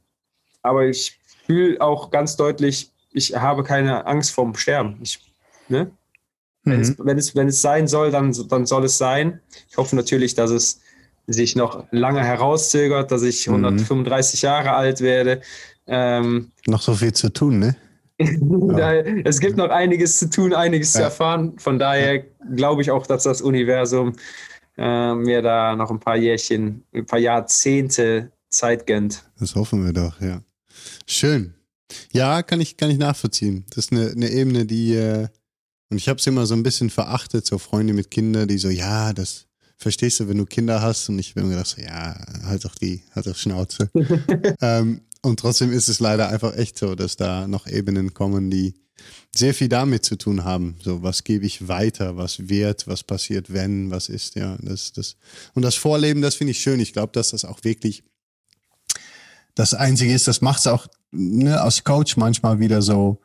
aber 0.61 0.85
ich 0.85 1.19
fühle 1.45 1.81
auch 1.81 2.09
ganz 2.09 2.37
deutlich, 2.37 2.91
ich 3.11 3.35
habe 3.35 3.63
keine 3.63 4.05
Angst 4.05 4.31
vorm 4.31 4.55
Sterben. 4.55 4.99
Ich 5.01 5.19
Ne? 5.69 5.91
Mhm. 6.63 6.71
Wenn, 6.71 6.81
es, 6.81 6.97
wenn, 6.99 7.17
es, 7.17 7.35
wenn 7.35 7.47
es 7.47 7.61
sein 7.61 7.87
soll, 7.87 8.11
dann, 8.11 8.33
dann 8.47 8.65
soll 8.65 8.85
es 8.85 8.97
sein. 8.97 9.41
Ich 9.69 9.77
hoffe 9.77 9.95
natürlich, 9.95 10.35
dass 10.35 10.51
es 10.51 10.81
sich 11.27 11.55
noch 11.55 11.85
lange 11.91 12.23
herauszögert, 12.23 13.11
dass 13.11 13.23
ich 13.23 13.47
mhm. 13.47 13.65
135 13.65 14.41
Jahre 14.41 14.73
alt 14.73 15.01
werde. 15.01 15.41
Ähm, 15.87 16.51
noch 16.67 16.81
so 16.81 16.93
viel 16.93 17.13
zu 17.13 17.31
tun, 17.31 17.59
ne? 17.59 17.75
es 19.25 19.39
gibt 19.39 19.57
noch 19.57 19.69
einiges 19.69 20.19
zu 20.19 20.29
tun, 20.29 20.53
einiges 20.53 20.93
ja. 20.93 20.99
zu 20.99 21.03
erfahren. 21.05 21.57
Von 21.57 21.79
daher 21.79 22.15
ja. 22.15 22.23
glaube 22.55 22.81
ich 22.81 22.91
auch, 22.91 23.07
dass 23.07 23.23
das 23.23 23.41
Universum 23.41 24.13
äh, 24.77 25.13
mir 25.15 25.41
da 25.41 25.75
noch 25.75 25.91
ein 25.91 25.99
paar 25.99 26.15
Jährchen, 26.15 26.83
ein 26.93 27.05
paar 27.05 27.19
Jahrzehnte 27.19 28.31
Zeit 28.49 28.85
gönnt. 28.87 29.23
Das 29.39 29.55
hoffen 29.55 29.83
wir 29.83 29.93
doch, 29.93 30.21
ja. 30.21 30.41
Schön. 31.07 31.53
Ja, 32.11 32.43
kann 32.43 32.61
ich, 32.61 32.77
kann 32.77 32.89
ich 32.89 32.97
nachvollziehen. 32.97 33.65
Das 33.69 33.85
ist 33.85 33.91
eine, 33.91 34.11
eine 34.11 34.29
Ebene, 34.29 34.65
die, 34.65 34.95
äh, 34.95 35.27
und 35.89 35.97
ich 35.97 36.07
habe 36.07 36.19
es 36.19 36.27
immer 36.27 36.45
so 36.45 36.55
ein 36.55 36.63
bisschen 36.63 36.89
verachtet, 36.89 37.45
so 37.45 37.57
Freunde 37.57 37.93
mit 37.93 38.09
Kindern, 38.09 38.47
die 38.47 38.57
so, 38.57 38.69
ja, 38.69 39.13
das 39.13 39.47
verstehst 39.77 40.19
du, 40.19 40.27
wenn 40.27 40.37
du 40.37 40.45
Kinder 40.45 40.81
hast. 40.81 41.09
Und 41.09 41.19
ich 41.19 41.33
bin 41.33 41.45
mir 41.45 41.51
gedacht, 41.51 41.67
so, 41.67 41.81
ja, 41.81 42.15
halt 42.45 42.65
doch 42.65 42.75
die, 42.75 43.03
halt 43.13 43.27
doch 43.27 43.35
Schnauze. 43.35 43.89
ähm, 44.61 45.01
und 45.21 45.39
trotzdem 45.39 45.71
ist 45.71 45.87
es 45.87 45.99
leider 45.99 46.29
einfach 46.29 46.55
echt 46.55 46.77
so, 46.77 46.95
dass 46.95 47.15
da 47.15 47.47
noch 47.47 47.67
Ebenen 47.67 48.13
kommen, 48.13 48.49
die 48.49 48.73
sehr 49.35 49.53
viel 49.53 49.69
damit 49.69 50.05
zu 50.05 50.17
tun 50.17 50.43
haben. 50.43 50.75
So, 50.81 51.01
was 51.01 51.23
gebe 51.23 51.45
ich 51.45 51.67
weiter, 51.67 52.17
was 52.17 52.49
wird, 52.49 52.87
was 52.87 53.03
passiert, 53.03 53.51
wenn, 53.51 53.89
was 53.89 54.09
ist, 54.09 54.35
ja, 54.35 54.57
das, 54.61 54.93
das. 54.93 55.15
Und 55.53 55.63
das 55.63 55.75
Vorleben, 55.75 56.21
das 56.21 56.35
finde 56.35 56.51
ich 56.51 56.59
schön. 56.59 56.79
Ich 56.79 56.93
glaube, 56.93 57.13
dass 57.13 57.31
das 57.31 57.45
auch 57.45 57.63
wirklich 57.63 58.03
das 59.55 59.73
Einzige 59.73 60.13
ist, 60.13 60.27
das 60.27 60.41
macht 60.41 60.59
es 60.59 60.67
auch 60.67 60.87
ne, 61.11 61.61
als 61.61 61.83
Coach 61.83 62.17
manchmal 62.17 62.59
wieder 62.59 62.81
so. 62.81 63.21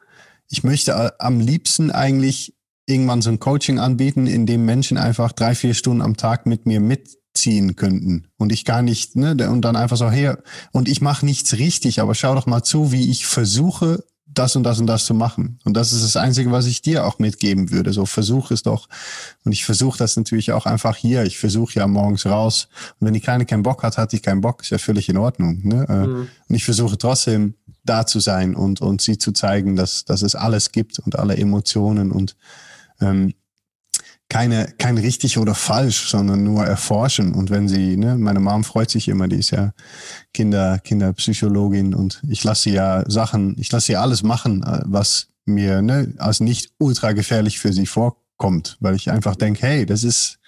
Ich 0.49 0.63
möchte 0.63 1.21
am 1.21 1.41
liebsten 1.41 1.91
eigentlich 1.91 2.55
irgendwann 2.89 3.23
so 3.23 3.31
ein 3.31 3.39
Coaching 3.39 3.79
anbieten, 3.79 4.27
in 4.27 4.47
dem 4.47 4.65
Menschen 4.65 4.97
einfach 4.97 5.33
drei, 5.33 5.55
vier 5.55 5.75
Stunden 5.75 6.03
am 6.03 6.17
Tag 6.17 6.47
mit 6.47 6.67
mir 6.67 6.81
mitziehen 6.81 7.77
könnten. 7.77 8.29
Und 8.39 8.51
ich 8.51 8.65
gar 8.65 8.83
nicht, 8.83 9.15
ne, 9.15 9.51
und 9.51 9.63
dann 9.63 9.77
einfach 9.77 9.97
so, 9.97 10.11
hey, 10.11 10.35
und 10.73 10.89
ich 10.89 11.01
mache 11.01 11.27
nichts 11.27 11.55
richtig, 11.59 12.01
aber 12.01 12.15
schau 12.15 12.35
doch 12.35 12.47
mal 12.47 12.63
zu, 12.63 12.91
wie 12.91 13.11
ich 13.11 13.27
versuche, 13.27 14.05
das 14.27 14.57
und 14.57 14.63
das 14.63 14.79
und 14.79 14.87
das 14.87 15.05
zu 15.05 15.15
machen. 15.15 15.59
Und 15.65 15.75
das 15.75 15.93
ist 15.93 16.05
das 16.05 16.17
Einzige, 16.17 16.53
was 16.53 16.67
ich 16.67 16.83
dir 16.83 17.07
auch 17.07 17.19
mitgeben 17.19 17.71
würde. 17.71 17.93
So 17.93 18.07
versuch 18.07 18.51
es 18.51 18.63
doch. 18.63 18.89
Und 19.45 19.53
ich 19.53 19.65
versuche 19.65 19.99
das 19.99 20.17
natürlich 20.17 20.53
auch 20.53 20.67
einfach 20.67 20.97
hier. 20.97 21.25
Ich 21.25 21.39
versuche 21.39 21.75
ja 21.75 21.87
morgens 21.87 22.27
raus. 22.27 22.69
Und 23.01 23.07
wenn 23.07 23.15
die 23.15 23.21
Kleine 23.21 23.47
keinen 23.47 23.63
Bock 23.63 23.83
hat, 23.83 23.99
hat 23.99 24.13
die 24.13 24.21
keinen 24.21 24.41
Bock. 24.41 24.63
Ist 24.63 24.71
ja 24.71 24.79
völlig 24.79 25.09
in 25.09 25.17
Ordnung. 25.17 25.61
Ne? 25.65 25.87
Äh, 25.89 26.07
mhm. 26.07 26.29
Und 26.49 26.55
ich 26.55 26.65
versuche 26.65 26.99
trotzdem 26.99 27.55
da 27.85 28.07
zu 28.07 28.21
sein 28.21 28.55
und, 28.55 28.81
und 28.81 29.01
sie 29.01 29.19
zu 29.19 29.33
zeigen, 29.33 29.77
dass, 29.77 30.05
dass 30.05 30.23
es 30.23 30.35
alles 30.35 30.73
gibt 30.73 30.99
und 30.99 31.19
alle 31.19 31.37
Emotionen 31.37 32.13
und 32.13 32.37
ähm, 33.01 33.35
keine, 34.29 34.75
kein 34.79 34.99
richtig 34.99 35.39
oder 35.39 35.55
falsch, 35.55 36.11
sondern 36.11 36.45
nur 36.45 36.65
erforschen. 36.65 37.33
Und 37.33 37.51
wenn 37.51 37.67
sie, 37.67 37.97
ne, 37.97 38.17
meine 38.17 38.41
Mom 38.41 38.63
freut 38.63 38.91
sich 38.91 39.09
immer, 39.09 39.27
die 39.27 39.39
ist 39.39 39.53
ja 39.53 39.73
Kinder, 40.35 40.79
Kinderpsychologin 40.79 41.95
und 41.95 42.23
ich 42.29 42.45
lasse 42.45 42.65
sie 42.65 42.73
ja 42.75 43.09
Sachen, 43.09 43.57
ich 43.59 43.73
lasse 43.73 43.87
sie 43.87 43.97
alles 43.97 44.23
machen, 44.23 44.63
äh, 44.63 44.83
was 44.85 45.29
mir 45.47 45.81
ne, 45.81 46.15
als 46.19 46.41
nicht 46.41 46.73
ultra 46.79 47.13
gefährlich 47.13 47.59
für 47.59 47.73
sie 47.73 47.87
vorkommt, 47.87 48.77
weil 48.81 48.95
ich 48.97 49.11
einfach 49.11 49.35
denke, 49.35 49.67
hey, 49.67 49.87
das 49.87 50.05
ist, 50.05 50.39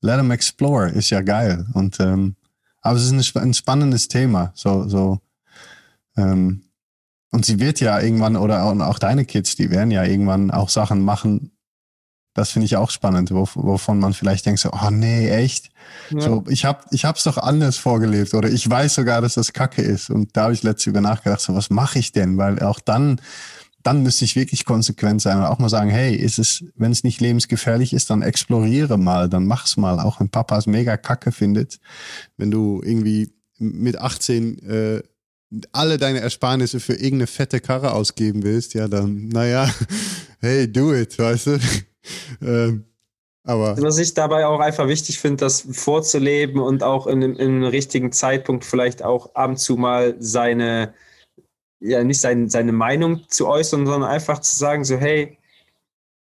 let 0.00 0.16
them 0.16 0.30
explore, 0.30 0.90
ist 0.90 1.10
ja 1.10 1.20
geil. 1.20 1.66
Und 1.72 1.98
ähm, 1.98 2.36
aber 2.82 2.96
es 2.96 3.10
ist 3.10 3.36
ein, 3.36 3.54
spannendes 3.54 4.08
Thema. 4.08 4.52
So, 4.54 4.86
so 4.88 5.18
ähm, 6.16 6.64
und 7.32 7.44
sie 7.44 7.58
wird 7.58 7.80
ja 7.80 7.98
irgendwann, 7.98 8.36
oder 8.36 8.62
auch 8.62 8.98
deine 9.00 9.24
Kids, 9.24 9.56
die 9.56 9.70
werden 9.70 9.90
ja 9.90 10.04
irgendwann 10.04 10.52
auch 10.52 10.68
Sachen 10.68 11.00
machen, 11.00 11.50
das 12.34 12.50
finde 12.50 12.66
ich 12.66 12.76
auch 12.76 12.90
spannend, 12.90 13.30
wo, 13.30 13.48
wovon 13.54 14.00
man 14.00 14.12
vielleicht 14.12 14.44
denkt 14.44 14.60
so, 14.60 14.70
oh 14.72 14.90
nee, 14.90 15.30
echt? 15.30 15.70
Ja. 16.10 16.20
So, 16.20 16.44
ich 16.48 16.64
habe 16.64 16.84
ich 16.90 17.04
hab's 17.04 17.22
doch 17.22 17.38
anders 17.38 17.76
vorgelebt 17.76 18.34
oder 18.34 18.50
ich 18.50 18.68
weiß 18.68 18.94
sogar, 18.94 19.22
dass 19.22 19.34
das 19.34 19.52
Kacke 19.52 19.82
ist. 19.82 20.10
Und 20.10 20.36
da 20.36 20.44
habe 20.44 20.52
ich 20.52 20.64
letztens 20.64 20.88
über 20.88 21.00
nachgedacht, 21.00 21.40
so 21.40 21.54
was 21.54 21.70
mache 21.70 22.00
ich 22.00 22.10
denn? 22.10 22.36
Weil 22.36 22.60
auch 22.60 22.80
dann, 22.80 23.20
dann 23.84 24.02
müsste 24.02 24.24
ich 24.24 24.34
wirklich 24.34 24.64
konsequent 24.64 25.22
sein 25.22 25.38
und 25.38 25.44
auch 25.44 25.60
mal 25.60 25.68
sagen, 25.68 25.90
hey, 25.90 26.16
ist 26.16 26.40
es, 26.40 26.64
wenn 26.74 26.90
es 26.90 27.04
nicht 27.04 27.20
lebensgefährlich 27.20 27.92
ist, 27.92 28.10
dann 28.10 28.22
exploriere 28.22 28.98
mal, 28.98 29.28
dann 29.28 29.46
mach's 29.46 29.76
mal. 29.76 30.00
Auch 30.00 30.18
wenn 30.18 30.28
Papa 30.28 30.58
es 30.58 30.66
mega 30.66 30.96
Kacke 30.96 31.30
findet, 31.30 31.78
wenn 32.36 32.50
du 32.50 32.82
irgendwie 32.84 33.32
mit 33.58 33.96
18 33.96 34.58
äh, 34.68 35.02
alle 35.70 35.98
deine 35.98 36.18
Ersparnisse 36.18 36.80
für 36.80 36.94
irgendeine 36.94 37.28
fette 37.28 37.60
Karre 37.60 37.92
ausgeben 37.92 38.42
willst, 38.42 38.74
ja, 38.74 38.88
dann, 38.88 39.28
naja, 39.28 39.72
hey, 40.40 40.70
do 40.70 40.92
it, 40.92 41.16
weißt 41.16 41.46
du? 41.46 41.60
ähm, 42.42 42.84
aber 43.46 43.76
Was 43.80 43.98
ich 43.98 44.14
dabei 44.14 44.46
auch 44.46 44.60
einfach 44.60 44.88
wichtig 44.88 45.18
finde, 45.18 45.44
das 45.44 45.66
vorzuleben 45.70 46.60
und 46.60 46.82
auch 46.82 47.06
in, 47.06 47.20
in 47.22 47.38
einem 47.38 47.64
richtigen 47.64 48.10
Zeitpunkt 48.10 48.64
vielleicht 48.64 49.02
auch 49.02 49.34
ab 49.34 49.50
und 49.50 49.56
zu 49.58 49.76
mal 49.76 50.16
seine, 50.18 50.94
ja, 51.80 52.02
nicht 52.02 52.20
sein, 52.20 52.48
seine 52.48 52.72
Meinung 52.72 53.28
zu 53.28 53.46
äußern, 53.46 53.86
sondern 53.86 54.10
einfach 54.10 54.38
zu 54.38 54.56
sagen, 54.56 54.84
so, 54.84 54.96
hey, 54.96 55.36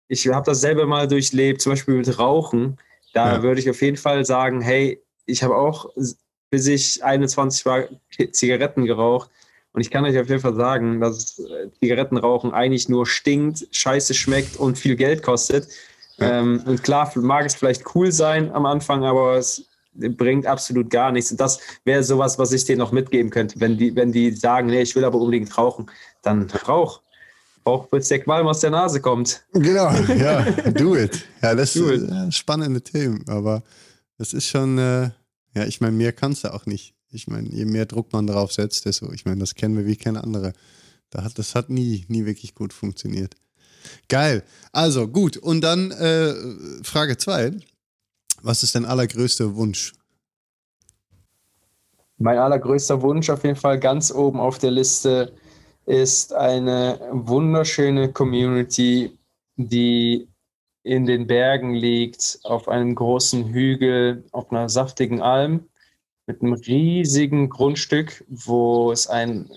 ich 0.07 0.27
habe 0.27 0.45
das 0.45 0.61
selber 0.61 0.85
mal 0.85 1.07
durchlebt, 1.07 1.61
zum 1.61 1.73
Beispiel 1.73 1.95
mit 1.95 2.17
Rauchen. 2.17 2.77
Da 3.13 3.35
ja. 3.35 3.43
würde 3.43 3.59
ich 3.59 3.69
auf 3.69 3.81
jeden 3.81 3.97
Fall 3.97 4.25
sagen, 4.25 4.61
hey, 4.61 5.03
ich 5.25 5.43
habe 5.43 5.55
auch 5.55 5.89
bis 6.49 6.67
ich 6.67 7.03
21 7.03 7.65
war 7.65 7.83
Zigaretten 8.31 8.85
geraucht. 8.85 9.29
Und 9.79 9.83
ich 9.83 9.91
kann 9.91 10.03
euch 10.03 10.19
auf 10.19 10.27
jeden 10.27 10.41
Fall 10.41 10.55
sagen, 10.55 10.99
dass 10.99 11.39
äh, 11.39 11.69
Zigarettenrauchen 11.79 12.51
eigentlich 12.51 12.89
nur 12.89 13.07
stinkt, 13.07 13.65
scheiße 13.71 14.13
schmeckt 14.13 14.57
und 14.57 14.77
viel 14.77 14.97
Geld 14.97 15.23
kostet. 15.23 15.69
Ja. 16.17 16.41
Ähm, 16.41 16.61
und 16.65 16.83
klar, 16.83 17.09
mag 17.15 17.45
es 17.45 17.55
vielleicht 17.55 17.95
cool 17.95 18.11
sein 18.11 18.51
am 18.51 18.65
Anfang, 18.65 19.05
aber 19.05 19.37
es 19.37 19.69
bringt 19.93 20.45
absolut 20.45 20.89
gar 20.89 21.13
nichts. 21.13 21.31
Und 21.31 21.39
das 21.39 21.61
wäre 21.85 22.03
sowas, 22.03 22.37
was 22.37 22.51
ich 22.51 22.65
denen 22.65 22.79
noch 22.79 22.91
mitgeben 22.91 23.31
könnte. 23.31 23.57
Wenn 23.61 23.77
die, 23.77 23.95
wenn 23.95 24.11
die 24.11 24.31
sagen, 24.31 24.67
nee, 24.67 24.81
ich 24.81 24.93
will 24.97 25.05
aber 25.05 25.17
unbedingt 25.17 25.57
rauchen, 25.57 25.89
dann 26.23 26.51
rauch. 26.67 27.01
Auch 27.63 27.87
bis 27.87 28.09
der 28.09 28.19
Qualm 28.19 28.47
aus 28.47 28.59
der 28.59 28.71
Nase 28.71 28.99
kommt. 28.99 29.45
Genau, 29.53 29.93
ja, 30.17 30.41
do 30.71 30.97
it. 30.97 31.25
Ja, 31.41 31.55
das 31.55 31.71
sind 31.71 32.35
spannende 32.35 32.81
Themen, 32.81 33.23
aber 33.29 33.63
das 34.17 34.33
ist 34.33 34.47
schon, 34.47 34.77
äh, 34.77 35.03
ja, 35.55 35.63
ich 35.65 35.79
meine, 35.79 35.95
mehr 35.95 36.11
kannst 36.11 36.43
du 36.43 36.53
auch 36.53 36.65
nicht. 36.65 36.98
Ich 37.11 37.27
meine, 37.27 37.49
je 37.49 37.65
mehr 37.65 37.85
Druck 37.85 38.13
man 38.13 38.27
darauf 38.27 38.51
setzt, 38.51 38.85
desto, 38.85 39.11
ich 39.11 39.25
meine, 39.25 39.39
das 39.39 39.55
kennen 39.55 39.75
wir 39.77 39.85
wie 39.85 39.95
keine 39.95 40.23
andere. 40.23 40.53
Das 41.09 41.55
hat 41.55 41.69
nie, 41.69 42.05
nie 42.07 42.25
wirklich 42.25 42.53
gut 42.53 42.71
funktioniert. 42.71 43.35
Geil. 44.07 44.43
Also 44.71 45.07
gut. 45.07 45.37
Und 45.37 45.61
dann 45.61 45.91
äh, 45.91 46.33
Frage 46.83 47.17
2. 47.17 47.53
Was 48.41 48.63
ist 48.63 48.75
dein 48.75 48.85
allergrößter 48.85 49.55
Wunsch? 49.55 49.93
Mein 52.17 52.37
allergrößter 52.37 53.01
Wunsch 53.01 53.29
auf 53.29 53.43
jeden 53.43 53.55
Fall 53.55 53.79
ganz 53.79 54.11
oben 54.11 54.39
auf 54.39 54.59
der 54.59 54.71
Liste 54.71 55.33
ist 55.85 56.33
eine 56.33 56.99
wunderschöne 57.11 58.11
Community, 58.11 59.17
die 59.55 60.27
in 60.83 61.05
den 61.05 61.27
Bergen 61.27 61.73
liegt, 61.73 62.39
auf 62.43 62.67
einem 62.67 62.93
großen 62.93 63.49
Hügel, 63.49 64.23
auf 64.31 64.51
einer 64.51 64.69
saftigen 64.69 65.21
Alm 65.21 65.65
mit 66.29 66.43
einem 66.43 66.53
riesigen 66.53 67.49
Grundstück, 67.49 68.23
wo 68.29 68.91
es 68.91 69.07
ein 69.07 69.49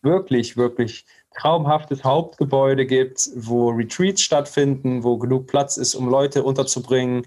wirklich, 0.00 0.56
wirklich 0.56 1.04
traumhaftes 1.38 2.02
Hauptgebäude 2.02 2.86
gibt, 2.86 3.28
wo 3.36 3.68
Retreats 3.68 4.22
stattfinden, 4.22 5.04
wo 5.04 5.18
genug 5.18 5.48
Platz 5.48 5.76
ist, 5.76 5.94
um 5.94 6.08
Leute 6.08 6.44
unterzubringen, 6.44 7.26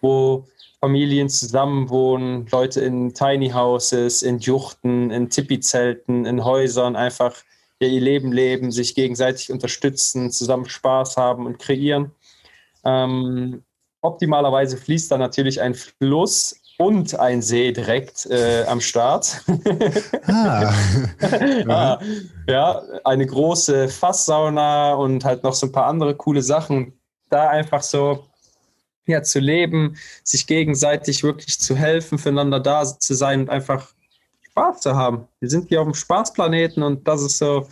wo 0.00 0.46
Familien 0.80 1.28
zusammenwohnen, 1.28 2.46
Leute 2.52 2.82
in 2.82 3.14
Tiny 3.14 3.50
Houses, 3.50 4.22
in 4.22 4.38
Juchten, 4.38 5.10
in 5.10 5.28
Tipi-Zelten, 5.28 6.24
in 6.24 6.44
Häusern 6.44 6.94
einfach 6.94 7.34
ihr 7.80 8.00
Leben 8.00 8.30
leben, 8.30 8.70
sich 8.70 8.94
gegenseitig 8.94 9.50
unterstützen, 9.50 10.30
zusammen 10.30 10.68
Spaß 10.68 11.16
haben 11.16 11.46
und 11.46 11.58
kreieren. 11.58 12.12
Ähm, 12.84 13.64
optimalerweise 14.02 14.76
fließt 14.76 15.10
da 15.10 15.18
natürlich 15.18 15.60
ein 15.60 15.74
Fluss 15.74 16.61
und 16.82 17.18
ein 17.18 17.42
See 17.42 17.72
direkt 17.72 18.26
äh, 18.26 18.64
am 18.64 18.80
Start. 18.80 19.44
ah. 20.26 20.74
ah. 21.68 21.98
ja, 22.48 22.82
eine 23.04 23.26
große 23.26 23.88
Fasssauna 23.88 24.94
und 24.94 25.24
halt 25.24 25.44
noch 25.44 25.54
so 25.54 25.66
ein 25.66 25.72
paar 25.72 25.86
andere 25.86 26.16
coole 26.16 26.42
Sachen. 26.42 26.92
Da 27.30 27.48
einfach 27.48 27.82
so 27.82 28.26
ja, 29.06 29.22
zu 29.22 29.38
leben, 29.38 29.96
sich 30.24 30.46
gegenseitig 30.46 31.22
wirklich 31.22 31.60
zu 31.60 31.76
helfen, 31.76 32.18
füreinander 32.18 32.60
da 32.60 32.84
zu 32.84 33.14
sein 33.14 33.42
und 33.42 33.50
einfach 33.50 33.88
Spaß 34.50 34.80
zu 34.80 34.96
haben. 34.96 35.28
Wir 35.40 35.48
sind 35.48 35.68
hier 35.68 35.80
auf 35.80 35.86
dem 35.86 35.94
Spaßplaneten 35.94 36.82
und 36.82 37.06
das 37.06 37.22
ist 37.22 37.38
so 37.38 37.68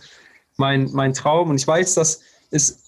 mein, 0.57 0.89
mein 0.93 1.13
Traum. 1.13 1.49
Und 1.49 1.57
ich 1.57 1.67
weiß, 1.67 1.95
dass 1.95 2.21
es 2.49 2.83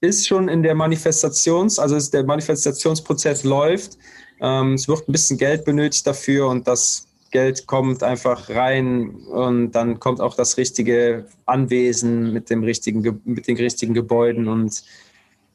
ist 0.00 0.26
schon 0.26 0.48
in 0.48 0.62
der 0.62 0.74
Manifestations, 0.74 1.78
also 1.78 1.98
der 2.10 2.24
Manifestationsprozess 2.24 3.44
läuft. 3.44 3.98
Ähm, 4.40 4.74
es 4.74 4.88
wird 4.88 5.08
ein 5.08 5.12
bisschen 5.12 5.38
Geld 5.38 5.64
benötigt 5.64 6.06
dafür 6.06 6.48
und 6.48 6.66
das 6.66 7.06
Geld 7.30 7.66
kommt 7.66 8.02
einfach 8.02 8.48
rein 8.50 9.10
und 9.26 9.72
dann 9.72 9.98
kommt 10.00 10.20
auch 10.20 10.34
das 10.34 10.56
richtige 10.56 11.26
Anwesen 11.44 12.32
mit 12.32 12.50
dem 12.50 12.62
richtigen, 12.62 13.20
mit 13.24 13.48
den 13.48 13.56
richtigen 13.56 13.94
Gebäuden 13.94 14.48
und 14.48 14.82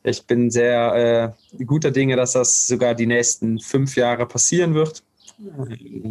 ich 0.03 0.26
bin 0.26 0.49
sehr 0.49 1.36
äh, 1.60 1.64
guter 1.64 1.91
Dinge, 1.91 2.16
dass 2.16 2.34
das 2.34 2.68
sogar 2.68 2.95
die 2.95 3.06
nächsten 3.06 3.60
fünf 3.60 3.95
Jahre 3.95 4.26
passieren 4.26 4.74
wird. 4.74 5.03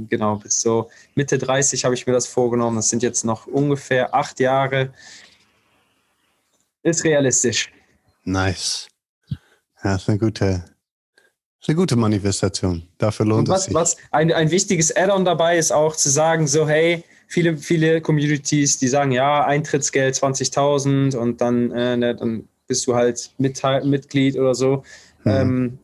Genau, 0.09 0.37
bis 0.37 0.61
so 0.61 0.91
Mitte 1.15 1.39
30 1.39 1.85
habe 1.85 1.95
ich 1.95 2.07
mir 2.07 2.13
das 2.13 2.27
vorgenommen. 2.27 2.77
Das 2.77 2.89
sind 2.89 3.03
jetzt 3.03 3.25
noch 3.25 3.47
ungefähr 3.47 4.15
acht 4.15 4.41
Jahre. 4.41 4.93
Ist 6.83 7.05
realistisch. 7.05 7.71
Nice. 8.25 8.89
Ja, 9.85 9.97
ist 9.97 10.09
eine 10.09 10.19
gute, 10.19 10.65
ist 11.61 11.69
eine 11.69 11.77
gute 11.77 11.97
Manifestation. 11.97 12.83
Dafür 12.99 13.27
lohnt 13.27 13.49
was, 13.49 13.61
es 13.61 13.65
sich. 13.67 13.75
Was 13.75 13.97
ein, 14.11 14.33
ein 14.33 14.51
wichtiges 14.51 14.95
Add-on 14.97 15.25
dabei 15.25 15.59
ist 15.59 15.73
auch 15.73 15.95
zu 15.95 16.09
sagen, 16.09 16.47
so 16.47 16.67
hey, 16.67 17.05
viele, 17.27 17.57
viele 17.57 18.01
Communities, 18.01 18.79
die 18.79 18.89
sagen, 18.89 19.13
ja, 19.13 19.45
Eintrittsgeld 19.45 20.15
20.000 20.15 21.17
und 21.17 21.41
dann, 21.41 21.71
äh, 21.73 21.97
ne, 21.97 22.15
dann 22.15 22.49
bist 22.67 22.87
du 22.87 22.95
halt 22.95 23.31
mit, 23.39 23.61
Mitglied 23.85 24.37
oder 24.37 24.55
so. 24.55 24.83
Mhm. 25.25 25.31
Ähm, 25.31 25.79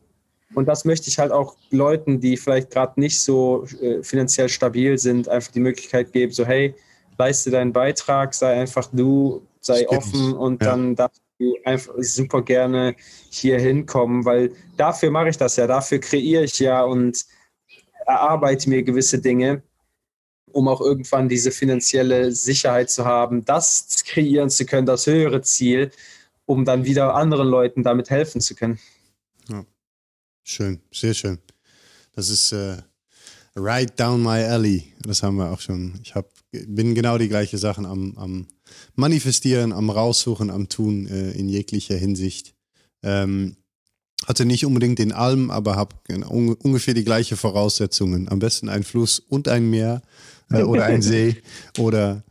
und 0.55 0.67
das 0.67 0.85
möchte 0.85 1.09
ich 1.09 1.19
halt 1.19 1.31
auch 1.31 1.55
Leuten, 1.69 2.19
die 2.19 2.37
vielleicht 2.37 2.71
gerade 2.71 2.99
nicht 2.99 3.19
so 3.19 3.65
äh, 3.81 4.01
finanziell 4.01 4.49
stabil 4.49 4.97
sind, 4.97 5.27
einfach 5.27 5.51
die 5.51 5.59
Möglichkeit 5.59 6.11
geben, 6.13 6.31
so 6.31 6.45
hey, 6.45 6.73
leiste 7.17 7.51
deinen 7.51 7.73
Beitrag, 7.73 8.33
sei 8.33 8.53
einfach 8.59 8.89
du, 8.91 9.45
sei 9.59 9.83
Stimmt. 9.83 9.91
offen 9.91 10.33
und 10.33 10.63
ja. 10.63 10.71
dann 10.71 10.95
darfst 10.95 11.21
du 11.39 11.55
einfach 11.65 11.93
super 11.99 12.41
gerne 12.41 12.95
hier 13.29 13.59
hinkommen, 13.59 14.25
weil 14.25 14.51
dafür 14.75 15.11
mache 15.11 15.29
ich 15.29 15.37
das 15.37 15.55
ja, 15.55 15.67
dafür 15.67 15.99
kreiere 15.99 16.43
ich 16.43 16.59
ja 16.59 16.83
und 16.83 17.25
erarbeite 18.05 18.69
mir 18.69 18.83
gewisse 18.83 19.19
Dinge, 19.19 19.63
um 20.51 20.67
auch 20.67 20.81
irgendwann 20.81 21.29
diese 21.29 21.51
finanzielle 21.51 22.31
Sicherheit 22.31 22.89
zu 22.89 23.05
haben, 23.05 23.45
das 23.45 24.03
kreieren 24.05 24.49
zu 24.49 24.65
können, 24.65 24.87
das 24.87 25.05
höhere 25.05 25.41
Ziel, 25.41 25.91
um 26.45 26.65
dann 26.65 26.85
wieder 26.85 27.13
anderen 27.15 27.47
Leuten 27.47 27.83
damit 27.83 28.09
helfen 28.09 28.41
zu 28.41 28.55
können. 28.55 28.79
Ja. 29.49 29.65
Schön, 30.43 30.81
sehr 30.91 31.13
schön. 31.13 31.39
Das 32.13 32.29
ist 32.29 32.51
äh, 32.53 32.77
right 33.55 33.99
down 33.99 34.23
my 34.23 34.43
alley. 34.43 34.93
Das 35.01 35.21
haben 35.21 35.35
wir 35.35 35.51
auch 35.51 35.59
schon. 35.59 35.99
Ich 36.01 36.15
hab, 36.15 36.29
bin 36.51 36.95
genau 36.95 37.17
die 37.17 37.27
gleiche 37.27 37.57
Sachen 37.57 37.85
am, 37.85 38.17
am 38.17 38.47
Manifestieren, 38.95 39.73
am 39.73 39.89
Raussuchen, 39.89 40.49
am 40.49 40.69
Tun 40.69 41.07
äh, 41.07 41.31
in 41.31 41.49
jeglicher 41.49 41.95
Hinsicht. 41.95 42.53
Ähm, 43.03 43.57
hatte 44.25 44.45
nicht 44.45 44.65
unbedingt 44.65 44.99
den 44.99 45.11
Alm, 45.11 45.51
aber 45.51 45.75
habe 45.75 45.95
un 46.09 46.53
ungefähr 46.53 46.93
die 46.93 47.03
gleichen 47.03 47.37
Voraussetzungen. 47.37 48.27
Am 48.29 48.39
besten 48.39 48.67
ein 48.69 48.83
Fluss 48.83 49.19
und 49.19 49.47
ein 49.47 49.69
Meer 49.69 50.01
äh, 50.51 50.63
oder 50.63 50.85
ein 50.85 51.01
See 51.03 51.37
oder 51.77 52.23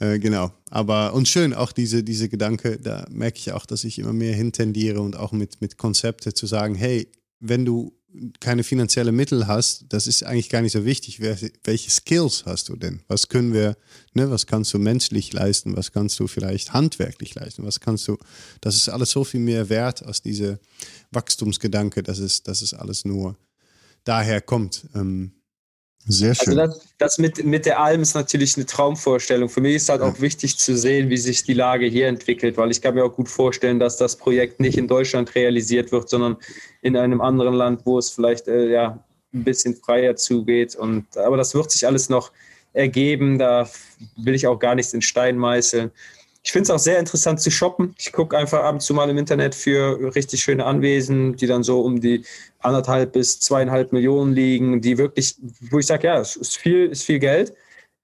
äh, 0.00 0.18
genau. 0.18 0.52
Aber 0.70 1.14
und 1.14 1.28
schön 1.28 1.54
auch 1.54 1.72
diese, 1.72 2.02
diese 2.02 2.28
Gedanke, 2.28 2.78
da 2.78 3.06
merke 3.10 3.38
ich 3.38 3.52
auch, 3.52 3.66
dass 3.66 3.84
ich 3.84 3.98
immer 3.98 4.12
mehr 4.12 4.34
hintendiere 4.34 5.00
und 5.00 5.16
auch 5.16 5.32
mit, 5.32 5.60
mit 5.60 5.78
Konzepte 5.78 6.34
zu 6.34 6.46
sagen, 6.46 6.74
hey, 6.74 7.08
wenn 7.40 7.64
du 7.64 7.92
keine 8.40 8.64
finanziellen 8.64 9.14
Mittel 9.14 9.46
hast, 9.46 9.86
das 9.88 10.06
ist 10.06 10.22
eigentlich 10.22 10.48
gar 10.48 10.62
nicht 10.62 10.72
so 10.72 10.84
wichtig. 10.84 11.20
Welche 11.20 11.90
Skills 11.90 12.44
hast 12.46 12.68
du 12.68 12.76
denn? 12.76 13.00
Was 13.08 13.28
können 13.28 13.52
wir, 13.52 13.76
ne, 14.14 14.30
was 14.30 14.46
kannst 14.46 14.72
du 14.74 14.78
menschlich 14.78 15.32
leisten? 15.32 15.76
Was 15.76 15.92
kannst 15.92 16.18
du 16.20 16.26
vielleicht 16.26 16.72
handwerklich 16.72 17.34
leisten? 17.34 17.64
Was 17.64 17.80
kannst 17.80 18.08
du, 18.08 18.18
das 18.60 18.76
ist 18.76 18.88
alles 18.88 19.10
so 19.10 19.24
viel 19.24 19.40
mehr 19.40 19.68
wert 19.68 20.02
als 20.02 20.22
diese 20.22 20.58
Wachstumsgedanke, 21.10 22.02
dass 22.02 22.18
es, 22.18 22.42
dass 22.42 22.62
es 22.62 22.74
alles 22.74 23.04
nur 23.04 23.36
daher 24.04 24.40
kommt. 24.40 24.86
Ähm, 24.94 25.32
sehr 26.06 26.30
also 26.30 26.44
schön. 26.44 26.58
Also 26.58 26.74
das, 26.74 26.86
das, 26.98 27.18
mit, 27.18 27.44
mit 27.44 27.66
der 27.66 27.80
Alm 27.80 28.02
ist 28.02 28.14
natürlich 28.14 28.56
eine 28.56 28.66
Traumvorstellung. 28.66 29.48
Für 29.48 29.60
mich 29.60 29.76
ist 29.76 29.88
halt 29.88 30.00
auch 30.00 30.20
wichtig 30.20 30.58
zu 30.58 30.76
sehen, 30.76 31.10
wie 31.10 31.16
sich 31.16 31.44
die 31.44 31.54
Lage 31.54 31.86
hier 31.86 32.08
entwickelt, 32.08 32.56
weil 32.56 32.70
ich 32.70 32.80
kann 32.80 32.94
mir 32.94 33.04
auch 33.04 33.14
gut 33.14 33.28
vorstellen, 33.28 33.78
dass 33.78 33.96
das 33.96 34.16
Projekt 34.16 34.60
nicht 34.60 34.78
in 34.78 34.88
Deutschland 34.88 35.34
realisiert 35.34 35.92
wird, 35.92 36.08
sondern 36.08 36.36
in 36.82 36.96
einem 36.96 37.20
anderen 37.20 37.54
Land, 37.54 37.84
wo 37.84 37.98
es 37.98 38.10
vielleicht 38.10 38.48
äh, 38.48 38.70
ja, 38.70 39.04
ein 39.34 39.44
bisschen 39.44 39.74
freier 39.74 40.16
zugeht. 40.16 40.76
Und, 40.76 41.16
aber 41.16 41.36
das 41.36 41.54
wird 41.54 41.70
sich 41.70 41.86
alles 41.86 42.08
noch 42.08 42.32
ergeben. 42.72 43.38
Da 43.38 43.68
will 44.16 44.34
ich 44.34 44.46
auch 44.46 44.58
gar 44.58 44.74
nichts 44.74 44.94
in 44.94 45.02
Stein 45.02 45.36
meißeln. 45.36 45.90
Ich 46.48 46.52
finde 46.52 46.62
es 46.62 46.70
auch 46.70 46.78
sehr 46.78 46.98
interessant 46.98 47.42
zu 47.42 47.50
shoppen. 47.50 47.94
Ich 47.98 48.10
gucke 48.10 48.34
einfach 48.34 48.62
ab 48.64 48.72
und 48.72 48.80
zu 48.80 48.94
mal 48.94 49.10
im 49.10 49.18
Internet 49.18 49.54
für 49.54 50.14
richtig 50.14 50.40
schöne 50.40 50.64
Anwesen, 50.64 51.36
die 51.36 51.46
dann 51.46 51.62
so 51.62 51.82
um 51.82 52.00
die 52.00 52.24
anderthalb 52.60 53.12
bis 53.12 53.38
zweieinhalb 53.38 53.92
Millionen 53.92 54.32
liegen, 54.32 54.80
die 54.80 54.96
wirklich, 54.96 55.36
wo 55.70 55.78
ich 55.78 55.84
sage, 55.84 56.06
ja, 56.06 56.18
es 56.18 56.36
ist 56.36 56.56
viel, 56.56 56.86
ist 56.86 57.02
viel 57.02 57.18
Geld. 57.18 57.52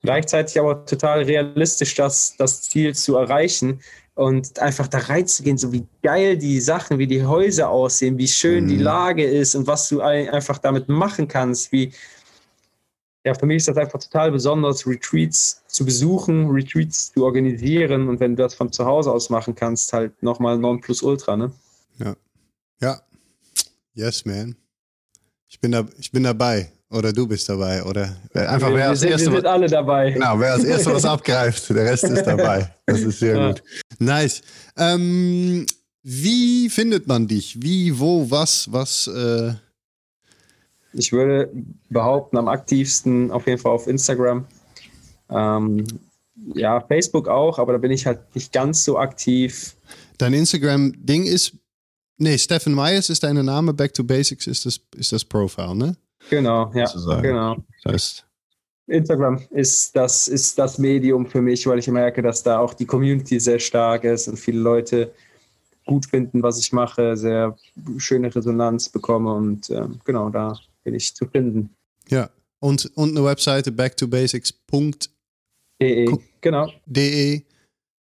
Gleichzeitig 0.03 0.61
aber 0.61 0.85
total 0.85 1.23
realistisch, 1.23 1.95
das, 1.95 2.37
das 2.37 2.61
Ziel 2.61 2.95
zu 2.95 3.17
erreichen 3.17 3.81
und 4.15 4.59
einfach 4.59 4.89
da 4.89 4.99
reinzugehen, 4.99 5.57
so 5.57 5.73
wie 5.73 5.87
geil 6.03 6.37
die 6.37 6.61
Sachen, 6.61 6.99
wie 6.99 7.07
die 7.07 7.25
Häuser 7.25 7.71
aussehen, 7.71 8.19
wie 8.19 8.29
schön 8.29 8.65
mhm. 8.65 8.69
die 8.69 8.77
Lage 8.77 9.25
ist 9.25 9.55
und 9.55 9.67
was 9.67 9.89
du 9.89 10.03
einfach 10.03 10.59
damit 10.59 10.91
machen 10.91 11.29
kannst, 11.29 11.73
wie, 11.73 11.95
ja, 13.25 13.35
für 13.35 13.47
mich 13.47 13.59
ist 13.59 13.69
das 13.69 13.77
einfach 13.79 13.99
total 13.99 14.31
besonders, 14.31 14.87
Retreats 14.87 15.63
zu 15.67 15.85
besuchen, 15.85 16.51
Retreats 16.51 17.13
zu 17.13 17.25
organisieren 17.25 18.09
und 18.09 18.21
wenn 18.21 18.37
du 18.37 18.43
das 18.43 18.55
von 18.55 18.71
zu 18.71 18.85
Hause 18.85 19.11
aus 19.11 19.31
machen 19.31 19.55
kannst, 19.55 19.93
halt 19.93 20.23
nochmal 20.23 20.59
non 20.59 20.81
plus 20.81 21.03
ultra, 21.03 21.37
ne? 21.37 21.51
Ja. 21.99 22.15
Ja. 22.81 23.01
Yes, 23.95 24.25
man. 24.25 24.57
Ich 25.49 25.59
bin, 25.59 25.73
da, 25.73 25.87
ich 25.99 26.11
bin 26.13 26.25
dabei. 26.25 26.71
Oder 26.91 27.13
du 27.13 27.27
bist 27.27 27.49
dabei. 27.49 27.83
Oder 27.83 28.15
einfach 28.35 28.69
wir, 28.69 28.77
wer 28.77 28.89
als 28.91 29.01
sind, 29.01 29.11
erste, 29.11 29.31
wir 29.31 29.39
sind 29.39 29.47
alle 29.47 29.67
dabei. 29.69 30.11
Genau, 30.11 30.39
wer 30.39 30.53
als 30.53 30.65
erstes 30.65 30.93
was 30.93 31.05
abgreift, 31.05 31.71
der 31.71 31.85
Rest 31.87 32.05
ist 32.05 32.25
dabei. 32.25 32.75
Das 32.87 33.01
ist 33.01 33.19
sehr 33.19 33.37
ja. 33.37 33.49
gut. 33.49 33.63
Nice. 33.99 34.43
Ähm, 34.77 35.67
wie 36.03 36.69
findet 36.69 37.07
man 37.07 37.27
dich? 37.27 37.61
Wie, 37.61 37.99
wo, 37.99 38.31
was, 38.31 38.71
was? 38.71 39.07
Äh 39.07 39.55
ich 40.95 41.13
würde 41.13 41.51
behaupten, 41.91 42.37
am 42.37 42.49
aktivsten 42.49 43.31
auf 43.31 43.47
jeden 43.47 43.61
Fall 43.61 43.73
auf 43.73 43.87
Instagram. 43.87 44.47
Ähm, 45.31 45.85
ja, 46.55 46.81
Facebook 46.81 47.29
auch, 47.29 47.59
aber 47.59 47.73
da 47.73 47.79
bin 47.79 47.91
ich 47.91 48.07
halt 48.07 48.35
nicht 48.35 48.53
ganz 48.53 48.85
so 48.85 48.99
aktiv. 48.99 49.77
Dein 50.19 50.33
Instagram-Ding 50.35 51.25
ist, 51.25 51.57
nee, 52.19 52.39
Stefan 52.39 52.75
Myers 52.75 53.11
ist 53.11 53.23
dein 53.23 53.37
Name, 53.45 53.73
Back 53.73 53.95
to 53.95 54.05
Basics 54.05 54.47
ist 54.47 54.67
das, 54.67 54.81
ist 54.97 55.13
das 55.13 55.25
Profile, 55.25 55.75
ne? 55.75 55.97
Genau, 56.31 56.73
ja, 56.75 56.91
genau. 57.21 57.57
Das 57.83 57.93
heißt, 57.93 58.27
Instagram 58.87 59.41
ist 59.51 59.95
das, 59.97 60.29
ist 60.29 60.59
das 60.59 60.79
Medium 60.79 61.27
für 61.27 61.41
mich, 61.41 61.67
weil 61.67 61.79
ich 61.79 61.89
merke, 61.89 62.23
dass 62.23 62.43
da 62.43 62.59
auch 62.59 62.75
die 62.75 62.87
Community 62.87 63.41
sehr 63.41 63.59
stark 63.59 64.05
ist 64.05 64.29
und 64.29 64.39
viele 64.39 64.61
Leute 64.61 65.13
gut 65.87 66.07
finden, 66.07 66.43
was 66.43 66.59
ich 66.59 66.73
mache, 66.73 67.17
sehr 67.17 67.57
schöne 67.99 68.35
Resonanz 68.35 68.89
bekomme 68.89 69.35
und 69.35 69.71
ähm, 69.71 70.01
genau, 70.05 70.31
da 70.31 70.59
bin 70.85 70.95
ich 70.95 71.15
zu 71.15 71.27
finden. 71.27 71.71
Ja, 72.09 72.31
und, 72.61 72.91
und 72.95 73.17
eine 73.17 73.25
Webseite 73.25 73.73
backtobasics.de. 73.73 76.19
Genau. 76.41 76.71
De. 76.87 77.43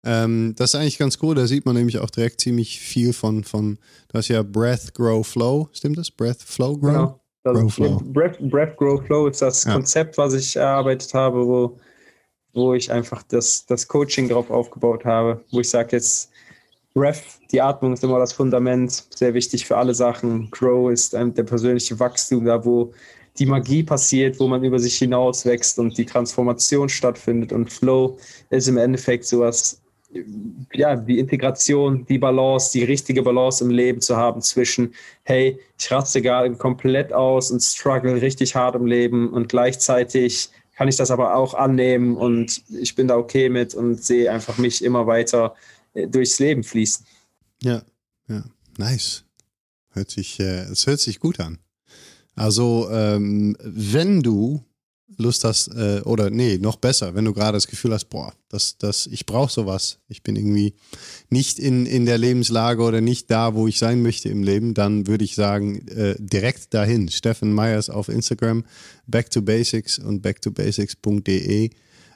Ähm, 0.05 0.55
das 0.56 0.74
ist 0.74 0.80
eigentlich 0.80 0.98
ganz 0.98 1.18
cool. 1.22 1.34
Da 1.34 1.46
sieht 1.46 1.64
man 1.64 1.76
nämlich 1.76 1.98
auch 1.98 2.10
direkt 2.10 2.40
ziemlich 2.40 2.78
viel 2.78 3.12
von, 3.12 3.42
von 3.42 3.78
du 4.09 4.18
hast 4.18 4.28
ja 4.28 4.42
Breath, 4.42 4.92
Grow, 4.94 5.26
Flow. 5.26 5.68
Stimmt 5.72 5.98
das? 5.98 6.10
Breath, 6.10 6.42
Flow, 6.42 6.76
Grow? 6.76 6.92
Genau. 6.92 7.20
Das 7.42 7.59
grow, 7.59 7.74
Flow. 7.74 8.02
Breath, 8.05 8.38
Breath, 8.51 8.76
Grow, 8.76 9.05
Flow 9.05 9.28
ist 9.28 9.42
das 9.42 9.64
ja. 9.64 9.72
Konzept, 9.72 10.18
was 10.18 10.34
ich 10.34 10.56
erarbeitet 10.56 11.12
habe, 11.14 11.46
wo, 11.46 11.78
wo 12.52 12.74
ich 12.74 12.90
einfach 12.90 13.22
das, 13.22 13.66
das 13.66 13.88
Coaching 13.88 14.28
drauf 14.28 14.51
aufgebaut 14.51 15.05
habe, 15.05 15.44
wo 15.51 15.60
ich 15.60 15.68
sage 15.68 15.96
jetzt, 15.96 16.30
Breath, 16.95 17.25
die 17.51 17.61
Atmung 17.61 17.93
ist 17.93 18.05
immer 18.05 18.21
das 18.21 18.33
Fundament, 18.33 19.05
sehr 19.11 19.35
wichtig 19.35 19.66
für 19.66 19.77
alle 19.77 19.95
Sachen. 19.95 20.49
Grow 20.51 20.93
ist 20.93 21.12
der 21.12 21.43
persönliche 21.43 21.99
Wachstum, 21.99 22.45
da 22.45 22.65
wo 22.65 22.93
die 23.39 23.47
Magie 23.47 23.83
passiert, 23.83 24.39
wo 24.39 24.47
man 24.47 24.62
über 24.62 24.79
sich 24.79 24.97
hinaus 24.97 25.45
wächst 25.45 25.79
und 25.81 25.99
die 25.99 26.07
Transformation 26.07 26.89
stattfindet. 26.89 27.53
Und 27.53 27.73
Flow 27.73 28.16
ist 28.51 28.69
im 28.69 28.77
Endeffekt 28.77 29.25
sowas, 29.25 29.81
ja, 30.73 30.95
die 30.95 31.19
Integration, 31.19 32.07
die 32.07 32.19
Balance, 32.19 32.71
die 32.73 32.85
richtige 32.85 33.23
Balance 33.23 33.65
im 33.65 33.71
Leben 33.71 34.01
zu 34.01 34.16
haben 34.16 34.41
zwischen, 34.41 34.95
hey, 35.25 35.59
ich 35.77 35.91
raste 35.91 36.23
gerade 36.23 36.55
komplett 36.55 37.12
aus 37.12 37.51
und 37.51 37.61
struggle 37.61 38.23
richtig 38.23 38.55
hart 38.55 38.77
im 38.77 38.87
Leben 38.87 39.33
und 39.33 39.49
gleichzeitig 39.49 40.51
kann 40.77 40.89
ich 40.89 40.97
das 40.97 41.11
aber 41.11 41.35
auch 41.35 41.55
annehmen 41.55 42.16
und 42.16 42.62
ich 42.81 42.95
bin 42.95 43.09
da 43.09 43.16
okay 43.16 43.49
mit 43.49 43.75
und 43.75 44.03
sehe 44.03 44.31
einfach 44.31 44.59
mich 44.59 44.85
immer 44.85 45.07
weiter 45.07 45.55
durchs 45.95 46.39
Leben 46.39 46.62
fließen. 46.62 47.07
Ja, 47.62 47.83
ja, 48.29 48.45
nice. 48.79 49.25
Hört 49.91 50.11
sich, 50.11 50.41
äh, 50.41 50.65
es 50.65 50.87
hört 50.87 51.01
sich 51.01 51.21
gut 51.21 51.41
an. 51.41 51.59
Also, 52.35 52.89
ähm, 52.91 53.57
wenn 53.61 54.23
du 54.23 54.65
Lust 55.19 55.45
hast, 55.45 55.69
äh, 55.69 56.01
oder 56.05 56.31
nee, 56.31 56.59
noch 56.59 56.77
besser, 56.77 57.15
wenn 57.15 57.25
du 57.25 57.33
gerade 57.33 57.57
das 57.57 57.66
Gefühl 57.66 57.93
hast, 57.93 58.07
boah, 58.07 58.33
das, 58.49 58.79
das, 58.79 59.07
ich 59.07 59.27
brauche 59.27 59.53
sowas, 59.53 59.99
ich 60.09 60.23
bin 60.23 60.35
irgendwie 60.35 60.75
nicht 61.31 61.59
in, 61.59 61.87
in 61.87 62.07
der 62.07 62.19
Lebenslage 62.19 62.83
oder 62.83 63.01
nicht 63.01 63.31
da, 63.31 63.55
wo 63.55 63.69
ich 63.69 63.79
sein 63.79 64.03
möchte 64.03 64.29
im 64.29 64.43
Leben, 64.43 64.75
dann 64.75 65.07
würde 65.07 65.25
ich 65.25 65.35
sagen, 65.35 65.87
äh, 65.89 66.16
direkt 66.19 66.75
dahin. 66.75 67.09
Steffen 67.09 67.53
Meyers 67.53 67.91
auf 67.91 68.09
Instagram, 68.09 68.65
back 69.07 69.31
to 69.31 69.43
basics 69.43 69.99
und 69.99 70.23
backtobasics.de. 70.23 71.71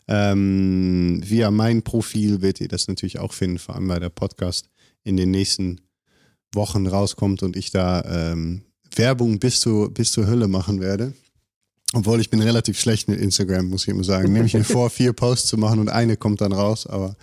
Ähm, 0.08 1.20
via 1.24 1.50
mein 1.50 1.82
Profil 1.82 2.40
werdet 2.40 2.62
ihr 2.62 2.68
das 2.68 2.88
natürlich 2.88 3.18
auch 3.18 3.32
finden, 3.32 3.58
vor 3.58 3.74
allem 3.74 3.88
weil 3.88 4.00
der 4.00 4.08
Podcast 4.08 4.70
in 5.04 5.16
den 5.16 5.30
nächsten 5.30 5.80
Wochen 6.52 6.86
rauskommt 6.86 7.42
und 7.42 7.56
ich 7.56 7.70
da 7.70 8.02
ähm, 8.32 8.62
Werbung 8.96 9.38
bis, 9.38 9.60
zu, 9.60 9.90
bis 9.92 10.12
zur 10.12 10.26
Hölle 10.26 10.48
machen 10.48 10.80
werde. 10.80 11.12
Obwohl 11.94 12.20
ich 12.20 12.28
bin 12.28 12.42
relativ 12.42 12.78
schlecht 12.78 13.08
mit 13.08 13.20
Instagram, 13.20 13.68
muss 13.68 13.82
ich 13.82 13.88
immer 13.88 14.04
sagen. 14.04 14.32
Nehme 14.32 14.46
ich 14.46 14.54
mir 14.54 14.64
vor, 14.64 14.90
vier 14.90 15.12
Posts 15.12 15.48
zu 15.48 15.56
machen 15.56 15.78
und 15.78 15.88
eine 15.88 16.16
kommt 16.16 16.40
dann 16.40 16.52
raus. 16.52 16.86
Aber 16.86 17.16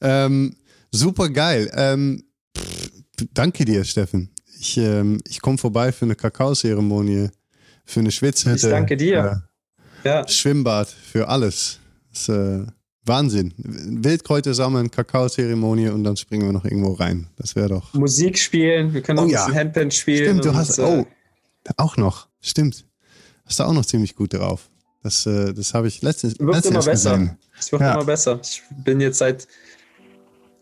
ähm, 0.00 0.56
super 0.92 1.28
geil. 1.28 1.70
Ähm, 1.74 2.24
pff, 2.56 2.90
danke 3.32 3.64
dir, 3.64 3.84
Steffen. 3.84 4.30
Ich, 4.60 4.76
ähm, 4.76 5.20
ich 5.28 5.40
komme 5.40 5.58
vorbei 5.58 5.92
für 5.92 6.04
eine 6.04 6.14
Kakaozeremonie, 6.14 7.28
für 7.84 8.00
eine 8.00 8.12
Schwitzhütte. 8.12 8.66
Ich 8.66 8.72
danke 8.72 8.96
dir. 8.96 9.42
Äh, 10.04 10.08
ja. 10.08 10.28
Schwimmbad, 10.28 10.88
für 10.88 11.28
alles. 11.28 11.80
Das 12.14 12.22
ist 12.22 12.28
äh, 12.30 12.66
Wahnsinn. 13.04 13.52
Wildkräuter 13.58 14.54
sammeln, 14.54 14.90
Kakaozeremonie 14.90 15.88
und 15.88 16.04
dann 16.04 16.16
springen 16.16 16.46
wir 16.46 16.52
noch 16.52 16.64
irgendwo 16.64 16.92
rein. 16.94 17.26
Das 17.36 17.54
wäre 17.54 17.68
doch. 17.68 17.92
Musik 17.92 18.38
spielen, 18.38 18.94
wir 18.94 19.02
können 19.02 19.18
auch 19.18 19.24
oh, 19.24 19.26
ein 19.26 19.32
bisschen 19.32 19.52
ja. 19.52 19.60
Handband 19.60 19.92
spielen. 19.92 20.38
Stimmt, 20.38 20.44
du 20.46 20.54
hast. 20.54 20.78
Äh, 20.78 20.82
oh, 20.82 21.06
auch 21.76 21.98
noch. 21.98 22.28
Stimmt 22.40 22.86
hast 23.46 23.60
du 23.60 23.64
auch 23.64 23.72
noch 23.72 23.84
ziemlich 23.84 24.14
gut 24.14 24.34
drauf. 24.34 24.70
Das, 25.02 25.26
äh, 25.26 25.52
das 25.52 25.74
habe 25.74 25.88
ich 25.88 26.02
letztens. 26.02 26.38
Wird 26.38 26.54
letztens 26.54 26.74
immer 26.74 26.84
besser. 26.84 27.18
Gesehen. 27.18 27.38
Es 27.58 27.72
wird 27.72 27.82
ja. 27.82 27.94
immer 27.94 28.04
besser. 28.04 28.40
Ich 28.42 28.62
bin 28.84 29.00
jetzt 29.00 29.18
seit 29.18 29.46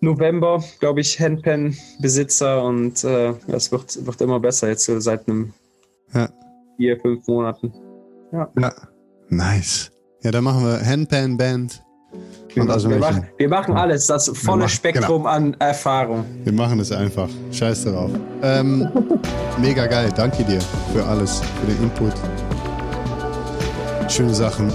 November, 0.00 0.62
glaube 0.80 1.00
ich, 1.00 1.20
Handpan-Besitzer 1.20 2.62
und 2.64 3.04
äh, 3.04 3.34
es 3.48 3.70
wird, 3.70 4.04
wird 4.04 4.20
immer 4.20 4.40
besser 4.40 4.68
jetzt 4.68 4.84
so 4.84 4.98
seit 4.98 5.28
einem 5.28 5.54
ja. 6.12 6.28
vier, 6.76 7.00
fünf 7.00 7.26
Monaten. 7.28 7.72
Ja. 8.32 8.50
ja. 8.58 8.74
Nice. 9.28 9.91
Ja, 10.22 10.30
dann 10.30 10.44
machen 10.44 10.64
wir 10.64 10.86
Handpan-Band. 10.86 11.82
Wir, 12.54 12.68
also 12.68 12.90
wir, 12.90 12.98
machen, 12.98 13.26
wir, 13.38 13.48
machen, 13.48 13.76
alles, 13.76 14.06
das 14.06 14.28
volle 14.28 14.64
machen, 14.64 14.68
Spektrum 14.68 15.22
genau. 15.22 15.34
an 15.34 15.56
Erfahrung. 15.58 16.24
Wir 16.44 16.52
machen 16.52 16.80
es 16.80 16.92
einfach. 16.92 17.28
Scheiß 17.50 17.84
darauf. 17.84 18.10
Ähm, 18.42 18.88
mega 19.58 19.86
geil. 19.86 20.10
Danke 20.14 20.44
dir 20.44 20.60
für 20.92 21.04
alles, 21.04 21.40
für 21.40 21.66
den 21.66 21.82
Input 21.82 22.12
schöne 24.12 24.34
Sachen. 24.34 24.70